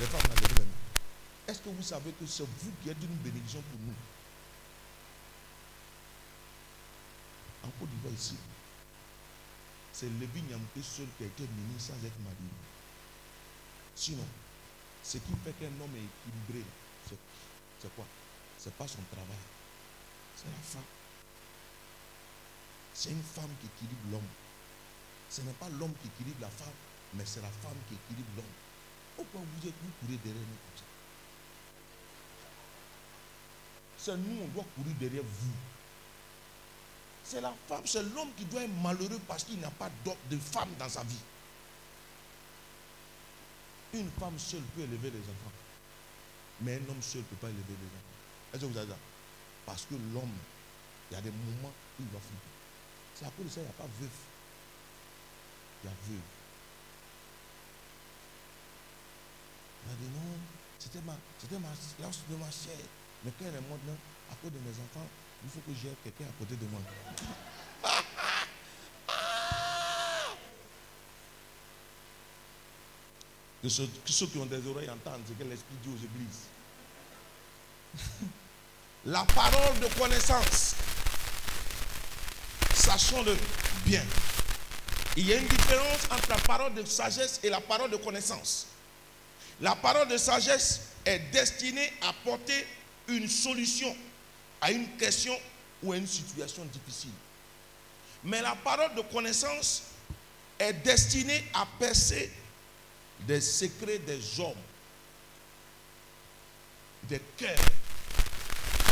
Les 0.00 0.06
femmes, 0.06 0.22
les. 0.32 1.52
Est-ce 1.52 1.60
que 1.60 1.68
vous 1.68 1.82
savez 1.82 2.10
que 2.12 2.24
c'est 2.24 2.42
vous 2.42 2.72
qui 2.82 2.88
êtes 2.88 3.02
une 3.02 3.16
bénédiction 3.16 3.60
pour 3.60 3.80
nous? 3.80 3.92
En 7.64 7.68
Côte 7.78 7.90
d'Ivoire 7.90 8.14
ici, 8.14 8.36
c'est 9.92 10.08
Lévi 10.18 10.40
Nyamké 10.40 10.80
seul 10.80 11.06
qui 11.18 11.24
a 11.24 11.26
été 11.26 11.42
ministre 11.42 11.92
sans 11.92 12.06
être 12.06 12.18
marié. 12.20 12.48
Sinon, 13.94 14.24
ce 15.02 15.18
qui 15.18 15.32
fait 15.44 15.52
qu'un 15.60 15.66
homme 15.66 15.94
est 15.94 16.08
équilibré, 16.08 16.64
c'est 17.06 17.94
quoi? 17.94 18.06
C'est 18.56 18.72
pas 18.72 18.88
son 18.88 19.02
travail. 19.12 19.44
C'est 20.34 20.46
la 20.46 20.62
femme. 20.62 20.90
C'est 22.94 23.10
une 23.10 23.22
femme 23.22 23.50
qui 23.60 23.66
équilibre 23.66 24.12
l'homme. 24.12 24.30
Ce 25.28 25.42
n'est 25.42 25.52
pas 25.52 25.68
l'homme 25.68 25.92
qui 26.00 26.08
équilibre 26.08 26.40
la 26.40 26.48
femme, 26.48 26.72
mais 27.12 27.26
c'est 27.26 27.42
la 27.42 27.50
femme 27.50 27.76
qui 27.86 27.96
équilibre 27.96 28.30
l'homme. 28.36 28.69
Pourquoi 29.20 29.42
vous 29.44 29.68
êtes 29.68 29.74
vous 29.82 29.90
courez 30.00 30.18
derrière 30.24 30.40
nous 30.40 30.56
comme 30.56 30.78
ça 30.78 30.84
C'est 33.98 34.16
nous, 34.16 34.44
on 34.44 34.48
doit 34.48 34.64
courir 34.74 34.94
derrière 34.98 35.22
vous. 35.22 35.52
C'est 37.22 37.42
la 37.42 37.52
femme, 37.68 37.82
c'est 37.84 38.02
l'homme 38.02 38.32
qui 38.34 38.46
doit 38.46 38.62
être 38.62 38.82
malheureux 38.82 39.20
parce 39.28 39.44
qu'il 39.44 39.60
n'a 39.60 39.70
pas 39.72 39.90
de 40.30 40.38
femme 40.38 40.70
dans 40.78 40.88
sa 40.88 41.02
vie. 41.02 41.20
Une 43.92 44.10
femme 44.12 44.38
seule 44.38 44.62
peut 44.74 44.82
élever 44.82 45.10
les 45.10 45.20
enfants. 45.20 45.52
Mais 46.62 46.76
un 46.76 46.90
homme 46.90 47.02
seul 47.02 47.20
ne 47.20 47.26
peut 47.26 47.36
pas 47.36 47.48
élever 47.48 47.62
les 47.68 48.58
enfants. 48.64 48.68
Vous 48.68 48.94
Parce 49.66 49.84
que 49.84 49.94
l'homme, 50.14 50.38
il 51.10 51.14
y 51.14 51.16
a 51.18 51.20
des 51.20 51.30
moments 51.30 51.74
où 51.98 52.02
il 52.02 52.06
va 52.06 52.20
flipper. 52.20 52.50
C'est 53.14 53.26
à 53.26 53.30
cause 53.36 53.44
de 53.44 53.50
ça 53.50 53.56
qu'il 53.56 53.64
n'y 53.64 53.68
a 53.68 53.72
pas 53.72 53.88
veuf. 54.00 54.18
Il 55.84 55.90
y 55.90 55.92
a 55.92 55.96
veuve. 56.08 56.39
Dit 59.98 60.08
non, 60.14 60.38
c'était 60.78 61.00
ma, 61.04 61.14
c'était 61.38 61.58
ma, 61.58 61.68
de 61.68 62.36
ma 62.36 62.50
chair. 62.50 62.84
Mais 63.24 63.32
quand 63.38 63.46
elle 63.46 63.56
est 63.56 63.68
morte, 63.68 63.80
à 64.30 64.34
cause 64.36 64.50
de 64.52 64.58
mes 64.58 64.70
enfants, 64.70 65.06
il 65.44 65.50
faut 65.50 65.60
que 65.60 65.72
j'ai 65.74 65.94
quelqu'un 66.04 66.24
à 66.24 66.34
côté 66.38 66.56
de 66.56 66.66
moi. 66.66 66.80
Que 73.62 73.68
ceux 73.68 74.26
qui 74.26 74.38
ont 74.38 74.46
des 74.46 74.66
oreilles 74.68 74.88
entendent 74.88 75.20
ce 75.28 75.32
que 75.34 75.46
l'Esprit 75.46 75.74
dit 75.84 75.90
aux 75.90 75.98
églises. 75.98 76.48
La 79.04 79.22
parole 79.24 79.78
de 79.80 79.86
connaissance. 79.98 80.74
Sachons-le 82.74 83.36
bien. 83.84 84.02
Il 85.16 85.26
y 85.26 85.34
a 85.34 85.36
une 85.36 85.46
différence 85.48 86.04
entre 86.10 86.28
la 86.30 86.38
parole 86.38 86.74
de 86.74 86.84
sagesse 86.84 87.40
et 87.42 87.50
la 87.50 87.60
parole 87.60 87.90
de 87.90 87.96
connaissance. 87.96 88.66
La 89.60 89.74
parole 89.76 90.08
de 90.08 90.16
sagesse 90.16 90.80
est 91.04 91.18
destinée 91.32 91.92
à 92.02 92.12
porter 92.24 92.66
une 93.08 93.28
solution 93.28 93.94
à 94.60 94.70
une 94.70 94.88
question 94.96 95.36
ou 95.82 95.92
à 95.92 95.96
une 95.96 96.06
situation 96.06 96.64
difficile. 96.66 97.10
Mais 98.24 98.42
la 98.42 98.54
parole 98.56 98.94
de 98.94 99.00
connaissance 99.02 99.82
est 100.58 100.72
destinée 100.74 101.44
à 101.54 101.66
percer 101.78 102.30
des 103.20 103.40
secrets 103.40 103.98
des 103.98 104.40
hommes, 104.40 104.52
des 107.04 107.20
cœurs, 107.36 107.56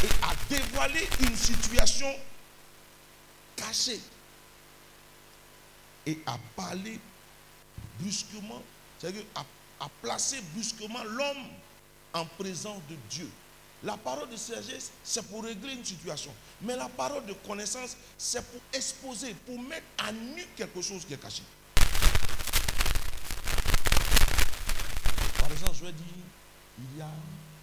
et 0.03 0.09
à 0.23 0.32
dévoiler 0.49 1.07
une 1.20 1.36
situation 1.36 2.11
cachée, 3.57 4.01
et 6.07 6.19
à 6.24 6.39
parler 6.57 6.99
brusquement, 8.01 8.62
c'est-à-dire 8.99 9.24
à, 9.35 9.45
à 9.81 9.89
placer 10.03 10.41
brusquement 10.55 11.03
l'homme 11.05 11.47
en 12.13 12.25
présence 12.25 12.81
de 12.89 12.97
Dieu. 13.11 13.31
La 13.85 13.97
parole 13.97 14.29
de 14.29 14.37
sagesse, 14.37 14.91
c'est 15.05 15.25
pour 15.29 15.45
régler 15.45 15.75
une 15.75 15.85
situation. 15.85 16.35
Mais 16.63 16.75
la 16.75 16.89
parole 16.89 17.25
de 17.27 17.33
connaissance, 17.47 17.97
c'est 18.17 18.45
pour 18.51 18.61
exposer, 18.73 19.35
pour 19.47 19.61
mettre 19.61 19.87
à 19.99 20.11
nu 20.11 20.45
quelque 20.57 20.83
chose 20.83 21.05
qui 21.05 21.15
est 21.15 21.23
caché. 21.23 21.43
Par 25.39 25.53
exemple, 25.53 25.77
je 25.79 25.85
vais 25.85 25.93
dire, 25.93 26.07
il 26.79 26.99
y 26.99 27.03
a 27.03 27.11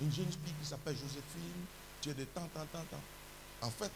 une 0.01 0.11
jeune 0.13 0.31
fille 0.31 0.53
qui 0.61 0.67
s'appelle 0.67 0.95
Joséphine, 0.95 1.65
tu 2.01 2.09
es 2.09 2.13
de 2.13 2.23
tant, 2.25 2.47
tant, 2.53 2.65
tant, 2.71 2.85
tant. 2.89 3.01
En 3.61 3.69
fait, 3.69 3.91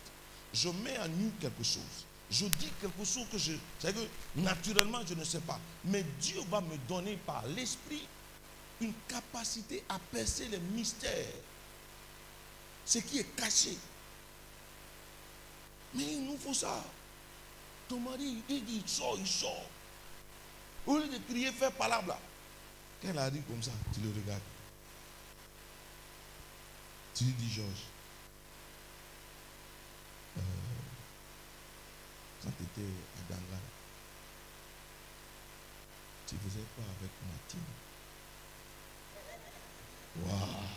je 0.53 0.69
mets 0.69 0.97
à 0.97 1.07
nu 1.07 1.31
quelque 1.39 1.63
chose. 1.63 2.05
Je 2.31 2.45
dis 2.45 2.71
quelque 2.79 3.03
chose 3.03 3.25
que 3.31 3.37
je. 3.37 3.53
C'est 3.79 3.93
que 3.93 4.07
naturellement, 4.35 4.99
je 5.07 5.15
ne 5.15 5.23
sais 5.23 5.39
pas. 5.39 5.59
Mais 5.85 6.03
Dieu 6.19 6.41
va 6.49 6.61
me 6.61 6.77
donner 6.87 7.17
par 7.25 7.45
l'esprit 7.47 8.07
une 8.81 8.93
capacité 9.07 9.83
à 9.89 9.97
percer 10.11 10.47
les 10.47 10.59
mystères. 10.59 11.33
Ce 12.85 12.99
qui 12.99 13.19
est 13.19 13.35
caché. 13.35 13.77
Mais 15.95 16.03
il 16.03 16.25
nous 16.25 16.37
faut 16.37 16.53
ça. 16.53 16.83
Ton 17.87 17.99
mari, 17.99 18.43
il 18.47 18.63
dit, 18.65 18.81
il 18.83 18.89
sort, 18.89 19.17
il 19.19 19.27
sort. 19.27 19.65
Au 20.85 20.97
lieu 20.97 21.07
de 21.07 21.17
crier, 21.27 21.51
faire 21.51 21.71
palabre. 21.71 22.17
Quand 23.01 23.09
elle 23.09 23.17
arrive 23.17 23.43
comme 23.43 23.63
ça, 23.63 23.71
tu 23.93 24.01
le 24.01 24.09
regardes. 24.09 24.41
Tu 27.15 27.23
lui 27.23 27.33
dis, 27.33 27.51
Georges, 27.51 27.85
euh, 30.37 30.41
quand 32.43 32.51
tu 32.57 32.63
étais 32.63 32.89
à 33.17 33.33
Dangara, 33.33 33.61
tu 36.27 36.35
faisais 36.35 36.65
quoi 36.75 36.85
avec 36.99 37.11
Martine? 37.27 37.59
Waouh 40.23 40.67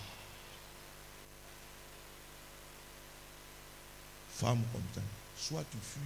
Femme 4.35 4.65
comme 4.73 5.05
soit 5.37 5.65
tu 5.71 5.79
fuis, 5.79 6.01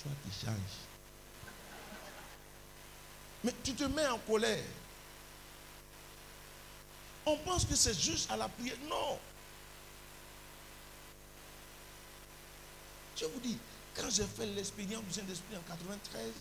soit 0.00 0.12
tu 0.24 0.46
changes. 0.46 0.86
Mais 3.44 3.54
tu 3.62 3.74
te 3.74 3.84
mets 3.84 4.06
en 4.06 4.18
colère. 4.18 4.64
On 7.26 7.36
pense 7.38 7.64
que 7.64 7.74
c'est 7.74 7.98
juste 7.98 8.30
à 8.30 8.36
la 8.36 8.48
prière. 8.48 8.76
Non. 8.88 9.18
Je 13.16 13.24
vous 13.24 13.40
dis, 13.40 13.58
quand 13.96 14.10
j'ai 14.10 14.24
fait 14.24 14.46
l'expérience 14.46 15.04
du 15.04 15.12
Saint-Esprit 15.12 15.56
en 15.56 15.62
93, 15.62 16.32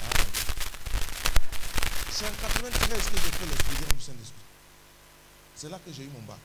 ah, 0.00 0.24
c'est 2.10 2.26
en 2.26 2.32
93 2.32 2.88
que 2.88 3.16
j'ai 3.16 3.30
fait 3.30 3.46
l'expérience 3.46 3.94
du 3.94 4.00
Saint-Esprit. 4.00 4.42
C'est 5.56 5.68
là 5.68 5.78
que 5.84 5.92
j'ai 5.92 6.04
eu 6.04 6.08
mon 6.08 6.22
bac. 6.22 6.38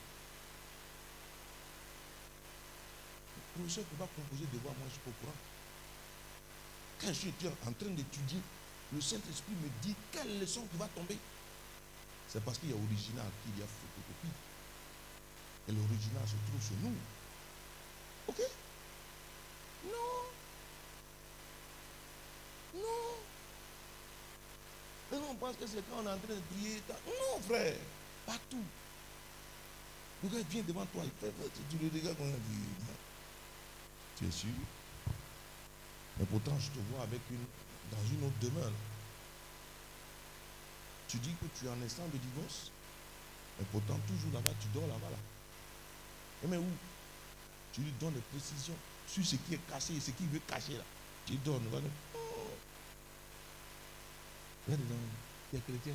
Le 3.38 3.61
professeur 3.61 3.84
ne 3.86 3.90
peut 3.90 4.03
pas 4.06 4.10
composer 4.15 4.45
voix, 4.61 4.74
moi 4.78 4.88
je 4.88 4.94
suis 4.94 5.02
pas 5.02 5.10
au 5.10 5.14
courant. 5.22 5.38
Quand 6.99 7.07
je 7.07 7.14
suis 7.14 7.34
en 7.65 7.72
train 7.72 7.90
d'étudier, 7.91 8.41
le 8.94 9.02
Saint-Esprit 9.02 9.53
me 9.53 9.69
dit 9.82 9.95
quelle 10.11 10.40
leçon 10.40 10.68
qui 10.69 10.78
va 10.78 10.88
tomber. 10.88 11.18
C'est 12.28 12.44
parce 12.44 12.57
qu'il 12.57 12.69
y 12.69 12.74
a 12.74 12.76
original 12.76 13.26
qu'il 13.44 13.57
y 13.57 13.64
a 13.64 13.68
photocopie. 13.68 14.36
Et 15.69 15.72
l'original 15.72 16.24
se 16.28 16.36
trouve 16.48 16.61
chez 16.61 16.76
nous. 16.84 16.94
Ok 18.28 18.41
Non. 19.86 20.24
Non. 22.76 23.18
Non, 25.12 25.28
on 25.32 25.36
pense 25.36 25.56
que 25.56 25.68
c'est 25.68 25.82
quand 25.90 25.98
on 26.04 26.08
est 26.08 26.12
en 26.12 26.18
train 26.18 26.36
de 26.36 26.41
prier. 26.54 26.82
Non, 27.06 27.41
frère. 27.41 27.76
Partout. 28.26 28.64
Le 30.24 30.30
gars 30.30 30.44
vient 30.49 30.64
devant 30.64 30.86
toi, 30.88 31.04
fait, 31.22 31.32
tu 31.70 31.78
le 31.78 31.90
regardes 31.94 32.18
comme 32.18 32.32
dit. 32.32 32.95
Tu 34.18 34.26
es 34.26 34.32
sûr? 34.32 34.49
Mais 36.20 36.26
pourtant, 36.26 36.58
je 36.60 36.70
te 36.70 36.80
vois 36.91 37.04
avec 37.04 37.22
une, 37.30 37.45
dans 37.91 38.04
une 38.12 38.26
autre 38.26 38.40
demeure. 38.41 38.72
Tu 41.08 41.18
dis 41.18 41.36
que 41.40 41.45
tu 41.58 41.66
es 41.66 41.70
en 41.70 41.82
instant 41.86 42.08
de 42.12 42.18
divorce 42.18 42.72
Mais 43.60 43.66
pourtant, 43.72 43.98
toujours 44.08 44.34
là-bas, 44.34 44.49
tu 44.60 44.68
dors 44.74 44.88
là-bas. 44.88 45.10
Là. 45.12 45.18
Et 46.44 46.48
mais 46.48 46.58
où? 46.58 46.66
Tu 47.78 47.84
lui 47.84 47.91
donnes 48.02 48.16
des 48.16 48.22
précisions 48.22 48.74
sur 49.08 49.24
ce 49.24 49.36
qui 49.36 49.54
est 49.54 49.70
caché 49.70 49.94
et 49.94 49.99
ce 49.99 50.10
qu'il 50.10 50.26
veut 50.30 50.41
cacher 50.48 50.74
là. 50.74 50.84
Tu 51.28 51.36
donnes. 51.36 51.68
Voilà. 51.70 51.86
Oh. 52.16 52.48
Y 54.68 54.74
a 54.74 55.60
chrétiens. 55.60 55.94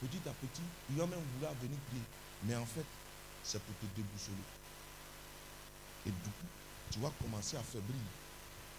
Petit 0.00 0.26
à 0.26 0.32
petit, 0.32 0.62
il 0.88 0.96
va 0.96 1.06
même 1.06 1.20
vouloir 1.34 1.52
venir 1.60 1.78
prier. 1.90 2.02
Mais 2.44 2.56
en 2.56 2.64
fait, 2.64 2.86
c'est 3.44 3.60
pour 3.62 3.74
te 3.76 3.84
déboussoler. 3.94 4.36
Et 6.06 6.10
du 6.10 6.30
coup, 6.30 6.48
tu 6.90 6.98
vas 7.00 7.12
commencer 7.22 7.58
à 7.58 7.62
faiblir. 7.62 8.00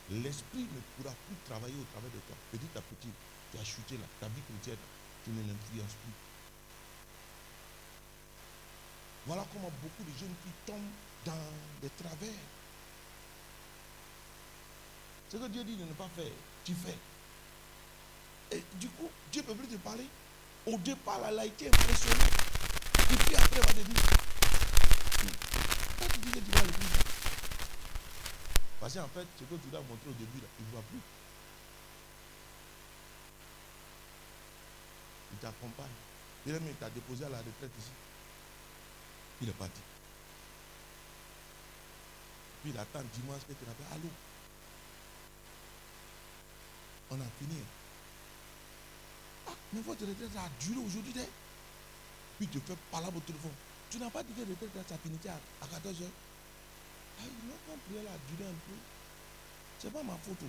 L'esprit 0.10 0.66
ne 0.66 0.82
pourra 0.98 1.14
plus 1.28 1.36
travailler 1.46 1.76
au 1.80 1.86
travers 1.94 2.10
de 2.10 2.20
toi. 2.26 2.36
Petit 2.52 2.74
à 2.76 2.82
petit, 2.82 3.14
tu 3.52 3.60
as 3.60 3.64
chuté 3.64 3.98
là. 3.98 4.08
Ta 4.20 4.28
vie 4.28 4.42
chrétienne, 4.42 4.82
tu 5.24 5.30
ne 5.30 5.42
l'influences 5.42 5.96
plus. 6.02 6.27
Voilà 9.28 9.46
comment 9.52 9.70
beaucoup 9.84 10.04
de 10.04 10.18
jeunes 10.18 10.34
filles 10.42 10.54
tombent 10.66 10.80
dans 11.26 11.34
des 11.82 11.90
travers. 12.02 12.40
Ce 15.30 15.36
que 15.36 15.48
Dieu 15.50 15.66
dit 15.66 15.76
de 15.76 15.84
ne 15.84 15.94
pas 15.94 16.08
faire, 16.16 16.32
tu 16.64 16.74
fais. 16.74 16.98
Et 18.56 18.64
du 18.76 18.88
coup, 18.88 19.10
Dieu 19.34 19.42
ne 19.42 19.48
peut 19.48 19.56
plus 19.56 19.68
te 19.68 19.76
parler. 19.76 20.08
Au 20.66 20.78
départ, 20.78 21.20
elle 21.28 21.40
a 21.40 21.46
été 21.46 21.68
impressionnée. 21.68 22.32
Et 23.12 23.16
puis 23.16 23.36
après, 23.36 23.56
elle 23.56 23.66
va 23.66 23.74
te 23.74 23.80
dire, 23.80 24.04
quand 26.00 26.08
tu 26.14 26.20
dis 26.20 26.32
que 26.32 26.40
tu 26.40 26.52
vas 26.52 26.60
à 26.60 26.64
l'église, 26.64 26.88
parce 28.80 28.94
qu'en 28.94 29.08
fait, 29.10 29.28
ce 29.38 29.44
que 29.44 29.56
tu 29.62 29.68
dois 29.70 29.82
montrer 29.82 30.10
au 30.10 30.14
début, 30.14 30.40
là, 30.40 30.48
il 30.58 30.66
ne 30.66 30.72
voit 30.72 30.84
plus. 30.90 31.02
Il 35.34 35.38
t'accompagne. 35.40 35.88
Il 36.46 36.54
il 36.54 36.76
t'a 36.76 36.90
déposé 36.90 37.26
à 37.26 37.30
la 37.30 37.40
retraite 37.40 37.72
ici. 37.78 37.92
Il 39.42 39.50
est 39.50 39.54
parti. 39.54 39.82
Puis 42.62 42.72
il 42.74 42.80
attend 42.80 43.02
dimanche 43.14 43.42
que 43.48 43.54
tu 43.54 43.66
l'appelles. 43.66 43.86
Allô 43.94 44.10
On 47.12 47.22
a 47.22 47.30
fini. 47.40 47.62
Ah, 49.48 49.52
mais 49.74 49.82
votre 49.82 50.02
retraite 50.02 50.36
a 50.38 50.50
duré 50.60 50.80
aujourd'hui. 50.86 51.14
Puis 52.38 52.48
tu 52.48 52.60
fais 52.60 52.76
parler 52.92 53.08
au 53.16 53.20
téléphone. 53.20 53.52
Tu 53.90 53.98
n'as 54.00 54.10
pas 54.10 54.24
dit 54.24 54.34
que 54.34 54.42
la 54.42 54.48
retraite 54.48 54.90
ça 54.90 54.98
finit 54.98 55.20
à 55.28 55.66
14h. 55.66 56.04
Ah, 57.20 57.24
non, 57.48 57.56
quand 57.68 57.78
prière 57.88 58.12
a 58.12 58.18
duré 58.32 58.50
un 58.50 58.54
peu. 58.54 58.78
Ce 59.80 59.88
n'est 59.88 59.94
pas 59.94 60.04
ma 60.04 60.18
photo. 60.18 60.46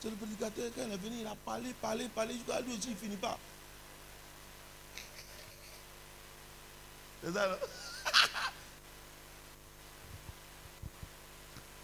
C'est 0.00 0.10
le 0.10 0.16
prédicateur, 0.16 0.70
quand 0.74 0.82
il 0.86 0.92
est 0.92 0.96
venu, 0.96 1.16
il 1.20 1.26
a 1.26 1.34
parlé, 1.44 1.72
parlé, 1.74 2.08
parlé, 2.08 2.34
jusqu'à 2.34 2.60
lui 2.60 2.72
aussi, 2.72 2.88
il 2.88 2.94
ne 2.94 2.96
finit 2.96 3.16
pas. 3.16 3.38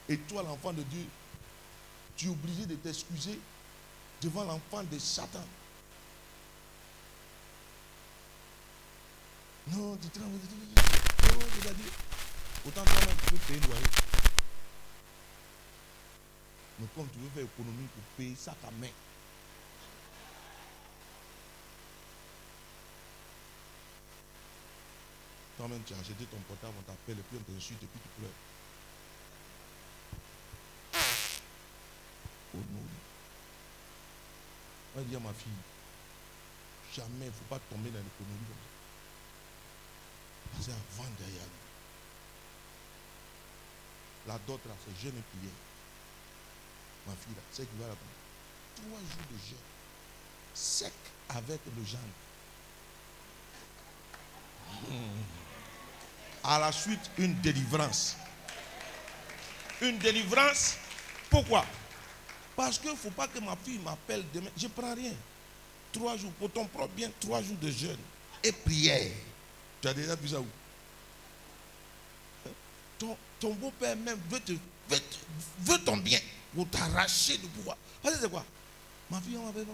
Et 0.08 0.16
toi, 0.18 0.42
l'enfant 0.42 0.72
de 0.72 0.82
Dieu, 0.82 1.06
tu 2.16 2.26
es 2.26 2.30
obligé 2.30 2.66
de 2.66 2.74
t'excuser 2.76 3.38
devant 4.22 4.44
l'enfant 4.44 4.84
de 4.84 4.98
Satan. 4.98 5.44
Non, 9.68 9.96
tu 9.96 10.08
te 10.08 10.18
rends, 10.18 10.26
autant 12.66 12.84
toi-même 12.84 13.16
tu 13.24 13.32
peux 13.32 13.38
payer 13.38 13.60
le 13.60 13.66
loyer. 13.66 13.82
Mais 16.78 16.86
comme 16.94 17.08
tu 17.08 17.18
veux 17.18 17.30
faire 17.30 17.44
économie 17.44 17.88
pour 17.94 18.02
payer 18.16 18.36
ça 18.36 18.54
à 18.66 18.70
main, 18.72 18.90
toi-même 25.64 25.82
tu 25.86 25.94
as 25.94 25.98
acheté 25.98 26.26
ton 26.26 26.36
portable, 26.40 26.74
on 26.78 26.82
t'appelle 26.82 27.18
et 27.18 27.22
puis 27.22 27.38
on 27.40 27.52
t'insulte 27.52 27.82
et 27.82 27.86
puis 27.86 28.00
tu 28.02 28.08
pleures. 28.20 28.30
Oh. 32.54 32.58
On 34.96 35.00
dire 35.00 35.18
à 35.18 35.22
ma 35.22 35.32
fille, 35.32 35.50
jamais 36.94 37.24
il 37.24 37.26
ne 37.28 37.32
faut 37.32 37.48
pas 37.48 37.58
tomber 37.70 37.88
dans 37.88 37.98
l'économie 37.98 38.44
comme 40.52 40.62
ça. 40.62 40.72
Parce 40.98 41.08
derrière 41.18 41.48
La 44.26 44.38
d'autre 44.46 44.68
là, 44.68 44.74
c'est 44.84 45.02
jeune 45.02 45.16
et 45.16 45.22
prière. 45.32 45.60
Ma 47.06 47.14
fille 47.14 47.34
là, 47.34 47.42
c'est 47.50 47.64
qui 47.64 47.76
va 47.80 47.86
là 47.88 47.94
Trois 48.76 49.00
jours 49.00 49.28
de 49.32 49.38
jeûne. 49.38 49.56
Sec 50.52 50.92
avec 51.30 51.60
le 51.74 51.84
jeûne. 51.84 52.12
À 56.44 56.58
la 56.58 56.70
suite, 56.72 57.10
une 57.18 57.34
délivrance. 57.40 58.16
Une 59.80 59.98
délivrance. 59.98 60.76
Pourquoi? 61.30 61.64
Parce 62.54 62.78
qu'il 62.78 62.90
ne 62.90 62.96
faut 62.96 63.10
pas 63.10 63.26
que 63.26 63.38
ma 63.40 63.56
fille 63.56 63.78
m'appelle 63.78 64.24
demain. 64.32 64.50
Je 64.56 64.68
prends 64.68 64.94
rien. 64.94 65.12
Trois 65.92 66.16
jours 66.16 66.32
pour 66.32 66.50
ton 66.50 66.66
propre 66.66 66.92
bien, 66.94 67.10
trois 67.20 67.42
jours 67.42 67.56
de 67.56 67.70
jeûne 67.70 67.98
et 68.42 68.52
prière. 68.52 69.10
Tu 69.80 69.88
as 69.88 69.94
déjà 69.94 70.14
vu 70.16 70.28
ça 70.28 70.40
où? 70.40 70.46
Ton, 72.98 73.16
ton 73.40 73.54
beau-père 73.54 73.96
même 73.96 74.20
veut, 74.28 74.40
te, 74.40 74.52
veut, 74.52 75.02
veut, 75.60 75.78
ton 75.78 75.96
bien 75.96 76.20
pour 76.54 76.68
t'arracher 76.68 77.38
du 77.38 77.46
pouvoir. 77.48 77.76
Parce 78.02 78.16
que 78.16 78.22
c'est 78.22 78.30
quoi? 78.30 78.44
Ma 79.10 79.20
fille, 79.20 79.36
on 79.36 79.46
m'appelle 79.46 79.66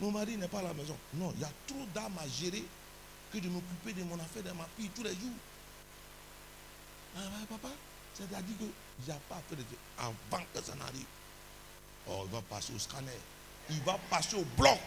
mon 0.00 0.10
mari 0.10 0.36
n'est 0.36 0.48
pas 0.48 0.58
à 0.58 0.62
la 0.62 0.74
maison. 0.74 0.96
Non, 1.14 1.32
il 1.36 1.42
y 1.42 1.44
a 1.44 1.50
trop 1.66 1.86
d'âmes 1.94 2.16
à 2.18 2.26
gérer 2.28 2.64
que 3.32 3.38
de 3.38 3.48
m'occuper 3.48 3.92
de 3.92 4.02
mon 4.04 4.16
affaire, 4.16 4.42
de 4.42 4.50
ma 4.50 4.66
fille 4.76 4.88
tous 4.88 5.04
les 5.04 5.10
jours. 5.10 5.36
Ah, 7.16 7.20
papa, 7.48 7.68
c'est-à-dire 8.14 8.56
que 8.58 9.10
a 9.10 9.14
pas 9.28 9.40
fait 9.48 9.56
de 9.56 9.64
avant 9.98 10.44
que 10.54 10.62
ça 10.62 10.74
n'arrive. 10.74 11.06
Oh, 12.08 12.22
il 12.26 12.32
va 12.32 12.40
passer 12.42 12.72
au 12.74 12.78
scanner. 12.78 13.10
Il 13.70 13.80
va 13.82 13.98
passer 14.10 14.36
au 14.36 14.44
bloc. 14.56 14.78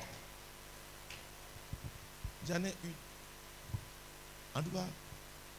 J'en 2.48 2.64
ai 2.64 2.74
une. 2.84 2.94
En 4.56 4.64
tout 4.64 4.70
cas, 4.72 4.86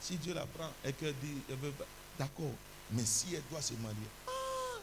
si 0.00 0.16
Dieu 0.16 0.34
la 0.34 0.46
prend 0.46 0.70
et 0.84 0.92
qu'elle 0.92 1.14
dit, 1.18 1.42
elle 1.48 1.56
veut 1.56 1.74
d'accord, 2.18 2.52
mais 2.90 3.04
si 3.04 3.34
elle 3.34 3.42
doit 3.50 3.62
se 3.62 3.74
marier, 3.74 3.96
ah, 4.26 4.80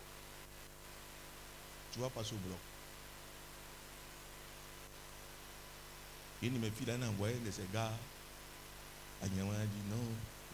tu 1.91 1.99
vas 1.99 2.09
passer 2.09 2.33
au 2.33 2.47
bloc. 2.47 2.57
Une 6.41 6.53
de 6.53 6.59
mes 6.59 6.71
filles, 6.71 6.89
elle 6.89 7.03
a 7.03 7.07
envoyé 7.07 7.35
ses 7.51 7.65
gars 7.73 7.91
Niawa, 9.29 9.53
a 9.55 9.65
dit 9.65 9.89
non, 9.89 9.97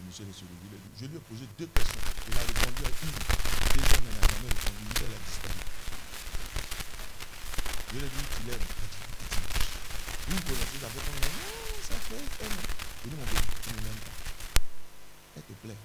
monsieur 0.08 0.26
le 0.26 0.32
ville. 0.32 0.80
Je 1.00 1.06
lui 1.06 1.16
ai 1.16 1.20
posé 1.20 1.46
deux 1.58 1.68
questions. 1.68 2.02
Il 2.28 2.38
a 2.38 2.42
répondu 2.42 2.82
à 2.86 2.90
une. 2.90 3.18
Deuxième, 3.74 4.06
elle 4.06 4.16
n'a 4.16 4.28
jamais 4.28 4.50
répondu. 4.50 4.86
Elle 5.00 5.14
a 5.14 5.22
disparu. 5.26 5.62
Je 7.90 7.98
lui 7.98 8.06
ai 8.06 8.10
dit, 8.10 8.26
tu 8.30 8.42
l'aimes. 8.48 8.70
Vous 10.30 10.42
connaissez, 10.46 10.80
ça 10.80 10.90
fait 10.90 11.04
combien 11.06 11.30
Non, 11.30 11.82
ça 11.82 11.96
fait 11.96 12.16
un 12.16 12.52
an. 12.54 12.64
Ai 13.00 13.10
dit, 13.10 13.16
mon 13.16 13.26
bébé, 13.26 13.50
tu 13.64 13.70
ne 13.70 13.82
l'aimes 13.82 14.04
pas. 14.06 14.18
Elle 15.36 15.44
te 15.44 15.54
plaît. 15.54 15.82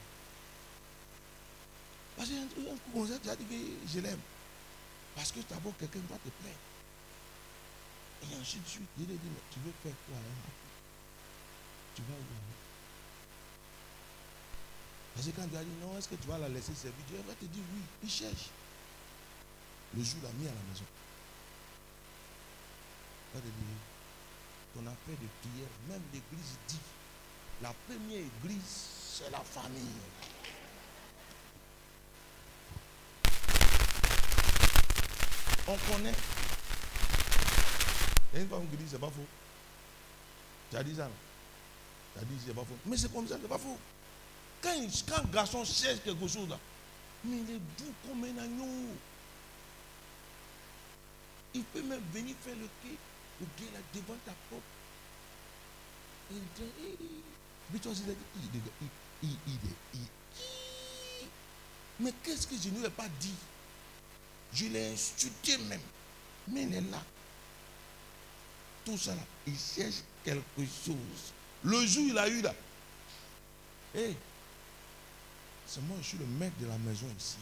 Parce 2.16 2.28
qu'un 2.28 2.46
coup 2.54 2.78
comme 2.92 3.08
ça, 3.08 3.18
tu 3.22 3.28
as 3.30 3.36
dit 3.36 3.44
que 3.44 3.88
je 3.88 4.00
l'aime. 4.00 4.20
Parce 5.14 5.32
que 5.32 5.40
d'abord, 5.48 5.72
quelqu'un 5.78 6.00
doit 6.08 6.18
te 6.18 6.30
plaire. 6.42 6.60
Et 8.22 8.40
ensuite, 8.40 8.62
lui 8.98 9.04
ai 9.04 9.06
dit, 9.06 9.18
mais 9.24 9.42
tu 9.52 9.60
veux 9.60 9.72
faire 9.82 9.96
quoi 10.08 10.16
hein? 10.16 10.50
Tu 11.94 12.02
vas 12.02 12.14
où? 12.14 12.63
Parce 15.14 15.26
que 15.26 15.30
quand 15.32 15.48
tu 15.48 15.56
as 15.56 15.62
dit 15.62 15.70
non, 15.80 15.96
est-ce 15.96 16.08
que 16.08 16.16
tu 16.16 16.26
vas 16.26 16.38
la 16.38 16.48
laisser 16.48 16.74
servir 16.74 17.04
Dieu? 17.08 17.18
Va 17.26 17.34
te 17.34 17.44
dire 17.44 17.62
oui, 17.72 17.80
il 18.02 18.10
cherche. 18.10 18.50
Le 19.96 20.02
jour 20.02 20.18
l'a 20.24 20.30
mis 20.32 20.46
à 20.46 20.50
la 20.50 20.62
maison. 20.68 20.84
Il 23.32 23.34
va 23.34 23.40
te 23.40 23.46
dire, 23.46 23.78
ton 24.74 24.80
affaire 24.80 25.16
de 25.22 25.28
prière, 25.40 25.68
même 25.88 26.02
l'église 26.12 26.58
dit, 26.66 26.78
la 27.62 27.72
première 27.86 28.18
église, 28.18 28.88
c'est 29.12 29.30
la 29.30 29.38
famille. 29.38 30.00
On 35.66 35.76
connaît. 35.92 36.12
Et 38.34 38.40
une 38.40 38.48
femme 38.48 38.68
qui 38.68 38.76
dit, 38.76 38.88
c'est 38.90 38.98
pas 38.98 39.06
faux. 39.06 39.26
Tu 40.70 40.76
as 40.76 40.82
dit 40.82 40.96
ça, 40.96 41.04
non? 41.04 41.10
Tu 42.14 42.20
as 42.20 42.24
dit, 42.24 42.34
c'est 42.44 42.52
pas 42.54 42.62
faux. 42.62 42.76
Mais 42.84 42.96
c'est 42.96 43.12
comme 43.12 43.28
ça, 43.28 43.38
c'est 43.40 43.48
pas 43.48 43.58
faux. 43.58 43.78
Quand, 44.64 44.72
quand 45.06 45.22
un 45.22 45.30
garçon 45.30 45.62
cherche 45.62 46.00
quelque 46.02 46.26
chose 46.26 46.48
là, 46.48 46.58
mais 47.22 47.36
il 47.36 47.50
est 47.50 47.60
doux 47.78 47.92
comme 48.06 48.24
un 48.24 48.38
agneau. 48.42 48.96
Il 51.52 51.62
peut 51.64 51.82
même 51.82 52.00
venir 52.14 52.34
faire 52.42 52.56
le 52.56 52.66
quai, 52.82 52.96
le 53.40 53.46
gars 53.58 53.72
là 53.74 53.80
devant 53.92 54.16
ta 54.24 54.32
porte. 54.48 54.62
Et 56.30 56.36
il 56.36 56.42
dit, 56.56 56.64
mais 62.00 62.12
qu'est-ce 62.22 62.46
que 62.46 62.56
je 62.56 62.70
ne 62.70 62.78
lui 62.78 62.86
ai 62.86 62.90
pas 62.90 63.08
dit? 63.20 63.34
Je 64.54 64.64
l'ai 64.66 64.92
insulté 64.92 65.58
même. 65.58 65.80
Mais 66.48 66.62
il 66.62 66.74
est 66.74 66.80
là. 66.90 67.02
tout 68.84 68.96
ça 68.96 69.14
là, 69.14 69.20
il 69.46 69.58
cherche 69.58 69.96
quelque 70.24 70.64
chose. 70.86 71.32
Le 71.62 71.84
jour 71.86 72.04
il 72.08 72.16
a 72.18 72.26
eu 72.28 72.40
là. 72.40 72.54
Hé, 73.94 74.16
moi, 75.82 75.96
je 76.00 76.06
suis 76.06 76.18
le 76.18 76.26
maître 76.26 76.56
de 76.60 76.66
la 76.66 76.78
maison 76.78 77.06
ici. 77.18 77.36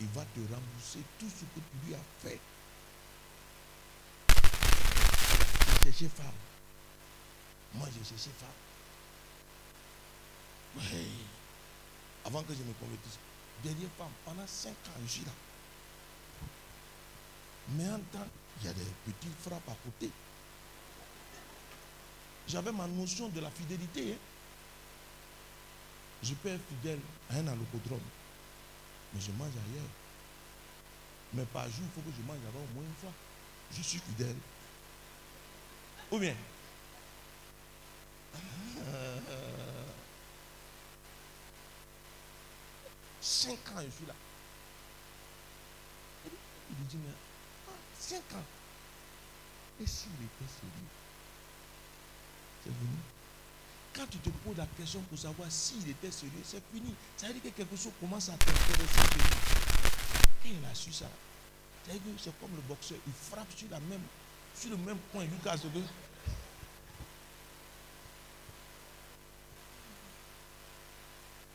Il 0.00 0.06
va 0.08 0.22
te 0.22 0.40
rembourser 0.40 1.00
tout 1.18 1.28
ce 1.28 1.44
que 1.44 1.60
tu 1.60 1.86
lui 1.86 1.94
as 1.94 1.98
fait. 2.22 2.38
Il 5.68 5.92
cherchait 5.92 6.08
femme. 6.08 6.26
Moi, 7.74 7.88
j'ai 7.92 8.04
cherché 8.04 8.30
femme. 8.38 8.48
Avant 12.24 12.42
que 12.42 12.52
je 12.52 12.58
me 12.62 12.72
convertisse. 12.74 13.18
Dernière 13.62 13.88
femme, 13.96 14.12
pendant 14.24 14.46
cinq 14.46 14.72
ans, 14.88 15.00
je 15.06 15.10
suis 15.10 15.24
là. 15.24 15.32
Mais 17.70 17.88
en 17.88 17.98
temps, 18.12 18.28
il 18.60 18.66
y 18.66 18.68
a 18.68 18.72
des 18.72 18.84
petits 19.06 19.32
frappes 19.42 19.68
à 19.68 19.76
côté. 19.84 20.10
J'avais 22.48 22.72
ma 22.72 22.86
notion 22.86 23.28
de 23.28 23.40
la 23.40 23.50
fidélité. 23.50 24.12
hein. 24.12 24.35
Je 26.22 26.34
peux 26.34 26.48
être 26.48 26.66
fidèle 26.68 27.00
à 27.30 27.34
un 27.36 27.46
alocodrome. 27.46 28.00
Mais 29.14 29.20
je 29.20 29.30
mange 29.32 29.52
ailleurs. 29.52 29.90
Mais 31.34 31.44
par 31.46 31.64
jour, 31.64 31.84
il 31.84 31.90
faut 31.90 32.00
que 32.00 32.16
je 32.16 32.22
mange 32.26 32.38
là-bas 32.44 32.58
au 32.58 32.74
moins 32.74 32.84
une 32.84 32.94
fois. 33.00 33.12
Je 33.72 33.82
suis 33.82 33.98
fidèle. 33.98 34.36
Ou 36.10 36.18
bien? 36.18 36.34
Cinq 43.20 43.58
ans, 43.74 43.82
je 43.84 43.90
suis 43.90 44.06
là. 44.06 44.14
Il 46.70 46.86
dit, 46.86 46.96
mais 46.96 47.12
ah, 47.68 47.72
cinq 47.98 48.22
ans. 48.34 48.44
Et 49.80 49.86
s'il 49.86 50.12
était 50.12 50.52
sérieux? 50.52 50.88
C'est 52.62 52.70
fini. 52.70 53.15
Quand 53.96 54.06
tu 54.10 54.18
te 54.18 54.28
poses 54.28 54.58
la 54.58 54.66
question 54.76 55.00
pour 55.08 55.18
savoir 55.18 55.50
s'il 55.50 55.88
était 55.88 56.10
sérieux, 56.10 56.42
c'est 56.44 56.62
fini. 56.70 56.94
Ça 57.16 57.28
veut 57.28 57.32
dire 57.32 57.42
que 57.44 57.48
quelque 57.48 57.76
chose 57.76 57.92
commence 57.98 58.28
à 58.28 58.32
t'intéresser. 58.32 59.08
Quand 60.42 60.50
il 60.50 60.70
a 60.70 60.74
su 60.74 60.92
ça, 60.92 61.06
c'est 61.86 62.38
comme 62.38 62.54
le 62.54 62.60
boxeur, 62.68 62.98
il 63.06 63.12
frappe 63.12 63.50
sur, 63.56 63.68
la 63.70 63.80
même, 63.80 64.02
sur 64.54 64.70
le 64.70 64.76
même 64.76 64.98
casse 65.42 65.64
le 65.64 65.70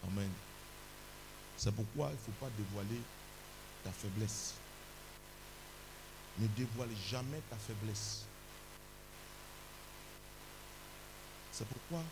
Amen. 0.07 0.29
C'est 1.57 1.71
pourquoi 1.75 2.09
il 2.09 2.13
ne 2.13 2.17
faut 2.17 2.31
pas 2.39 2.49
dévoiler 2.57 3.01
ta 3.83 3.91
faiblesse. 3.91 4.55
Ne 6.39 6.47
dévoile 6.47 6.89
jamais 7.07 7.41
ta 7.51 7.55
faiblesse. 7.57 8.23
C'est 11.51 11.67
pourquoi 11.67 12.03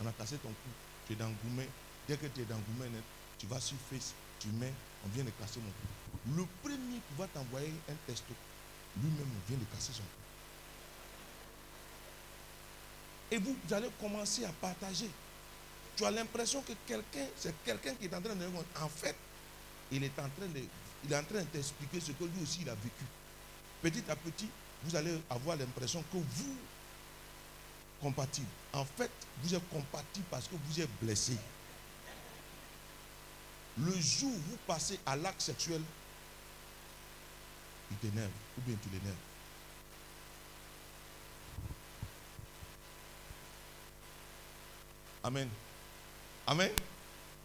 on 0.00 0.06
a 0.06 0.12
cassé 0.12 0.36
ton 0.36 0.48
cou. 0.48 0.70
Tu 1.06 1.12
es 1.12 1.16
dans 1.16 1.30
Goumet. 1.44 1.68
Dès 2.06 2.16
que 2.16 2.26
tu 2.26 2.40
es 2.42 2.44
dans 2.44 2.58
Goumet, 2.58 2.90
tu 3.38 3.46
vas 3.46 3.60
sur 3.60 3.76
Face, 3.90 4.14
tu 4.38 4.48
mets, 4.48 4.72
on 5.04 5.08
vient 5.08 5.24
de 5.24 5.30
casser 5.30 5.60
mon 5.60 5.70
cou. 5.70 6.36
Le 6.36 6.46
premier 6.62 6.96
qui 6.96 7.14
va 7.18 7.26
t'envoyer 7.28 7.72
un 7.88 7.94
testo, 8.06 8.34
lui-même 9.00 9.26
on 9.26 9.48
vient 9.48 9.58
de 9.58 9.64
casser 9.64 9.92
son 9.92 10.02
cou. 10.02 10.08
Et 13.30 13.38
vous, 13.38 13.56
vous 13.62 13.74
allez 13.74 13.90
commencer 14.00 14.44
à 14.44 14.52
partager. 14.52 15.10
Tu 15.96 16.04
as 16.04 16.10
l'impression 16.10 16.62
que 16.62 16.72
quelqu'un, 16.86 17.26
c'est 17.36 17.54
quelqu'un 17.64 17.94
qui 17.94 18.06
est 18.06 18.14
en 18.14 18.22
train 18.22 18.34
de. 18.34 18.46
En 18.80 18.88
fait, 18.88 19.16
il 19.92 20.02
est 20.02 20.18
en 20.18 20.28
train 20.28 20.46
de, 20.46 20.62
il 21.04 21.12
est 21.12 21.16
en 21.16 21.24
train 21.24 21.40
de 21.40 21.46
t'expliquer 21.46 22.00
ce 22.00 22.12
que 22.12 22.24
lui 22.24 22.42
aussi 22.42 22.60
il 22.62 22.68
a 22.68 22.74
vécu. 22.74 23.04
Petit 23.82 24.04
à 24.10 24.16
petit, 24.16 24.48
vous 24.84 24.96
allez 24.96 25.20
avoir 25.30 25.56
l'impression 25.56 26.02
que 26.12 26.16
vous, 26.18 26.56
compatible. 28.00 28.46
En 28.72 28.84
fait, 28.84 29.10
vous 29.42 29.54
êtes 29.54 29.68
compatible 29.70 30.26
parce 30.30 30.46
que 30.46 30.54
vous 30.66 30.80
êtes 30.80 30.90
blessé. 31.00 31.36
Le 33.78 33.92
jour 34.00 34.30
où 34.30 34.50
vous 34.50 34.58
passez 34.66 34.98
à 35.06 35.16
l'acte 35.16 35.40
sexuel, 35.40 35.80
il 37.90 37.96
t'énerve 37.98 38.30
ou 38.58 38.60
bien 38.62 38.76
tu 38.82 38.88
l'énerves. 38.90 39.16
Amen. 45.22 45.48
Amen. 46.46 46.70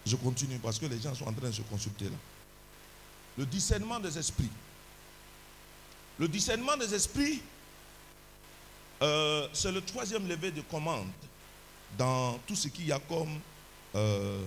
Je 0.06 0.16
continue 0.16 0.58
parce 0.60 0.80
que 0.80 0.86
les 0.86 1.00
gens 1.00 1.14
sont 1.16 1.28
en 1.28 1.34
train 1.34 1.48
de 1.48 1.54
se 1.54 1.62
consulter 1.64 2.06
là. 2.06 2.18
Le 3.38 3.46
discernement 3.46 4.00
des 4.00 4.18
esprits. 4.18 4.50
Le 6.20 6.28
discernement 6.28 6.78
des 6.78 6.94
esprits, 6.94 7.42
euh, 9.04 9.48
c'est 9.52 9.72
le 9.72 9.82
troisième 9.82 10.28
levé 10.30 10.50
de 10.52 10.62
commande 10.62 11.12
dans 11.98 12.38
tout 12.48 12.56
ce 12.56 12.70
qu'il 12.70 12.88
y 12.88 12.92
a 12.94 13.00
comme 13.00 13.38
euh, 13.96 14.42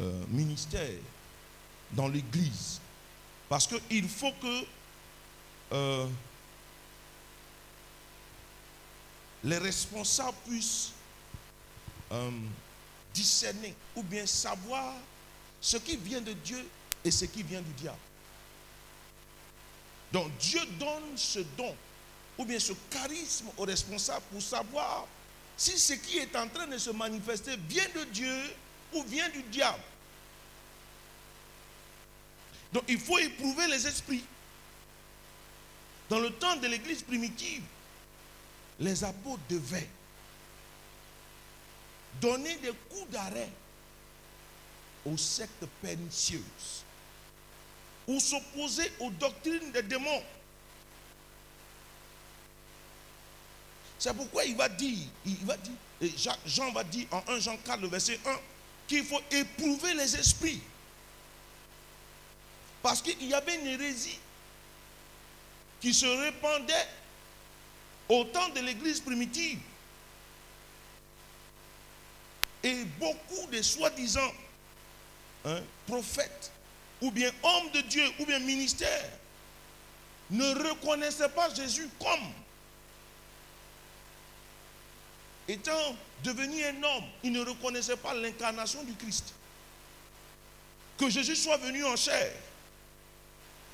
euh, 0.00 0.24
ministère 0.28 0.98
dans 1.92 2.08
l'Église. 2.08 2.80
Parce 3.48 3.66
qu'il 3.66 4.08
faut 4.08 4.32
que 4.40 4.64
les 9.44 9.58
responsables 9.58 10.36
puissent 10.46 10.92
discerner 13.12 13.74
ou 13.94 14.02
bien 14.02 14.24
savoir 14.26 14.94
ce 15.60 15.76
qui 15.76 15.96
vient 15.96 16.20
de 16.22 16.32
Dieu 16.32 16.66
et 17.04 17.10
ce 17.10 17.26
qui 17.26 17.42
vient 17.42 17.60
du 17.60 17.72
diable. 17.72 17.98
Donc 20.10 20.34
Dieu 20.38 20.60
donne 20.78 21.16
ce 21.16 21.40
don 21.56 21.74
ou 22.38 22.44
bien 22.44 22.58
ce 22.60 22.72
charisme 22.90 23.48
aux 23.56 23.64
responsables 23.64 24.24
pour 24.30 24.40
savoir 24.40 25.06
si 25.56 25.76
ce 25.76 25.94
qui 25.94 26.18
est 26.18 26.34
en 26.36 26.48
train 26.48 26.68
de 26.68 26.78
se 26.78 26.90
manifester 26.90 27.56
vient 27.68 27.88
de 27.96 28.04
Dieu 28.04 28.40
ou 28.94 29.02
vient 29.02 29.28
du 29.30 29.42
diable. 29.42 29.82
Donc 32.72 32.84
il 32.88 32.98
faut 32.98 33.18
éprouver 33.18 33.66
les 33.66 33.86
esprits. 33.86 34.24
Dans 36.08 36.20
le 36.20 36.30
temps 36.30 36.56
de 36.56 36.66
l'église 36.68 37.02
primitive, 37.02 37.62
les 38.78 39.02
apôtres 39.04 39.42
devaient 39.48 39.88
donner 42.20 42.56
des 42.56 42.72
coups 42.88 43.10
d'arrêt 43.10 43.50
aux 45.04 45.16
sectes 45.16 45.66
pernicieuses 45.82 46.84
ou 48.06 48.18
s'opposer 48.20 48.90
aux 49.00 49.10
doctrines 49.10 49.72
des 49.72 49.82
démons. 49.82 50.22
C'est 53.98 54.14
pourquoi 54.14 54.44
il 54.44 54.56
va 54.56 54.68
dire, 54.68 54.96
il 55.26 55.44
va 55.44 55.56
dire, 55.56 55.72
et 56.00 56.12
Jean, 56.46 56.70
va 56.72 56.84
dire 56.84 57.06
en 57.10 57.22
1 57.26 57.40
Jean 57.40 57.56
4, 57.56 57.80
le 57.80 57.88
verset 57.88 58.20
1, 58.24 58.38
qu'il 58.86 59.04
faut 59.04 59.20
éprouver 59.30 59.94
les 59.94 60.16
esprits. 60.16 60.60
Parce 62.80 63.02
qu'il 63.02 63.26
y 63.26 63.34
avait 63.34 63.56
une 63.56 63.66
hérésie 63.66 64.18
qui 65.80 65.92
se 65.92 66.06
répandait 66.06 66.86
au 68.08 68.24
temps 68.24 68.48
de 68.50 68.60
l'église 68.60 69.00
primitive. 69.00 69.58
Et 72.62 72.84
beaucoup 72.84 73.46
de 73.50 73.60
soi-disant 73.62 74.32
hein, 75.44 75.60
prophètes, 75.86 76.52
ou 77.00 77.10
bien 77.10 77.30
hommes 77.42 77.70
de 77.72 77.80
Dieu, 77.82 78.04
ou 78.20 78.26
bien 78.26 78.38
ministères, 78.38 79.10
ne 80.30 80.68
reconnaissaient 80.68 81.28
pas 81.30 81.52
Jésus 81.52 81.88
comme 81.98 82.32
étant 85.48 85.96
devenu 86.22 86.62
un 86.64 86.82
homme. 86.82 87.04
Ils 87.24 87.32
ne 87.32 87.40
reconnaissaient 87.44 87.96
pas 87.96 88.14
l'incarnation 88.14 88.82
du 88.84 88.92
Christ. 88.94 89.32
Que 90.98 91.08
Jésus 91.08 91.36
soit 91.36 91.56
venu 91.56 91.84
en 91.84 91.96
chair. 91.96 92.32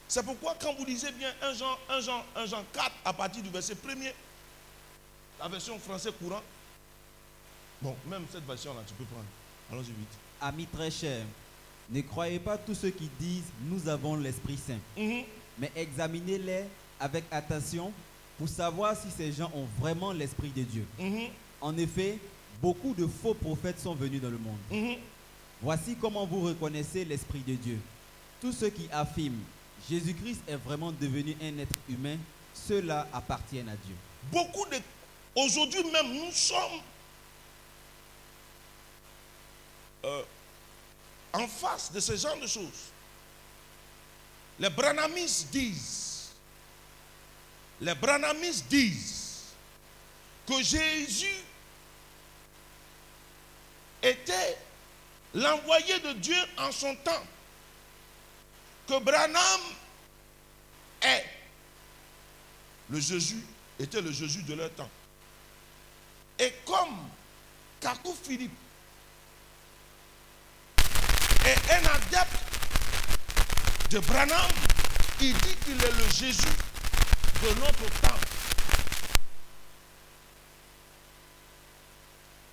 C'est 0.06 0.22
pourquoi 0.24 0.54
quand 0.60 0.74
vous 0.74 0.84
lisez 0.84 1.10
bien 1.12 1.32
1 1.42 1.54
Jean, 1.54 1.78
1 1.88 2.00
Jean, 2.00 2.24
1 2.36 2.46
Jean 2.46 2.64
4 2.72 2.90
à 3.04 3.12
partir 3.12 3.42
du 3.42 3.48
verset 3.50 3.74
1er, 3.74 4.12
la 5.40 5.48
version 5.48 5.78
français 5.78 6.10
courant, 6.12 6.42
bon, 7.80 7.96
même 8.06 8.24
cette 8.30 8.46
version-là, 8.46 8.82
tu 8.86 8.94
peux 8.94 9.04
prendre. 9.04 9.24
Allons-y 9.72 9.86
vite. 9.86 10.08
Amis 10.40 10.66
très 10.66 10.90
chers, 10.90 11.24
ne 11.88 12.00
croyez 12.02 12.38
pas 12.38 12.58
tous 12.58 12.74
ceux 12.74 12.90
qui 12.90 13.08
disent 13.18 13.44
nous 13.62 13.88
avons 13.88 14.14
l'Esprit 14.16 14.58
Saint, 14.58 14.78
Mhm. 14.96 15.24
mais 15.58 15.72
examinez-les 15.74 16.64
avec 17.00 17.24
attention 17.30 17.90
pour 18.38 18.48
savoir 18.48 18.94
si 18.96 19.10
ces 19.10 19.32
gens 19.32 19.50
ont 19.54 19.66
vraiment 19.80 20.12
l'Esprit 20.12 20.50
de 20.50 20.62
Dieu. 20.62 20.86
Mhm. 20.98 21.28
En 21.64 21.78
effet, 21.78 22.18
beaucoup 22.60 22.92
de 22.92 23.06
faux 23.06 23.32
prophètes 23.32 23.80
sont 23.80 23.94
venus 23.94 24.20
dans 24.20 24.28
le 24.28 24.36
monde. 24.36 24.58
Mhm. 24.70 24.96
Voici 25.62 25.96
comment 25.98 26.26
vous 26.26 26.42
reconnaissez 26.42 27.06
l'Esprit 27.06 27.38
de 27.40 27.54
Dieu. 27.54 27.78
Tous 28.38 28.52
ceux 28.52 28.68
qui 28.68 28.86
affirment 28.92 29.40
Jésus-Christ 29.88 30.42
est 30.46 30.56
vraiment 30.56 30.92
devenu 30.92 31.34
un 31.42 31.56
être 31.58 31.74
humain, 31.88 32.18
ceux-là 32.52 33.08
appartiennent 33.14 33.70
à 33.70 33.76
Dieu. 33.76 33.94
Beaucoup 34.30 34.66
de. 34.66 34.76
Aujourd'hui 35.34 35.82
même, 35.90 36.12
nous 36.12 36.32
sommes 36.32 36.80
euh, 40.04 40.22
en 41.32 41.48
face 41.48 41.90
de 41.90 41.98
ce 41.98 42.14
genre 42.14 42.38
de 42.38 42.46
choses. 42.46 42.92
Les 44.60 44.68
Branhamistes 44.68 45.48
disent 45.50 46.28
les 47.80 47.94
Branhamistes 47.94 48.68
disent 48.68 49.44
que 50.46 50.62
Jésus 50.62 51.42
était 54.04 54.58
l'envoyé 55.34 55.98
de 56.00 56.12
Dieu 56.14 56.36
en 56.58 56.70
son 56.70 56.94
temps, 56.96 57.24
que 58.86 58.98
Branham 59.00 59.60
est 61.00 61.24
le 62.90 63.00
Jésus, 63.00 63.42
était 63.80 64.02
le 64.02 64.12
Jésus 64.12 64.42
de 64.42 64.54
leur 64.54 64.70
temps. 64.74 64.90
Et 66.38 66.52
comme 66.66 67.08
Kakou 67.80 68.14
Philippe 68.22 68.52
est 71.46 71.72
un 71.72 71.86
adepte 71.86 72.38
de 73.90 73.98
Branham, 74.00 74.50
il 75.20 75.32
dit 75.32 75.56
qu'il 75.64 75.82
est 75.82 75.92
le 75.92 76.10
Jésus 76.10 76.56
de 77.42 77.48
notre 77.60 78.00
temps. 78.00 78.20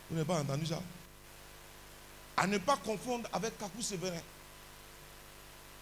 Vous 0.10 0.16
n'avez 0.16 0.28
pas 0.28 0.40
entendu 0.40 0.66
ça? 0.66 0.82
À 2.42 2.48
ne 2.48 2.58
pas 2.58 2.76
confondre 2.78 3.30
avec 3.34 3.56
Kakou 3.60 3.84
Sévérin. 3.84 4.20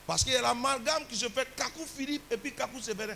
Parce 0.05 0.25
qu'il 0.25 0.33
y 0.33 0.35
a 0.35 0.41
l'amalgame 0.41 1.07
qui 1.07 1.15
se 1.15 1.29
fait 1.29 1.47
Kakou 1.55 1.85
Philippe 1.85 2.29
et 2.33 2.35
puis 2.35 2.53
Kakou 2.53 2.81
Sévérin. 2.81 3.15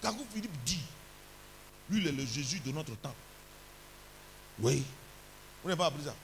Kakou 0.00 0.24
Philippe 0.32 0.56
dit, 0.64 0.80
lui 1.88 2.02
il 2.02 2.06
est 2.06 2.12
le 2.12 2.24
Jésus 2.24 2.60
de 2.60 2.70
notre 2.70 2.94
temps. 2.98 3.16
Oui. 4.60 4.84
Vous 5.64 5.68
n'avez 5.68 5.78
pas 5.78 5.86
appris 5.86 6.04
ça. 6.04 6.14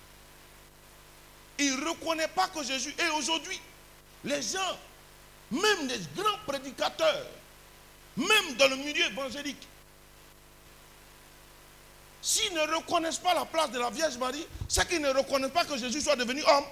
Il 1.58 1.76
ne 1.80 1.88
reconnaît 1.88 2.28
pas 2.28 2.46
que 2.46 2.62
Jésus. 2.62 2.94
Et 3.00 3.08
aujourd'hui, 3.18 3.60
les 4.22 4.42
gens, 4.42 4.78
même 5.50 5.88
les 5.88 6.22
grands 6.22 6.38
prédicateurs, 6.46 7.26
même 8.16 8.54
dans 8.56 8.68
le 8.68 8.76
milieu 8.76 9.06
évangélique, 9.06 9.66
s'ils 12.26 12.52
ne 12.52 12.60
reconnaissent 12.74 13.18
pas 13.18 13.34
la 13.34 13.44
place 13.44 13.70
de 13.70 13.78
la 13.78 13.88
Vierge 13.88 14.18
Marie, 14.18 14.44
c'est 14.68 14.86
qu'ils 14.88 15.00
ne 15.00 15.10
reconnaissent 15.10 15.52
pas 15.52 15.64
que 15.64 15.78
Jésus 15.78 16.00
soit 16.00 16.16
devenu 16.16 16.42
homme. 16.42 16.64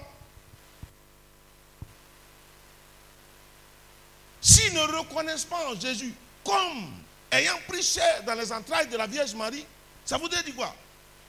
S'ils 4.41 4.73
ne 4.73 4.81
reconnaissent 4.81 5.45
pas 5.45 5.73
Jésus 5.79 6.13
comme 6.43 6.91
ayant 7.31 7.57
pris 7.69 7.81
chair 7.81 8.23
dans 8.23 8.33
les 8.33 8.51
entrailles 8.51 8.89
de 8.89 8.97
la 8.97 9.07
Vierge 9.07 9.33
Marie, 9.33 9.65
ça 10.03 10.17
voudrait 10.17 10.43
dire 10.43 10.57
quoi? 10.57 10.75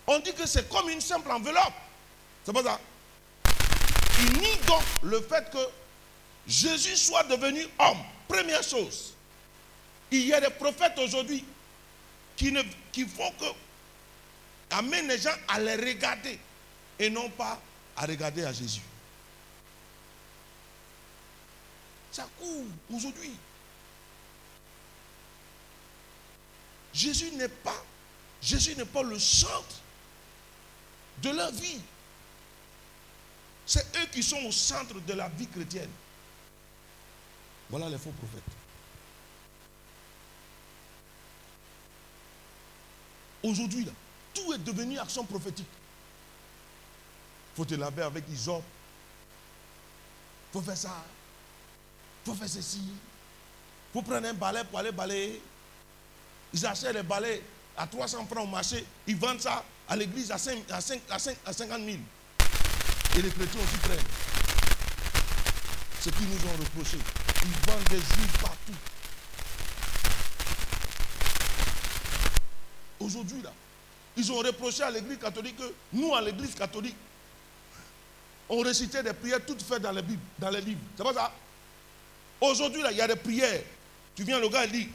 On 0.09 0.19
dit 0.19 0.33
que 0.35 0.45
c'est 0.45 0.69
comme 0.69 0.89
une 0.91 1.01
simple 1.01 1.31
enveloppe. 1.31 1.75
C'est 2.45 2.53
pas 2.53 2.65
ça? 2.65 2.81
Il 4.19 4.41
nie 4.41 4.57
donc 4.67 4.83
le 5.05 5.21
fait 5.21 5.49
que 5.53 5.69
Jésus 6.49 6.97
soit 6.97 7.23
devenu 7.23 7.65
homme. 7.79 8.03
Première 8.27 8.65
chose. 8.65 9.15
Il 10.11 10.27
y 10.27 10.35
a 10.35 10.41
des 10.41 10.51
prophètes 10.51 10.99
aujourd'hui 10.99 11.45
qui, 12.37 12.51
ne, 12.51 12.63
qui 12.91 13.07
font 13.07 13.31
que 13.39 13.66
amènent 14.71 15.09
les 15.09 15.19
gens 15.19 15.35
à 15.49 15.61
les 15.61 15.77
regarder 15.77 16.39
et 16.99 17.11
non 17.11 17.29
pas 17.31 17.61
à 17.97 18.07
regarder 18.07 18.45
à 18.45 18.53
Jésus. 18.53 18.83
Ça 22.13 22.27
court 22.39 22.65
aujourd'hui. 22.93 23.33
Jésus 26.93 27.31
n'est 27.33 27.49
pas, 27.49 27.85
Jésus 28.41 28.75
n'est 28.75 28.87
pas 28.87 29.03
le 29.03 29.19
centre 29.19 29.81
de 31.23 31.31
leur 31.31 31.53
vie. 31.53 31.81
C'est 33.67 33.85
eux 33.99 34.07
qui 34.13 34.23
sont 34.23 34.39
au 34.45 34.53
centre 34.53 34.99
de 35.01 35.13
la 35.13 35.29
vie 35.29 35.47
chrétienne. 35.49 35.91
Voilà 37.69 37.91
les 37.91 37.99
faux 37.99 38.13
prophètes. 38.13 38.43
Aujourd'hui, 43.43 43.85
là, 43.85 43.93
tout 44.37 44.53
est 44.53 44.59
devenu 44.59 44.99
action 44.99 45.25
prophétique. 45.25 45.67
Il 47.53 47.57
faut 47.57 47.65
te 47.65 47.75
laver 47.75 48.03
avec 48.03 48.25
Isop. 48.29 48.63
Il 50.51 50.53
faut 50.53 50.61
faire 50.61 50.77
ça. 50.77 51.05
Faut 52.25 52.35
faire 52.35 52.49
ceci. 52.49 52.83
Faut 53.93 54.03
prendre 54.03 54.27
un 54.29 54.35
balai 54.35 54.63
pour 54.65 54.79
aller 54.79 54.93
balayer. 54.93 55.41
Ils 56.53 56.67
achètent 56.67 56.95
les 56.95 57.03
balais 57.03 57.43
à 57.77 57.87
300 57.87 58.27
francs 58.27 58.45
au 58.45 58.47
marché. 58.47 58.85
Ils 59.07 59.17
vendent 59.17 59.41
ça 59.41 59.65
à 59.89 59.97
l'église 59.97 60.31
à, 60.31 60.39
5, 60.39 60.71
à, 60.71 60.81
5, 60.81 61.01
à, 61.11 61.19
5, 61.19 61.37
à 61.47 61.53
50 61.53 61.79
000. 61.85 61.97
Et 63.17 63.23
les 63.23 63.31
chrétiens 63.31 63.61
aussi 63.61 63.77
prennent. 63.79 63.99
Ce 66.01 66.11
qu'ils 66.11 66.29
nous 66.29 66.47
ont 66.49 66.57
reproché. 66.59 66.99
Ils 67.43 67.71
vendent 67.71 67.89
des 67.89 67.97
huiles 67.97 68.39
partout. 68.41 68.73
Aujourd'hui, 73.01 73.43
là, 73.43 73.53
ils 74.17 74.33
ont 74.33 74.39
reproché 74.39 74.83
à 74.83 74.91
l'église 74.91 75.19
catholique 75.19 75.57
que 75.57 75.75
nous, 75.93 76.15
à 76.15 76.21
l'église 76.23 76.55
catholique, 76.55 76.97
on 78.49 78.61
récitait 78.61 79.03
des 79.03 79.13
prières 79.13 79.45
toutes 79.45 79.63
faites 79.63 79.83
dans 79.83 79.93
les, 79.93 80.03
dans 80.39 80.51
les 80.51 80.61
livres. 80.61 80.81
C'est 80.97 81.03
pas 81.03 81.13
ça? 81.13 81.33
Aujourd'hui, 82.41 82.83
il 82.91 82.97
y 82.97 83.01
a 83.01 83.09
des 83.09 83.17
prières. 83.17 83.63
Tu 84.15 84.23
viens, 84.25 84.39
le 84.39 84.49
gars, 84.49 84.65
il 84.65 84.73
dit 84.73 84.89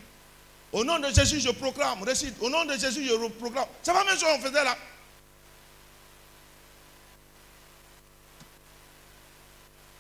Au 0.72 0.84
nom 0.84 0.98
de 1.00 1.08
Jésus, 1.10 1.40
je 1.40 1.50
proclame, 1.52 2.02
récite. 2.04 2.36
Au 2.40 2.50
nom 2.50 2.66
de 2.66 2.74
Jésus, 2.74 3.06
je 3.06 3.28
proclame. 3.28 3.68
C'est 3.84 3.92
pas 3.94 4.04
même 4.04 4.18
chose 4.18 4.30
qu'on 4.36 4.42
faisait 4.42 4.64
là. 4.64 4.78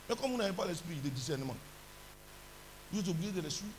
Mais 0.09 0.15
comme 0.15 0.31
vous 0.31 0.37
n'avez 0.37 0.53
pas 0.53 0.65
l'esprit 0.65 0.95
de 0.95 1.09
discernement, 1.09 1.55
vous 2.91 3.09
obligé 3.09 3.31
de 3.31 3.41
les 3.41 3.49
suivre. 3.49 3.71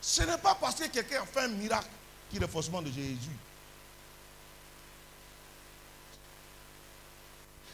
Ce 0.00 0.22
n'est 0.22 0.38
pas 0.38 0.54
parce 0.54 0.76
que 0.76 0.86
quelqu'un 0.88 1.22
a 1.22 1.26
fait 1.26 1.40
un 1.40 1.48
miracle 1.48 1.88
qu'il 2.30 2.42
est 2.42 2.48
forcément 2.48 2.80
de 2.80 2.90
Jésus. 2.90 3.36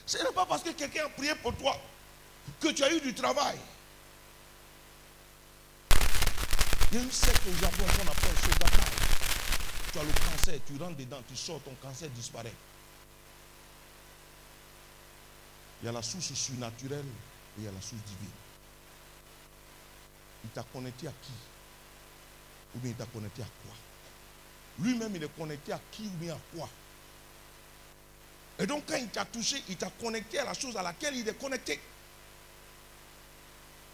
Ce 0.07 0.19
n'est 0.19 0.33
pas 0.33 0.47
parce 0.47 0.63
que 0.63 0.71
quelqu'un 0.71 1.07
a 1.07 1.09
prié 1.11 1.35
pour 1.37 1.55
toi 1.57 1.77
que 2.61 2.69
tu 2.69 2.83
as 2.85 2.93
eu 2.93 3.01
du 3.01 3.13
travail. 3.13 3.59
Il 6.93 6.99
y 6.99 7.01
a 7.01 7.03
une 7.03 7.11
secte 7.11 7.43
au 7.47 7.55
Japon 7.61 7.85
qu'on 7.85 8.11
appelle 8.11 8.37
Shogakai. 8.41 8.83
Tu 9.93 9.99
as 9.99 10.05
le 10.05 10.13
cancer, 10.13 10.61
tu 10.67 10.77
rentres 10.83 10.97
dedans, 10.97 11.23
tu 11.29 11.37
sors, 11.37 11.61
ton 11.63 11.75
cancer 11.83 12.09
disparaît. 12.11 12.55
Il 15.83 15.87
y 15.87 15.89
a 15.89 15.93
la 15.93 16.03
source 16.03 16.33
surnaturelle 16.33 17.05
et 17.05 17.61
il 17.61 17.65
y 17.65 17.69
a 17.69 17.73
la 17.73 17.81
source 17.81 18.03
divine. 18.03 18.31
Il 20.45 20.51
t'a 20.51 20.63
connecté 20.73 21.09
à 21.09 21.13
qui? 21.23 21.33
Ou 22.77 22.79
bien 22.79 22.93
il 22.93 22.97
t'a 22.97 23.07
connecté 23.07 23.43
à 23.43 23.47
quoi? 23.65 23.75
Lui-même, 24.79 25.15
il 25.17 25.25
est 25.25 25.37
connecté 25.37 25.73
à 25.73 25.81
qui 25.91 26.03
ou 26.03 26.17
bien 26.19 26.35
à 26.35 26.39
quoi 26.55 26.69
Et 28.59 28.67
donc, 28.67 28.85
quand 28.87 28.97
il 28.97 29.09
t'a 29.09 29.25
touché, 29.25 29.63
il 29.69 29.77
t'a 29.77 29.91
connecté 29.91 30.39
à 30.39 30.45
la 30.45 30.55
chose 30.55 30.77
à 30.77 30.83
laquelle 30.83 31.17
il 31.17 31.29
est 31.29 31.41
connecté. 31.41 31.81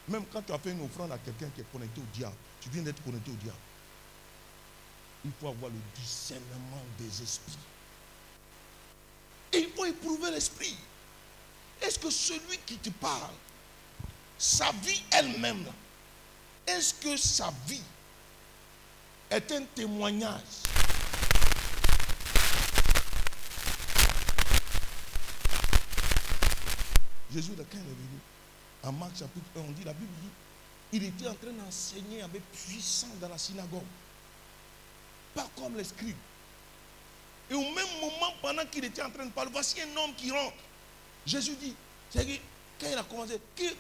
Même 0.09 0.25
quand 0.33 0.43
tu 0.43 0.53
as 0.53 0.59
fait 0.59 0.71
une 0.71 0.85
offrande 0.85 1.13
à 1.13 1.19
quelqu'un 1.19 1.49
qui 1.55 1.61
est 1.61 1.73
connecté 1.73 2.01
au 2.01 2.17
diable, 2.17 2.35
tu 2.61 2.69
viens 2.71 2.83
d'être 2.83 3.03
connecté 3.05 3.31
au 3.31 3.35
diable. 3.35 3.59
Il 5.25 5.31
faut 5.41 5.49
avoir 5.49 5.71
le 5.71 5.79
discernement 6.01 6.83
des 6.99 7.23
esprits. 7.23 7.59
Et 9.53 9.59
il 9.59 9.69
faut 9.71 9.85
éprouver 9.85 10.33
l'esprit. 10.33 10.77
Est-ce 11.81 11.99
que 11.99 12.11
celui 12.11 12.59
qui 12.67 12.77
te 12.79 12.91
parle, 12.91 13.35
sa 14.39 14.73
vie 14.83 15.03
elle-même, 15.13 15.65
est-ce 16.67 16.95
que 16.95 17.17
sa 17.17 17.53
vie 17.67 17.83
est 19.33 19.53
un 19.53 19.63
témoignage 19.75 20.41
Jésus, 27.33 27.53
de 27.53 27.63
quand 27.63 27.69
il 27.73 27.79
est 27.79 27.83
venu? 27.83 28.19
En 28.83 28.93
Marc 28.93 29.17
chapitre 29.17 29.47
1, 29.57 29.61
on 29.61 29.71
dit, 29.71 29.85
la 29.85 29.95
Bible 29.95 30.13
dit, 30.21 30.29
il 30.93 31.05
était 31.05 31.29
en 31.29 31.35
train 31.35 31.53
d'enseigner 31.53 32.21
avec 32.21 32.43
puissance 32.53 33.19
dans 33.21 33.29
la 33.29 33.39
synagogue. 33.39 33.81
Pas 35.35 35.49
comme 35.57 35.77
les 35.77 35.85
scribes. 35.85 36.17
Et 37.51 37.55
au 37.55 37.63
même 37.63 38.01
moment, 38.01 38.35
pendant 38.43 38.67
qu'il 38.67 38.85
était 38.85 39.03
en 39.03 39.11
train 39.11 39.25
de 39.25 39.31
parler, 39.31 39.51
voici 39.51 39.77
un 39.81 39.97
homme 39.97 40.15
qui 40.15 40.31
rentre. 40.31 40.57
Jésus 41.25 41.57
dit, 41.57 41.75
c'est 42.11 42.27
que 42.27 42.33
quand 42.79 42.91
il 42.91 42.99
a 42.99 43.03
commencé, 43.05 43.41
qui, 43.57 43.71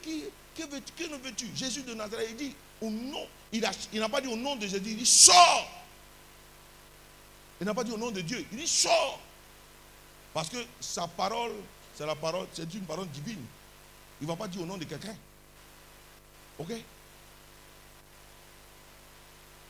que, 0.56 0.62
veux 0.62 0.80
que 0.96 1.04
ne 1.04 1.16
veux-tu? 1.16 1.50
Jésus 1.54 1.82
de 1.82 1.92
Nazareth, 1.92 2.28
il 2.30 2.36
dit, 2.36 2.54
au 2.80 2.88
nom, 2.88 3.26
il 3.52 3.60
n'a 4.00 4.08
pas 4.08 4.20
dit 4.20 4.28
au 4.28 4.36
nom 4.36 4.56
de 4.56 4.66
Jésus, 4.66 4.82
il 4.84 4.96
dit, 4.96 5.06
sors. 5.06 5.70
Il 7.60 7.66
n'a 7.66 7.74
pas 7.74 7.84
dit 7.84 7.92
au 7.92 7.98
nom 7.98 8.10
de 8.10 8.20
Dieu, 8.20 8.44
il 8.50 8.58
dit, 8.58 8.66
sors. 8.66 9.20
Parce 10.32 10.48
que 10.48 10.56
sa 10.80 11.06
parole, 11.06 11.52
c'est 11.94 12.06
la 12.06 12.14
parole, 12.14 12.46
c'est 12.52 12.72
une 12.74 12.84
parole 12.84 13.08
divine. 13.08 13.44
Il 14.20 14.26
ne 14.26 14.32
va 14.32 14.36
pas 14.36 14.48
dire 14.48 14.62
au 14.62 14.66
nom 14.66 14.78
de 14.78 14.84
quelqu'un. 14.84 15.14
Ok? 16.58 16.72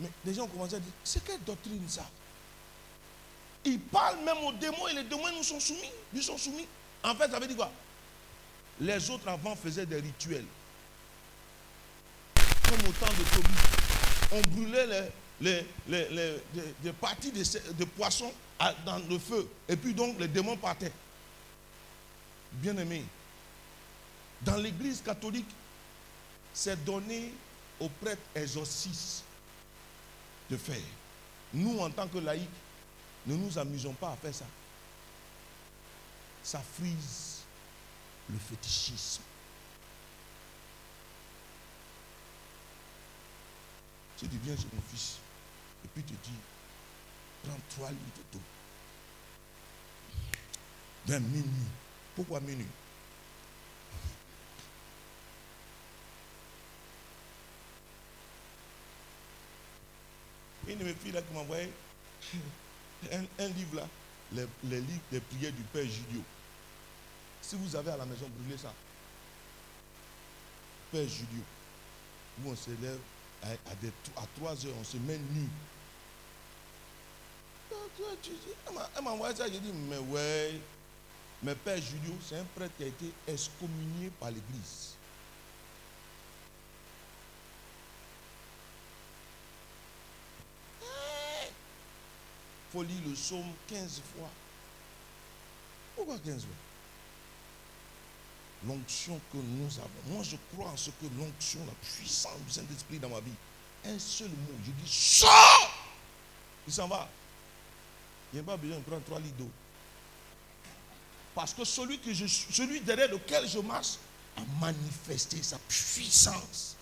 Mais 0.01 0.11
les 0.25 0.35
gens 0.35 0.45
ont 0.45 0.49
commencé 0.49 0.77
à 0.77 0.81
dire, 0.81 0.93
c'est 1.03 1.25
quelle 1.25 1.43
doctrine 1.43 1.89
ça? 1.89 2.09
Il 3.65 3.79
parle 3.81 4.19
même 4.25 4.39
aux 4.39 4.53
démons 4.53 4.89
et 4.89 4.95
les 4.95 5.05
démons 5.05 5.31
nous 5.37 5.43
sont 5.43 5.61
soumis. 5.61 5.91
Nous 6.13 6.23
sont 6.23 6.39
soumis. 6.39 6.67
En 7.03 7.15
fait, 7.15 7.31
ça 7.31 7.39
veut 7.39 7.47
dire 7.47 7.57
quoi? 7.57 7.71
Les 8.81 9.11
autres 9.11 9.29
avant 9.29 9.55
faisaient 9.55 9.87
des 9.87 10.01
rituels. 10.01 10.47
Comme 12.73 12.89
au 12.89 12.93
temps 12.93 13.13
de 13.13 13.25
Tobie. 13.35 14.33
On 14.33 14.41
brûlait 14.55 15.11
les, 15.41 15.67
les, 15.89 16.93
parties 16.93 17.31
de, 17.33 17.85
poissons 17.85 18.33
dans 18.87 18.99
le 19.11 19.19
feu. 19.19 19.47
Et 19.69 19.77
puis 19.77 19.93
donc 19.93 20.19
les 20.19 20.29
démons 20.29 20.57
partaient. 20.57 20.93
Bien 22.53 22.77
aimé, 22.77 23.05
dans 24.43 24.57
l'église 24.57 25.01
catholique, 25.03 25.49
c'est 26.53 26.83
donné 26.85 27.33
aux 27.81 27.89
prêtres 27.89 28.23
exorcistes 28.35 29.25
de 30.51 30.57
faire. 30.57 30.77
Nous, 31.55 31.79
en 31.79 31.91
tant 31.91 32.09
que 32.09 32.19
laïcs, 32.19 32.49
ne 33.27 33.37
nous 33.37 33.59
amusons 33.59 33.93
pas 33.95 34.11
à 34.13 34.17
faire 34.17 34.35
ça. 34.35 34.45
Ça 36.43 36.61
frise 36.77 37.39
le 38.31 38.39
fétichisme. 38.39 39.23
Tu 44.29 44.39
viens 44.39 44.57
chez 44.57 44.67
mon 44.73 44.83
fils 44.91 45.19
et 45.85 45.89
puis 45.89 46.03
tu 46.05 46.15
dis, 46.15 46.39
prends 47.45 47.59
trois 47.71 47.91
litres 47.91 48.21
d'eau. 48.33 48.41
Vers 51.07 51.21
minuit. 51.21 51.45
Pourquoi 52.15 52.41
minuit? 52.41 52.67
Une 60.69 60.79
de 60.79 60.85
mes 60.85 60.95
filles 60.95 61.13
là 61.13 61.23
qui 61.23 61.35
m'a 61.35 61.41
envoyé 61.41 61.73
un, 63.11 63.25
un 63.45 63.49
livre 63.49 63.77
là, 63.77 63.89
les, 64.33 64.47
les 64.65 64.81
livres 64.81 65.03
des 65.11 65.21
prières 65.21 65.53
du 65.53 65.63
Père 65.65 65.85
Julio. 65.85 66.23
Si 67.41 67.57
vous 67.57 67.75
avez 67.75 67.91
à 67.91 67.97
la 67.97 68.07
maison, 68.07 68.31
brûlez 68.39 68.57
ça. 68.57 68.73
Père 70.93 71.09
Julio. 71.09 71.43
Où 72.43 72.51
on 72.51 72.57
se 72.57 72.71
lève 72.71 73.01
à, 73.43 73.49
à 73.71 73.75
des- 73.81 73.93
à 74.17 74.23
3 74.37 74.53
heures, 74.67 74.75
on 74.81 74.85
se 74.85 74.97
met 74.99 75.19
nu. 75.19 75.49
Elle 78.67 79.03
m'a- 79.05 79.11
envoyé 79.11 79.35
ça, 79.37 79.47
j'ai 79.51 79.61
dit, 79.61 79.73
mais 79.73 79.99
ouais. 79.99 80.61
Mais 81.43 81.55
Père 81.55 81.77
Julio, 81.81 82.15
c'est 82.27 82.37
un 82.39 82.45
prêtre 82.55 82.73
qui 82.77 82.85
a 82.85 82.87
été 82.87 83.13
excommunié 83.27 84.11
par 84.21 84.31
l'église. 84.31 84.95
faut 92.73 92.83
lire 92.83 93.01
le 93.07 93.13
psaume 93.13 93.53
15 93.69 94.01
fois. 94.17 94.31
Pourquoi 95.95 96.19
15 96.19 96.43
fois? 96.43 96.72
L'onction 98.67 99.21
que 99.33 99.39
nous 99.39 99.79
avons. 99.79 100.15
Moi, 100.15 100.23
je 100.23 100.37
crois 100.53 100.71
en 100.71 100.77
ce 100.77 100.91
que 100.91 101.07
l'onction, 101.19 101.59
la 101.67 101.73
puissance 101.73 102.39
du 102.47 102.53
Saint-Esprit 102.53 102.99
dans 102.99 103.09
ma 103.09 103.21
vie. 103.21 103.33
Un 103.85 103.99
seul 103.99 104.29
mot, 104.29 104.55
je 104.65 104.71
dis 104.71 104.93
sors 104.93 105.89
Il 106.67 106.73
s'en 106.73 106.87
va. 106.87 107.09
Il 108.33 108.37
n'y 108.37 108.41
a 108.41 108.45
pas 108.45 108.57
besoin 108.57 108.79
de 108.79 108.83
prendre 108.83 109.03
trois 109.03 109.19
litres 109.19 109.37
d'eau. 109.37 109.51
Parce 111.35 111.53
que 111.55 111.65
celui, 111.65 111.99
que 111.99 112.13
je, 112.13 112.27
celui 112.27 112.81
derrière 112.81 113.11
lequel 113.11 113.49
je 113.49 113.59
marche 113.59 113.97
a 114.37 114.43
manifesté 114.61 115.43
sa 115.43 115.59
puissance. 115.59 116.77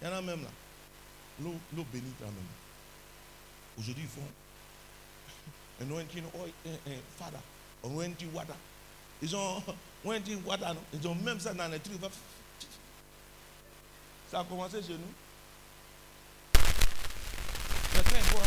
Il 0.00 0.06
y 0.06 0.10
en 0.10 0.14
a 0.16 0.22
même 0.22 0.42
là. 0.42 0.50
L'eau, 1.40 1.84
bénite 1.92 2.20
là 2.20 2.26
même. 2.26 2.34
Aujourd'hui, 3.78 4.04
ils 4.04 4.10
font 4.10 4.28
anointing 5.80 6.24
oil, 6.34 6.52
un, 6.66 7.24
fada, 7.82 8.56
anointing 10.04 10.44
water. 10.44 10.74
Ils 10.92 11.06
ont 11.08 11.14
même 11.14 11.40
ça 11.40 11.52
dans 11.54 11.68
les 11.68 11.78
trucs. 11.80 12.00
Ça 14.30 14.40
a 14.40 14.44
commencé 14.44 14.82
chez 14.82 14.92
nous. 14.94 15.12
Quand 17.94 18.02
ils 18.14 18.22
font- 18.24 18.38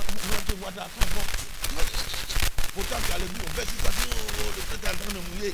Pourtant, 2.73 2.95
le 3.19 3.25
on 3.25 3.49
fait 3.53 3.65
tout 3.65 3.83
ça, 3.83 3.91
oh, 3.91 4.15
oh, 4.39 4.51
le 4.55 4.87
est 4.87 4.91
en 4.91 4.95
train 4.97 5.13
de 5.13 5.35
mouiller. 5.35 5.53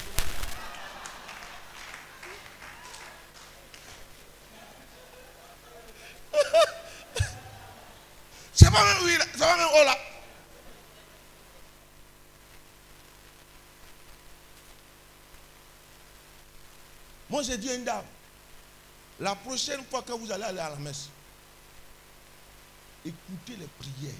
Pas 8.72 8.84
même 8.86 9.04
oui, 9.04 9.18
là. 9.18 9.26
c'est 9.34 9.40
pas 9.40 9.58
même 9.58 9.68
oh 9.74 9.84
là. 9.84 9.98
J'ai 17.42 17.58
dit 17.58 17.70
à 17.70 17.76
une 17.76 17.84
dame, 17.84 18.04
la 19.20 19.36
prochaine 19.36 19.84
fois 19.86 20.02
que 20.02 20.12
vous 20.12 20.32
allez 20.32 20.44
aller 20.44 20.60
à 20.60 20.70
la 20.70 20.76
messe, 20.76 21.10
écoutez 23.06 23.56
les 23.56 23.68
prières 23.68 24.14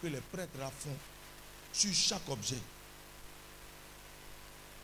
que 0.00 0.06
les 0.06 0.20
prêtres 0.20 0.52
font 0.78 0.96
sur 1.72 1.92
chaque 1.92 2.28
objet. 2.28 2.58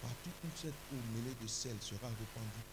Partout 0.02 0.30
où 0.44 0.48
cette 0.56 0.70
eau 0.70 0.96
mêlée 1.14 1.34
de 1.40 1.46
sel 1.46 1.76
sera 1.80 2.08
répandue, 2.08 2.66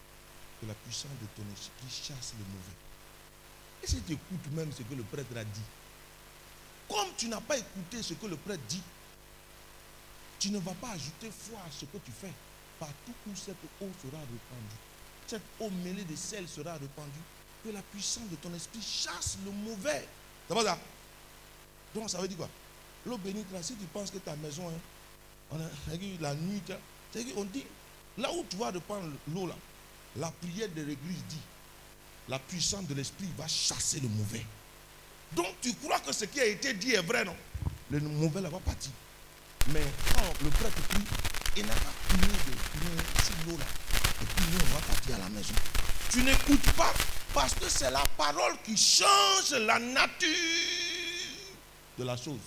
que 0.60 0.66
la 0.66 0.74
puissance 0.74 1.12
de 1.20 1.26
ton 1.36 1.48
esprit 1.52 1.88
chasse 1.88 2.34
le 2.38 2.44
mauvais. 2.44 2.76
Et 3.82 3.86
si 3.86 4.00
tu 4.02 4.12
écoutes 4.12 4.52
même 4.52 4.72
ce 4.72 4.82
que 4.82 4.94
le 4.94 5.04
prêtre 5.04 5.36
a 5.36 5.44
dit, 5.44 5.60
comme 6.88 7.08
tu 7.16 7.28
n'as 7.28 7.40
pas 7.40 7.56
écouté 7.56 8.02
ce 8.02 8.14
que 8.14 8.26
le 8.26 8.36
prêtre 8.36 8.62
dit, 8.68 8.82
tu 10.38 10.50
ne 10.50 10.58
vas 10.58 10.74
pas 10.74 10.90
ajouter 10.90 11.30
foi 11.30 11.60
à 11.60 11.70
ce 11.70 11.84
que 11.84 11.98
tu 11.98 12.10
fais. 12.10 12.32
Partout 12.80 13.12
où 13.28 13.36
cette 13.36 13.54
eau 13.80 13.88
sera 14.02 14.18
répandue, 14.18 14.80
cette 15.26 15.42
eau 15.60 15.70
mêlée 15.84 16.04
de 16.04 16.16
sel 16.16 16.48
sera 16.48 16.72
répandue, 16.72 17.20
que 17.62 17.68
la 17.68 17.82
puissance 17.82 18.28
de 18.30 18.36
ton 18.36 18.52
esprit 18.54 18.80
chasse 18.82 19.36
le 19.44 19.52
mauvais. 19.52 20.08
Ça 20.48 20.54
va 20.54 20.64
ça? 20.64 20.78
Donc 21.94 22.08
ça 22.08 22.18
veut 22.20 22.26
dire 22.26 22.38
quoi? 22.38 22.48
L'eau 23.06 23.18
bénite 23.18 23.52
là, 23.52 23.62
si 23.62 23.74
tu 23.74 23.84
penses 23.86 24.10
que 24.10 24.18
ta 24.18 24.34
maison, 24.36 24.68
hein, 24.68 24.80
on 25.50 25.56
a, 25.56 25.68
la 26.20 26.34
nuit, 26.34 26.62
là, 26.68 26.78
c'est-à-dire 27.12 27.34
on 27.36 27.44
dit, 27.44 27.64
là 28.16 28.32
où 28.32 28.44
tu 28.48 28.56
vas 28.56 28.70
répandre 28.70 29.10
l'eau 29.32 29.46
là, 29.46 29.56
la 30.16 30.30
prière 30.30 30.68
de 30.70 30.82
l'église 30.82 31.22
dit, 31.28 31.38
la 32.28 32.38
puissance 32.38 32.86
de 32.86 32.94
l'esprit 32.94 33.28
va 33.36 33.46
chasser 33.46 34.00
le 34.00 34.08
mauvais. 34.08 34.44
Donc 35.32 35.54
tu 35.60 35.74
crois 35.74 36.00
que 36.00 36.12
ce 36.12 36.24
qui 36.24 36.40
a 36.40 36.46
été 36.46 36.74
dit 36.74 36.92
est 36.92 37.02
vrai, 37.02 37.24
non? 37.24 37.36
Le 37.90 38.00
mauvais 38.00 38.40
là 38.40 38.48
va 38.48 38.58
partir. 38.58 38.90
Mais 39.68 39.82
quand 40.14 40.44
le 40.44 40.50
prêtre 40.50 40.82
prie, 40.88 41.04
il 41.56 41.66
n'a 41.66 41.74
pas 41.74 41.92
prié 42.08 42.26
de 42.26 43.50
l'eau 43.50 43.58
là. 43.58 43.64
Et 44.22 44.24
puis 44.24 44.44
nous, 44.52 44.58
on 44.62 44.74
va 44.74 44.80
partir 44.86 45.14
à 45.16 45.18
la 45.18 45.28
maison. 45.30 45.54
Tu 46.10 46.22
n'écoutes 46.22 46.72
pas 46.72 46.92
parce 47.34 47.54
que 47.54 47.68
c'est 47.68 47.90
la 47.90 48.04
parole 48.16 48.56
qui 48.64 48.76
change 48.76 49.52
la 49.52 49.78
nature 49.78 50.28
de 51.98 52.04
la 52.04 52.16
chose. 52.16 52.38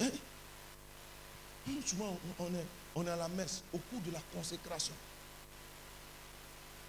Hein? 0.00 0.10
Souvent, 1.84 2.18
on 2.38 2.46
est, 2.46 2.66
on 2.94 3.06
est 3.06 3.10
à 3.10 3.16
la 3.16 3.28
messe 3.28 3.62
au 3.72 3.78
cours 3.78 4.00
de 4.00 4.10
la 4.10 4.20
consécration 4.34 4.94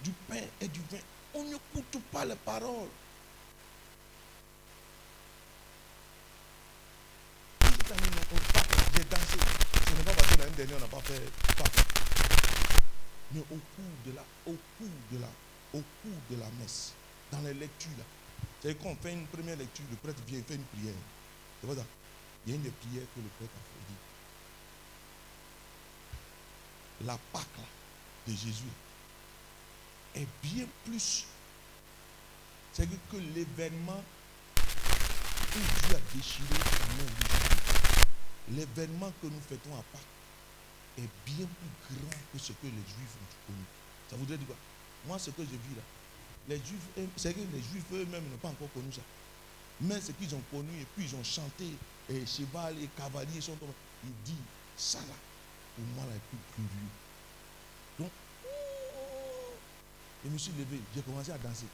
du 0.02 0.10
pain 0.28 0.42
et 0.60 0.68
du 0.68 0.80
vin. 0.90 0.98
On 1.34 1.44
n'écoute 1.44 2.02
pas 2.12 2.24
les 2.24 2.36
paroles. 2.36 2.88
J'ai 7.86 9.04
dansé. 9.04 9.38
Ce 9.86 9.92
n'est 9.92 10.04
pas 10.04 10.12
parce 10.14 10.28
que 10.28 10.38
l'année 10.40 10.56
dernière, 10.56 10.76
on 10.78 10.80
n'a 10.80 10.86
pas 10.86 11.00
fait 11.00 11.20
Pâques. 11.56 11.86
Mais 13.32 13.40
au 13.40 13.58
cours 13.58 13.94
de 14.06 14.12
la, 14.12 14.22
au 14.46 14.56
cours 14.78 14.88
de 15.12 15.18
la, 15.18 15.28
au 15.74 15.82
cours 16.02 16.20
de 16.30 16.36
la 16.40 16.46
messe, 16.60 16.92
dans 17.30 17.40
les 17.42 17.52
lectures, 17.52 17.90
c'est 18.62 18.78
qu'on 18.78 18.96
fait 18.96 19.12
une 19.12 19.26
première 19.26 19.56
lecture, 19.56 19.84
le 19.90 19.96
prêtre 19.96 20.22
vient, 20.26 20.40
fait 20.46 20.54
une 20.54 20.64
prière. 20.64 20.94
C'est 21.60 21.66
pas 21.66 21.74
ça. 21.74 21.84
Il 22.46 22.50
y 22.50 22.52
a 22.54 22.56
une 22.56 22.62
des 22.62 22.70
prières 22.70 23.06
que 23.14 23.20
le 23.20 23.28
prêtre 23.38 23.52
a 23.54 23.60
fait. 23.60 23.74
La 27.06 27.18
Pâque 27.32 27.58
là, 27.58 27.64
de 28.28 28.32
Jésus 28.32 28.72
est 30.14 30.28
bien 30.42 30.64
plus. 30.86 31.26
C'est 32.72 32.86
que, 32.86 33.16
l'événement 33.34 34.02
où 34.56 35.58
Dieu 35.86 35.96
a 35.96 36.16
déchiré 36.16 36.48
la 36.50 36.86
main 36.96 37.04
de 37.04 37.53
l'événement 38.50 39.12
que 39.22 39.26
nous 39.26 39.40
fêtons 39.40 39.74
à 39.74 39.82
Pâques 39.92 40.00
est 40.98 41.08
bien 41.26 41.46
plus 41.86 41.96
grand 41.96 42.18
que 42.32 42.38
ce 42.38 42.52
que 42.52 42.66
les 42.66 42.70
Juifs 42.70 43.16
ont 43.20 43.46
connu. 43.46 43.64
Ça 44.10 44.16
voudrait 44.16 44.36
dire 44.36 44.46
quoi? 44.46 44.56
Moi, 45.06 45.18
ce 45.18 45.30
que 45.30 45.42
je 45.42 45.50
vis 45.50 45.76
là, 45.76 45.82
les 46.48 46.56
Juifs, 46.58 47.08
c'est 47.16 47.34
que 47.34 47.40
les 47.40 47.62
Juifs 47.62 47.84
eux-mêmes 47.92 48.28
n'ont 48.30 48.36
pas 48.38 48.48
encore 48.48 48.72
connu 48.72 48.92
ça. 48.92 49.02
Mais 49.80 50.00
ce 50.00 50.12
qu'ils 50.12 50.34
ont 50.34 50.42
connu, 50.50 50.80
et 50.80 50.86
puis 50.94 51.04
ils 51.04 51.14
ont 51.16 51.24
chanté, 51.24 51.66
et 52.08 52.26
cheval 52.26 52.76
et 52.82 52.88
cavalier 52.96 53.40
sont 53.40 53.56
tombés. 53.56 53.72
Il 54.04 54.12
dit, 54.24 54.40
ça 54.76 55.00
là, 55.00 55.14
pour 55.74 55.84
moi, 55.96 56.04
là, 56.04 56.16
est 56.16 56.28
plus 56.28 56.38
curieux. 56.54 56.90
Donc, 57.98 58.10
je 60.24 60.30
me 60.30 60.38
suis 60.38 60.52
levé, 60.52 60.80
j'ai 60.94 61.02
commencé 61.02 61.32
à 61.32 61.38
danser. 61.38 61.66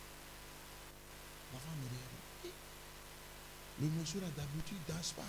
Ma 1.52 1.59
femme 1.59 1.76
me 1.82 2.48
dit, 2.48 2.55
le 3.80 3.86
monsieur 4.01 4.20
là 4.20 4.28
d'habitude 4.36 4.78
ne 4.88 4.94
danse 4.94 5.12
pas. 5.12 5.22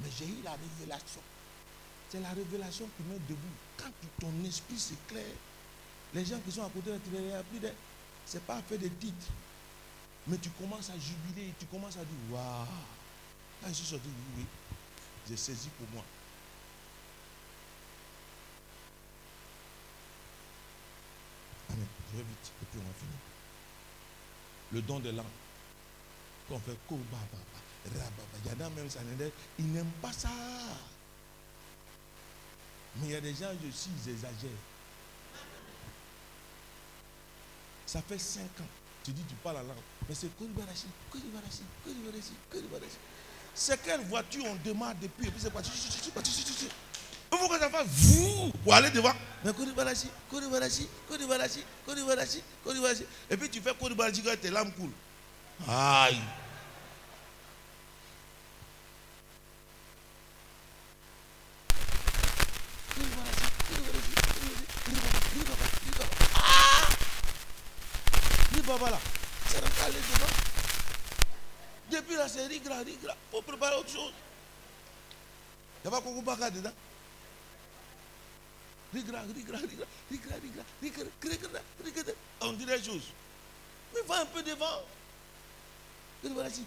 Mais 0.00 0.08
j'ai 0.18 0.26
eu 0.26 0.42
la 0.44 0.52
révélation. 0.52 1.20
C'est 2.10 2.20
la 2.20 2.30
révélation 2.30 2.88
qui 2.96 3.02
met 3.04 3.18
debout. 3.28 3.56
Quand 3.76 3.90
ton 4.20 4.32
esprit 4.44 4.78
s'éclaire, 4.78 5.36
les 6.14 6.24
gens 6.24 6.38
qui 6.40 6.52
sont 6.52 6.64
à 6.64 6.68
côté 6.68 6.90
de 6.90 6.98
toi, 6.98 7.42
plus 7.50 7.60
de. 7.60 7.70
C'est 8.26 8.42
pas 8.44 8.60
fait 8.62 8.78
de 8.78 8.88
titres. 8.88 9.32
Mais 10.26 10.36
tu 10.38 10.50
commences 10.50 10.90
à 10.90 10.98
jubiler, 10.98 11.52
tu 11.58 11.66
commences 11.66 11.96
à 11.96 12.04
dire 12.04 12.18
Waouh 12.30 12.66
Quand 13.60 13.68
je 13.68 13.74
suis 13.74 13.86
sorti, 13.86 14.08
oui, 14.36 14.44
j'ai 15.28 15.36
saisi 15.36 15.68
pour 15.78 15.88
moi. 15.92 16.04
Amen. 21.70 21.86
Je 22.12 22.16
vais 22.18 22.22
vite 22.22 22.52
et 22.62 22.66
puis 22.70 22.80
on 22.80 22.86
va 22.86 22.94
finir. 22.94 23.18
Le 24.72 24.82
don 24.82 25.00
de 25.00 25.10
l'âme. 25.10 25.24
Quand 26.48 26.56
on 26.56 26.60
fait 26.60 26.78
il 27.86 28.50
y 28.50 28.62
en 28.62 28.66
a 28.66 28.70
même 28.70 28.90
ça, 28.90 29.00
ils 29.58 29.72
n'aiment 29.72 29.90
pas 30.00 30.12
ça. 30.12 30.28
Mais 32.96 33.06
il 33.08 33.12
y 33.12 33.16
a 33.16 33.20
des 33.20 33.34
gens, 33.34 33.50
je 33.64 33.70
suis, 33.70 33.90
ils 34.04 34.10
exagèrent. 34.12 34.50
Ça 37.86 38.02
fait 38.02 38.18
cinq 38.18 38.60
ans. 38.60 38.68
Tu 39.04 39.10
dis, 39.10 39.22
tu 39.28 39.34
parles 39.36 39.56
la 39.56 39.62
langue. 39.62 39.76
Mais 40.08 40.14
c'est 40.14 40.28
Kodibarashi, 40.36 40.86
Kodibarashi, 41.10 41.62
Kodibarashi, 41.84 42.32
Kodibarashi. 42.50 42.96
C'est 43.54 43.82
quelle 43.82 44.02
voiture 44.02 44.44
on 44.46 44.54
démarre 44.56 44.94
depuis 45.00 45.28
et 45.28 45.30
puis 45.30 45.40
c'est 45.40 45.50
parti. 45.50 45.70
Il 45.74 47.38
faut 47.38 47.48
que 47.48 47.58
ça 47.58 47.68
fasse 47.70 47.86
vous 47.88 48.52
pour 48.62 48.74
aller 48.74 48.90
devant. 48.90 49.12
Mais 49.44 49.52
Kodibarashi, 49.52 50.08
Kodibarashi, 50.30 50.88
Kodibarashi, 51.08 51.64
Kodibarashi, 51.84 52.42
Kodibarashi. 52.64 53.04
Et 53.28 53.36
puis 53.36 53.50
tu 53.50 53.60
fais 53.60 53.74
Kodibarashi 53.74 54.22
quand 54.22 54.40
tes 54.40 54.50
lames 54.50 54.72
coulent. 54.72 54.94
Aïe. 55.68 56.20
Voilà. 68.78 68.98
C'est 69.46 69.58
aller 69.58 69.94
devant. 69.94 70.32
Depuis 71.90 72.16
la 72.16 72.28
série, 72.28 72.54
rigra, 72.54 72.78
rigra. 72.78 73.14
Il 73.14 73.36
faut 73.36 73.42
préparer 73.42 73.76
autre 73.76 73.90
chose. 73.90 74.12
Il 75.84 75.90
n'y 75.90 75.96
a 75.96 76.00
pas 76.00 76.50
de 76.50 76.56
dedans. 76.56 76.72
Rigra, 78.94 79.20
rigra, 79.22 79.58
rigra, 79.58 79.86
rigra, 80.10 80.34
rigra, 80.40 80.64
rigra, 80.82 81.04
rigra, 81.32 81.60
rigra. 81.84 82.12
On 82.42 82.52
dit 82.52 82.66
des 82.66 82.82
choses. 82.82 83.08
Mais 83.94 84.00
va 84.06 84.20
un 84.20 84.26
peu 84.26 84.42
devant. 84.42 84.82
Kouribarachi, 86.22 86.64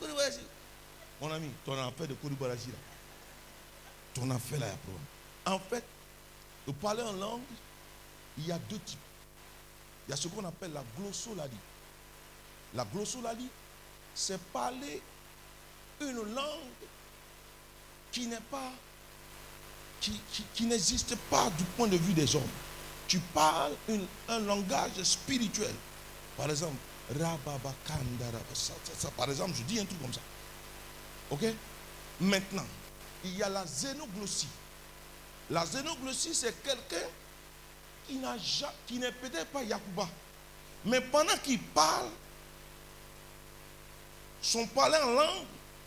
Kouribarachi. 0.00 0.40
Mon 1.20 1.30
ami, 1.30 1.50
ton 1.64 1.78
affaire 1.78 2.08
de 2.08 2.14
Kouribarachi 2.14 2.68
là. 2.68 2.78
Ton 4.14 4.30
affaire 4.30 4.60
là, 4.60 4.66
En 5.46 5.58
fait, 5.58 5.84
de 6.66 6.72
parler 6.72 7.02
en 7.02 7.12
langue, 7.12 7.40
il 8.38 8.46
y 8.46 8.52
a 8.52 8.58
deux 8.58 8.78
types. 8.78 8.98
Y 10.12 10.14
a 10.14 10.16
ce 10.18 10.28
qu'on 10.28 10.44
appelle 10.44 10.74
la 10.74 10.84
glossolalie. 10.98 11.56
La 12.74 12.84
glossolalie, 12.84 13.48
c'est 14.14 14.38
parler 14.52 15.00
une 16.02 16.34
langue 16.34 16.84
qui 18.10 18.26
n'est 18.26 18.36
pas, 18.50 18.72
qui, 20.02 20.20
qui, 20.52 20.66
n'existe 20.66 21.16
pas 21.30 21.48
du 21.56 21.64
point 21.64 21.88
de 21.88 21.96
vue 21.96 22.12
des 22.12 22.36
hommes. 22.36 22.42
Tu 23.08 23.20
parles 23.32 23.72
un 24.28 24.40
langage 24.40 25.02
spirituel. 25.02 25.74
Par 26.36 26.50
exemple, 26.50 26.76
par 29.16 29.30
exemple, 29.30 29.52
je 29.56 29.62
dis 29.62 29.80
un 29.80 29.86
truc 29.86 30.02
comme 30.02 30.12
ça. 30.12 30.20
Ok? 31.30 31.44
Maintenant, 32.20 32.66
il 33.24 33.34
y 33.34 33.42
a 33.42 33.48
la 33.48 33.64
xénoglossie. 33.64 34.48
La 35.48 35.64
xénoglossie, 35.64 36.34
c'est 36.34 36.62
quelqu'un 36.62 37.08
qui 38.86 38.98
n'est 38.98 39.12
peut-être 39.12 39.46
pas 39.46 39.62
Yakuba. 39.62 40.08
Mais 40.84 41.00
pendant 41.00 41.36
qu'il 41.42 41.58
parle, 41.60 42.08
son 44.40 44.66
parler 44.68 44.98
en 45.02 45.12
langue 45.12 45.44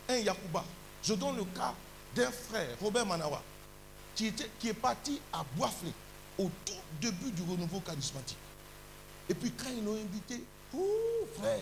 est 0.08 0.24
Yakuba. 0.24 0.64
Je 1.04 1.14
donne 1.14 1.38
le 1.38 1.46
cas 1.46 1.74
d'un 2.16 2.32
frère, 2.32 2.76
Robert 2.82 3.06
Manawa, 3.06 3.42
qui, 4.16 4.28
était, 4.28 4.50
qui 4.60 4.70
est 4.70 4.74
parti 4.74 5.20
à 5.34 5.44
Boisflé 5.56 5.92
au 6.38 6.50
tout 6.66 6.74
début 7.02 7.32
du 7.32 7.42
renouveau 7.44 7.80
charismatique. 7.82 8.38
Et 9.30 9.34
puis 9.34 9.52
quand 9.52 9.70
ils 9.70 9.84
l'ont 9.84 9.96
invité, 9.96 10.42
frère, 11.38 11.60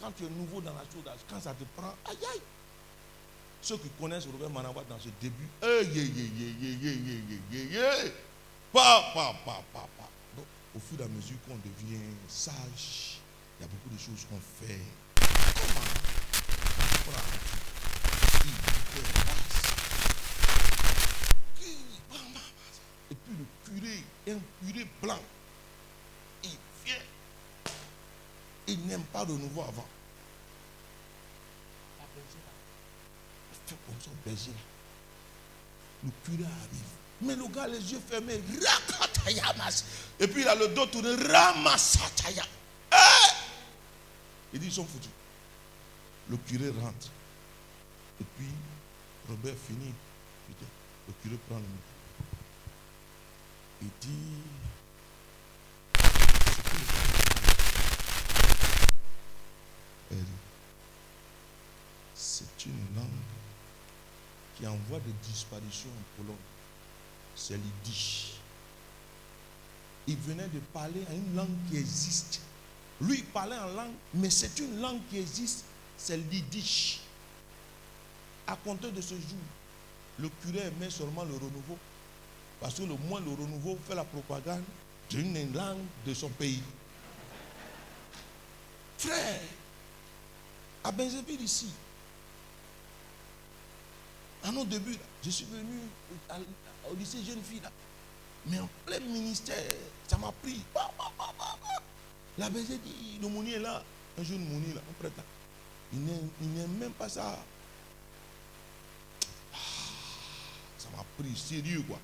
quand 0.00 0.10
tu 0.16 0.24
es 0.24 0.28
nouveau 0.30 0.60
dans 0.60 0.72
la 0.74 0.80
chose, 0.80 1.02
quand 1.28 1.40
ça 1.40 1.54
te 1.54 1.64
prend, 1.76 1.94
aïe 2.06 2.18
aïe. 2.32 2.40
Ceux 3.62 3.78
qui 3.78 3.88
connaissent 4.00 4.26
Robert 4.26 4.50
Manawa 4.50 4.82
dans 4.88 4.98
ce 4.98 5.08
début, 5.20 5.48
Donc, 8.74 10.46
au 10.74 10.80
fur 10.80 11.00
et 11.00 11.04
à 11.04 11.06
mesure 11.06 11.36
qu'on 11.46 11.54
devient 11.54 12.00
sage, 12.28 13.20
il 13.58 13.62
y 13.62 13.64
a 13.64 13.68
beaucoup 13.68 13.94
de 13.94 14.00
choses 14.00 14.26
qu'on 14.28 14.40
fait. 14.60 14.80
Comment 15.14 15.84
Et 23.10 23.14
puis 23.14 23.36
le 23.38 23.46
curé, 23.64 24.02
un 24.28 24.40
curé 24.66 24.86
blanc, 25.00 25.20
il 26.42 26.58
vient. 26.84 26.96
Il 28.66 28.86
n'aime 28.86 29.04
pas 29.04 29.24
de 29.24 29.34
nouveau 29.34 29.62
avant. 29.62 29.86
La 32.00 32.04
fait 33.66 33.76
comme 33.86 34.00
ça, 34.00 34.10
berger. 34.24 34.50
Le 36.02 36.10
curé 36.24 36.44
arrive. 36.44 37.03
Mais 37.22 37.36
le 37.36 37.46
gars, 37.48 37.66
les 37.66 37.92
yeux 37.92 38.00
fermés, 38.08 38.40
et 40.20 40.26
puis 40.28 40.42
il 40.42 40.48
a 40.48 40.54
le 40.54 40.68
dos 40.68 40.86
tourné, 40.86 41.14
ramasataya. 41.14 42.44
Eh! 42.92 42.96
Il 44.52 44.60
dit, 44.60 44.66
ils 44.66 44.72
sont 44.72 44.84
foutus. 44.84 45.10
Le 46.28 46.36
curé 46.36 46.68
rentre. 46.68 47.08
Et 48.20 48.24
puis, 48.36 48.48
Robert 49.28 49.54
finit. 49.66 49.94
Le 51.06 51.12
curé 51.22 51.36
prend 51.48 51.56
le 51.56 51.62
micro. 51.62 51.94
Il 53.82 53.88
dit, 54.00 54.42
c'est 62.14 62.66
une 62.66 62.96
langue 62.96 63.08
qui 64.56 64.66
envoie 64.66 65.00
des 65.00 65.12
disparitions 65.28 65.90
en 65.90 66.22
Pologne 66.22 66.36
c'est 67.36 67.56
l'Yiddish. 67.56 68.32
Il 70.06 70.16
venait 70.16 70.48
de 70.48 70.58
parler 70.72 71.02
à 71.08 71.14
une 71.14 71.34
langue 71.34 71.56
qui 71.70 71.78
existe. 71.78 72.40
Lui, 73.00 73.18
il 73.18 73.24
parlait 73.24 73.58
en 73.58 73.68
langue, 73.68 73.94
mais 74.14 74.30
c'est 74.30 74.58
une 74.58 74.80
langue 74.80 75.00
qui 75.10 75.18
existe, 75.18 75.64
c'est 75.96 76.16
l'Yiddish. 76.16 77.00
À 78.46 78.56
compter 78.56 78.90
de 78.90 79.00
ce 79.00 79.14
jour, 79.14 79.38
le 80.18 80.28
curé 80.28 80.66
aimait 80.66 80.90
seulement 80.90 81.24
le 81.24 81.34
renouveau. 81.34 81.78
Parce 82.60 82.74
que 82.74 82.82
le 82.82 82.94
moins 83.08 83.20
le 83.20 83.30
renouveau 83.30 83.78
fait 83.86 83.94
la 83.94 84.04
propagande 84.04 84.62
d'une 85.10 85.52
langue 85.54 85.78
de 86.06 86.14
son 86.14 86.28
pays. 86.28 86.62
Frère, 88.98 89.40
à 90.82 90.92
Benzéville 90.92 91.42
ici, 91.42 91.68
à 94.42 94.52
nos 94.52 94.64
débuts, 94.64 94.98
je 95.24 95.30
suis 95.30 95.46
venu 95.46 95.80
au 96.90 96.94
lycée 96.94 97.22
jeune 97.24 97.42
fille 97.42 97.60
là. 97.60 97.70
Mais 98.46 98.58
en 98.60 98.68
plein 98.84 99.00
ministère, 99.00 99.56
ça 100.06 100.18
m'a 100.18 100.30
pris. 100.42 100.60
La 102.36 102.50
BG 102.50 102.78
dit, 102.78 103.18
le 103.22 103.28
mouni 103.28 103.52
est 103.52 103.58
là. 103.60 103.82
Un 104.18 104.22
jeune 104.22 104.44
mouni 104.44 104.74
là, 104.74 104.80
on 104.88 104.92
prête 104.94 105.16
là. 105.16 105.22
Il 105.92 106.00
n'aime 106.04 106.78
même 106.78 106.92
pas 106.92 107.08
ça. 107.08 107.38
Ah, 109.52 109.58
ça 110.78 110.88
m'a 110.96 111.04
pris 111.18 111.36
sérieux 111.36 111.82
quoi. 111.82 111.98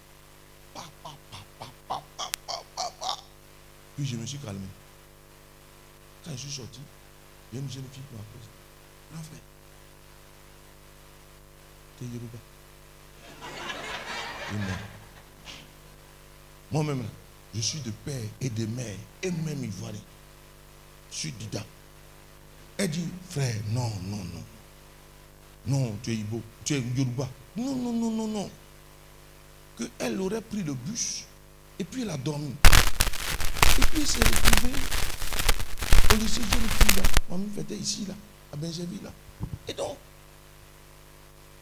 Puis 3.97 4.07
je 4.07 4.17
me 4.17 4.25
suis 4.25 4.39
calmé. 4.39 4.67
Quand 6.25 6.31
je 6.33 6.37
suis 6.37 6.53
sorti, 6.53 6.81
il 7.53 7.57
y 7.57 7.61
a 7.61 7.65
une 7.65 7.71
jeune 7.71 7.85
fille 7.93 8.03
qui 8.09 8.15
m'a 8.15 8.23
posé. 8.23 8.49
Grand 9.13 9.23
frère, 9.25 9.41
t'es 11.99 12.05
Yoruba. 12.07 12.39
Moi-même, 16.73 17.05
je 17.55 17.61
suis 17.61 17.81
de 17.81 17.91
père 17.91 18.23
et 18.41 18.51
de 18.51 18.67
mère, 18.67 18.97
et 19.23 19.31
même 19.31 19.65
ivoirien. 19.65 20.01
Je 21.11 21.17
suis 21.17 21.33
Dida. 21.33 21.65
Elle 22.77 22.91
dit, 22.91 23.09
frère, 23.29 23.57
non, 23.73 23.91
non, 24.05 24.17
non. 24.17 24.45
Non, 25.67 25.99
tu 26.03 26.13
es 26.13 26.15
Ibo, 26.15 26.41
tu 26.65 26.75
es 26.75 26.81
Yoruba. 26.97 27.29
Non, 27.57 27.77
non, 27.77 27.93
non, 27.93 28.11
non, 28.11 28.29
non. 28.29 28.51
Qu'elle 29.77 30.21
aurait 30.21 30.41
pris 30.41 30.63
le 30.63 30.75
bus 30.75 31.25
et 31.79 31.85
puis 31.85 32.03
elle 32.03 32.11
a 32.11 32.17
dormi. 32.17 32.55
Et 33.79 33.83
puis 33.83 34.01
elle 34.01 34.07
s'est 34.07 34.19
retrouvée 34.19 34.73
au 36.13 36.17
lycée 36.17 36.41
là. 36.41 37.03
Maman 37.31 37.47
fêtait 37.55 37.77
ici 37.77 38.05
là, 38.07 38.15
à 38.53 38.57
Benjaville 38.57 39.03
là. 39.03 39.13
Et 39.69 39.73
donc, 39.73 39.97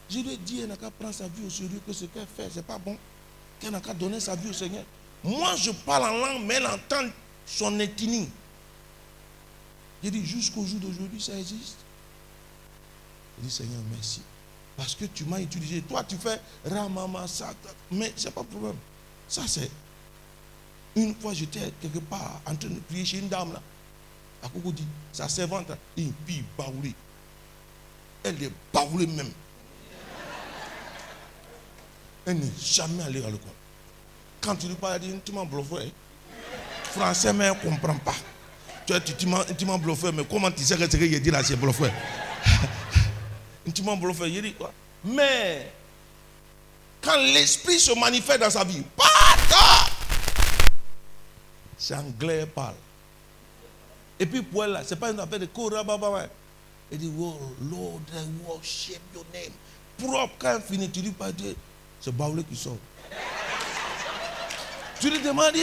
Je 0.09 0.19
lui 0.19 0.33
ai 0.33 0.37
dit, 0.37 0.61
elle 0.61 0.69
n'a 0.69 0.77
qu'à 0.77 0.89
prendre 0.89 1.13
sa 1.13 1.27
vie 1.27 1.45
au 1.45 1.49
sérieux, 1.49 1.81
que 1.85 1.93
ce 1.93 2.05
qu'elle 2.05 2.25
fait, 2.35 2.49
ce 2.49 2.57
n'est 2.57 2.63
pas 2.63 2.79
bon. 2.79 2.97
Qu'elle 3.59 3.71
n'a 3.71 3.79
qu'à 3.79 3.93
donner 3.93 4.19
sa 4.19 4.35
vie 4.35 4.49
au 4.49 4.53
Seigneur. 4.53 4.83
Moi, 5.23 5.55
je 5.55 5.71
parle 5.71 6.03
en 6.03 6.17
langue, 6.17 6.45
mais 6.45 6.55
elle 6.55 6.65
entend 6.65 7.07
son 7.45 7.79
ethnie. 7.79 8.29
J'ai 10.03 10.11
dit, 10.11 10.25
jusqu'au 10.25 10.65
jour 10.65 10.79
d'aujourd'hui, 10.79 11.21
ça 11.21 11.37
existe. 11.37 11.77
J'ai 13.37 13.47
dit, 13.47 13.53
Seigneur, 13.53 13.81
merci. 13.91 14.21
Parce 14.75 14.95
que 14.95 15.05
tu 15.05 15.25
m'as 15.25 15.39
utilisé. 15.39 15.81
Toi, 15.81 16.03
tu 16.05 16.15
fais 16.15 16.39
Ramama, 16.65 17.27
ça. 17.27 17.53
Mais 17.91 18.13
ce 18.15 18.25
n'est 18.25 18.31
pas 18.31 18.41
le 18.41 18.47
problème. 18.47 18.77
Ça, 19.27 19.43
c'est. 19.45 19.69
Une 20.95 21.13
fois, 21.15 21.33
j'étais 21.33 21.71
quelque 21.81 21.99
part 21.99 22.41
en 22.45 22.55
train 22.55 22.69
de 22.69 22.79
prier 22.79 23.05
chez 23.05 23.19
une 23.19 23.27
dame 23.27 23.53
là. 23.53 23.61
À 24.41 24.47
dit, 24.47 24.85
sa 25.11 25.27
servante, 25.27 25.71
une 25.97 26.13
fille 26.25 26.43
baoulée. 26.57 26.95
Elle 28.23 28.41
est 28.41 28.51
baoulée 28.73 29.05
même. 29.05 29.31
Elle 32.29 32.37
n'est 32.37 32.51
jamais 32.61 33.01
allée 33.01 33.23
à 33.23 33.25
l'école. 33.25 33.49
Quand 34.39 34.55
tu 34.55 34.67
lui 34.67 34.75
parles, 34.75 34.99
elle 35.01 35.13
dit, 35.13 35.19
tu 35.25 35.31
m'as 35.31 35.45
bluffé. 35.45 35.91
Français, 36.91 37.33
mais 37.33 37.45
elle 37.45 37.53
ne 37.53 37.71
comprend 37.71 37.95
pas. 37.95 38.13
Tu 38.85 38.93
vois, 38.93 39.01
tu, 39.01 39.65
m'as 39.65 39.77
bluffé, 39.79 40.11
mais 40.11 40.23
comment 40.29 40.51
tu 40.51 40.63
sais 40.63 40.77
que 40.77 40.83
ce 40.83 40.95
que 40.95 41.09
j'ai 41.09 41.19
dit 41.19 41.31
là, 41.31 41.43
c'est 41.43 41.55
bluffé? 41.55 41.89
Tu 43.73 43.83
m'as 43.83 43.95
bluffé, 43.95 44.27
il 44.29 44.41
dit 44.41 44.53
quoi? 44.53 44.71
Mais, 45.03 45.71
quand 47.01 47.17
l'esprit 47.17 47.79
se 47.79 47.97
manifeste 47.99 48.39
dans 48.39 48.49
sa 48.49 48.63
vie, 48.63 48.83
c'est 51.77 51.95
anglais 51.95 52.45
parle. 52.47 52.75
Et 54.19 54.25
puis 54.25 54.41
pour 54.41 54.63
elle, 54.65 54.79
ce 54.85 54.93
n'est 54.93 54.99
pas 54.99 55.11
une 55.11 55.19
affaire 55.19 55.39
de 55.39 55.45
Korababa. 55.45 56.27
Elle 56.91 56.97
dit, 56.97 57.11
oh 57.19 57.39
Lord, 57.61 58.01
I 58.13 58.25
worship 58.47 59.01
your 59.13 59.23
name. 59.33 59.53
Propre, 59.97 60.33
quand 60.39 60.55
elle 60.55 60.61
finit, 60.61 60.89
tu 60.89 61.01
dis 61.01 61.11
pas 61.11 61.31
Dieu, 61.31 61.55
c'est 62.01 62.15
Baoulé 62.15 62.43
qui 62.43 62.55
sort. 62.55 62.77
tu 64.99 65.09
lui 65.09 65.19
demandes, 65.19 65.53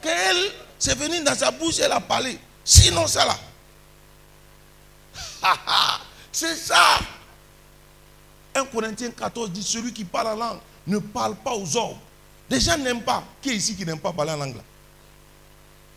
qu'elle, 0.00 0.52
c'est 0.78 0.96
venu 0.98 1.22
dans 1.22 1.34
sa 1.34 1.50
bouche, 1.50 1.78
elle 1.80 1.92
a 1.92 2.00
parlé. 2.00 2.38
Sinon, 2.64 3.06
ça 3.06 3.24
là. 3.24 3.36
c'est 6.32 6.54
ça. 6.56 6.98
1 8.54 8.64
Corinthiens 8.66 9.10
14 9.10 9.50
dit, 9.50 9.62
celui 9.62 9.92
qui 9.92 10.04
parle 10.04 10.28
en 10.28 10.36
langue 10.36 10.60
ne 10.86 10.98
parle 10.98 11.34
pas 11.36 11.54
aux 11.54 11.76
hommes. 11.76 11.98
Les 12.48 12.60
gens 12.60 12.78
n'aiment 12.78 13.02
pas. 13.02 13.24
Qui 13.42 13.50
est 13.50 13.56
ici 13.56 13.74
qui 13.74 13.84
n'aime 13.84 13.98
pas 13.98 14.12
parler 14.12 14.32
en 14.32 14.36
langue 14.36 14.56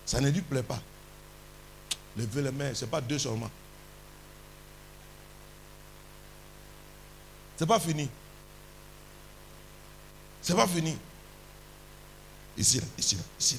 Ça 0.05 0.19
ne 0.19 0.29
lui 0.29 0.41
plaît 0.41 0.63
pas. 0.63 0.79
Levez 2.17 2.41
les 2.41 2.51
mains, 2.51 2.73
ce 2.73 2.85
n'est 2.85 2.91
pas 2.91 3.01
deux 3.01 3.19
seulement. 3.19 3.49
Ce 7.57 7.63
n'est 7.63 7.67
pas 7.67 7.79
fini. 7.79 8.09
Ce 10.47 10.53
n'est 10.53 10.59
pas 10.59 10.67
fini. 10.67 10.95
Ici, 12.57 12.77
là, 12.77 12.85
ici, 12.97 13.15
là, 13.15 13.21
ici. 13.37 13.57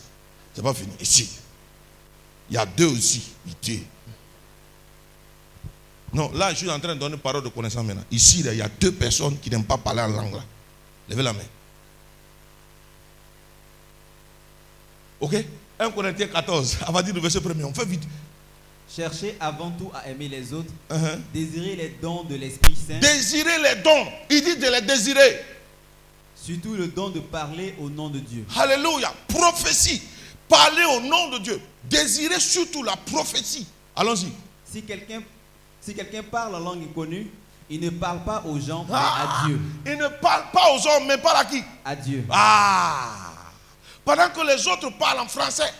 Ce 0.54 0.58
n'est 0.58 0.66
pas 0.66 0.72
fini. 0.72 0.92
Ici. 0.98 1.28
Il 2.48 2.54
y 2.54 2.56
a 2.56 2.64
deux 2.64 2.86
aussi. 2.86 3.22
Non, 6.14 6.32
là, 6.32 6.50
je 6.52 6.56
suis 6.60 6.70
en 6.70 6.80
train 6.80 6.94
de 6.94 7.00
donner 7.00 7.18
parole 7.18 7.44
de 7.44 7.50
connaissance 7.50 7.84
maintenant. 7.84 8.04
Ici, 8.10 8.42
là, 8.42 8.54
il 8.54 8.58
y 8.58 8.62
a 8.62 8.70
deux 8.70 8.92
personnes 8.92 9.38
qui 9.38 9.50
n'aiment 9.50 9.66
pas 9.66 9.76
parler 9.76 10.00
en 10.00 10.08
langue. 10.08 10.32
Là. 10.32 10.44
Levez 11.10 11.22
la 11.22 11.34
main. 11.34 11.40
Ok? 15.20 15.44
1 15.78 15.90
Corinthiens 15.90 16.26
14, 16.28 16.78
à 16.86 16.90
partir 16.92 17.12
du 17.12 17.20
verset 17.20 17.40
1 17.44 17.64
on 17.64 17.74
fait 17.74 17.84
vite. 17.84 18.04
Cherchez 18.96 19.36
avant 19.38 19.70
tout 19.72 19.90
à 19.94 20.08
aimer 20.08 20.28
les 20.28 20.54
autres. 20.54 20.72
Uh-huh. 20.90 21.20
Désirez 21.34 21.76
les 21.76 21.88
dons 22.00 22.24
de 22.24 22.36
l'Esprit 22.36 22.74
Saint. 22.74 22.98
Désirez 22.98 23.58
les 23.62 23.82
dons. 23.82 24.06
Il 24.30 24.42
dit 24.42 24.56
de 24.56 24.70
les 24.70 24.80
désirer. 24.80 25.57
Surtout 26.48 26.72
le 26.76 26.86
don 26.88 27.10
de 27.10 27.20
parler 27.20 27.74
au 27.78 27.90
nom 27.90 28.08
de 28.08 28.20
Dieu. 28.20 28.46
Alléluia. 28.56 29.12
Prophétie. 29.28 30.00
Parler 30.48 30.82
au 30.96 31.00
nom 31.00 31.28
de 31.28 31.38
Dieu. 31.40 31.60
Désirez 31.84 32.40
surtout 32.40 32.82
la 32.82 32.96
prophétie. 32.96 33.66
Allons-y. 33.94 34.32
Si 34.64 34.82
quelqu'un 34.82 35.20
si 35.82 35.94
quelqu'un 35.94 36.22
parle 36.22 36.54
en 36.54 36.60
langue 36.60 36.84
inconnue, 36.84 37.30
il 37.68 37.80
ne 37.80 37.90
parle 37.90 38.24
pas 38.24 38.42
aux 38.46 38.58
gens, 38.58 38.84
mais 38.88 38.94
Ah, 38.96 39.42
à 39.42 39.46
Dieu. 39.46 39.60
Il 39.84 39.98
ne 39.98 40.08
parle 40.08 40.44
pas 40.50 40.72
aux 40.72 40.86
hommes, 40.88 41.06
mais 41.06 41.18
parle 41.18 41.36
à 41.36 41.44
qui? 41.44 41.62
À 41.84 41.94
Dieu. 41.94 42.24
Ah 42.30 43.34
Pendant 44.02 44.30
que 44.30 44.40
les 44.46 44.66
autres 44.68 44.88
parlent 44.98 45.20
en 45.20 45.28
français. 45.28 45.70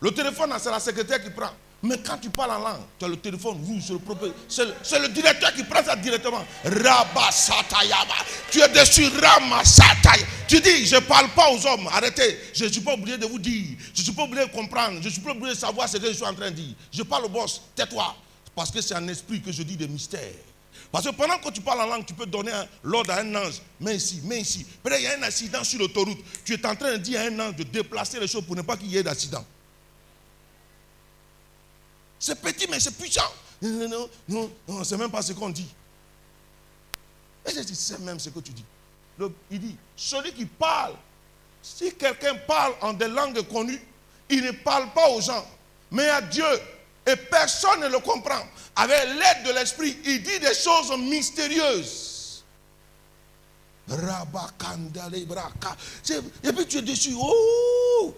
Le 0.00 0.10
téléphone, 0.10 0.54
c'est 0.58 0.70
la 0.70 0.80
secrétaire 0.80 1.22
qui 1.22 1.28
prend. 1.28 1.50
Mais 1.84 1.98
quand 1.98 2.16
tu 2.16 2.30
parles 2.30 2.52
en 2.52 2.60
langue, 2.60 2.80
tu 2.98 3.04
as 3.04 3.08
le 3.08 3.18
téléphone 3.18 3.62
rouge, 3.62 3.82
c'est 4.48 4.98
le, 4.98 5.08
directeur 5.08 5.52
qui 5.52 5.64
prend 5.64 5.84
ça 5.84 5.94
directement. 5.94 6.42
Rabasatayaba. 6.64 8.14
Tu 8.50 8.62
es 8.62 8.68
dessus, 8.70 9.06
Ramasataya. 9.20 10.24
Tu 10.48 10.60
dis, 10.60 10.86
je 10.86 10.94
ne 10.94 11.00
parle 11.00 11.28
pas 11.36 11.50
aux 11.50 11.66
hommes. 11.66 11.86
Arrêtez. 11.92 12.38
Je 12.54 12.64
ne 12.64 12.70
suis 12.70 12.80
pas 12.80 12.94
obligé 12.94 13.18
de 13.18 13.26
vous 13.26 13.38
dire. 13.38 13.76
Je 13.92 14.00
ne 14.00 14.04
suis 14.04 14.12
pas 14.14 14.22
obligé 14.22 14.46
de 14.46 14.50
comprendre. 14.50 14.98
Je 15.02 15.08
ne 15.08 15.12
suis 15.12 15.20
pas 15.20 15.32
obligé 15.32 15.52
de 15.52 15.58
savoir 15.58 15.86
ce 15.86 15.98
que 15.98 16.06
je 16.06 16.12
suis 16.14 16.24
en 16.24 16.32
train 16.32 16.50
de 16.50 16.56
dire. 16.56 16.74
Je 16.90 17.02
parle 17.02 17.26
au 17.26 17.28
boss. 17.28 17.60
Tais-toi. 17.76 18.16
Parce 18.56 18.70
que 18.70 18.80
c'est 18.80 18.94
un 18.94 19.06
esprit 19.08 19.42
que 19.42 19.52
je 19.52 19.62
dis 19.62 19.76
des 19.76 19.86
mystères. 19.88 20.20
Parce 20.90 21.04
que 21.04 21.10
pendant 21.10 21.36
que 21.36 21.50
tu 21.50 21.60
parles 21.60 21.82
en 21.82 21.86
langue, 21.86 22.06
tu 22.06 22.14
peux 22.14 22.24
donner 22.24 22.52
l'ordre 22.82 23.12
à 23.12 23.20
un 23.20 23.34
ange. 23.34 23.60
Mais 23.78 23.96
ici, 23.96 24.22
mais 24.24 24.40
ici. 24.40 24.64
Peut-être 24.82 25.00
il 25.00 25.04
y 25.04 25.06
a 25.06 25.18
un 25.18 25.22
accident 25.22 25.62
sur 25.62 25.80
l'autoroute. 25.80 26.18
Tu 26.46 26.54
es 26.54 26.66
en 26.66 26.74
train 26.76 26.92
de 26.92 26.96
dire 26.96 27.20
à 27.20 27.24
un 27.24 27.40
ange 27.40 27.56
de 27.56 27.64
déplacer 27.64 28.18
les 28.18 28.26
choses 28.26 28.46
pour 28.46 28.56
ne 28.56 28.62
pas 28.62 28.78
qu'il 28.78 28.90
y 28.90 28.96
ait 28.96 29.02
d'accident. 29.02 29.44
C'est 32.24 32.40
petit, 32.40 32.66
mais 32.70 32.80
c'est 32.80 32.96
puissant. 32.96 33.30
Non, 33.60 34.08
non, 34.26 34.50
non, 34.66 34.82
c'est 34.82 34.96
même 34.96 35.10
pas 35.10 35.20
ce 35.20 35.34
qu'on 35.34 35.50
dit. 35.50 35.68
Et 37.44 37.52
je 37.52 37.60
dis, 37.60 37.74
c'est 37.74 37.98
même 37.98 38.18
ce 38.18 38.30
que 38.30 38.38
tu 38.38 38.50
dis. 38.50 38.64
Il 39.50 39.60
dit, 39.60 39.76
celui 39.94 40.32
qui 40.32 40.46
parle, 40.46 40.94
si 41.62 41.94
quelqu'un 41.94 42.34
parle 42.46 42.72
en 42.80 42.94
des 42.94 43.08
langues 43.08 43.46
connues, 43.46 43.78
il 44.30 44.42
ne 44.42 44.52
parle 44.52 44.90
pas 44.94 45.10
aux 45.10 45.20
gens, 45.20 45.46
mais 45.90 46.08
à 46.08 46.22
Dieu. 46.22 46.46
Et 47.06 47.14
personne 47.14 47.80
ne 47.80 47.88
le 47.88 47.98
comprend. 47.98 48.40
Avec 48.74 49.04
l'aide 49.04 49.46
de 49.46 49.52
l'Esprit, 49.52 49.98
il 50.06 50.22
dit 50.22 50.40
des 50.40 50.54
choses 50.54 50.96
mystérieuses. 50.98 52.42
Et 53.90 53.96
puis 56.54 56.66
tu 56.66 56.78
es 56.78 56.82
dessus. 56.82 57.14
Oh! 57.18 58.14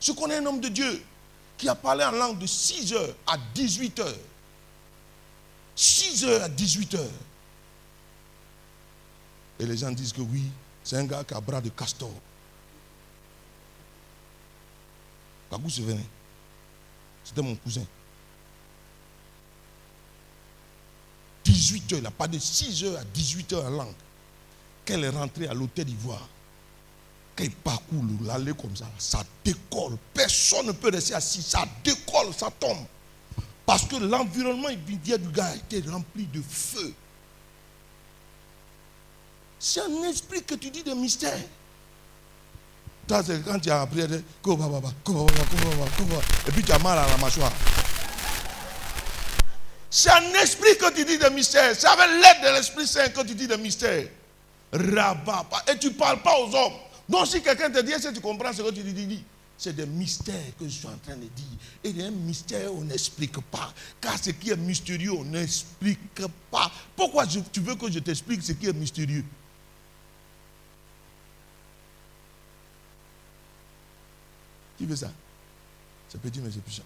Je 0.00 0.12
connais 0.12 0.36
un 0.36 0.46
homme 0.46 0.60
de 0.60 0.68
Dieu 0.68 1.02
qui 1.56 1.68
a 1.68 1.74
parlé 1.74 2.04
en 2.04 2.12
langue 2.12 2.38
de 2.38 2.46
6 2.46 2.92
heures 2.92 3.14
à 3.26 3.36
18 3.54 3.98
heures. 4.00 4.18
6 5.74 6.24
heures 6.24 6.42
à 6.42 6.48
18 6.48 6.94
heures. 6.94 7.10
Et 9.58 9.66
les 9.66 9.76
gens 9.76 9.90
disent 9.90 10.12
que 10.12 10.20
oui, 10.20 10.44
c'est 10.84 10.96
un 10.96 11.04
gars 11.04 11.24
qui 11.24 11.34
a 11.34 11.40
bras 11.40 11.60
de 11.60 11.70
castor. 11.70 12.12
Kagou 15.50 15.70
se 15.70 15.80
venait. 15.80 16.06
C'était 17.24 17.42
mon 17.42 17.54
cousin. 17.56 17.84
18 21.44 21.92
heures, 21.92 21.98
il 22.00 22.06
a 22.06 22.10
pas 22.10 22.28
de 22.28 22.38
6 22.38 22.84
heures 22.84 22.98
à 22.98 23.04
18 23.04 23.52
heures 23.54 23.64
en 23.66 23.70
langue. 23.70 23.94
Qu'elle 24.84 25.04
est 25.04 25.08
rentrée 25.08 25.48
à 25.48 25.54
l'hôtel 25.54 25.84
d'Ivoire. 25.86 26.28
Qu'elle 27.36 27.50
parcourt 27.50 28.02
l'allée 28.24 28.54
comme 28.54 28.74
ça, 28.74 28.86
ça 28.98 29.22
décolle. 29.44 29.98
Personne 30.14 30.66
ne 30.66 30.72
peut 30.72 30.90
rester 30.90 31.14
assis. 31.14 31.42
Ça 31.42 31.66
décolle, 31.84 32.32
ça 32.36 32.50
tombe. 32.58 32.86
Parce 33.66 33.84
que 33.84 33.96
l'environnement 33.96 34.70
immédiat 34.70 35.18
du 35.18 35.28
gars 35.28 35.54
était 35.54 35.86
rempli 35.88 36.24
de 36.26 36.40
feu. 36.40 36.94
C'est 39.58 39.80
un 39.80 40.02
esprit 40.04 40.42
que 40.44 40.54
tu 40.54 40.70
dis 40.70 40.82
de 40.82 40.94
mystère. 40.94 41.38
Quand 43.08 43.22
tu 43.60 43.70
as 43.70 43.82
appris, 43.82 44.00
et 44.00 44.22
puis 46.52 46.62
tu 46.64 46.72
as 46.72 46.78
mal 46.78 46.98
à 46.98 47.06
la 47.06 47.16
mâchoire. 47.18 47.52
C'est 49.90 50.10
un 50.10 50.32
esprit 50.42 50.76
que 50.76 50.92
tu 50.92 51.04
dis 51.04 51.18
de 51.18 51.28
mystère. 51.28 51.74
C'est 51.76 51.86
avec 51.86 52.06
l'aide 52.10 52.44
de 52.44 52.56
l'Esprit 52.56 52.86
Saint 52.86 53.08
que 53.08 53.22
tu 53.22 53.34
dis 53.34 53.46
de 53.46 53.56
mystère. 53.56 54.06
Rabat. 54.72 55.46
Et 55.68 55.78
tu 55.78 55.88
ne 55.88 55.92
parles 55.92 56.20
pas 56.20 56.38
aux 56.38 56.54
hommes. 56.54 56.72
Donc 57.08 57.26
si 57.26 57.40
quelqu'un 57.42 57.70
te 57.70 57.80
dit, 57.82 57.92
est-ce 57.92 58.08
que 58.08 58.14
tu 58.14 58.20
comprends 58.20 58.52
ce 58.52 58.62
que 58.62 58.70
tu 58.72 58.82
dis, 58.82 59.06
dis. 59.06 59.24
C'est 59.58 59.74
des 59.74 59.86
mystères 59.86 60.54
que 60.58 60.64
je 60.66 60.70
suis 60.70 60.86
en 60.86 60.98
train 60.98 61.16
de 61.16 61.22
dire. 61.22 61.58
Et 61.82 61.88
il 61.90 61.96
y 61.98 62.02
a 62.02 62.06
un 62.08 62.10
mystère, 62.10 62.74
on 62.74 62.82
n'explique 62.82 63.40
pas. 63.50 63.72
Car 64.00 64.18
ce 64.22 64.30
qui 64.30 64.50
est 64.50 64.56
mystérieux, 64.56 65.12
on 65.12 65.24
n'explique 65.24 66.20
pas. 66.50 66.70
Pourquoi 66.94 67.26
tu 67.26 67.40
veux 67.60 67.74
que 67.74 67.90
je 67.90 68.00
t'explique 68.00 68.42
ce 68.42 68.52
qui 68.52 68.66
est 68.66 68.72
mystérieux? 68.74 69.24
Qui 74.76 74.84
veut 74.84 74.96
ça? 74.96 75.10
C'est 76.08 76.20
petit, 76.20 76.40
mais 76.40 76.50
c'est 76.50 76.62
puissant. 76.62 76.82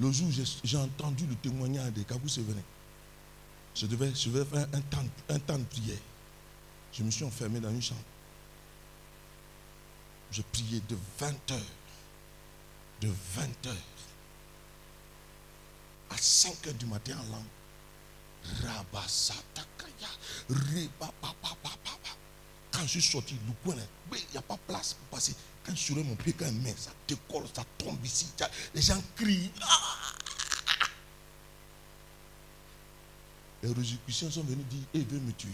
Le 0.00 0.10
jour 0.10 0.28
où 0.28 0.30
j'ai- 0.64 0.76
entendu 0.76 1.26
le 1.26 1.34
témoignage 1.36 1.92
de 1.92 2.02
Kabou 2.02 2.28
je 2.28 2.40
devais, 3.86 4.12
je 4.14 4.28
devais 4.28 4.44
faire 4.44 4.68
un 4.72 4.80
temps, 4.82 5.04
un 5.28 5.38
temps 5.38 5.58
de 5.58 5.64
prière. 5.64 5.98
Je 6.92 7.02
me 7.02 7.10
suis 7.10 7.24
enfermé 7.24 7.60
dans 7.60 7.70
une 7.70 7.82
chambre. 7.82 8.00
Je 10.30 10.42
priais 10.42 10.80
de 10.88 10.96
20 11.18 11.50
heures. 11.50 11.60
De 13.00 13.08
20 13.34 13.66
heures 13.66 13.76
à 16.12 16.16
5 16.18 16.66
heures 16.66 16.74
du 16.74 16.86
matin 16.86 17.16
en 17.18 17.32
langue. 17.32 18.64
Rabasatakaya. 18.64 20.08
Ribababababa. 20.48 21.98
Quand 22.70 22.82
je 22.82 23.00
suis 23.00 23.02
sorti, 23.02 23.36
le 23.46 23.52
coin, 23.64 23.80
il 24.12 24.18
n'y 24.32 24.38
a 24.38 24.42
pas 24.42 24.56
place 24.66 24.94
pour 24.94 25.18
passer. 25.18 25.34
Quand 25.64 25.74
je 25.74 25.80
suis 25.80 25.94
mon 25.94 26.16
pied, 26.16 26.32
quand 26.32 26.50
met, 26.50 26.74
ça 26.76 26.90
décolle, 27.06 27.44
ça 27.54 27.64
tombe 27.78 28.04
ici. 28.04 28.26
Les 28.74 28.82
gens 28.82 29.00
crient. 29.14 29.52
Ah! 29.62 30.12
Les 33.62 33.72
Rosicruciens 33.72 34.30
sont 34.30 34.42
venus 34.42 34.66
dire, 34.66 34.82
Eh, 34.94 34.98
il 34.98 35.06
veut 35.06 35.20
me 35.20 35.32
tuer. 35.32 35.50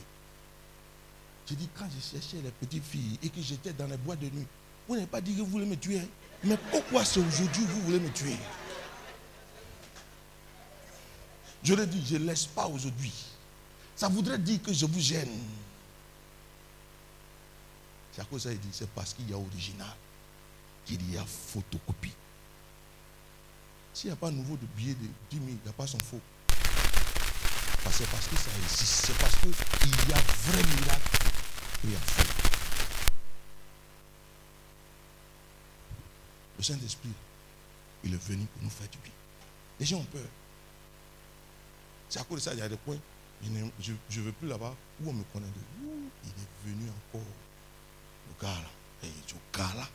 J'ai 1.48 1.56
dit, 1.56 1.68
quand 1.78 1.86
je 1.86 2.18
cherchais 2.18 2.42
les 2.42 2.50
petites 2.50 2.84
filles 2.84 3.18
et 3.22 3.30
que 3.30 3.40
j'étais 3.40 3.72
dans 3.72 3.86
les 3.86 3.96
boîtes 3.96 4.20
de 4.20 4.28
nuit, 4.28 4.46
vous 4.86 4.94
n'avez 4.94 5.06
pas 5.06 5.20
dit 5.20 5.34
que 5.34 5.40
vous 5.40 5.46
voulez 5.46 5.64
me 5.64 5.76
tuer. 5.76 6.02
Mais 6.44 6.58
pourquoi 6.70 7.04
c'est 7.04 7.20
aujourd'hui 7.20 7.64
que 7.64 7.70
vous 7.70 7.82
voulez 7.82 8.00
me 8.00 8.10
tuer? 8.10 8.36
Je 11.62 11.74
l'ai 11.74 11.86
dit, 11.86 12.04
je 12.06 12.16
ne 12.16 12.26
laisse 12.26 12.46
pas 12.46 12.66
aujourd'hui. 12.66 13.12
Ça 13.96 14.08
voudrait 14.08 14.38
dire 14.38 14.62
que 14.62 14.72
je 14.72 14.84
vous 14.84 15.00
gêne. 15.00 15.40
C'est 18.12 18.20
à 18.20 18.24
cause 18.24 18.44
de 18.44 18.48
ça 18.50 18.54
qu'il 18.54 18.60
dit, 18.60 18.68
c'est 18.72 18.90
parce 18.90 19.14
qu'il 19.14 19.30
y 19.30 19.32
a 19.32 19.38
original 19.38 19.96
qu'il 20.84 21.10
y 21.12 21.16
a 21.16 21.24
photocopie. 21.24 22.14
S'il 23.94 24.08
n'y 24.08 24.12
a 24.12 24.16
pas 24.16 24.30
nouveau 24.30 24.56
de 24.56 24.66
billet 24.76 24.94
de 24.94 25.06
10 25.30 25.36
000, 25.36 25.48
il 25.48 25.54
n'y 25.54 25.68
a 25.68 25.72
pas 25.72 25.86
son 25.86 25.98
faux. 25.98 26.20
C'est 27.90 28.08
parce 28.10 28.26
que 28.26 28.36
ça 28.36 28.50
existe. 28.62 29.06
C'est 29.06 29.18
parce 29.18 29.34
qu'il 29.36 29.50
y 29.50 30.12
a 30.12 30.18
vrai 30.18 30.62
miracle 30.62 31.17
Le 36.58 36.62
Saint-Esprit, 36.62 37.10
il 38.04 38.14
est 38.14 38.28
venu 38.28 38.46
pour 38.46 38.62
nous 38.62 38.70
faire 38.70 38.88
du 38.88 38.98
bien. 38.98 39.12
Les 39.78 39.86
gens 39.86 39.98
ont 39.98 40.04
peur. 40.04 40.26
C'est 42.08 42.18
à 42.18 42.24
cause 42.24 42.38
de 42.38 42.42
ça, 42.42 42.54
il 42.54 42.58
y 42.58 42.62
a 42.62 42.68
des 42.68 42.76
coins, 42.78 42.98
je 43.42 43.92
ne 43.92 44.24
veux 44.24 44.32
plus 44.32 44.48
là-bas, 44.48 44.74
où 45.00 45.10
on 45.10 45.12
me 45.12 45.22
connaît 45.32 45.46
de. 45.46 45.60
Il 46.24 46.30
est 46.30 46.68
venu 46.68 46.90
encore? 46.90 47.20
Le 48.28 48.42
gars 48.42 48.60
là. 48.60 48.70
Et 49.04 49.12
ce 49.26 49.34
gars 49.56 49.74
là. 49.76 49.88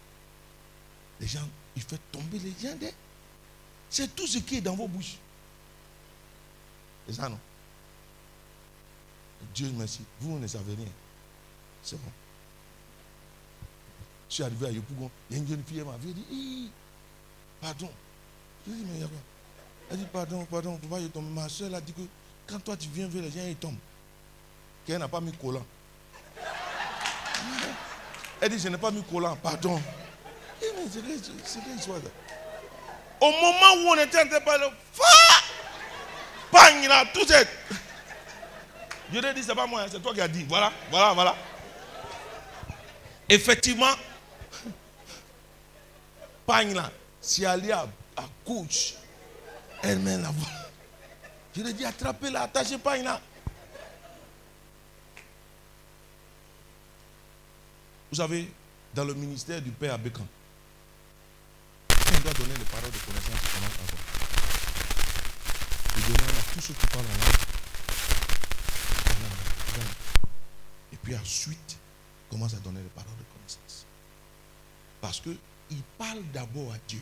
Les 1.20 1.28
gens, 1.28 1.48
il 1.76 1.82
fait 1.82 2.00
tomber 2.12 2.40
les 2.40 2.52
gens. 2.52 2.78
C'est 3.90 4.16
tout 4.16 4.26
ce 4.26 4.38
qui 4.40 4.58
est 4.58 4.62
dans 4.62 4.76
vos 4.76 4.88
bouches. 4.88 5.18
C'est 7.08 7.14
ça, 7.14 7.28
non? 7.28 7.40
Dieu 9.54 9.70
merci. 9.76 10.02
Vous 10.22 10.40
ne 10.40 10.48
savez 10.48 10.76
rien. 10.76 10.88
C'est 11.84 11.98
bon. 11.98 12.12
Je 14.30 14.36
suis 14.36 14.44
arrivé 14.44 14.68
à 14.68 14.72
Yopougon. 14.72 15.12
Il 15.30 15.36
y 15.36 15.40
a 15.40 15.44
une 15.44 15.48
jeune 15.48 15.64
fille, 15.64 15.80
elle 15.80 15.86
m'a 15.86 15.98
vu. 15.98 16.10
Elle 16.10 16.16
dit 16.16 16.72
Pardon. 17.62 17.90
Je 18.66 18.72
lui 18.72 18.80
ai 18.80 18.84
dit 18.84 18.90
Mais 18.90 18.98
il 18.98 19.02
y 19.02 19.04
a 19.04 19.08
quoi 19.08 19.18
Elle 19.92 19.98
dit 19.98 20.08
Pardon, 20.12 20.46
pardon, 20.50 20.78
pourquoi 20.78 21.00
il 21.00 21.10
tombe 21.10 21.32
Ma 21.34 21.50
soeur 21.50 21.74
a 21.74 21.82
dit 21.82 21.94
que 21.94 22.02
quand 22.48 22.60
toi 22.60 22.76
tu 22.78 22.90
viens 22.90 23.08
vers 23.08 23.22
les 23.22 23.32
gens, 23.32 23.46
ils 23.48 23.56
tombent. 23.56 23.78
Qu'elle 24.86 25.00
n'a 25.00 25.08
pas 25.08 25.22
mis 25.22 25.34
collant. 25.34 25.66
Elle 28.42 28.50
dit 28.50 28.60
Je 28.60 28.70
n'ai 28.70 28.78
pas 28.78 28.92
mis 28.92 29.04
collant, 29.04 29.36
pardon. 29.36 29.82
C'est 30.60 31.02
quelle 31.02 31.76
histoire 31.78 32.00
ça 32.00 32.10
Au 33.20 33.32
moment 33.32 33.74
où 33.84 33.90
on 33.90 33.96
était 33.96 34.22
en 34.22 34.28
train 34.28 34.40
de 34.40 34.44
parler, 34.46 34.70
Pagne 36.52 36.88
là, 36.88 37.04
tout 37.14 37.32
est. 37.32 37.48
Je 39.12 39.20
lui 39.20 39.28
ai 39.28 39.34
dit, 39.34 39.44
c'est 39.44 39.56
pas 39.56 39.68
moi, 39.68 39.82
hein, 39.82 39.86
c'est 39.92 40.02
toi 40.02 40.14
qui 40.14 40.22
as 40.22 40.28
dit. 40.28 40.46
Voilà, 40.48 40.72
voilà, 40.90 41.14
voilà. 41.14 41.36
Effectivement, 43.30 43.94
Pagne 46.46 46.74
là, 46.74 46.92
c'est 47.22 47.46
allé 47.46 47.72
à, 47.72 47.88
à 48.18 48.26
gauche. 48.46 48.94
Elle 49.82 50.00
met 50.00 50.18
la 50.18 50.30
voix. 50.30 50.50
Je 51.56 51.62
lui 51.62 51.70
ai 51.70 51.74
dit, 51.74 51.86
attrapez-la, 51.86 52.44
attachez 52.44 52.78
Pagne 52.78 53.04
là. 53.04 53.22
Vous 58.12 58.18
savez, 58.18 58.52
dans 58.94 59.06
le 59.06 59.14
ministère 59.14 59.62
du 59.62 59.72
Père 59.72 59.96
Abécan, 59.96 60.28
on 61.90 62.20
doit 62.22 62.34
donner 62.34 62.54
des 62.54 62.66
paroles 62.66 62.92
de 62.92 62.98
connaissance, 62.98 63.40
il 63.42 63.50
commence 63.50 63.74
à 63.74 63.84
voir. 63.90 64.04
Il 65.98 66.04
donne 66.04 66.16
à 66.30 66.54
tous 66.54 66.62
ceux 66.62 66.74
qui 66.74 66.88
parlent 66.88 67.06
en 67.06 67.10
langue. 67.10 67.44
Et 70.92 70.98
puis 70.98 71.16
ensuite, 71.16 71.78
commence 72.34 72.54
à 72.56 72.58
donner 72.58 72.82
les 72.82 72.90
paroles 72.90 73.12
de 73.18 73.24
connaissance. 73.32 73.86
Parce 75.00 75.22
qu'il 75.22 75.38
parle 75.98 76.24
d'abord 76.34 76.74
à 76.74 76.78
Dieu. 76.88 77.02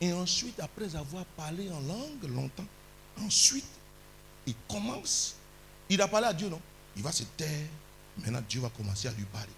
Et 0.00 0.12
ensuite, 0.12 0.58
après 0.60 0.96
avoir 0.96 1.24
parlé 1.36 1.70
en 1.70 1.80
langue 1.80 2.24
longtemps, 2.34 2.66
ensuite, 3.20 3.68
il 4.46 4.54
commence. 4.68 5.36
Il 5.90 6.00
a 6.00 6.08
parlé 6.08 6.28
à 6.28 6.32
Dieu, 6.32 6.48
non? 6.48 6.60
Il 6.96 7.02
va 7.02 7.12
se 7.12 7.24
taire. 7.24 7.66
Maintenant, 8.16 8.42
Dieu 8.48 8.60
va 8.60 8.70
commencer 8.70 9.08
à 9.08 9.12
lui 9.12 9.24
parler. 9.24 9.52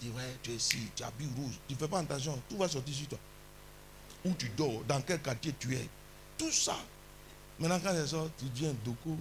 Il 0.00 0.08
dit, 0.08 0.16
ouais, 0.16 0.36
tu 0.42 0.52
es 0.52 0.54
ici, 0.54 0.78
tu 0.94 1.02
habilles 1.02 1.28
rouge. 1.36 1.54
Tu 1.66 1.74
ne 1.74 1.78
fais 1.78 1.88
pas 1.88 1.98
attention, 1.98 2.40
tout 2.48 2.58
va 2.58 2.68
sortir 2.68 2.94
sur 2.94 3.08
toi. 3.08 3.18
Où 4.24 4.32
tu 4.34 4.48
dors, 4.50 4.84
dans 4.84 5.00
quel 5.00 5.20
quartier 5.20 5.54
tu 5.58 5.74
es. 5.74 5.88
Tout 6.38 6.52
ça. 6.52 6.76
Maintenant, 7.58 7.80
quand 7.82 7.94
ils 7.94 8.06
sortent, 8.06 8.32
tu 8.54 8.66
un 8.66 8.74
doco. 8.84 9.16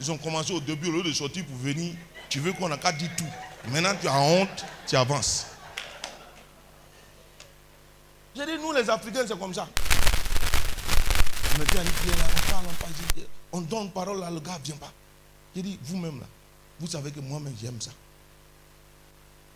Ils 0.00 0.10
ont 0.10 0.18
commencé 0.18 0.52
au 0.52 0.60
début, 0.60 0.88
au 0.88 0.92
lieu 0.92 1.02
de 1.02 1.12
sortir 1.12 1.44
pour 1.44 1.56
venir, 1.56 1.94
tu 2.28 2.40
veux 2.40 2.52
qu'on 2.52 2.68
n'a 2.68 2.78
qu'à 2.78 2.92
dire 2.92 3.10
tout. 3.16 3.26
Maintenant, 3.68 3.94
tu 4.00 4.08
as 4.08 4.18
honte, 4.18 4.64
tu 4.86 4.96
avances. 4.96 5.46
J'ai 8.34 8.46
dit, 8.46 8.52
nous 8.58 8.72
les 8.72 8.88
Africains, 8.88 9.26
c'est 9.26 9.38
comme 9.38 9.52
ça. 9.52 9.68
On 11.52 11.64
pied 11.64 11.76
là, 11.76 11.84
on 12.24 12.50
parle, 12.50 12.64
on 12.70 12.74
parle, 12.74 12.92
on 13.52 13.60
donne 13.60 13.90
parole 13.90 14.20
là, 14.20 14.30
le 14.30 14.40
gars 14.40 14.58
ne 14.58 14.64
vient 14.64 14.76
pas. 14.76 14.92
J'ai 15.54 15.62
dit, 15.62 15.78
vous-même 15.82 16.20
là, 16.20 16.26
vous 16.78 16.86
savez 16.86 17.10
que 17.10 17.20
moi-même 17.20 17.54
j'aime 17.60 17.80
ça. 17.80 17.90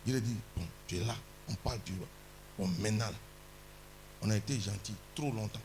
Il 0.05 0.15
a 0.15 0.19
dit, 0.19 0.35
bon, 0.55 0.63
tu 0.87 0.97
es 0.97 0.99
là, 0.99 1.15
on 1.49 1.55
parle, 1.55 1.79
tu 1.83 1.93
vois. 1.93 2.67
Maintenant, 2.79 3.05
on 4.21 4.29
a 4.29 4.35
été 4.35 4.59
gentil 4.59 4.93
trop 5.15 5.31
longtemps. 5.31 5.59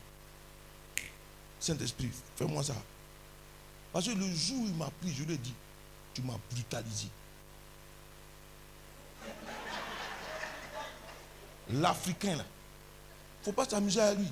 Saint-Esprit, 1.59 2.09
fais-moi 2.35 2.63
ça. 2.63 2.73
Parce 3.91 4.05
que 4.05 4.11
le 4.11 4.33
jour 4.33 4.59
où 4.61 4.65
il 4.67 4.73
m'a 4.75 4.89
pris, 5.01 5.13
je 5.13 5.23
lui 5.23 5.33
ai 5.33 5.37
dit, 5.37 5.53
tu 6.13 6.21
m'as 6.21 6.37
brutalisé. 6.49 7.07
L'Africain, 11.73 12.35
là, 12.35 12.43
il 12.43 13.39
ne 13.39 13.45
faut 13.45 13.51
pas 13.53 13.65
s'amuser 13.65 14.01
à 14.01 14.13
lui. 14.13 14.31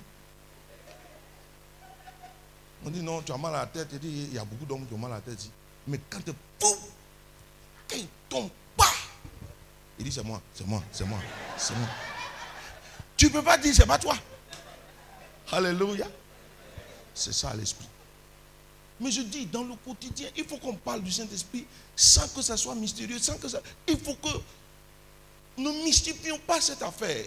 On 2.85 2.89
dit 2.89 3.01
non, 3.01 3.21
tu 3.21 3.31
as 3.31 3.38
mal 3.38 3.55
à 3.55 3.59
la 3.59 3.65
tête. 3.67 3.89
Il 4.01 4.33
y 4.33 4.38
a 4.38 4.45
beaucoup 4.45 4.65
d'hommes 4.65 4.88
qui 4.88 4.93
ont 4.93 4.97
mal 4.97 5.11
à 5.11 5.15
la 5.15 5.21
tête. 5.21 5.49
Mais 5.88 5.99
quand 6.09 6.23
tu 6.23 6.31
pouf, 6.59 6.77
quand 7.88 7.97
il 7.97 8.07
tombe, 8.29 8.49
bah, 8.77 8.85
il 9.97 10.05
dit 10.05 10.11
c'est 10.11 10.23
moi, 10.23 10.41
c'est 10.53 10.65
moi, 10.65 10.81
c'est 10.91 11.05
moi, 11.05 11.19
c'est 11.57 11.75
moi. 11.75 11.88
Tu 13.17 13.25
ne 13.25 13.31
peux 13.31 13.43
pas 13.43 13.57
dire 13.57 13.73
c'est 13.73 13.85
pas 13.85 13.99
toi. 13.99 14.15
Alléluia. 15.51 16.07
C'est 17.13 17.33
ça 17.33 17.53
l'esprit. 17.53 17.88
Mais 19.01 19.11
je 19.11 19.21
dis, 19.21 19.45
dans 19.45 19.63
le 19.63 19.75
quotidien, 19.85 20.27
il 20.35 20.43
faut 20.45 20.57
qu'on 20.57 20.75
parle 20.75 21.01
du 21.03 21.11
Saint-Esprit 21.11 21.65
sans 21.95 22.27
que 22.29 22.41
ça 22.41 22.57
soit 22.57 22.75
mystérieux, 22.75 23.19
sans 23.19 23.37
que 23.37 23.47
ça. 23.47 23.61
Il 23.87 23.97
faut 23.97 24.15
que 24.15 24.29
ne 25.61 25.69
mystifions 25.83 26.39
pas 26.39 26.59
cette 26.61 26.81
affaire. 26.81 27.25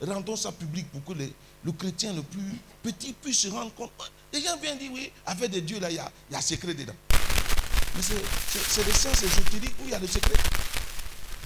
Rendons 0.00 0.34
ça 0.36 0.50
public 0.50 0.86
pour 0.90 1.04
que 1.04 1.12
les- 1.18 1.32
le 1.64 1.72
chrétien 1.72 2.12
le 2.12 2.22
plus 2.22 2.42
petit 2.82 3.12
puisse 3.12 3.38
se 3.38 3.48
rendre 3.48 3.72
compte. 3.74 3.92
Les 4.32 4.40
gens 4.42 4.56
viennent 4.60 4.78
dire, 4.78 4.90
oui, 4.92 5.12
avec 5.26 5.50
des 5.50 5.60
dieux 5.60 5.78
là, 5.78 5.90
il 5.90 5.96
y 5.96 5.98
a, 6.00 6.10
il 6.30 6.32
y 6.34 6.36
a 6.36 6.40
secret 6.42 6.74
dedans. 6.74 6.94
Mais 7.94 8.02
c'est- 8.02 8.14
c'est 8.50 8.58
c'est 8.70 8.86
le 8.86 8.92
sens 8.92 9.22
ésotérique 9.22 9.74
où 9.80 9.84
il 9.84 9.90
y 9.90 9.94
a 9.94 9.98
le 10.00 10.06
secret. 10.08 10.34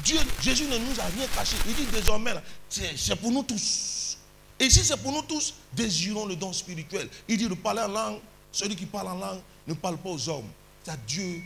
Dieu, 0.05 0.19
Jésus 0.41 0.65
ne 0.65 0.79
nous 0.79 1.01
a 1.01 1.05
rien 1.05 1.27
caché. 1.35 1.57
Il 1.67 1.75
dit 1.75 1.87
désormais, 1.93 2.33
c'est 2.71 3.17
pour 3.17 3.31
nous 3.33 3.43
tous. 3.43 4.17
Et 4.59 4.71
si 4.71 4.83
c'est 4.85 4.97
pour 4.97 5.13
nous 5.13 5.23
tous, 5.23 5.53
désirons 5.75 6.25
le 6.27 6.37
don 6.37 6.53
spirituel. 6.53 7.09
Il 7.29 7.37
dit 7.37 7.49
de 7.49 7.55
parler 7.55 7.83
en 7.83 7.89
langue. 7.89 8.21
Celui 8.57 8.75
qui 8.75 8.87
parle 8.87 9.09
en 9.09 9.17
langue 9.17 9.41
ne 9.67 9.75
parle 9.75 9.99
pas 9.99 10.09
aux 10.09 10.29
hommes. 10.31 10.49
C'est 10.83 10.91
à 10.91 10.97
Dieu. 10.97 11.43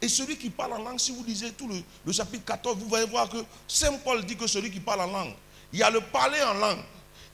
Et 0.00 0.08
celui 0.08 0.38
qui 0.38 0.48
parle 0.48 0.72
en 0.72 0.82
langue, 0.82 0.98
si 0.98 1.12
vous 1.12 1.22
lisez 1.22 1.52
tout 1.52 1.68
le, 1.68 2.10
chapitre 2.10 2.42
14, 2.46 2.78
vous 2.78 2.94
allez 2.94 3.04
voir 3.04 3.28
que 3.28 3.36
Saint 3.68 3.98
Paul 3.98 4.24
dit 4.24 4.34
que 4.34 4.46
celui 4.46 4.70
qui 4.70 4.80
parle 4.80 5.02
en 5.02 5.08
langue, 5.08 5.34
il 5.74 5.78
y 5.78 5.82
a 5.82 5.90
le 5.90 6.00
parler 6.00 6.42
en 6.42 6.54
langue, 6.54 6.78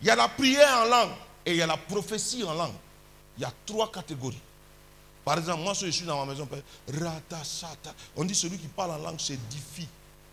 il 0.01 0.09
y 0.09 0.11
a 0.11 0.17
la 0.17 0.27
prière 0.27 0.79
en 0.79 0.87
langue 0.87 1.13
et 1.47 1.53
il 1.53 1.59
y 1.59 1.63
a 1.63 1.67
la 1.69 1.77
prophétie 1.77 2.43
en 2.43 2.55
langue. 2.55 2.75
Il 3.39 3.43
y 3.43 3.45
a 3.45 3.53
trois 3.65 3.89
catégories. 3.93 4.41
Par 5.25 5.39
exemple, 5.39 5.63
moi, 5.63 5.75
je 5.75 5.87
suis 5.87 6.05
dans 6.05 6.27
ma 6.27 6.33
maison, 6.33 6.49
on 8.17 8.25
dit 8.25 8.35
celui 8.35 8.59
qui 8.59 8.67
parle 8.67 8.91
en 8.91 8.99
langue 8.99 9.21
s'édifie, 9.21 9.87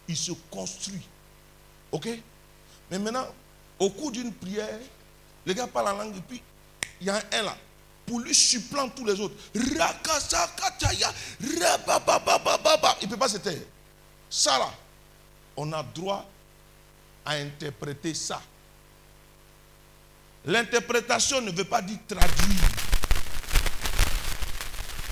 il 0.08 0.18
se 0.18 0.32
construit. 0.50 1.06
Ok? 1.92 2.10
Mais 2.90 2.98
maintenant, 2.98 3.28
au 3.78 3.92
cours 3.92 4.12
d'une 4.12 4.34
prière, 4.34 4.80
le 5.46 5.54
gars 5.54 5.68
parle 5.68 5.90
en 5.90 6.04
langue 6.04 6.18
et 6.18 6.22
puis 6.22 6.42
il 7.00 7.06
y 7.06 7.12
a 7.12 7.22
un 7.32 7.44
là. 7.44 7.56
Pour 8.10 8.20
lui 8.22 8.34
supplante 8.34 8.96
tous 8.96 9.06
les 9.06 9.20
autres. 9.20 9.36
Il 9.54 9.62
ne 9.62 9.70
peut 13.08 13.18
pas 13.18 13.30
se 13.30 13.38
taire. 13.38 13.62
Ça 14.28 14.58
là, 14.58 14.74
on 15.56 15.72
a 15.72 15.84
droit 15.84 16.26
à 17.24 17.34
interpréter 17.34 18.16
ça. 18.16 18.42
L'interprétation 20.44 21.40
ne 21.42 21.52
veut 21.52 21.66
pas 21.66 21.84
dire 21.84 22.00
traduire. 22.08 22.72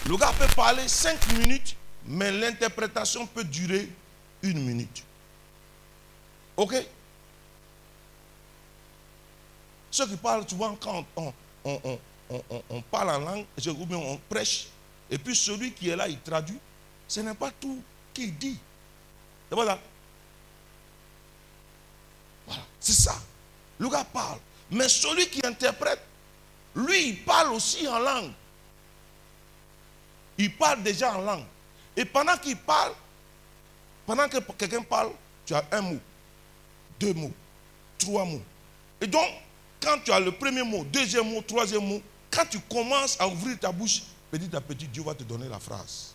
Le 0.08 0.18
gars 0.18 0.34
peut 0.40 0.48
parler 0.56 0.88
cinq 0.88 1.20
minutes, 1.34 1.76
mais 2.04 2.32
l'interprétation 2.32 3.28
peut 3.28 3.44
durer 3.44 3.88
une 4.42 4.66
minute. 4.66 5.04
Ok? 6.56 6.84
Ceux 9.92 10.08
qui 10.08 10.18
parlent 10.18 10.50
souvent 10.50 10.76
quand 10.78 11.06
on, 11.16 11.32
on, 11.64 12.00
parle 12.92 13.10
en 13.10 13.20
langue, 13.20 13.46
ou 13.68 13.86
bien 13.86 13.98
on 13.98 14.18
prêche, 14.30 14.68
et 15.10 15.18
puis 15.18 15.36
celui 15.36 15.72
qui 15.72 15.90
est 15.90 15.96
là, 15.96 16.08
il 16.08 16.20
traduit, 16.20 16.60
ce 17.08 17.20
n'est 17.22 17.34
pas 17.34 17.52
tout 17.52 17.82
qu'il 18.14 18.38
dit. 18.38 18.60
Voilà. 19.50 19.80
Voilà, 22.46 22.62
c'est 22.80 22.94
ça. 22.94 23.16
Le 23.80 23.90
gars 23.90 24.04
parle. 24.04 24.40
Mais 24.72 24.90
celui 24.90 25.28
qui 25.30 25.46
interprète, 25.46 26.02
lui, 26.76 27.10
il 27.10 27.24
parle 27.24 27.54
aussi 27.54 27.88
en 27.88 28.00
langue. 28.00 28.32
Il 30.38 30.54
parle 30.56 30.84
déjà 30.84 31.16
en 31.16 31.22
langue. 31.22 31.46
Et 31.96 32.06
pendant 32.06 32.38
qu'il 32.38 32.58
parle, 32.58 32.94
pendant 34.06 34.28
que 34.28 34.38
quelqu'un 34.54 34.84
parle, 34.84 35.12
tu 35.46 35.54
as 35.54 35.66
un 35.72 35.82
mot, 35.82 36.00
deux 37.00 37.14
mots, 37.14 37.34
trois 37.98 38.26
mots. 38.26 38.44
Et 39.02 39.08
donc, 39.08 39.28
quand 39.82 39.98
tu 40.04 40.12
as 40.12 40.20
le 40.20 40.32
premier 40.32 40.64
mot, 40.64 40.84
deuxième 40.84 41.32
mot, 41.32 41.42
troisième 41.42 41.86
mot, 41.86 42.02
quand 42.38 42.46
tu 42.46 42.60
commences 42.60 43.20
à 43.20 43.28
ouvrir 43.28 43.58
ta 43.58 43.72
bouche, 43.72 44.04
petit 44.30 44.56
à 44.56 44.62
petit, 44.62 44.88
Dieu 44.88 45.02
va 45.02 45.16
te 45.16 45.24
donner 45.24 45.50
la 45.50 45.60
phrase. 45.60 46.14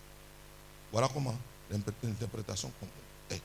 Voilà 0.89 1.09
comment 1.13 1.35
l'interprétation 1.69 2.71
est. 3.29 3.41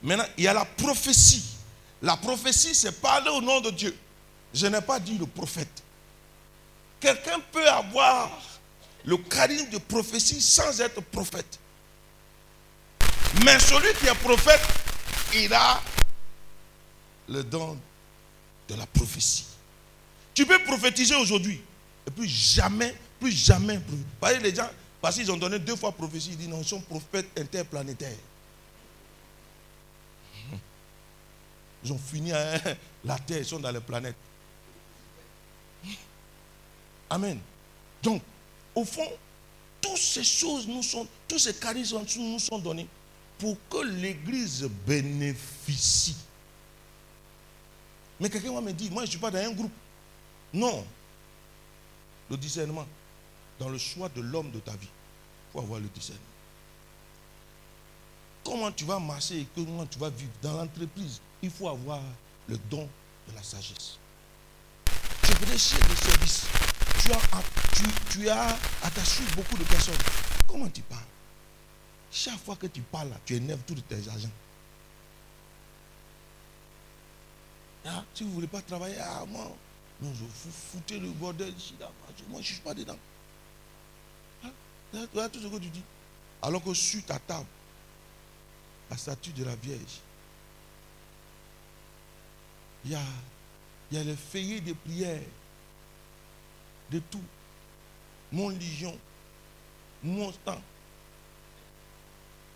Maintenant, 0.00 0.26
il 0.38 0.44
y 0.44 0.48
a 0.48 0.54
la 0.54 0.64
prophétie. 0.64 1.44
La 2.00 2.16
prophétie, 2.16 2.76
c'est 2.76 2.92
parler 3.00 3.30
au 3.30 3.40
nom 3.40 3.60
de 3.60 3.70
Dieu. 3.70 3.96
Je 4.54 4.68
n'ai 4.68 4.80
pas 4.80 5.00
dit 5.00 5.18
le 5.18 5.26
prophète. 5.26 5.82
Quelqu'un 7.00 7.40
peut 7.50 7.68
avoir 7.68 8.30
le 9.04 9.16
charisme 9.16 9.70
de 9.70 9.78
prophétie 9.78 10.40
sans 10.40 10.80
être 10.80 11.00
prophète. 11.00 11.58
Mais 13.44 13.58
celui 13.58 13.92
qui 13.94 14.06
est 14.06 14.14
prophète, 14.14 14.62
il 15.34 15.52
a 15.52 15.82
le 17.28 17.42
don 17.42 17.76
de 18.68 18.74
la 18.76 18.86
prophétie. 18.86 19.46
Tu 20.34 20.46
peux 20.46 20.58
prophétiser 20.64 21.14
aujourd'hui. 21.14 21.60
Et 22.06 22.10
puis 22.10 22.28
jamais, 22.28 22.94
plus 23.20 23.30
jamais. 23.30 23.80
Parce 24.20 24.34
que 24.34 24.42
les 24.42 24.54
gens, 24.54 24.68
parce 25.00 25.16
qu'ils 25.16 25.30
ont 25.30 25.36
donné 25.36 25.58
deux 25.58 25.76
fois 25.76 25.92
prophétie, 25.92 26.30
ils 26.32 26.36
disent 26.36 26.48
non, 26.48 26.60
ils 26.60 26.68
sont 26.68 26.80
prophètes 26.80 27.28
interplanétaires. 27.38 28.16
Ils 31.84 31.92
ont 31.92 31.98
fini 31.98 32.32
à 32.32 32.58
la 33.04 33.18
terre, 33.18 33.38
ils 33.38 33.44
sont 33.44 33.58
dans 33.58 33.70
les 33.70 33.80
planètes. 33.80 34.16
Amen. 37.10 37.38
Donc, 38.02 38.22
au 38.74 38.84
fond, 38.84 39.06
toutes 39.80 39.98
ces 39.98 40.24
choses 40.24 40.66
nous 40.66 40.82
sont, 40.82 41.06
tous 41.28 41.38
ces 41.40 41.54
charismes 41.54 42.00
nous 42.18 42.38
sont 42.38 42.58
donnés 42.58 42.86
pour 43.38 43.56
que 43.68 43.78
l'Église 43.84 44.68
bénéficie. 44.86 46.16
Mais 48.20 48.30
quelqu'un 48.30 48.52
va 48.52 48.60
me 48.60 48.72
dire, 48.72 48.90
moi 48.92 49.02
je 49.02 49.06
ne 49.06 49.10
suis 49.10 49.18
pas 49.18 49.30
dans 49.30 49.38
un 49.40 49.50
groupe. 49.50 49.72
Non. 50.54 50.84
Le 52.30 52.36
discernement, 52.36 52.86
dans 53.58 53.68
le 53.68 53.78
choix 53.78 54.08
de 54.10 54.20
l'homme 54.20 54.50
de 54.50 54.60
ta 54.60 54.72
vie, 54.72 54.88
il 54.88 55.52
faut 55.52 55.60
avoir 55.60 55.80
le 55.80 55.88
discernement. 55.88 56.24
Comment 58.44 58.72
tu 58.72 58.84
vas 58.84 58.98
marcher 58.98 59.46
comment 59.54 59.86
tu 59.86 59.98
vas 59.98 60.10
vivre 60.10 60.32
dans 60.42 60.54
l'entreprise, 60.54 61.20
il 61.42 61.50
faut 61.50 61.68
avoir 61.68 62.00
le 62.48 62.58
don 62.70 62.88
de 63.28 63.34
la 63.34 63.42
sagesse. 63.42 63.98
Tu 65.22 65.32
peux 65.34 65.56
chef 65.56 65.88
de 65.88 65.94
service 65.94 66.46
tu 67.02 67.12
as, 67.12 67.42
tu, 68.10 68.28
attaché 68.30 69.24
beaucoup 69.34 69.56
de 69.56 69.64
personnes. 69.64 69.94
Comment 70.46 70.68
tu 70.68 70.82
parles? 70.82 71.02
Chaque 72.10 72.38
fois 72.38 72.56
que 72.56 72.66
tu 72.66 72.80
parles, 72.80 73.10
tu 73.24 73.34
énerves 73.34 73.62
tous 73.66 73.74
tes 73.74 73.96
agents. 74.08 74.30
Ah, 77.84 78.04
si 78.14 78.22
vous 78.22 78.30
ne 78.30 78.34
voulez 78.34 78.46
pas 78.46 78.60
travailler, 78.62 78.96
ah, 79.00 79.24
moi, 79.26 79.50
je 80.02 80.24
vous 80.24 80.50
foutez 80.72 80.98
le 80.98 81.08
bordel 81.10 81.54
ici, 81.56 81.74
là. 81.78 81.90
Moi, 82.28 82.40
je 82.40 82.48
ne 82.48 82.54
suis 82.54 82.60
pas 82.60 82.74
dedans. 82.74 82.98
Voilà 85.12 85.28
tout 85.28 85.40
ce 85.40 85.46
que 85.46 85.56
tu 85.56 85.68
dis. 85.68 85.82
Alors 86.42 86.62
que 86.62 86.74
sur 86.74 87.04
ta 87.04 87.18
table, 87.18 87.46
la 88.90 88.96
statue 88.96 89.32
de 89.32 89.44
la 89.44 89.54
Vierge, 89.56 90.00
il 92.84 92.90
y 92.90 92.94
a, 92.94 93.02
y 93.92 93.96
a 93.96 94.04
les 94.04 94.16
feuillets 94.16 94.60
de 94.60 94.72
prière 94.72 95.22
de 96.90 96.98
tout. 96.98 97.22
Mon 98.32 98.48
ligion, 98.48 98.98
mon 100.02 100.32
temps, 100.32 100.60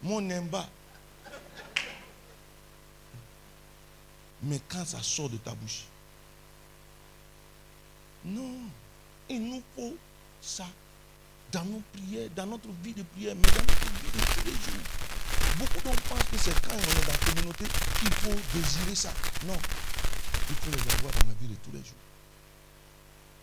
mon 0.02 0.20
nimba. 0.20 0.68
Mais 4.42 4.60
quand 4.68 4.84
ça 4.84 5.02
sort 5.02 5.30
de 5.30 5.36
ta 5.38 5.54
bouche, 5.54 5.84
non, 8.26 8.58
il 9.28 9.42
nous 9.42 9.62
faut 9.74 9.96
ça 10.40 10.66
dans 11.52 11.64
nos 11.64 11.82
prières, 11.92 12.28
dans 12.34 12.46
notre 12.46 12.68
vie 12.82 12.92
de 12.92 13.02
prière, 13.02 13.34
mais 13.36 13.48
dans 13.48 13.62
notre 13.62 13.86
vie 14.02 14.10
de 14.12 14.24
tous 14.34 14.44
les 14.44 14.52
jours. 14.52 14.84
Beaucoup 15.58 15.80
d'hommes 15.84 16.04
pensent 16.08 16.28
que 16.30 16.36
c'est 16.38 16.60
quand 16.60 16.74
on 16.74 16.78
est 16.78 17.06
dans 17.06 17.12
la 17.12 17.18
communauté 17.18 17.64
qu'il 18.00 18.12
faut 18.14 18.34
désirer 18.52 18.94
ça. 18.94 19.12
Non, 19.46 19.56
il 20.50 20.54
faut 20.56 20.70
les 20.70 20.94
avoir 20.94 21.12
dans 21.12 21.28
la 21.28 21.34
vie 21.40 21.48
de 21.48 21.54
tous 21.54 21.72
les 21.72 21.78
jours. 21.78 22.04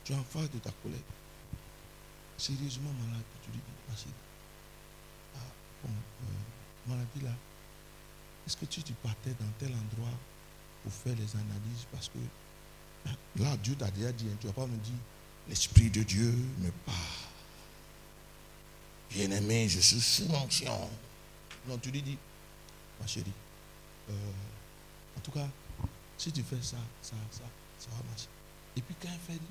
Tu 0.03 0.13
es 0.13 0.15
en 0.15 0.23
face 0.23 0.51
de 0.51 0.59
ta 0.59 0.71
collègue. 0.83 0.99
Sérieusement 2.37 2.91
malade, 3.07 3.23
tu 3.43 3.51
lui 3.51 3.59
dis, 3.59 3.73
ma 3.89 3.95
chérie, 3.95 4.11
ah, 5.35 5.39
bon, 5.83 5.89
euh, 5.89 6.91
maladie 6.91 7.21
là, 7.21 7.31
est-ce 8.45 8.57
que 8.57 8.65
tu, 8.65 8.83
tu 8.83 8.93
partais 8.93 9.33
dans 9.39 9.49
tel 9.59 9.71
endroit 9.71 10.17
pour 10.83 10.91
faire 10.91 11.15
les 11.15 11.35
analyses 11.35 11.87
Parce 11.91 12.09
que 12.09 12.19
là, 13.38 13.57
Dieu 13.57 13.75
t'a 13.75 13.90
déjà 13.91 14.11
dit, 14.11 14.25
hein, 14.32 14.38
tu 14.40 14.48
ne 14.48 14.51
vas 14.51 14.61
pas 14.61 14.67
me 14.67 14.77
dire, 14.77 14.93
l'Esprit 15.48 15.90
de 15.90 16.03
Dieu 16.03 16.32
me 16.59 16.72
parle. 16.85 16.98
Bien-aimé, 19.11 19.67
je 19.69 19.80
suis 19.80 20.01
sous 20.01 20.33
onction. 20.33 20.90
Non, 21.67 21.77
tu 21.77 21.91
lui 21.91 22.01
dis, 22.01 22.17
ma 22.99 23.07
chérie, 23.07 23.32
euh, 24.09 24.14
en 25.17 25.22
tout 25.22 25.32
cas, 25.32 25.48
si 26.17 26.32
tu 26.32 26.43
fais 26.43 26.61
ça, 26.61 26.77
ça, 27.01 27.15
ça, 27.32 27.43
ça 27.80 27.90
va 27.91 28.03
marcher. 28.09 28.27
Et 28.75 28.82
puis 28.82 28.95
quand 29.01 29.09
elle 29.11 29.35
fait, 29.35 29.41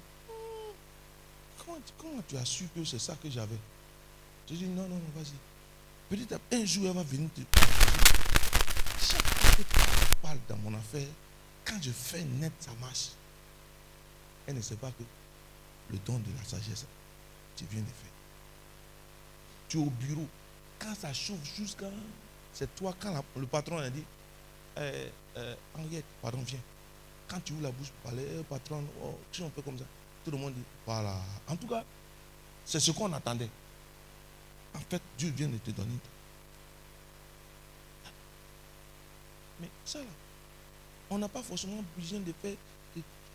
Comment, 1.98 2.22
tu 2.28 2.36
as 2.36 2.44
su 2.44 2.64
que 2.74 2.84
c'est 2.84 2.98
ça 2.98 3.14
que 3.22 3.30
j'avais? 3.30 3.58
Je 4.48 4.54
dis 4.54 4.66
non, 4.66 4.82
non, 4.82 4.96
non, 4.96 5.00
vas-y. 5.14 5.34
Peut-être 6.08 6.40
un 6.52 6.64
jour, 6.64 6.86
elle 6.88 6.96
va 6.96 7.02
venir 7.02 7.30
te 7.34 7.40
Chaque 9.00 9.22
fois 9.22 9.50
que 9.50 9.62
tu 9.62 10.14
parles 10.20 10.38
dans 10.48 10.56
mon 10.56 10.74
affaire, 10.76 11.06
quand 11.64 11.80
je 11.80 11.90
fais 11.90 12.24
net, 12.24 12.52
ça 12.58 12.72
marche. 12.80 13.10
Elle 14.46 14.56
ne 14.56 14.60
sait 14.60 14.76
pas 14.76 14.90
que 14.90 15.04
le 15.92 15.98
don 16.04 16.18
de 16.18 16.30
la 16.36 16.44
sagesse, 16.44 16.86
tu 17.56 17.64
viens 17.70 17.80
de 17.80 17.86
faire. 17.86 18.12
Tu 19.68 19.78
es 19.78 19.80
au 19.80 19.90
bureau. 19.90 20.26
Quand 20.78 20.94
ça 20.94 21.12
chauffe 21.12 21.44
jusqu'à. 21.56 21.86
C'est 22.52 22.74
toi, 22.74 22.94
quand 22.98 23.24
le 23.36 23.46
patron 23.46 23.78
a 23.78 23.88
dit 23.88 24.04
eh, 24.76 25.08
Henriette, 25.74 26.04
pardon, 26.20 26.42
viens. 26.46 26.60
Quand 27.28 27.40
tu 27.40 27.52
ouvres 27.52 27.62
la 27.62 27.70
bouche 27.70 27.88
pour 27.88 28.10
parler, 28.10 28.26
eh, 28.40 28.42
patron, 28.42 28.84
oh, 29.02 29.18
tu 29.30 29.42
es 29.42 29.46
un 29.46 29.50
peu 29.50 29.62
comme 29.62 29.78
ça. 29.78 29.84
Tout 30.24 30.30
le 30.30 30.36
monde 30.38 30.54
dit, 30.54 30.62
voilà. 30.86 31.16
En 31.48 31.56
tout 31.56 31.66
cas, 31.66 31.84
c'est 32.64 32.80
ce 32.80 32.90
qu'on 32.90 33.12
attendait. 33.12 33.48
En 34.74 34.80
fait, 34.80 35.02
Dieu 35.18 35.30
vient 35.30 35.48
de 35.48 35.58
te 35.58 35.70
donner. 35.70 35.98
Mais 39.60 39.68
ça, 39.84 39.98
là, 40.00 40.04
on 41.10 41.18
n'a 41.18 41.28
pas 41.28 41.42
forcément 41.42 41.82
besoin 41.96 42.20
de 42.20 42.32
faire, 42.40 42.56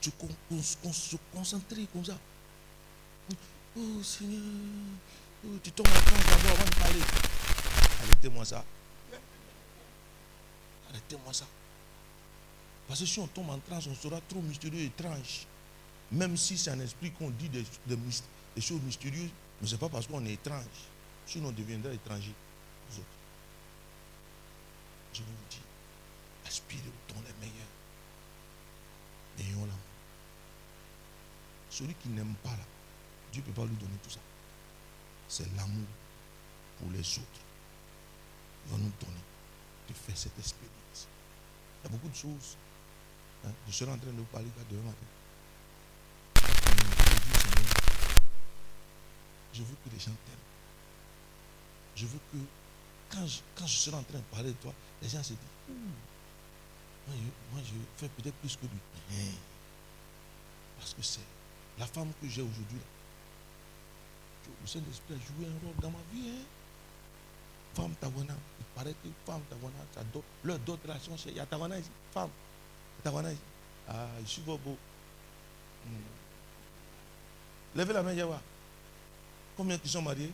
de, 0.02 0.62
se 0.62 1.18
concentrer 1.34 1.88
comme 1.92 2.06
ça. 2.06 2.18
Oh 3.76 4.04
Seigneur, 4.04 4.42
oh, 5.46 5.50
tu 5.64 5.72
tombes 5.72 5.88
en 5.88 5.92
transe 5.92 6.26
d'abord 6.26 6.58
avant 6.58 6.66
de 6.66 6.76
parler. 6.76 7.02
Arrêtez-moi 8.04 8.46
ça. 8.46 8.66
Arrêtez-moi 10.90 11.34
ça. 11.34 11.46
Parce 12.88 13.02
que 13.02 13.06
si 13.06 13.20
on 13.20 13.28
tombe 13.28 13.50
en 13.50 13.60
transe, 13.60 13.88
on 13.88 13.96
sera 13.96 14.22
trop 14.22 14.42
mystérieux 14.42 14.80
et 14.80 14.86
étrange. 14.86 15.46
Même 16.12 16.38
si 16.38 16.58
c'est 16.58 16.72
un 16.72 16.80
esprit 16.80 17.12
qu'on 17.12 17.30
dit 17.30 17.50
des, 17.50 17.66
choses 18.62 18.82
mystérieuses, 18.82 19.30
mais 19.62 19.68
ce 19.68 19.74
n'est 19.74 19.80
pas 19.80 19.90
parce 19.90 20.08
qu'on 20.08 20.26
est 20.26 20.34
étrange. 20.34 20.64
Sinon, 21.26 21.50
on 21.50 21.52
deviendra 21.52 21.92
étranger 21.92 22.34
autres. 22.92 23.06
Je 25.14 25.22
vous 25.22 25.28
dis, 25.50 25.60
aspirez 26.48 26.88
au 26.88 27.14
ton 27.14 27.20
les 27.22 27.46
meilleurs. 27.46 27.68
Ayons 29.40 29.66
l'amour. 29.66 29.87
Celui 31.70 31.94
qui 31.96 32.10
n'aime 32.10 32.34
pas, 32.44 32.52
là, 32.52 32.66
Dieu 33.32 33.42
ne 33.42 33.48
peut 33.48 33.62
pas 33.62 33.68
lui 33.68 33.76
donner 33.76 33.98
tout 34.04 34.10
ça. 34.10 34.20
C'est 35.28 35.48
l'amour 35.56 35.88
pour 36.80 36.90
les 36.92 37.00
autres 37.00 37.42
qui 38.64 38.72
va 38.72 38.78
nous 38.78 38.92
donner 39.00 39.24
de 39.90 39.94
faire 39.94 40.18
cette 40.18 40.38
expérience. 40.40 41.08
Il 41.84 41.84
y 41.84 41.88
a 41.88 41.90
beaucoup 41.90 42.10
de 42.10 42.16
choses. 42.16 42.58
Hein. 43.46 43.52
Je 43.68 43.74
serai 43.74 43.92
en 43.92 43.98
train 43.98 44.12
de 44.12 44.22
parler 44.24 44.48
là 44.58 44.64
demain 44.70 44.84
matin. 44.84 45.06
Je 49.54 49.64
veux 49.64 49.76
que 49.84 49.90
les 49.92 50.00
gens 50.00 50.12
t'aiment. 50.26 50.38
Je 51.96 52.06
veux 52.06 52.20
que 52.32 52.38
quand 53.10 53.26
je, 53.26 53.78
serai 53.78 53.96
en 53.96 54.04
train 54.04 54.20
de 54.20 54.24
parler 54.24 54.50
de 54.50 54.58
toi, 54.58 54.74
les 55.02 55.10
gens 55.10 55.24
se 55.24 55.30
disent, 55.30 55.40
hmm. 55.70 55.74
moi, 57.08 57.16
je, 57.16 57.56
moi 57.56 57.64
je 57.66 57.74
fais 57.98 58.10
peut-être 58.10 58.36
plus 58.36 58.56
que 58.56 58.66
lui. 58.66 58.80
Parce 60.78 60.94
que 60.94 61.02
c'est 61.02 61.22
la 61.80 61.86
femme 61.86 62.12
que 62.22 62.28
j'ai 62.28 62.42
aujourd'hui. 62.42 62.80
Le 64.62 64.68
Saint-Esprit 64.68 65.14
a 65.14 65.18
joué 65.18 65.46
un 65.48 65.66
rôle 65.66 65.76
dans 65.82 65.92
ma 65.92 66.00
vie. 66.14 66.30
Hein. 66.30 66.46
Femme 67.74 67.94
Tawana. 68.00 68.34
Il 68.60 68.66
paraît 68.76 68.94
que 68.94 69.10
femme 69.26 69.42
Tawana, 69.50 70.14
leur 70.44 70.60
d'autres 70.60 70.84
relations. 70.84 71.16
Il 71.28 71.34
y 71.36 71.40
a 71.40 71.46
Tawana. 71.46 71.76
Femme. 72.14 72.30
Tawana 73.04 73.32
ici. 73.32 73.42
Ah, 73.88 74.08
je 74.22 74.28
suis 74.28 74.42
beau. 74.42 74.58
Hmm. 74.58 74.78
Levez 77.76 77.94
la 77.94 78.04
main, 78.04 78.14
Yawa. 78.14 78.42
Combien 79.56 79.78
qui 79.78 79.90
sont 79.90 80.02
mariés? 80.02 80.32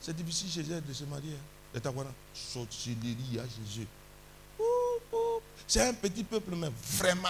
C'est 0.00 0.14
difficile 0.14 0.50
chez 0.50 0.80
de 0.80 0.92
se 0.92 1.04
marier. 1.04 1.34
Hein. 1.34 1.44
Les 1.74 1.80
Tawana. 1.80 2.10
À 2.10 3.44
Jésus. 3.48 3.86
C'est 5.66 5.88
un 5.88 5.94
petit 5.94 6.22
peuple, 6.22 6.54
mais 6.54 6.70
vraiment. 6.98 7.28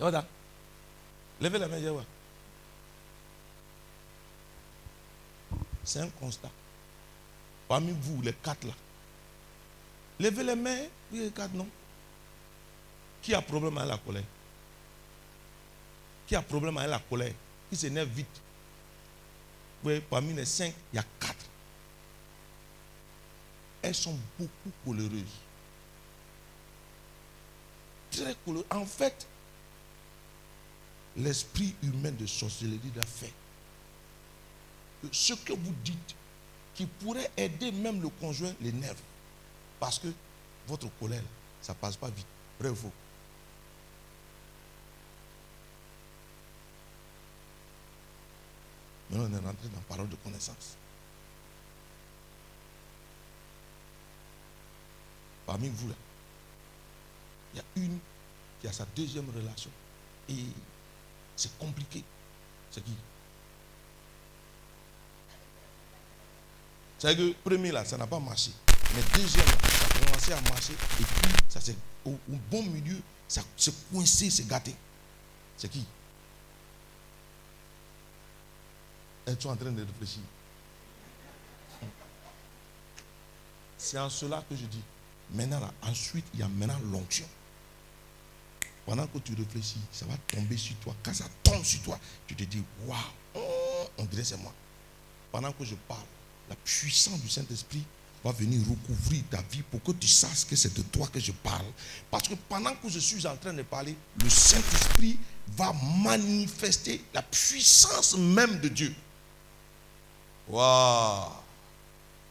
Yawa. 0.00 0.24
Levez 1.40 1.58
la 1.58 1.68
main. 1.68 2.04
C'est 5.84 6.00
un 6.00 6.08
constat. 6.08 6.50
Parmi 7.68 7.92
vous, 7.92 8.22
les 8.22 8.32
quatre 8.32 8.66
là. 8.66 8.72
Levez 10.18 10.44
les 10.44 10.56
mains. 10.56 10.86
Les 11.12 11.30
quatre, 11.30 11.52
non. 11.54 11.68
Qui 13.22 13.34
a 13.34 13.42
problème 13.42 13.76
avec 13.78 13.90
la 13.90 13.98
colère? 13.98 14.24
Qui 16.26 16.36
a 16.36 16.42
problème 16.42 16.78
avec 16.78 16.90
la 16.90 16.98
colère? 16.98 17.34
Qui 17.68 17.76
s'énerve 17.76 18.08
vite? 18.08 18.40
Oui, 19.82 20.00
parmi 20.08 20.32
les 20.34 20.44
cinq, 20.44 20.74
il 20.92 20.96
y 20.96 20.98
a 20.98 21.04
quatre. 21.18 21.46
Elles 23.82 23.94
sont 23.94 24.18
beaucoup 24.38 24.70
coléreuses. 24.84 25.24
Très 28.10 28.34
coléreuses. 28.44 28.66
En 28.70 28.84
fait, 28.84 29.26
l'esprit 31.16 31.74
humain 31.82 32.12
de 32.12 32.26
sorcellerie 32.26 32.92
l'a 32.94 33.04
fait. 33.04 33.32
Ce 35.10 35.32
que 35.34 35.52
vous 35.52 35.74
dites, 35.84 36.14
qui 36.74 36.86
pourrait 36.86 37.30
aider 37.36 37.72
même 37.72 38.00
le 38.00 38.08
conjoint, 38.08 38.52
l'énerve. 38.60 39.00
Parce 39.78 39.98
que 39.98 40.08
votre 40.66 40.88
colère, 40.98 41.22
ça 41.60 41.74
passe 41.74 41.96
pas 41.96 42.10
vite. 42.10 42.26
Faux 42.74 42.92
Maintenant, 49.10 49.28
on 49.30 49.32
est 49.32 49.46
rentré 49.46 49.68
dans 49.68 49.76
la 49.76 49.82
parole 49.88 50.08
de 50.08 50.16
connaissance. 50.16 50.76
Parmi 55.46 55.68
vous, 55.68 55.88
là, 55.88 55.94
il 57.54 57.56
y 57.56 57.60
a 57.60 57.84
une 57.84 57.98
qui 58.60 58.68
a 58.68 58.72
sa 58.72 58.84
deuxième 58.94 59.28
relation. 59.30 59.70
Et 60.28 60.34
c'est 61.40 61.56
compliqué. 61.58 62.04
C'est 62.70 62.84
qui? 62.84 62.94
C'est 66.98 67.16
que 67.16 67.32
premier 67.42 67.72
là, 67.72 67.82
ça 67.84 67.96
n'a 67.96 68.06
pas 68.06 68.18
marché. 68.20 68.50
Mais 68.94 69.02
deuxième 69.18 69.46
ça 69.46 69.86
a 69.86 70.04
commencé 70.04 70.32
à 70.32 70.40
marcher. 70.42 70.74
Et 70.74 71.04
puis, 71.04 71.32
ça 71.48 71.60
c'est 71.62 71.76
au, 72.04 72.18
bon 72.50 72.62
milieu, 72.64 73.00
ça 73.26 73.42
s'est 73.56 73.72
coincé, 73.90 74.28
c'est 74.28 74.46
gâté. 74.46 74.74
C'est 75.56 75.68
qui? 75.70 75.86
Sont 79.38 79.48
en 79.48 79.56
train 79.56 79.70
de 79.70 79.82
réfléchir? 79.82 80.22
C'est 83.78 83.98
en 83.98 84.10
cela 84.10 84.44
que 84.48 84.56
je 84.56 84.66
dis. 84.66 84.82
Maintenant, 85.30 85.60
là, 85.60 85.72
ensuite, 85.82 86.26
il 86.34 86.40
y 86.40 86.42
a 86.42 86.48
maintenant 86.48 86.78
l'onction. 86.90 87.26
Pendant 88.90 89.06
que 89.06 89.18
tu 89.18 89.36
réfléchis, 89.36 89.78
ça 89.92 90.04
va 90.06 90.16
tomber 90.26 90.56
sur 90.56 90.74
toi. 90.78 90.92
Quand 91.00 91.14
ça 91.14 91.26
tombe 91.44 91.62
sur 91.62 91.80
toi, 91.82 91.96
tu 92.26 92.34
te 92.34 92.42
dis, 92.42 92.60
waouh, 92.84 92.98
on 93.96 94.04
dirait 94.06 94.24
c'est 94.24 94.36
moi. 94.36 94.52
Pendant 95.30 95.52
que 95.52 95.64
je 95.64 95.76
parle, 95.86 96.02
la 96.48 96.56
puissance 96.56 97.20
du 97.20 97.28
Saint-Esprit 97.28 97.84
va 98.24 98.32
venir 98.32 98.60
recouvrir 98.68 99.22
ta 99.30 99.42
vie 99.42 99.62
pour 99.62 99.80
que 99.84 99.92
tu 99.92 100.08
saches 100.08 100.44
que 100.44 100.56
c'est 100.56 100.74
de 100.74 100.82
toi 100.82 101.06
que 101.06 101.20
je 101.20 101.30
parle. 101.30 101.66
Parce 102.10 102.26
que 102.26 102.34
pendant 102.48 102.74
que 102.74 102.88
je 102.88 102.98
suis 102.98 103.24
en 103.28 103.36
train 103.36 103.52
de 103.52 103.62
parler, 103.62 103.94
le 104.24 104.28
Saint-Esprit 104.28 105.20
va 105.56 105.72
manifester 106.02 107.00
la 107.14 107.22
puissance 107.22 108.16
même 108.16 108.58
de 108.58 108.70
Dieu. 108.70 108.92
Waouh! 110.48 111.30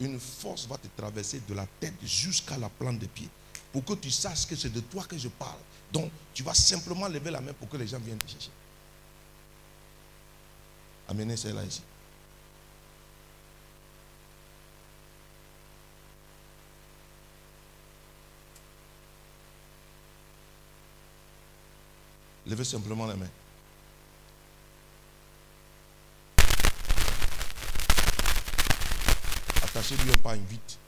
Une 0.01 0.19
force 0.19 0.67
va 0.67 0.77
te 0.77 0.87
traverser 0.97 1.41
de 1.47 1.53
la 1.53 1.65
tête 1.79 1.95
jusqu'à 2.03 2.57
la 2.57 2.67
plante 2.67 2.99
des 2.99 3.07
pieds. 3.07 3.29
Pour 3.71 3.85
que 3.85 3.93
tu 3.93 4.11
saches 4.11 4.45
que 4.45 4.57
c'est 4.57 4.73
de 4.73 4.81
toi 4.81 5.05
que 5.05 5.17
je 5.17 5.29
parle. 5.29 5.59
Donc, 5.91 6.11
tu 6.33 6.43
vas 6.43 6.53
simplement 6.53 7.07
lever 7.07 7.31
la 7.31 7.41
main 7.41 7.53
pour 7.53 7.67
que 7.67 7.77
les 7.77 7.87
gens 7.87 7.99
viennent 7.99 8.17
te 8.17 8.29
chercher. 8.29 8.51
Amenez 11.07 11.35
celle-là 11.35 11.63
ici. 11.63 11.81
Levez 22.45 22.63
simplement 22.63 23.05
les 23.07 23.15
mains. 23.15 23.29
Attachez-lui 29.63 30.11
un 30.11 30.17
pas 30.17 30.35
vite. 30.35 30.79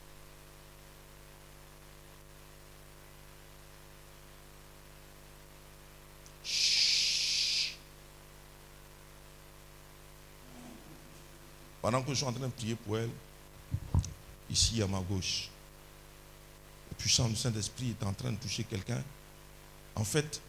Pendant 11.91 12.05
que 12.05 12.11
je 12.11 12.15
suis 12.19 12.25
en 12.25 12.31
train 12.31 12.47
de 12.47 12.53
prier 12.53 12.75
pour 12.75 12.97
elle, 12.97 13.09
ici 14.49 14.81
à 14.81 14.87
ma 14.87 15.01
gauche, 15.01 15.49
le 16.89 16.95
puissant 16.95 17.27
Saint-Esprit 17.35 17.93
est 17.99 18.05
en 18.05 18.13
train 18.13 18.31
de 18.31 18.37
toucher 18.37 18.63
quelqu'un. 18.63 19.03
En 19.95 20.05
fait, 20.05 20.41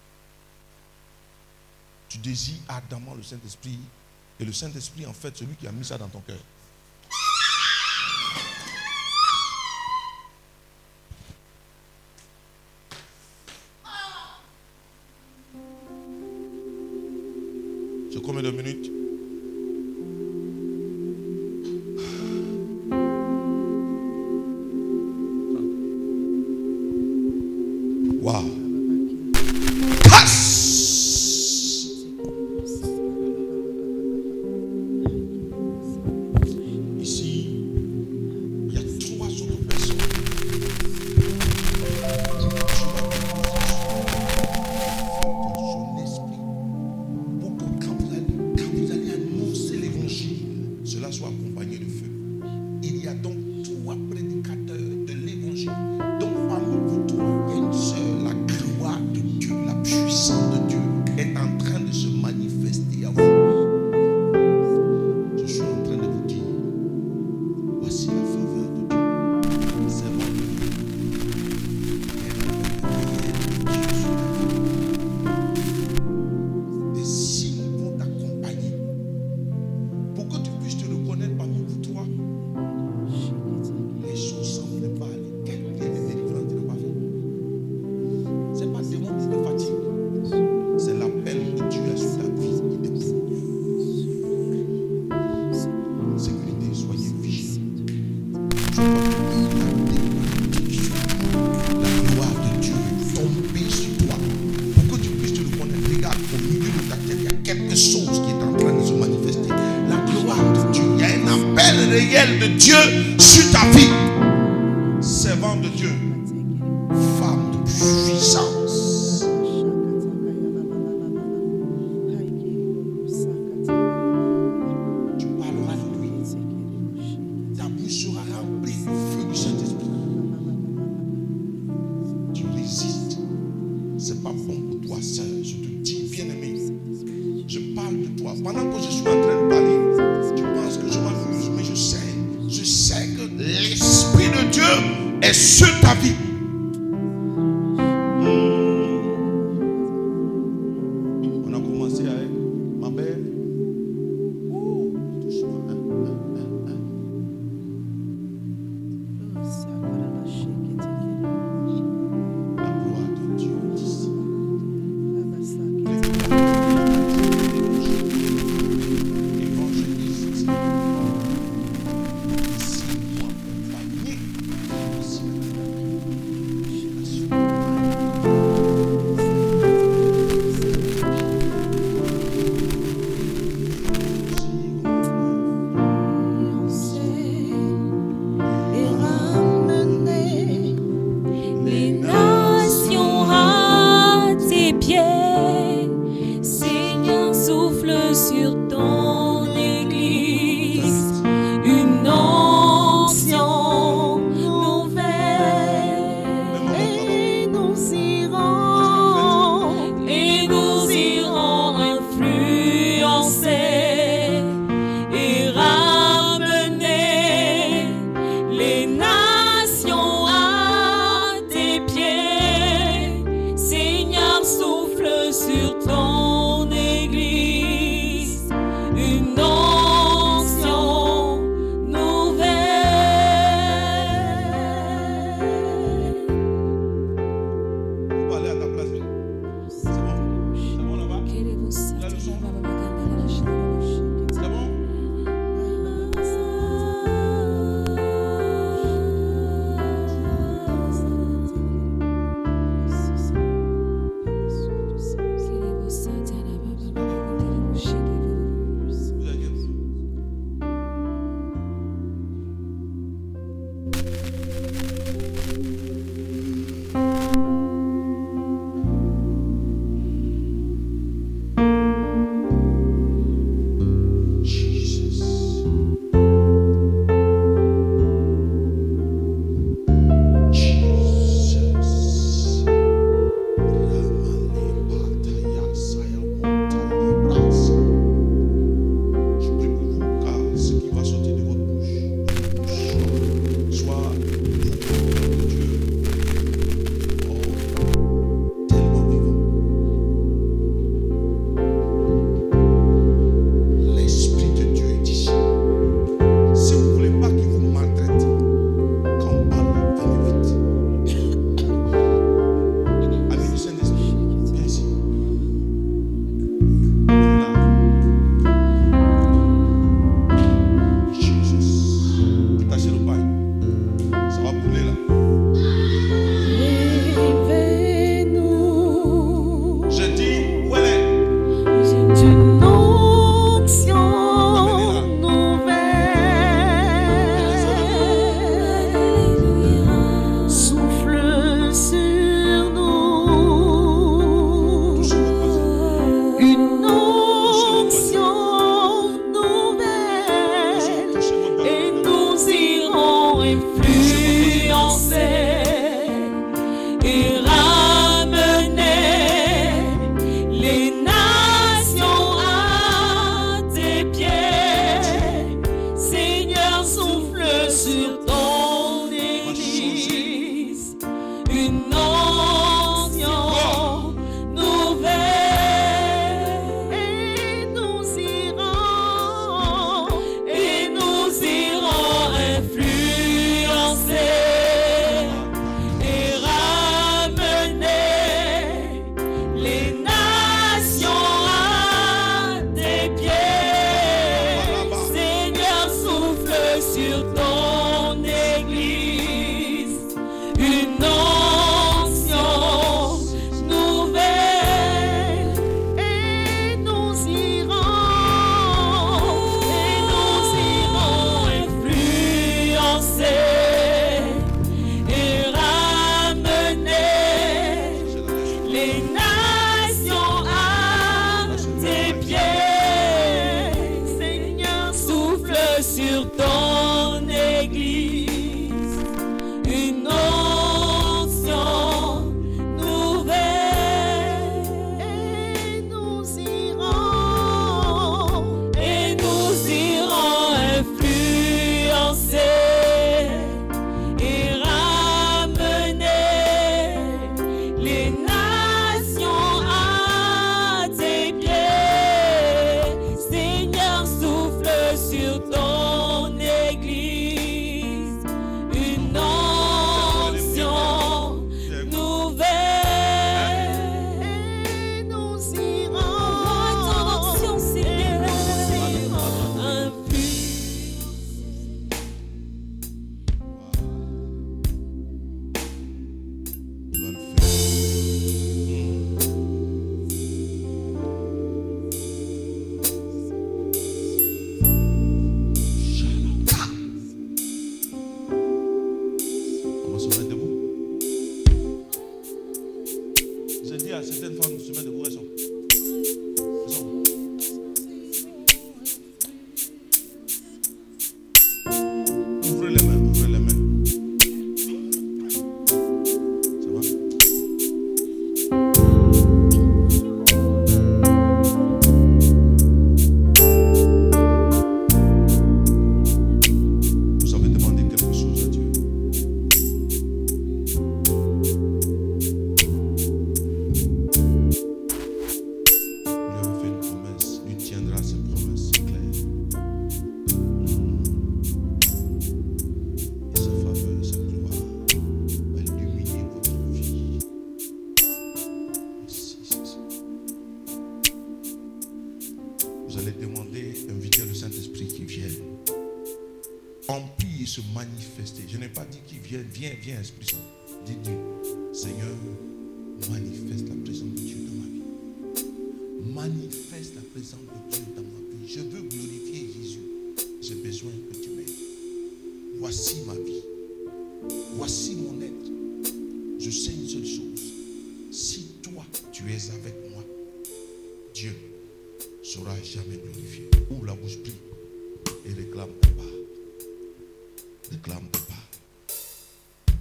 tu 2.09 2.19
désires 2.19 2.61
ardemment 2.69 3.17
le 3.17 3.25
Saint-Esprit. 3.25 3.81
Et 4.39 4.45
le 4.45 4.53
Saint-Esprit, 4.53 5.05
en 5.05 5.12
fait, 5.12 5.37
celui 5.37 5.57
qui 5.57 5.67
a 5.67 5.73
mis 5.73 5.85
ça 5.85 5.99
dans 5.99 6.09
ton 6.09 6.21
cœur. 6.21 6.39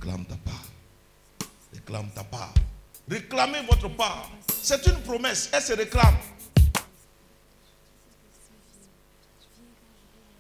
Réclame 0.02 0.26
ta 0.26 0.36
part. 0.36 0.66
Réclame 1.74 2.10
ta 2.16 2.24
part. 2.24 2.54
Réclamez 3.08 3.62
votre 3.70 3.88
part. 3.90 4.32
C'est 4.62 4.86
une 4.88 5.00
promesse. 5.04 5.50
Elle 5.54 5.62
se 5.62 5.74
réclame. 5.74 6.18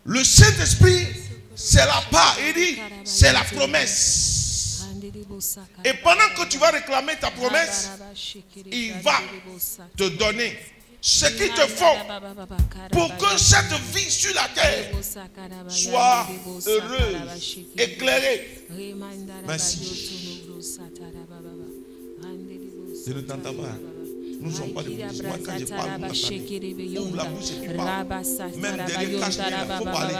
Le 0.06 0.23
Saint-Esprit, 0.23 1.07
c'est 1.56 1.85
la 1.85 2.01
part. 2.09 2.38
Il 2.48 2.53
dit, 2.53 2.81
c'est 3.03 3.31
la 3.31 3.43
promesse. 3.43 4.88
Et 5.85 5.93
pendant 5.95 6.30
que 6.35 6.48
tu 6.49 6.57
vas 6.57 6.72
réclamer 6.72 7.17
ta 7.19 7.30
promesse, 7.30 7.90
il 8.72 8.93
va 9.01 9.19
te 9.95 10.09
donner 10.09 10.57
ce 11.01 11.25
qu'il 11.25 11.49
te 11.49 11.67
faut 11.67 11.97
pour 12.91 13.17
que 13.17 13.38
cette 13.38 13.73
vie 13.93 14.09
sur 14.09 14.33
la 14.35 14.47
terre 14.53 14.91
soit 15.67 16.27
heureuse, 16.67 17.57
éclairée. 17.77 18.47
Merci. 19.47 20.07
Je 23.07 23.13
ne 23.13 23.21
t'entends 23.21 23.53
pas. 23.53 24.00
Nous 24.41 24.49
ne 24.49 24.53
sommes 24.55 24.73
pas 24.73 24.81
des 24.83 24.89
bouddhistes. 24.89 25.23
Moi, 25.23 25.37
quand 25.45 25.57
je 25.59 25.65
parle, 25.65 25.91
vous 25.91 25.99
m'entendez. 25.99 26.97
Ouvre 26.97 27.15
la 27.17 27.25
bouche 27.25 27.51
et 27.51 27.61
tu 27.61 27.73
parles. 27.75 28.05
Même 28.57 28.77
derrière 28.87 29.19
cache-les, 29.19 29.55
il 29.61 29.67
faut 29.77 29.85
parler. 29.85 30.15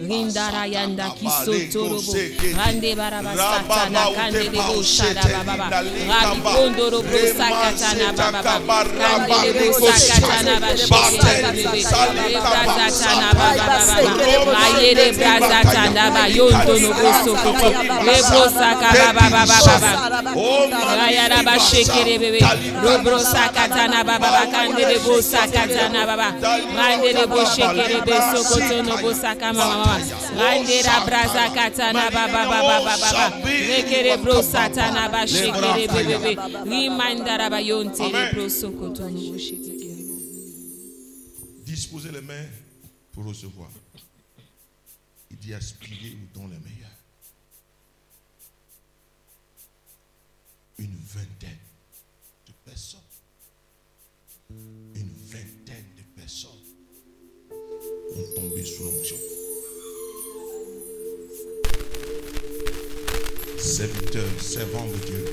Rindarayanda 0.00 1.10
kisotorobo 1.18 2.12
rande 2.56 2.90
barabasatana 2.96 4.02
kandelebo 4.16 4.82
shadababa 4.82 5.66
rabikondorobo 5.70 7.18
sakatana 7.38 8.08
bababa 8.18 8.78
kandelebo 8.84 9.88
sakatana 9.90 10.54
bashekebebe 10.60 11.82
rebrazatana 12.28 13.28
bababa 13.38 13.86
ayere 14.64 15.06
brazatana 15.12 16.04
bayondonobo 16.14 17.08
sokoto 17.24 17.68
Robro 22.82 23.18
sakatana 23.18 24.04
baba 24.04 24.30
bo 25.04 25.20
sakatana 25.22 26.06
baba. 26.06 26.28
Bo 27.26 27.44
bo 29.02 29.12
sakama. 29.12 29.64
Randera 30.38 31.00
braza 31.06 31.48
katana 31.54 32.10
baba 32.10 32.42
baba 32.50 32.80
baba. 32.84 33.30
Rekere 33.44 34.16
bro 34.22 34.42
satana. 34.42 35.08
Rimandara 36.64 37.50
bro 38.32 38.48
bo. 38.48 39.04
Disposez 41.64 42.12
les 42.12 42.20
mains 42.20 42.46
pour 43.12 43.24
recevoir. 43.24 43.68
Il 45.30 45.36
dit 45.38 45.54
aspirer 45.54 46.12
au 46.14 46.38
don 46.38 46.46
les 46.46 46.58
meilleurs. 46.58 46.83
Une 50.78 50.96
vingtaine 51.14 51.58
de 52.46 52.52
personnes. 52.64 53.00
Une 54.50 55.12
vingtaine 55.30 55.86
de 55.96 56.20
personnes 56.20 56.50
ont 58.16 58.34
tombé 58.34 58.64
sous 58.64 58.84
l'onction. 58.84 59.16
Serviteurs, 63.58 64.40
servants 64.42 64.86
de 64.86 64.96
Dieu. 65.06 65.24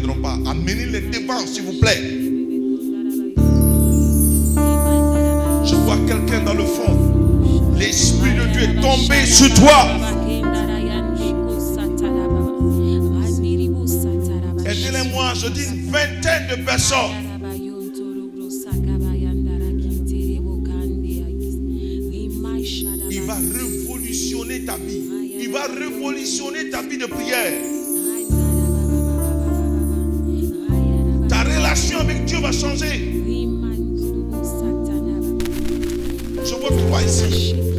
Personnes 0.00 0.14
ne 0.14 0.14
tiendront 0.14 0.22
pas. 0.22 0.50
Amenez-les 0.50 1.00
devant, 1.00 1.46
s'il 1.46 1.62
vous 1.62 1.78
plaît. 1.78 2.00
Je 5.64 5.74
vois 5.76 5.96
quelqu'un 6.06 6.44
dans 6.44 6.54
le 6.54 6.64
fond. 6.64 7.74
L'Esprit 7.78 8.34
de 8.34 8.44
Dieu 8.52 8.62
est 8.62 8.80
tombé 8.80 9.26
sur 9.26 9.52
toi. 9.54 9.88
Aidez-les-moi, 14.66 15.32
je 15.34 15.48
dis 15.48 15.64
une 15.64 15.90
vingtaine 15.90 16.48
de 16.50 16.64
personnes. 16.64 16.98
Il 23.12 23.22
va 23.22 23.34
révolutionner 23.34 24.64
ta 24.64 24.76
vie. 24.76 25.02
Il 25.40 25.48
va 25.50 25.66
révolutionner 25.66 26.70
ta 26.70 26.82
vie 26.82 26.98
de 26.98 27.06
prière. 27.06 27.79
Relation 31.70 32.00
avec 32.00 32.24
Dieu 32.24 32.38
va 32.40 32.50
changer. 32.50 33.12
Je 36.44 36.54
vois 36.54 36.70
trois 36.70 37.02
ici. 37.02 37.69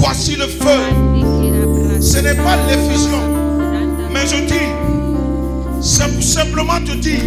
Voici 0.00 0.34
le 0.34 0.46
feu. 0.46 2.00
Ce 2.00 2.16
n'est 2.20 2.34
pas 2.34 2.56
l'effusion. 2.66 3.20
Mais 4.10 4.26
je 4.26 4.46
dis, 4.46 6.22
simplement 6.22 6.80
te 6.80 6.96
dire 6.96 7.20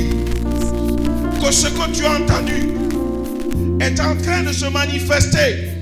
que 1.40 1.52
ce 1.52 1.68
que 1.68 1.92
tu 1.92 2.04
as 2.04 2.16
entendu 2.16 2.72
est 3.80 4.00
en 4.00 4.16
train 4.16 4.42
de 4.42 4.52
se 4.52 4.66
manifester. 4.66 5.73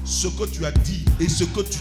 Ce 0.04 0.28
que 0.28 0.46
tu 0.50 0.66
as 0.66 0.72
dit 0.72 1.06
et 1.20 1.30
ce 1.30 1.44
que 1.44 1.62
tu 1.62 1.80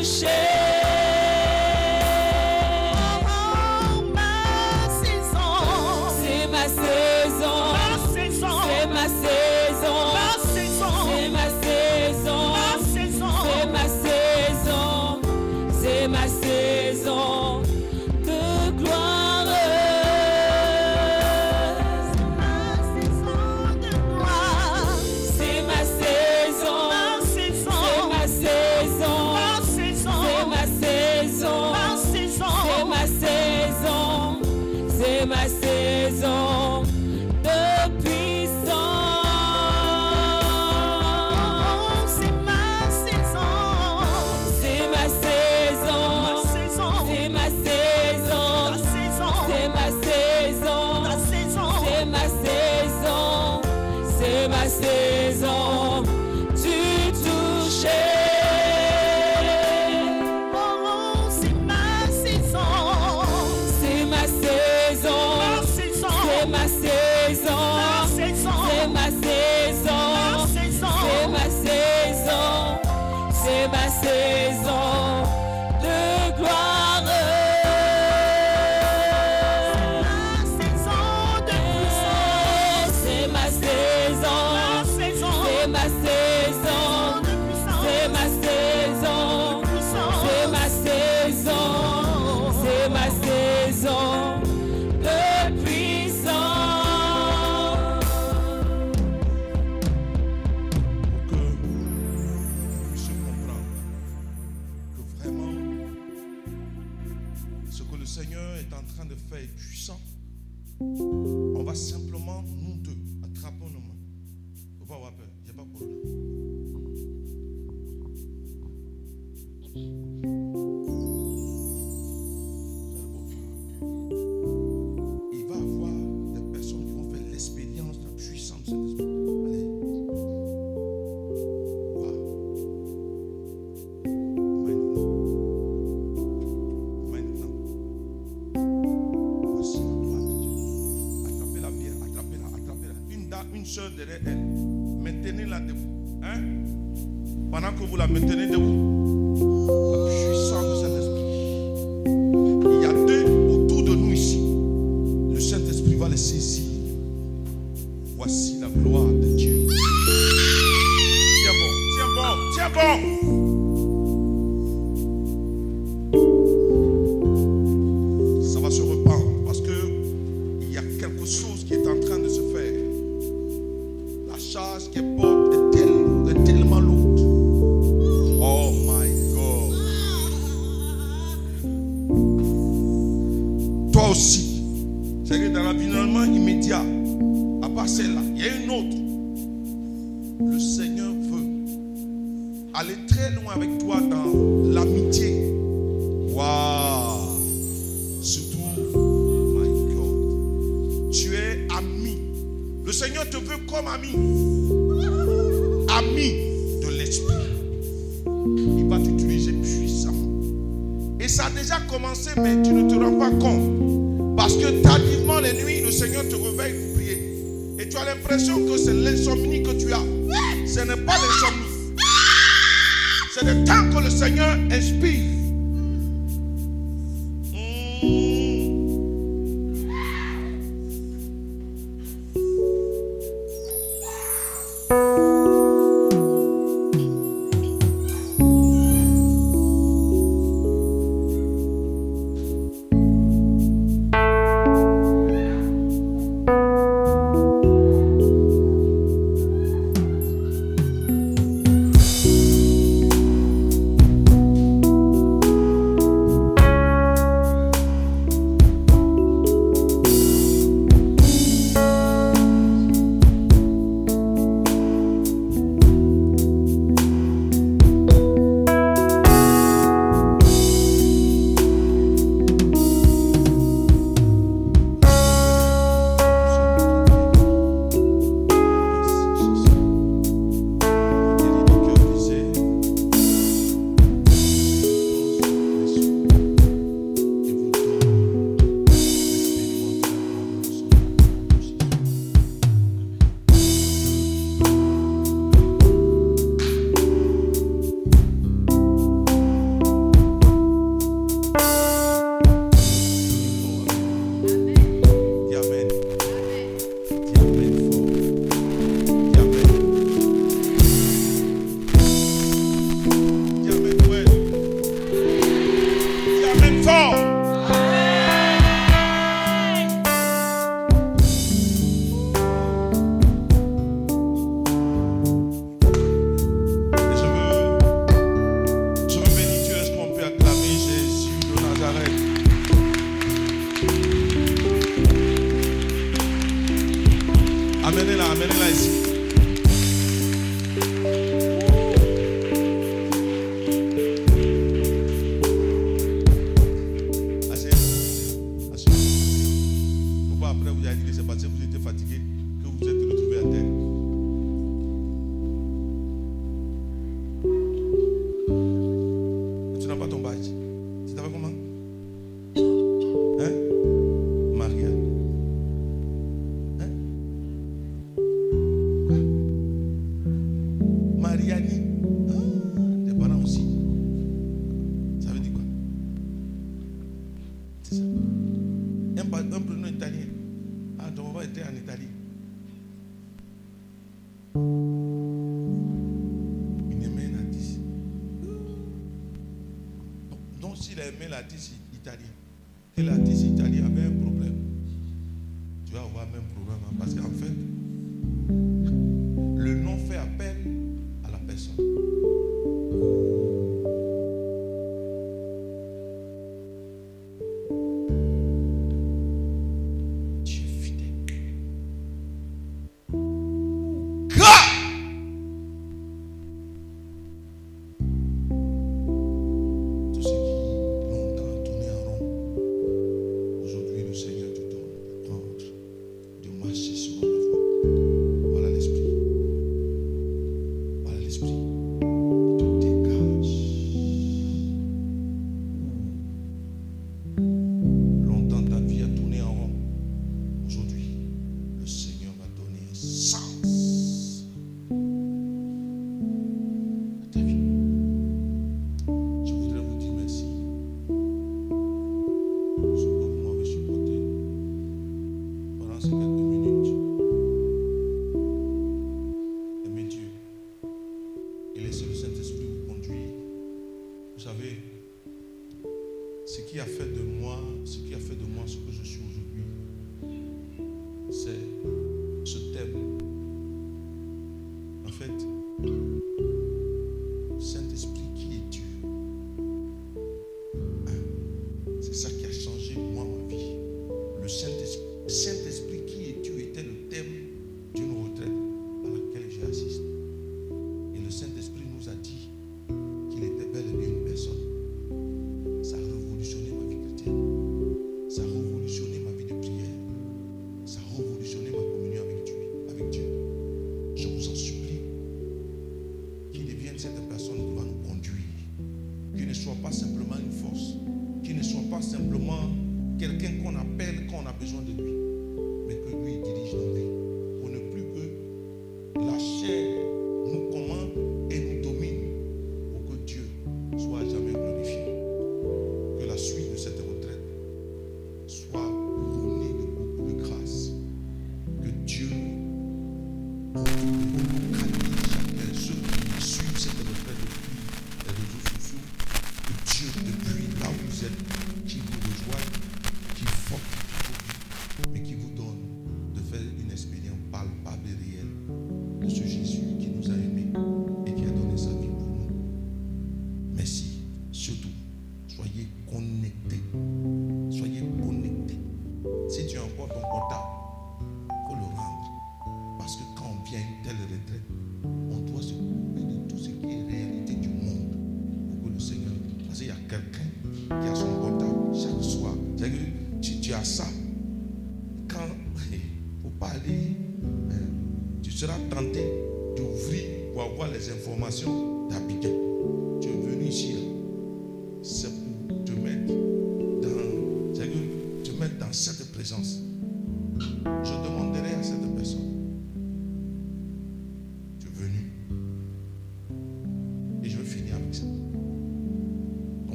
du 0.00 0.39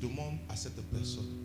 demande 0.00 0.38
à 0.48 0.56
cette 0.56 0.80
personne. 0.90 1.35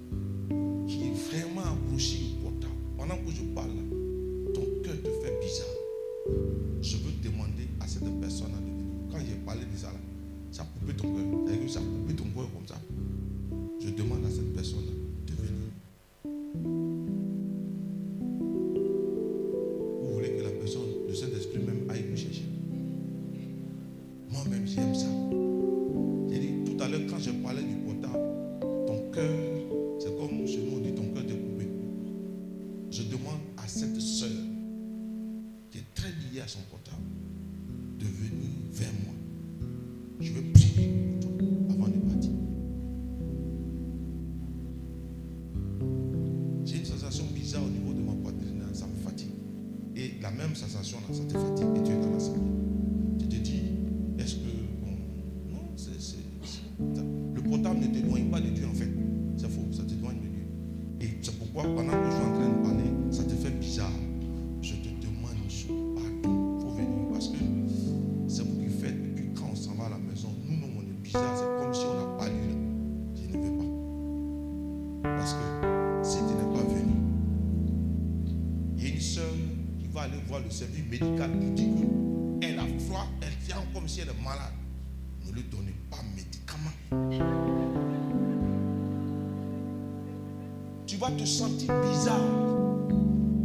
bizarre. 91.82 92.19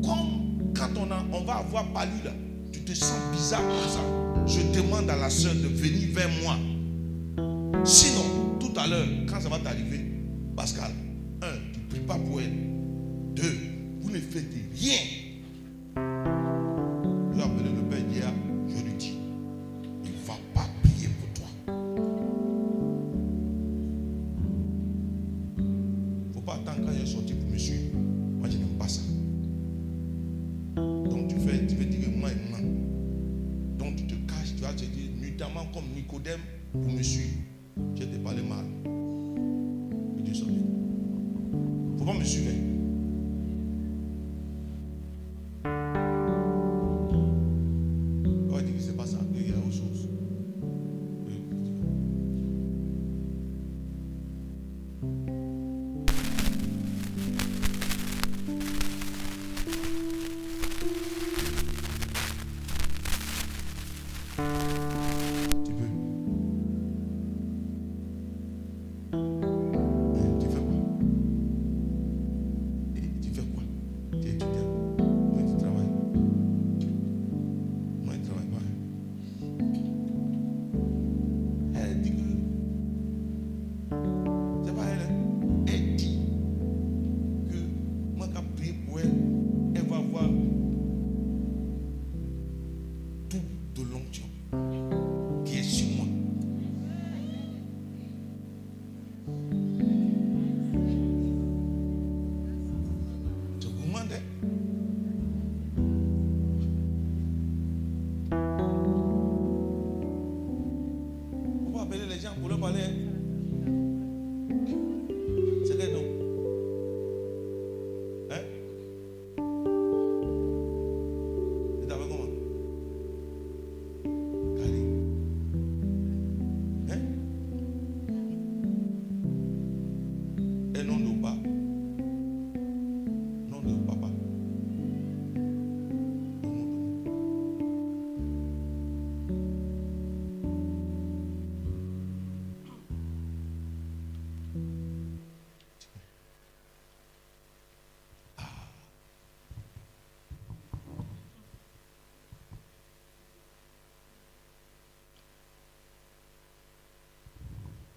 Comme 0.05 0.73
quand 0.75 0.91
on, 0.97 1.09
on 1.37 1.45
va 1.45 1.55
avoir 1.55 1.85
palu 1.93 2.13
là, 2.25 2.33
tu 2.73 2.81
te 2.81 2.95
sens 2.95 3.19
bizarre 3.33 3.63
comme. 3.63 4.47
Je 4.47 4.61
demande 4.79 5.11
à 5.11 5.17
la 5.17 5.31
soeur 5.31 5.55
de 5.55 5.69
venir 5.69 6.09
vers 6.15 6.29
moi 6.43 6.57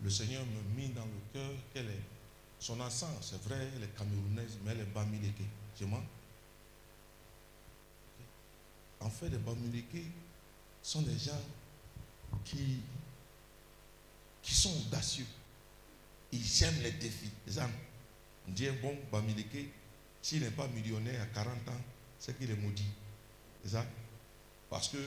Le 0.09 0.15
Seigneur 0.15 0.43
me 0.43 0.75
mit 0.75 0.89
dans 0.89 1.05
le 1.05 1.21
cœur 1.31 1.51
qu'elle 1.71 1.85
est. 1.85 2.01
Son 2.57 2.81
accent, 2.81 3.15
c'est 3.21 3.39
vrai, 3.43 3.67
elle 3.75 3.83
est 3.83 3.95
camerounaise, 3.95 4.57
mais 4.65 4.71
elle 4.71 4.79
est 4.79 4.85
bamileke. 4.85 5.43
Tu 5.77 5.85
vois 5.85 6.01
En 9.01 9.09
fait, 9.11 9.29
les 9.29 9.37
bamileke 9.37 10.07
sont 10.81 11.03
des 11.03 11.15
gens 11.15 11.39
qui, 12.43 12.79
sont 14.41 14.73
audacieux. 14.87 15.27
Ils 16.31 16.63
aiment 16.63 16.81
les 16.81 16.93
défis. 16.93 17.29
Âmes. 17.59 17.69
On 18.47 18.51
dit 18.51 18.67
bon 18.81 18.97
bamileke, 19.11 19.69
s'il 20.23 20.41
n'est 20.41 20.49
pas 20.49 20.67
millionnaire 20.69 21.21
à 21.21 21.27
40 21.27 21.53
ans, 21.67 21.81
c'est 22.17 22.35
qu'il 22.35 22.49
est 22.49 22.55
maudit. 22.55 22.89
Ça? 23.63 23.85
Parce 24.71 24.87
que 24.87 24.97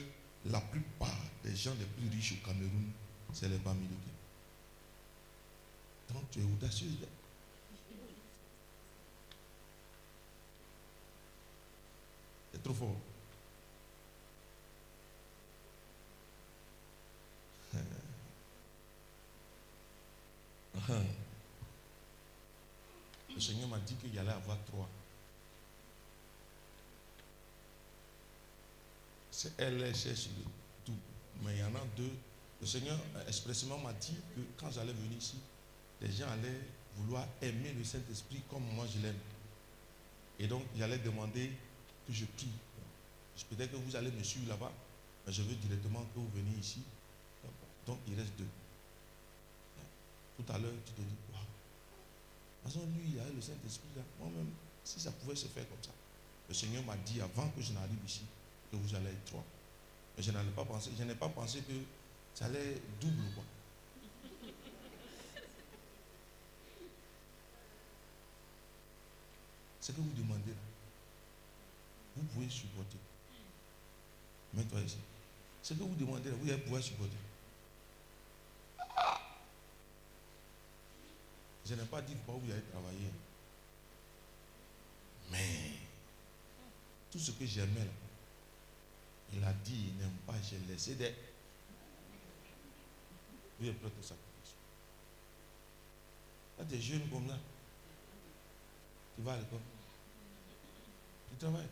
la 0.47 0.61
plupart 0.61 1.19
des 1.43 1.57
gens 1.57 1.75
les 1.77 1.87
plus 1.87 2.09
riches 2.17 2.35
au 2.41 2.47
Cameroun, 2.47 2.93
c'est 3.33 3.49
les 3.49 3.59
bamileke. 3.59 4.12
Tu 6.31 6.41
es 6.41 6.45
audacieux. 6.45 6.89
là. 7.01 7.07
C'est 12.53 12.63
trop 12.63 12.75
fort. 12.75 12.97
Le 23.35 23.41
Seigneur 23.41 23.69
m'a 23.69 23.79
dit 23.79 23.95
qu'il 23.95 24.15
y 24.15 24.19
allait 24.19 24.31
avoir 24.31 24.59
trois. 24.67 24.89
C'est 29.31 29.53
elle, 29.59 29.95
cherche 29.95 30.29
tout. 30.85 30.93
Mais 31.43 31.57
il 31.57 31.61
y 31.61 31.65
en 31.65 31.75
a 31.75 31.85
deux. 31.97 32.13
Le 32.61 32.67
Seigneur 32.67 32.99
expressément 33.27 33.79
m'a 33.79 33.93
dit 33.95 34.15
que 34.37 34.41
quand 34.59 34.71
j'allais 34.71 34.93
venir 34.93 35.19
ici, 35.19 35.37
les 36.03 36.13
gens 36.13 36.29
allaient 36.29 36.61
vouloir 36.97 37.27
aimer 37.41 37.73
le 37.73 37.85
Saint-Esprit 37.85 38.43
comme 38.51 38.63
moi 38.75 38.87
je 38.93 39.01
l'aime. 39.01 39.19
Et 40.39 40.47
donc, 40.47 40.63
j'allais 40.77 40.99
demander 40.99 41.53
que 42.07 42.13
je 42.13 42.25
prie. 42.25 42.53
Peut-être 43.49 43.73
que 43.73 43.77
vous 43.77 43.97
allez 43.97 44.11
me 44.11 44.23
suivre 44.23 44.49
là-bas, 44.49 44.73
mais 45.27 45.33
je 45.33 45.43
veux 45.43 45.55
directement 45.55 46.01
que 46.01 46.19
vous 46.19 46.29
veniez 46.35 46.59
ici. 46.59 46.83
Donc, 47.87 47.99
il 48.09 48.15
reste 48.15 48.37
deux. 48.37 48.49
Tout 50.37 50.53
à 50.53 50.59
l'heure, 50.59 50.73
tu 50.87 50.93
te 50.93 51.01
dis, 51.01 51.15
waouh. 51.33 51.43
Toute 52.63 52.73
façon, 52.73 52.87
lui, 52.95 53.03
il 53.05 53.17
y 53.17 53.21
a 53.21 53.25
le 53.25 53.41
Saint-Esprit 53.41 53.89
là. 53.97 54.03
Moi-même, 54.21 54.51
si 54.85 55.01
ça 55.01 55.13
pouvait 55.13 55.37
se 55.37 55.47
faire 55.47 55.69
comme 55.69 55.83
ça. 55.83 55.93
Le 56.49 56.55
Seigneur 56.55 56.85
m'a 56.85 56.97
dit 56.97 57.21
avant 57.21 57.49
que 57.51 57.63
je 57.63 57.73
n'arrive 57.73 57.99
ici 58.07 58.23
que 58.71 58.77
vous 58.77 58.95
allez 58.95 59.11
être 59.11 59.25
trois. 59.27 59.45
Mais 60.17 60.23
je 60.23 60.31
n'allais 60.31 60.51
pas 60.51 60.65
penser, 60.65 60.91
je 60.99 61.05
n'ai 61.05 61.15
pas 61.15 61.29
pensé 61.29 61.61
que 61.61 61.73
ça 62.35 62.47
allait 62.47 62.81
double 63.01 63.23
quoi. 63.35 63.45
Ce 69.83 69.91
que 69.91 70.01
vous 70.01 70.13
demandez 70.13 70.53
là, 70.53 70.57
vous 72.15 72.23
pouvez 72.23 72.49
supporter. 72.49 72.99
Mets-toi 74.55 74.81
ici. 74.81 74.99
Ce 75.61 75.75
que 75.75 75.81
vous 75.81 75.97
demandez 75.97 76.31
là, 76.31 76.37
vous 76.41 76.49
allez 76.49 76.63
pouvoir 76.63 76.81
supporter. 76.81 77.17
Je 81.67 81.75
n'ai 81.75 81.85
pas 81.85 82.01
dit 82.01 82.15
pas 82.15 82.33
vous 82.33 82.51
allez 82.53 82.63
travailler. 82.63 83.11
Mais 85.33 85.73
tout 87.11 87.19
ce 87.19 87.33
que 87.33 87.45
j'aimais 87.45 87.85
là, 87.85 87.91
il 89.35 89.43
a 89.43 89.53
dit, 89.53 89.89
il 89.89 89.97
n'aime 89.97 90.17
pas, 90.25 90.35
j'ai 90.49 90.59
laissé 90.73 90.95
des. 90.95 91.13
Vous 93.59 93.67
êtes 93.67 93.81
prêts 93.81 93.89
au 93.89 94.03
sacrifice. 94.03 94.55
Il 96.61 96.67
des 96.69 96.81
jeunes 96.81 97.09
comme 97.11 97.27
là. 97.27 97.39
Tu 99.17 99.23
vas 99.23 99.33
à 99.33 99.39
l'école. 99.39 99.72
Tu 101.33 101.39
travailles. 101.39 101.69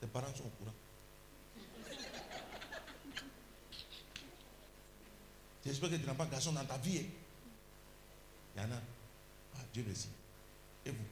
Tes 0.00 0.06
parents 0.06 0.34
sont 0.34 0.44
au 0.44 0.48
courant. 0.50 0.74
J'espère 5.64 5.90
que 5.90 5.96
tu 5.96 6.06
n'as 6.06 6.14
pas 6.14 6.26
garçon 6.26 6.52
dans 6.52 6.64
ta 6.64 6.78
vie. 6.78 6.98
hein. 6.98 7.04
Il 8.56 8.60
a. 8.60 8.80
Ah, 9.56 9.60
Dieu 9.72 9.84
merci. 9.86 10.08
Et 10.84 10.90
vous? 10.90 11.04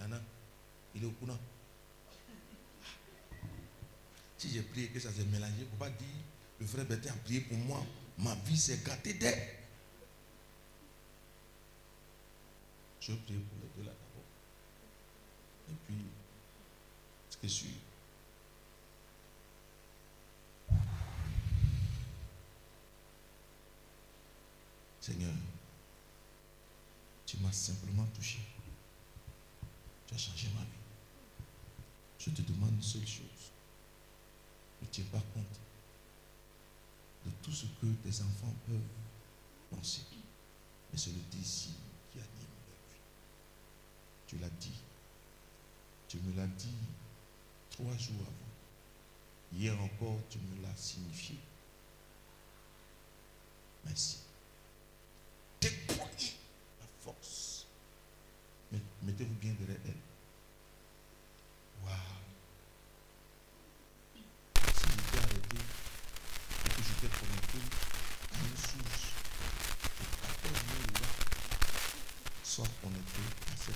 Il. 0.00 0.20
Il 0.94 1.02
est 1.02 1.06
au 1.06 1.10
courant. 1.10 1.38
Si 4.38 4.50
j'ai 4.50 4.62
prié 4.62 4.88
que 4.88 5.00
ça 5.00 5.10
s'est 5.12 5.24
mélangé, 5.24 5.52
il 5.58 5.64
ne 5.64 5.70
faut 5.70 5.76
pas 5.76 5.90
dire 5.90 6.06
le 6.60 6.66
frère 6.66 6.84
Bertin 6.84 7.10
a 7.10 7.16
prié 7.24 7.40
pour 7.40 7.58
moi. 7.58 7.82
Ma 8.18 8.34
vie 8.46 8.56
s'est 8.56 8.78
gâtée 8.84 9.14
dès. 9.14 9.65
Je 13.06 13.12
vais 13.12 13.18
prier 13.18 13.38
pour 13.38 13.58
les 13.62 13.68
deux 13.76 13.88
là 13.88 13.94
d'abord. 13.94 14.24
Et 15.70 15.74
puis, 15.86 16.06
ce 17.30 17.36
que 17.36 17.46
je 17.46 17.52
suis. 17.52 17.74
Seigneur, 25.00 25.32
tu 27.26 27.36
m'as 27.36 27.52
simplement 27.52 28.06
touché. 28.06 28.40
Tu 30.08 30.14
as 30.14 30.18
changé 30.18 30.48
ma 30.56 30.62
vie. 30.62 31.46
Je 32.18 32.30
te 32.30 32.42
demande 32.42 32.72
une 32.72 32.82
seule 32.82 33.06
chose. 33.06 33.52
Ne 34.82 34.88
tiens 34.88 35.04
pas 35.12 35.22
compte 35.32 35.60
de 37.24 37.30
tout 37.40 37.52
ce 37.52 37.66
que 37.66 37.86
tes 38.02 38.20
enfants 38.22 38.54
peuvent 38.66 38.80
penser. 39.70 40.02
Mais 40.90 40.98
c'est 40.98 41.12
le 41.12 41.20
désir 41.30 41.85
tu 44.26 44.38
l'as 44.38 44.50
dit. 44.60 44.80
Tu 46.08 46.18
me 46.18 46.36
l'as 46.36 46.46
dit 46.46 46.74
trois 47.70 47.96
jours 47.96 48.22
avant. 48.22 48.46
Hier 49.52 49.80
encore, 49.80 50.18
tu 50.28 50.38
me 50.38 50.62
l'as 50.62 50.76
signifié. 50.76 51.36
Merci. 53.84 54.18
Déployez 55.60 56.34
la 56.80 56.86
force. 57.00 57.66
Mettez-vous 59.02 59.34
bien 59.34 59.54
derrière 59.60 59.80
elle. 59.86 59.94
Waouh. 61.84 61.96
Si 64.56 64.86
je 64.86 64.90
j'étais 64.90 65.18
arrêté 65.18 65.56
et 66.64 66.68
que 66.68 66.82
j'étais 66.82 67.16
connecté 67.16 67.58
à 68.32 68.38
une 68.38 68.56
source, 68.56 69.06
que 69.82 70.04
14 70.42 70.54
000 70.68 70.82
watts 70.94 71.26
soient 72.42 72.74
connectés 72.82 73.45
tu 73.66 73.72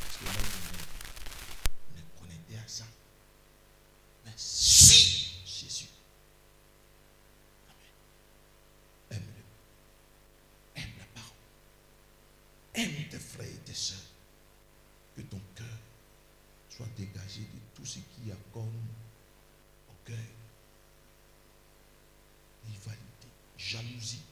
Parce 0.00 0.16
que 0.18 0.24
là, 0.24 0.30
on 0.34 0.40
est- 0.76 1.94
on 1.94 1.98
est 1.98 2.20
connecté 2.20 2.56
à 2.56 2.68
ça. 2.68 2.84
Mais 4.24 4.32
si 4.36 5.30
Jésus, 5.46 5.88
Amen, 9.10 9.20
aime-le, 9.22 10.82
aime 10.82 10.92
la 10.98 11.04
parole, 11.14 11.32
aime 12.74 13.08
tes 13.10 13.18
frères 13.18 13.46
et 13.46 13.58
tes 13.64 13.74
soeurs, 13.74 13.98
que 15.16 15.22
ton 15.22 15.40
cœur 15.54 15.66
dégagé 17.34 17.40
de 17.40 17.58
tout 17.74 17.84
ce 17.84 17.98
qui 17.98 18.30
a 18.30 18.36
comme 18.52 18.70
orgueil, 19.88 20.16
rivalité, 22.66 23.28
jalousie, 23.56 24.22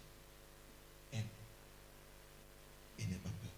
haine. 1.12 1.24
Et 2.98 3.06
n'aie 3.06 3.16
pas 3.16 3.30
peur. 3.30 3.50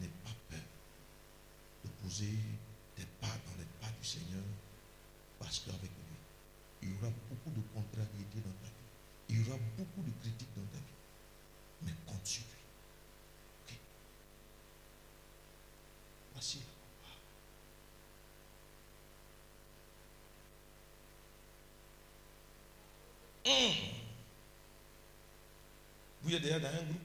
N'aie 0.00 0.10
pas 0.24 0.34
peur 0.50 0.60
de 1.84 1.88
poser 2.02 2.38
tes 2.94 3.06
pas 3.20 3.26
dans 3.28 3.58
les 3.58 3.64
pas 3.80 3.90
du 3.98 4.06
Seigneur, 4.06 4.44
parce 5.38 5.60
qu'avec 5.60 5.82
lui, 5.82 6.16
il 6.82 6.90
y 6.90 6.92
aura 6.98 7.10
beaucoup 7.28 7.50
de 7.50 7.62
contrariétés 7.74 8.40
dans 8.44 8.56
ta 8.62 8.68
vie. 8.68 8.72
Il 9.28 9.38
y 9.40 9.48
aura 9.48 9.58
beaucoup 9.76 10.02
de 10.02 10.10
critiques 10.20 10.54
dans 10.56 10.66
ta 10.66 10.78
vie. 10.78 10.84
Mais 11.82 11.92
compte 12.06 12.24
sur 12.26 12.42
lui. 12.42 13.72
Ok? 13.72 13.78
Voici 16.34 16.58
la 16.58 16.64
combat. 16.64 17.16
Hum. 23.46 23.96
Vous 26.26 26.34
êtes 26.34 26.42
déjà 26.42 26.58
dans 26.58 26.66
un 26.66 26.82
groupe 26.82 26.98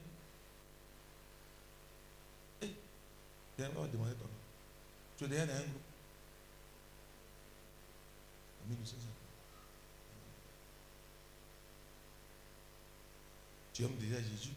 Viens, 3.56 3.70
on 3.76 3.82
va 3.82 3.86
demander 3.86 4.14
ton 4.14 4.24
nom. 4.24 4.30
Tu 5.16 5.24
es 5.24 5.28
déjà 5.28 5.46
dans 5.46 5.52
un 5.52 5.60
groupe 5.60 5.82
En 8.64 8.68
1950. 8.68 9.08
Tu 13.72 13.84
aimes 13.84 13.96
déjà 14.00 14.20
Jésus 14.20 14.54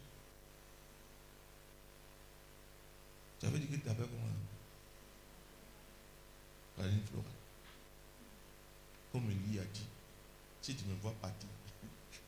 Tu 3.39 3.45
avais 3.45 3.59
dit 3.59 3.67
que 3.67 3.75
tu 3.75 3.81
t'appelles 3.81 4.07
comment? 4.07 4.33
Aline 6.79 7.03
Flora. 7.05 7.25
Comme 9.11 9.29
Elie 9.29 9.59
a 9.59 9.63
dit, 9.65 9.85
si 10.63 10.75
tu 10.75 10.85
me 10.85 10.95
vois 10.95 11.13
partir, 11.21 11.49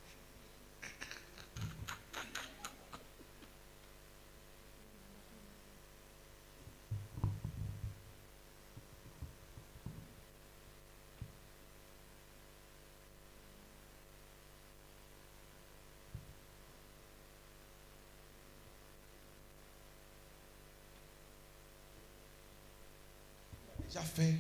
fait 24.02 24.36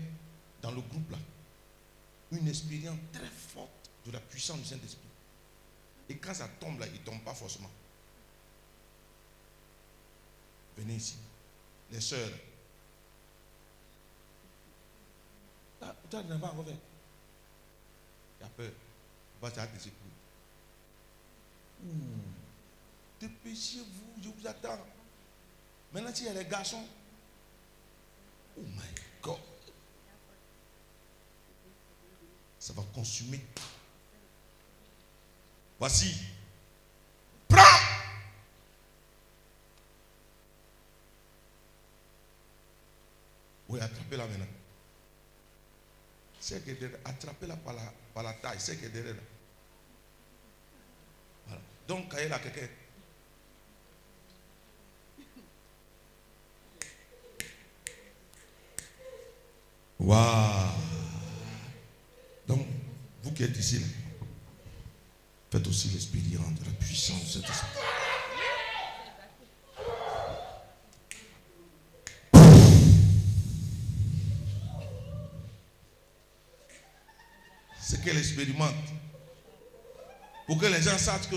dans 0.61 0.71
le 0.71 0.81
groupe 0.81 1.11
là 1.11 1.17
une 2.31 2.47
expérience 2.47 2.97
très 3.13 3.29
forte 3.29 3.89
de 4.05 4.11
la 4.11 4.19
puissance 4.19 4.59
du 4.59 4.65
Saint-Esprit. 4.65 5.07
Et 6.09 6.17
quand 6.17 6.33
ça 6.33 6.47
tombe 6.59 6.79
là, 6.79 6.85
il 6.87 6.99
tombe 7.01 7.21
pas 7.21 7.33
forcément. 7.33 7.69
Venez 10.77 10.95
ici. 10.95 11.17
Les 11.91 12.01
sœurs. 12.01 12.29
Ah, 15.81 15.95
tu 16.09 16.15
n'as 16.17 16.37
pas 16.37 16.47
encore 16.47 16.65
fait. 16.65 16.75
Il 18.39 18.43
y 18.43 18.45
a 18.45 18.49
peur. 18.49 18.71
Va 19.41 19.53
ça 19.53 19.67
te 19.67 19.77
secouer. 19.77 19.91
Ouh. 21.85 21.89
Dépêchez-vous, 23.19 24.21
je 24.21 24.29
vous 24.29 24.47
attends. 24.47 24.85
Maintenant, 25.93 26.13
s'il 26.13 26.25
y 26.25 26.29
a 26.29 26.33
les 26.33 26.45
garçons, 26.45 26.85
Oh 28.57 28.63
my 28.75 29.06
God. 29.21 29.39
Ça 32.59 32.73
va 32.73 32.83
consumer. 32.93 33.39
Voici. 35.79 36.15
Prends. 37.47 37.61
Oui, 43.69 43.79
attrapez-la 43.79 44.27
maintenant. 44.27 44.45
C'est 46.39 46.63
que 46.63 46.71
derrière, 46.71 46.99
attrapez-la 47.03 47.57
par 47.57 47.73
la, 47.73 47.93
par 48.13 48.23
la 48.23 48.33
taille. 48.33 48.59
C'est 48.59 48.77
que 48.77 48.87
derrière. 48.87 49.15
là. 49.15 49.21
Voilà. 51.47 51.61
Donc, 51.87 52.11
cahier 52.11 52.29
là, 52.29 52.39
quelqu'un. 52.39 52.67
Waouh. 60.07 60.71
Donc, 62.47 62.65
vous 63.23 63.31
qui 63.33 63.43
êtes 63.43 63.57
ici, 63.57 63.81
faites 65.51 65.67
aussi 65.67 65.89
l'expérience 65.89 66.53
de 66.61 66.65
la 66.65 66.71
puissance 66.79 67.25
de 67.25 67.29
cet 67.29 67.43
esprit. 67.43 67.67
C'est 77.81 78.01
qu'elle 78.01 78.17
expérimente. 78.17 78.71
Pour 80.45 80.57
que 80.57 80.67
les 80.67 80.81
gens 80.81 80.97
sachent 80.97 81.29
que 81.29 81.35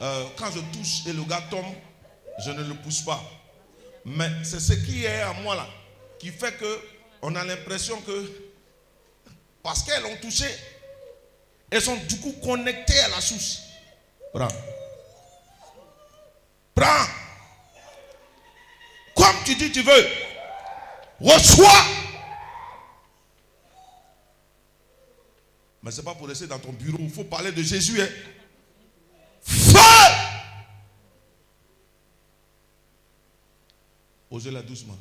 euh, 0.00 0.24
quand 0.38 0.50
je 0.50 0.60
touche 0.72 1.06
et 1.06 1.12
le 1.12 1.24
gars 1.24 1.44
tombe, 1.50 1.74
je 2.42 2.52
ne 2.52 2.62
le 2.62 2.74
pousse 2.76 3.02
pas. 3.02 3.22
Mais 4.06 4.30
c'est 4.44 4.60
ce 4.60 4.72
qui 4.72 5.04
est 5.04 5.20
à 5.20 5.34
moi 5.42 5.56
là, 5.56 5.66
qui 6.18 6.28
fait 6.30 6.56
que 6.56 6.91
on 7.22 7.34
a 7.36 7.44
l'impression 7.44 8.00
que 8.02 8.30
parce 9.62 9.84
qu'elles 9.84 10.04
ont 10.04 10.16
touché, 10.20 10.46
elles 11.70 11.80
sont 11.80 11.96
du 11.96 12.18
coup 12.18 12.32
connectées 12.42 12.98
à 12.98 13.08
la 13.08 13.20
source. 13.20 13.62
Prends. 14.34 14.48
Prends. 16.74 17.06
Comme 19.14 19.36
tu 19.44 19.54
dis, 19.54 19.70
tu 19.70 19.82
veux. 19.82 20.06
Reçois. 21.20 21.84
Mais 25.82 25.90
ce 25.90 25.98
n'est 25.98 26.04
pas 26.04 26.14
pour 26.14 26.26
laisser 26.26 26.46
dans 26.46 26.58
ton 26.58 26.72
bureau. 26.72 26.98
Il 27.00 27.10
faut 27.10 27.24
parler 27.24 27.52
de 27.52 27.62
Jésus. 27.62 28.00
Hein. 28.00 28.08
Feu. 29.42 29.78
Osez-la 34.30 34.62
doucement. 34.62 34.96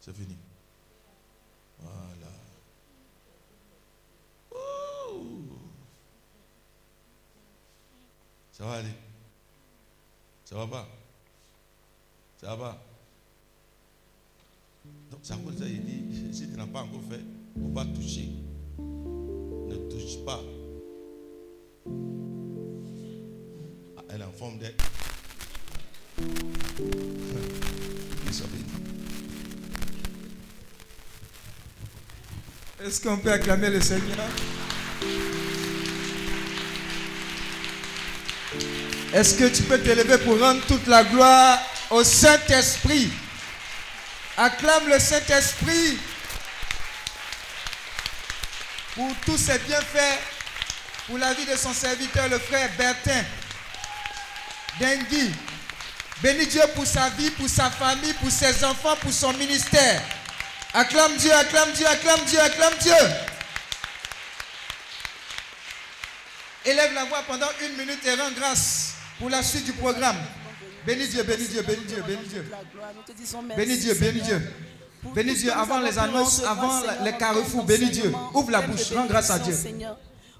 C'est 0.00 0.14
fini. 0.14 0.36
Voilà. 1.82 2.32
Ça 8.52 8.64
va 8.64 8.72
aller. 8.74 8.94
Ça 10.44 10.56
va 10.56 10.66
pas? 10.66 10.88
Ça 12.36 12.54
va. 12.54 12.82
Donc, 15.10 15.20
ça 15.22 15.36
cause 15.36 15.58
ça, 15.58 15.64
il 15.66 15.84
dit, 15.84 16.34
si 16.34 16.48
tu 16.48 16.56
n'as 16.56 16.66
pas 16.66 16.82
encore 16.82 17.02
fait, 17.08 17.20
faut 17.60 17.68
pas 17.68 17.84
toucher. 17.84 18.30
Ne 18.78 19.76
touche 19.88 20.24
pas. 20.24 20.40
Ah, 23.96 24.02
elle 24.10 24.20
est 24.20 24.24
en 24.24 24.32
forme 24.32 24.58
d'être. 24.58 24.84
Est-ce 32.84 33.00
qu'on 33.00 33.16
peut 33.16 33.30
acclamer 33.30 33.70
le 33.70 33.80
Seigneur? 33.80 34.18
Est-ce 39.14 39.34
que 39.34 39.44
tu 39.54 39.62
peux 39.62 39.78
te 39.78 39.90
lever 39.90 40.18
pour 40.18 40.40
rendre 40.40 40.60
toute 40.66 40.88
la 40.88 41.04
gloire 41.04 41.60
au 41.90 42.02
Saint-Esprit? 42.02 43.08
Acclame 44.36 44.88
le 44.88 44.98
Saint-Esprit 44.98 45.96
pour 48.96 49.14
tous 49.26 49.38
ses 49.38 49.60
bienfaits, 49.60 50.18
pour 51.06 51.18
la 51.18 51.34
vie 51.34 51.46
de 51.46 51.56
son 51.56 51.72
serviteur, 51.72 52.28
le 52.30 52.40
frère 52.40 52.68
Bertin. 52.76 53.22
Dengui. 54.80 55.30
Bénis 56.20 56.46
Dieu 56.46 56.62
pour 56.74 56.86
sa 56.86 57.10
vie, 57.10 57.30
pour 57.30 57.48
sa 57.48 57.70
famille, 57.70 58.14
pour 58.14 58.30
ses 58.32 58.64
enfants, 58.64 58.96
pour 59.00 59.12
son 59.12 59.32
ministère. 59.34 60.02
Acclame 60.74 61.16
Dieu, 61.16 61.32
acclame 61.32 61.72
Dieu, 61.72 61.86
acclame 61.86 62.24
Dieu, 62.26 62.40
acclame 62.40 62.74
Dieu. 62.80 62.94
Élève 66.64 66.94
la 66.94 67.04
voix 67.04 67.22
pendant 67.26 67.48
une 67.66 67.76
minute 67.76 68.04
et 68.06 68.14
rends 68.14 68.30
grâce 68.30 68.94
pour 69.18 69.28
la 69.28 69.42
suite 69.42 69.64
du 69.64 69.72
programme. 69.72 70.16
Bénis 70.86 71.08
Dieu, 71.08 71.22
bénis 71.22 71.46
Dieu, 71.46 71.62
bénis 71.62 71.84
Dieu, 71.84 72.02
bénis 72.06 72.26
Dieu. 72.26 72.44
Bénis 73.56 73.78
Dieu, 73.78 73.94
bénis 73.94 74.20
Dieu. 74.20 74.52
Bénis 75.14 75.34
Dieu 75.34 75.52
avant 75.52 75.80
les 75.80 75.98
annonces, 75.98 76.42
avant 76.44 76.82
les 77.04 77.12
carrefours. 77.16 77.64
Bénis 77.64 77.90
Dieu. 77.90 78.12
Ouvre 78.34 78.50
la 78.50 78.62
bouche, 78.62 78.92
rends 78.92 79.06
grâce 79.06 79.30
à 79.30 79.38
Dieu. 79.38 79.54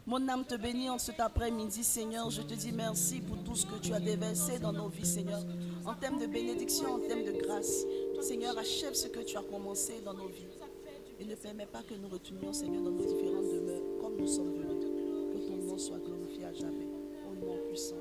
Mon 0.05 0.29
âme 0.29 0.45
te 0.45 0.57
bénit 0.57 0.91
en 0.91 0.99
cet 0.99 1.21
après-midi, 1.21 1.85
Seigneur. 1.85 2.29
Je 2.29 2.43
te 2.43 2.55
dis 2.55 2.73
merci 2.73 3.21
pour 3.21 3.39
tout 3.45 3.55
ce 3.55 3.65
que 3.67 3.79
tu 3.81 3.93
as 3.95 4.01
déversé 4.01 4.59
dans 4.59 4.73
nos 4.73 4.89
vies, 4.89 5.07
Seigneur. 5.07 5.41
En 5.87 5.95
termes 5.95 6.19
de 6.19 6.27
bénédiction, 6.27 6.95
en 6.95 6.99
termes 6.99 7.23
de 7.23 7.33
grâce. 7.41 7.85
Seigneur, 8.21 8.59
achève 8.59 8.95
ce 8.95 9.07
que 9.07 9.21
tu 9.21 9.37
as 9.37 9.43
commencé 9.43 10.01
dans 10.05 10.15
nos 10.15 10.27
vies. 10.27 10.49
Et 11.21 11.25
ne 11.25 11.37
permets 11.37 11.67
pas 11.67 11.83
que 11.83 11.95
nous 11.95 12.09
retournions, 12.09 12.53
Seigneur, 12.53 12.83
dans 12.83 12.91
nos 12.91 13.05
différentes 13.05 13.47
demeures, 13.47 14.01
comme 14.01 14.17
nous 14.17 14.27
sommes 14.27 14.53
venus. 14.53 14.91
Que 15.33 15.49
ton 15.49 15.57
nom 15.57 15.79
soit 15.79 15.99
glorifié 15.99 16.47
à 16.47 16.53
jamais. 16.53 16.89
Au 17.31 17.35
nom 17.35 17.59
puissant 17.69 17.95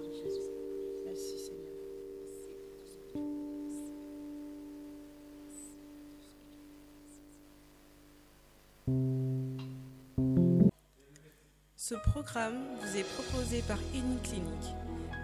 Ce 11.84 11.96
programme 11.96 12.60
vous 12.80 12.96
est 12.96 13.12
proposé 13.16 13.64
par 13.68 13.80
Clinique, 14.22 14.76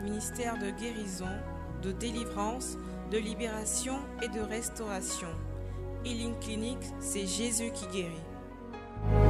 ministère 0.01 0.57
de 0.57 0.71
guérison, 0.71 1.29
de 1.83 1.91
délivrance, 1.91 2.77
de 3.11 3.19
libération 3.19 3.99
et 4.23 4.27
de 4.27 4.39
restauration. 4.39 5.27
Healing 6.03 6.33
Clinic, 6.39 6.79
c'est 6.99 7.27
Jésus 7.27 7.71
qui 7.75 7.85
guérit. 7.93 9.26